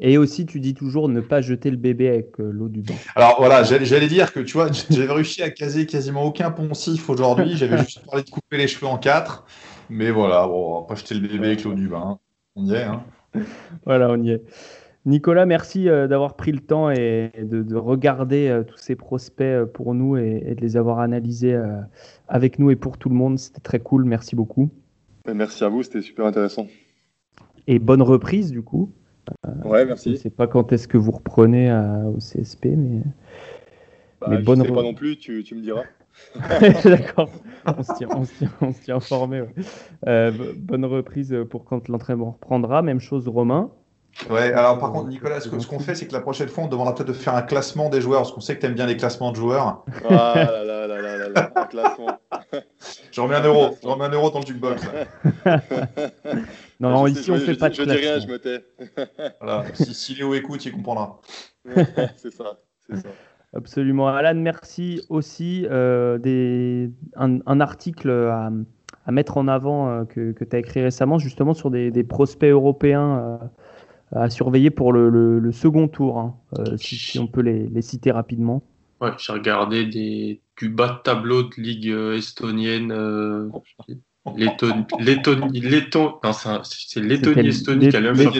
Et 0.00 0.18
aussi, 0.18 0.44
tu 0.44 0.60
dis 0.60 0.74
toujours 0.74 1.08
ne 1.08 1.20
pas 1.20 1.40
jeter 1.40 1.70
le 1.70 1.76
bébé 1.76 2.08
avec 2.08 2.40
euh, 2.40 2.50
l'eau 2.50 2.68
du 2.68 2.82
bain. 2.82 2.94
Alors 3.14 3.36
voilà, 3.38 3.62
j'allais 3.62 4.08
dire 4.08 4.32
que 4.32 4.40
tu 4.40 4.54
vois, 4.54 4.68
j'avais 4.90 5.12
réussi 5.12 5.42
à 5.42 5.50
caser 5.50 5.86
quasiment 5.86 6.24
aucun 6.24 6.50
poncif 6.50 7.08
aujourd'hui. 7.08 7.56
J'avais 7.56 7.78
juste 7.78 8.04
parlé 8.04 8.22
de 8.22 8.30
couper 8.30 8.56
les 8.56 8.68
cheveux 8.68 8.86
en 8.86 8.98
quatre. 8.98 9.46
Mais 9.90 10.10
voilà, 10.10 10.46
bon, 10.46 10.76
on 10.76 10.80
va 10.80 10.86
pas 10.86 10.94
jeter 10.94 11.14
le 11.14 11.20
bébé 11.20 11.46
avec 11.46 11.64
l'eau 11.64 11.74
du 11.74 11.88
bain. 11.88 12.18
On 12.56 12.66
y 12.66 12.74
est. 12.74 12.82
Hein. 12.82 13.04
voilà, 13.84 14.10
on 14.10 14.20
y 14.22 14.30
est. 14.30 14.42
Nicolas, 15.06 15.44
merci 15.44 15.88
euh, 15.88 16.08
d'avoir 16.08 16.34
pris 16.34 16.50
le 16.50 16.60
temps 16.60 16.90
et 16.90 17.30
de, 17.38 17.76
regarder 17.76 18.48
euh, 18.48 18.64
tous 18.64 18.78
ces 18.78 18.96
prospects 18.96 19.64
pour 19.66 19.94
nous 19.94 20.16
et, 20.16 20.42
et 20.46 20.54
de 20.54 20.60
les 20.60 20.76
avoir 20.76 20.98
analysés 20.98 21.56
avec 22.26 22.58
nous 22.58 22.70
et 22.70 22.76
pour 22.76 22.98
tout 22.98 23.10
le 23.10 23.14
monde. 23.14 23.38
C'était 23.38 23.60
très 23.60 23.80
cool. 23.80 24.04
Merci 24.04 24.34
beaucoup. 24.34 24.70
Merci 25.32 25.64
à 25.64 25.68
vous, 25.68 25.82
c'était 25.82 26.02
super 26.02 26.26
intéressant. 26.26 26.66
Et 27.66 27.78
bonne 27.78 28.02
reprise 28.02 28.50
du 28.50 28.62
coup. 28.62 28.92
Euh, 29.46 29.68
ouais, 29.68 29.84
merci. 29.84 30.12
Je 30.12 30.16
sais 30.16 30.30
pas 30.30 30.46
quand 30.46 30.72
est-ce 30.72 30.88
que 30.88 30.98
vous 30.98 31.12
reprenez 31.12 31.72
au 31.72 32.18
CSP, 32.18 32.66
mais. 32.66 33.00
Bah, 34.20 34.28
mais 34.30 34.38
bonne 34.38 34.62
sais 34.62 34.72
pas 34.72 34.82
non 34.82 34.94
plus, 34.94 35.18
tu, 35.18 35.42
tu 35.44 35.54
me 35.54 35.60
diras. 35.60 35.82
D'accord, 36.84 37.28
on 37.66 37.82
se 37.82 37.92
tient, 37.94 38.08
on 38.14 38.24
se 38.24 38.34
tient, 38.34 38.50
on 38.60 38.72
se 38.72 38.82
tient 38.82 38.96
informé. 38.96 39.40
Ouais. 39.40 39.54
Euh, 40.06 40.30
bonne 40.56 40.84
reprise 40.84 41.36
pour 41.50 41.64
quand 41.64 41.88
l'entraînement 41.88 42.32
reprendra. 42.32 42.82
Même 42.82 43.00
chose, 43.00 43.28
Romain. 43.28 43.70
Ouais, 44.30 44.52
alors 44.52 44.78
par 44.78 44.92
contre, 44.92 45.08
Nicolas, 45.08 45.40
ce 45.40 45.48
qu'on 45.48 45.80
fait, 45.80 45.96
c'est 45.96 46.06
que 46.06 46.12
la 46.12 46.20
prochaine 46.20 46.48
fois, 46.48 46.64
on 46.64 46.68
demandera 46.68 46.94
peut-être 46.94 47.08
de 47.08 47.12
faire 47.12 47.34
un 47.34 47.42
classement 47.42 47.88
des 47.88 48.00
joueurs, 48.00 48.20
parce 48.20 48.32
qu'on 48.32 48.40
sait 48.40 48.54
que 48.54 48.60
tu 48.60 48.66
aimes 48.66 48.74
bien 48.74 48.86
les 48.86 48.96
classements 48.96 49.32
de 49.32 49.36
joueurs. 49.36 49.84
Ah 50.08 50.34
là 50.36 50.64
là 50.64 50.86
là 50.86 51.00
là 51.02 51.16
là, 51.16 51.28
là 51.28 51.52
un 51.56 51.64
classement. 51.64 52.20
Je 53.10 53.20
remets 53.20 53.34
un 53.36 53.42
euro, 53.42 53.76
je 53.80 53.88
remets 53.88 54.04
un 54.04 54.10
euro 54.10 54.30
dans 54.30 54.40
le 54.40 54.46
jukebox. 54.46 54.82
non, 56.80 56.90
non 56.90 57.06
ici, 57.06 57.30
on 57.30 57.38
fait 57.38 57.54
pas 57.56 57.68
de 57.68 57.74
Je 57.74 57.82
dis 57.82 57.90
rien, 57.90 58.18
je 58.18 58.26
me 58.26 58.38
tais. 58.38 58.64
voilà, 59.40 59.64
si, 59.74 59.94
si, 59.94 60.14
Léo 60.14 60.34
écoute, 60.34 60.64
il 60.64 60.72
comprendra. 60.72 61.20
c'est 62.16 62.32
ça, 62.32 62.60
c'est 62.86 62.96
ça. 62.96 63.08
Absolument. 63.54 64.08
Alan, 64.08 64.34
merci 64.34 65.02
aussi. 65.08 65.66
Euh, 65.70 66.18
des, 66.18 66.90
un, 67.16 67.38
un, 67.46 67.60
article 67.60 68.10
à, 68.10 68.50
à, 69.06 69.12
mettre 69.12 69.36
en 69.36 69.46
avant 69.46 69.88
euh, 69.88 70.04
que, 70.04 70.32
que 70.32 70.44
tu 70.44 70.56
as 70.56 70.58
écrit 70.58 70.82
récemment, 70.82 71.18
justement 71.18 71.54
sur 71.54 71.70
des, 71.70 71.90
des 71.90 72.04
prospects 72.04 72.50
européens. 72.50 73.38
Euh, 73.42 73.46
à 74.14 74.30
surveiller 74.30 74.70
pour 74.70 74.92
le, 74.92 75.50
second 75.52 75.88
tour, 75.88 76.18
hein, 76.18 76.36
euh, 76.58 76.76
si, 76.76 77.18
on 77.18 77.26
peut 77.26 77.40
les, 77.40 77.82
citer 77.82 78.12
rapidement. 78.12 78.62
Ouais, 79.00 79.10
j'ai 79.18 79.32
regardé 79.32 79.86
des, 79.86 80.40
du 80.56 80.68
bas 80.68 80.88
de 80.88 81.02
tableau 81.02 81.42
de 81.42 81.54
ligue 81.58 81.88
estonienne. 82.16 82.92
Euh, 82.92 83.48
Lettonie, 84.36 84.86
c'est 86.62 87.00
Lettonie-Estonie 87.00 87.88
qui 87.90 87.96
a 87.96 88.00
le 88.00 88.14
même 88.14 88.30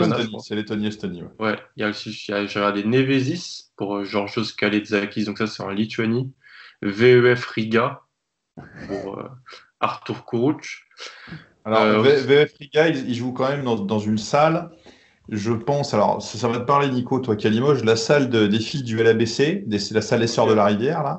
C'est 0.41 0.55
Lettonie-Estonie, 0.55 1.23
ouais. 1.23 1.29
Ouais, 1.39 1.59
il 1.77 1.83
y 1.83 1.85
a 1.85 1.91
aussi, 1.91 2.11
j'ai 2.13 2.35
regardé 2.35 2.85
Nevesis 2.85 3.71
pour 3.77 4.03
Georgios 4.05 4.45
Kaletsakis, 4.57 5.25
donc 5.25 5.39
ça 5.39 5.47
c'est 5.47 5.63
en 5.63 5.71
Lituanie. 5.71 6.33
VEF 6.83 7.45
Riga 7.47 8.01
pour 8.89 9.23
Arthur 9.81 10.25
Kuruc. 10.25 10.87
Alors, 11.65 12.03
VEF 12.03 12.55
Riga, 12.59 12.89
il, 12.89 13.15
joue 13.15 13.33
quand 13.33 13.49
même 13.49 13.65
dans, 13.65 13.77
dans 13.77 13.99
une 13.99 14.19
salle 14.19 14.71
je 15.29 15.53
pense, 15.53 15.95
alors 15.95 16.23
ça, 16.23 16.49
va 16.49 16.59
te 16.59 16.65
parler 16.65 16.89
Nico, 16.89 17.19
toi 17.19 17.37
qui 17.37 17.49
Limoges, 17.49 17.85
la 17.85 17.97
salle 17.97 18.29
de, 18.29 18.47
des 18.47 18.61
filles 18.61 18.83
du 18.83 19.03
LABC, 19.03 19.65
c'est 19.79 19.95
la 19.95 20.03
salle 20.03 20.21
des 20.21 20.27
Sœurs 20.27 20.47
de 20.47 20.55
la 20.55 20.67
Rivière, 20.67 21.03
là, 21.03 21.19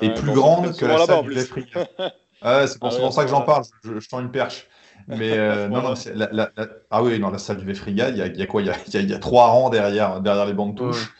est 0.00 0.12
plus 0.14 0.32
grande 0.32 0.76
que 0.76 0.84
la 0.84 1.06
salle 1.06 1.24
du 1.24 1.38
Friga. 1.40 1.86
ah, 2.44 2.66
c'est 2.66 2.78
pour, 2.78 2.92
ah 2.92 3.10
ça 3.10 3.24
que 3.24 3.30
j'en 3.30 3.40
parle, 3.40 3.64
je, 3.82 3.98
je, 3.98 4.08
tends 4.08 4.20
une 4.20 4.30
perche. 4.30 4.68
Mais 5.08 5.36
euh, 5.36 5.66
non, 5.70 5.80
non, 5.82 5.94
la, 6.14 6.28
la, 6.30 6.50
ah 6.90 7.02
oui, 7.02 7.18
non, 7.18 7.30
la 7.30 7.38
salle 7.38 7.56
du 7.56 7.64
Vefriga, 7.64 8.10
il 8.10 8.18
y 8.18 8.22
a, 8.22 8.26
il 8.26 8.36
y 8.36 8.42
a 8.42 8.46
quoi? 8.46 8.60
Il 8.60 8.66
y 8.66 8.70
a, 8.70 8.76
il 9.00 9.10
y 9.10 9.14
a, 9.14 9.18
trois 9.18 9.46
rangs 9.46 9.70
derrière, 9.70 10.20
derrière 10.20 10.44
les 10.44 10.52
bancs 10.52 10.74
de 10.74 10.78
touche. 10.78 11.12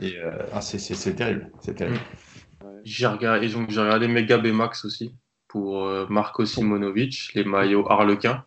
Et 0.00 0.16
ah, 0.54 0.62
c'est 0.62 1.14
terrible. 1.14 1.50
C'est 1.60 1.74
terrible. 1.74 2.00
J'ai 2.84 3.06
regardé, 3.06 3.46
regardé 3.48 4.08
Mega 4.08 4.38
Max 4.38 4.86
aussi 4.86 5.14
pour 5.48 5.84
Marco 6.08 6.46
Simonovic, 6.46 7.32
les 7.34 7.44
maillots 7.44 7.86
Harlequin. 7.90 8.44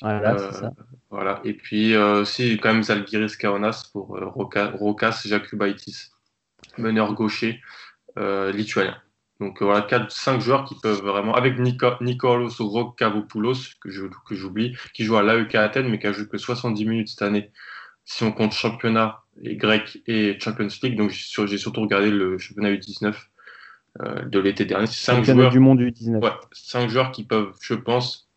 Voilà, 0.00 0.38
c'est 0.38 0.60
ça. 0.60 0.72
Voilà. 1.10 1.40
Et 1.44 1.52
puis 1.52 1.94
aussi 1.96 2.58
quand 2.58 2.72
même 2.72 2.82
Zalgiris 2.82 3.36
Kaunas 3.36 3.90
pour 3.92 4.18
Rokas 4.18 5.22
Jakubaitis, 5.26 6.12
meneur 6.78 7.12
gaucher 7.12 7.60
lituanien. 8.16 8.96
Donc 9.40 9.62
voilà, 9.62 9.82
4, 9.82 10.10
5 10.10 10.40
joueurs 10.40 10.64
qui 10.64 10.74
peuvent 10.82 11.02
vraiment, 11.02 11.34
avec 11.34 11.58
Nico, 11.58 11.88
Nicolos 12.00 12.50
Rokavopoulos, 12.58 13.74
que, 13.80 13.88
que 13.88 14.34
j'oublie, 14.34 14.74
qui 14.94 15.04
joue 15.04 15.16
à 15.16 15.22
l'AEK 15.22 15.54
Athènes, 15.56 15.88
mais 15.88 15.98
qui 15.98 16.06
a 16.06 16.12
joué 16.12 16.26
que 16.26 16.38
70 16.38 16.84
minutes 16.86 17.08
cette 17.08 17.22
année, 17.22 17.50
si 18.04 18.24
on 18.24 18.32
compte 18.32 18.52
championnat 18.52 19.22
et 19.42 19.56
grec 19.56 20.02
et 20.06 20.38
Champions 20.40 20.68
League. 20.82 20.96
Donc 20.96 21.10
j'ai 21.10 21.58
surtout 21.58 21.82
regardé 21.82 22.10
le 22.10 22.38
championnat 22.38 22.72
U19 22.72 23.14
euh, 24.00 24.24
de 24.24 24.38
l'été 24.38 24.64
dernier. 24.64 24.86
C'est 24.86 25.04
5 25.04 25.24
joueurs. 25.24 25.50
du 25.50 25.58
monde 25.58 25.80
U19. 25.80 26.22
Ouais, 26.22 26.30
5 26.52 26.88
joueurs 26.88 27.12
qui 27.12 27.24
peuvent, 27.24 27.52
je 27.60 27.74
pense, 27.74 28.28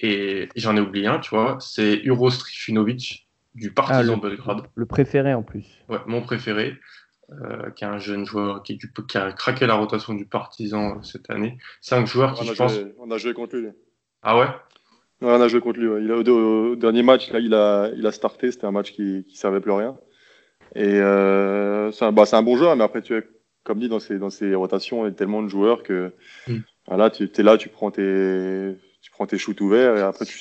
et 0.00 0.48
j'en 0.56 0.76
ai 0.76 0.80
oublié 0.80 1.06
un, 1.06 1.18
tu 1.18 1.30
vois, 1.30 1.58
c'est 1.60 2.00
Uros 2.04 2.30
Trifinovic 2.30 3.26
du 3.54 3.70
Partizan 3.70 4.14
ah, 4.16 4.28
Belgrade. 4.28 4.62
Le 4.74 4.86
préféré 4.86 5.34
en 5.34 5.42
plus. 5.42 5.66
Ouais, 5.88 5.98
mon 6.06 6.20
préféré. 6.20 6.78
Euh, 7.32 7.70
qui 7.70 7.82
est 7.82 7.88
un 7.88 7.98
jeune 7.98 8.24
joueur 8.24 8.62
qui, 8.62 8.78
qui, 8.78 9.18
a 9.18 9.32
craqué 9.32 9.66
la 9.66 9.74
rotation 9.74 10.14
du 10.14 10.26
Partisan 10.26 11.02
cette 11.02 11.28
année. 11.28 11.58
Cinq 11.80 12.06
joueurs 12.06 12.34
qui, 12.34 12.42
on 12.42 12.44
je 12.44 12.54
pense. 12.54 12.78
On 12.98 13.10
a 13.10 13.18
joué 13.18 13.34
contre 13.34 13.56
lui. 13.56 13.68
Ah 14.22 14.38
ouais? 14.38 14.46
On 15.20 15.40
a 15.40 15.48
joué 15.48 15.60
contre 15.60 15.80
lui. 15.80 16.04
Il 16.04 16.12
a, 16.12 16.18
au, 16.18 16.76
dernier 16.76 17.02
match, 17.02 17.32
là, 17.32 17.40
il, 17.40 17.52
a, 17.52 17.90
il 17.96 18.06
a 18.06 18.12
starté. 18.12 18.52
C'était 18.52 18.66
un 18.66 18.70
match 18.70 18.92
qui 18.92 19.02
ne 19.02 19.34
servait 19.34 19.60
plus 19.60 19.72
à 19.72 19.76
rien. 19.76 19.98
Et 20.76 21.00
euh, 21.00 21.90
c'est 21.90 22.04
un, 22.04 22.12
bah, 22.12 22.24
un, 22.30 22.42
bon 22.42 22.56
joueur, 22.56 22.76
mais 22.76 22.84
après, 22.84 23.02
tu 23.02 23.16
es, 23.16 23.24
comme 23.64 23.80
dit, 23.80 23.88
dans 23.88 23.98
ces, 23.98 24.18
dans 24.18 24.30
ces 24.30 24.54
rotations, 24.54 25.04
il 25.04 25.08
y 25.08 25.12
a 25.12 25.14
tellement 25.14 25.42
de 25.42 25.48
joueurs 25.48 25.82
que 25.82 26.12
mm. 26.46 26.58
voilà, 26.86 27.10
tu 27.10 27.24
es 27.24 27.42
là, 27.42 27.56
tu 27.56 27.68
prends 27.68 27.90
tes, 27.90 28.76
tu 29.00 29.10
prends 29.10 29.26
tes 29.26 29.36
shoots 29.36 29.60
ouverts 29.60 29.96
et 29.96 30.00
après, 30.00 30.26
tu, 30.26 30.38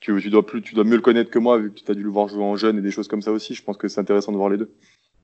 tu, 0.00 0.20
tu, 0.20 0.30
dois 0.30 0.44
plus, 0.44 0.60
tu 0.60 0.74
dois 0.74 0.82
mieux 0.82 0.96
le 0.96 1.02
connaître 1.02 1.30
que 1.30 1.38
moi, 1.38 1.58
vu 1.58 1.72
que 1.72 1.78
tu 1.78 1.90
as 1.90 1.94
dû 1.94 2.02
le 2.02 2.10
voir 2.10 2.26
jouer 2.26 2.42
en 2.42 2.56
jeune 2.56 2.78
et 2.78 2.82
des 2.82 2.90
choses 2.90 3.06
comme 3.06 3.22
ça 3.22 3.30
aussi. 3.30 3.54
Je 3.54 3.62
pense 3.62 3.76
que 3.76 3.86
c'est 3.86 4.00
intéressant 4.00 4.32
de 4.32 4.38
voir 4.38 4.48
les 4.48 4.56
deux. 4.56 4.74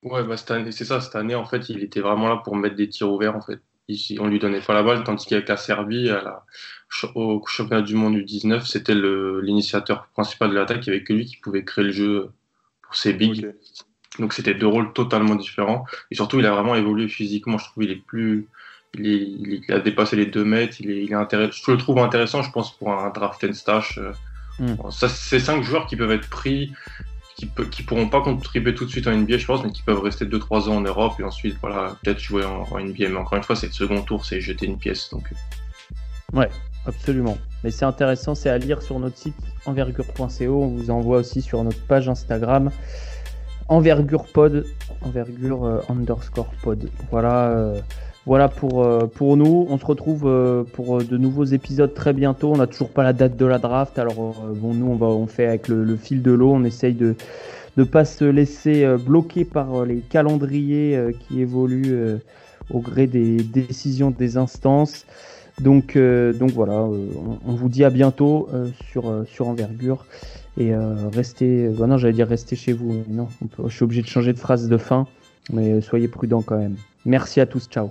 Ouais, 0.05 0.22
bah, 0.22 0.36
c'est 0.36 0.84
ça, 0.84 1.00
cette 1.00 1.16
année, 1.16 1.34
en 1.34 1.46
fait, 1.46 1.70
il 1.70 1.82
était 1.82 2.00
vraiment 2.00 2.28
là 2.28 2.36
pour 2.36 2.55
mettre 2.57 2.76
des 2.76 2.88
tirs 2.88 3.11
ouverts, 3.11 3.34
en 3.34 3.40
fait. 3.40 3.61
Ici, 3.88 4.18
on 4.20 4.28
lui 4.28 4.38
donnait 4.38 4.61
pas 4.61 4.74
la 4.74 4.82
balle, 4.82 5.02
tandis 5.02 5.26
qu'avec 5.26 5.48
la 5.48 5.57
Serbie, 5.57 6.11
à 6.11 6.22
la, 6.22 6.44
au 7.14 7.42
championnat 7.46 7.82
du 7.82 7.94
monde 7.94 8.14
du 8.14 8.24
19, 8.24 8.66
c'était 8.66 8.94
l'initiateur 8.94 10.07
principal 10.12 10.50
de 10.50 10.55
l'attaque, 10.55 10.86
il 10.86 10.90
n'y 10.90 10.96
avait 10.96 11.05
que 11.05 11.12
lui 11.14 11.24
qui 11.24 11.36
pouvait 11.38 11.64
créer 11.64 11.84
le 11.84 11.92
jeu 11.92 12.30
pour 12.82 12.94
ses 12.96 13.14
bigs. 13.14 13.50
Donc 14.18 14.32
c'était 14.32 14.55
deux 14.55 14.66
rôles 14.66 14.92
totalement 14.92 15.34
différents. 15.34 15.86
Et 16.11 16.14
surtout, 16.14 16.38
il 16.38 16.46
a 16.46 16.52
vraiment 16.52 16.76
évolué 16.76 17.09
physiquement. 17.09 17.59
Je 17.59 17.64
trouve 17.64 17.82
qu'il 17.82 17.92
est 17.92 17.96
plus. 18.07 18.46
Il, 18.96 19.64
a 19.70 19.80
dépassé 19.80 20.16
les 20.16 20.26
deux 20.26 20.44
mètres. 20.44 20.76
Il 20.80 20.90
est, 20.90 21.02
il 21.02 21.11
est 21.11 21.16
intéressant. 21.16 21.52
Je 21.66 21.72
le 21.72 21.78
trouve 21.78 21.98
intéressant, 21.98 22.42
je 22.42 22.50
pense, 22.52 22.76
pour 22.76 22.92
un 22.92 23.11
draft 23.11 23.42
and 23.42 23.55
stash. 23.55 23.98
Mm. 24.61 24.90
Ça, 24.90 25.09
c'est 25.09 25.40
cinq 25.40 25.62
joueurs 25.64 25.86
qui 25.86 25.96
peuvent 25.96 26.12
être 26.12 26.28
pris 26.28 26.72
qui, 27.37 27.49
qui 27.70 27.82
pourront 27.82 28.09
pas 28.09 28.20
contribuer 28.20 28.74
tout 28.74 28.85
de 28.85 28.91
suite 28.91 29.07
en 29.07 29.16
NBA, 29.16 29.39
je 29.39 29.47
pense, 29.47 29.64
mais 29.64 29.72
qui 29.72 29.82
peuvent 29.82 30.01
rester 30.01 30.24
2-3 30.24 30.68
ans 30.68 30.76
en 30.76 30.80
Europe 30.80 31.14
et 31.18 31.24
ensuite, 31.24 31.57
voilà, 31.61 31.97
peut-être 32.03 32.20
jouer 32.20 32.45
en, 32.45 32.78
NBA. 32.78 33.09
Mais 33.09 33.16
encore 33.16 33.39
une 33.39 33.45
fois, 33.45 33.57
c'est 33.57 33.66
le 33.66 33.72
second 33.72 34.03
tour, 34.03 34.24
c'est 34.24 34.41
jeter 34.41 34.66
une 34.66 34.78
pièce. 34.78 35.11
Donc... 35.11 35.24
Euh. 35.32 36.39
Ouais, 36.39 36.49
absolument. 36.87 37.37
Mais 37.62 37.70
c'est 37.70 37.85
intéressant, 37.85 38.35
c'est 38.35 38.51
à 38.51 38.59
lire 38.59 38.82
sur 38.82 38.99
notre 38.99 39.16
site 39.16 39.37
envergure.co. 39.66 40.62
On 40.62 40.68
vous 40.68 40.91
envoie 40.91 41.18
aussi 41.18 41.43
sur 41.43 41.62
notre 41.64 41.80
page 41.87 42.09
Instagram 42.09 42.70
envergure 43.68 44.24
pod, 44.26 44.66
envergure 45.01 45.64
euh, 45.64 45.80
underscore 45.89 46.53
pod. 46.62 46.89
Voilà. 47.11 47.49
Euh, 47.51 47.80
voilà 48.27 48.49
pour, 48.49 48.83
euh, 48.83 49.07
pour 49.07 49.37
nous. 49.37 49.66
On 49.68 49.79
se 49.79 49.85
retrouve 49.85 50.27
euh, 50.27 50.64
pour 50.64 50.99
euh, 50.99 51.05
de 51.05 51.18
nouveaux 51.18 51.45
épisodes 51.45 51.93
très 51.93 52.12
bientôt. 52.12 52.53
On 52.53 52.57
n'a 52.57 52.66
toujours 52.66 52.89
pas 52.89 53.03
la 53.03 53.12
date 53.12 53.37
de 53.37 53.45
la 53.45 53.59
draft. 53.59 53.99
Alors, 53.99 54.14
bon, 54.14 54.72
nous, 54.72 54.87
on, 54.87 54.97
va, 54.97 55.07
on 55.07 55.27
fait 55.27 55.47
avec 55.47 55.68
le, 55.68 55.97
fil 55.97 56.22
de 56.22 56.33
l'eau. 56.33 56.53
On 56.53 56.64
essaye 56.64 56.95
de 56.95 57.16
ne 57.77 57.85
pas 57.85 58.05
se 58.05 58.25
laisser 58.25 58.87
bloquer 58.99 59.45
par 59.45 59.85
les 59.85 59.99
calendriers 59.99 60.99
qui 61.20 61.41
évoluent 61.41 62.18
au 62.70 62.79
gré 62.79 63.07
des 63.07 63.43
décisions 63.43 64.11
des 64.11 64.37
instances. 64.37 65.07
Donc, 65.61 65.99
donc 65.99 66.51
voilà, 66.53 66.85
on, 66.85 67.55
vous 67.55 67.68
dit 67.68 67.85
à 67.85 67.91
bientôt 67.91 68.49
sur, 68.93 69.25
sur 69.27 69.49
Envergure. 69.49 70.07
Et 70.57 70.72
restez, 71.12 71.68
bah 71.68 71.89
non, 71.89 71.99
j'allais 71.99 72.12
dire 72.12 72.29
restez 72.29 72.55
chez 72.55 72.72
vous. 72.72 73.03
Non, 73.09 73.27
je 73.66 73.75
suis 73.75 73.83
obligé 73.83 74.03
de 74.03 74.07
changer 74.07 74.33
de 74.33 74.39
phrase 74.39 74.68
de 74.68 74.77
fin, 74.77 75.09
mais 75.53 75.81
soyez 75.81 76.07
prudents 76.07 76.43
quand 76.43 76.59
même. 76.59 76.77
Merci 77.05 77.41
à 77.41 77.47
tous, 77.47 77.66
ciao. 77.66 77.91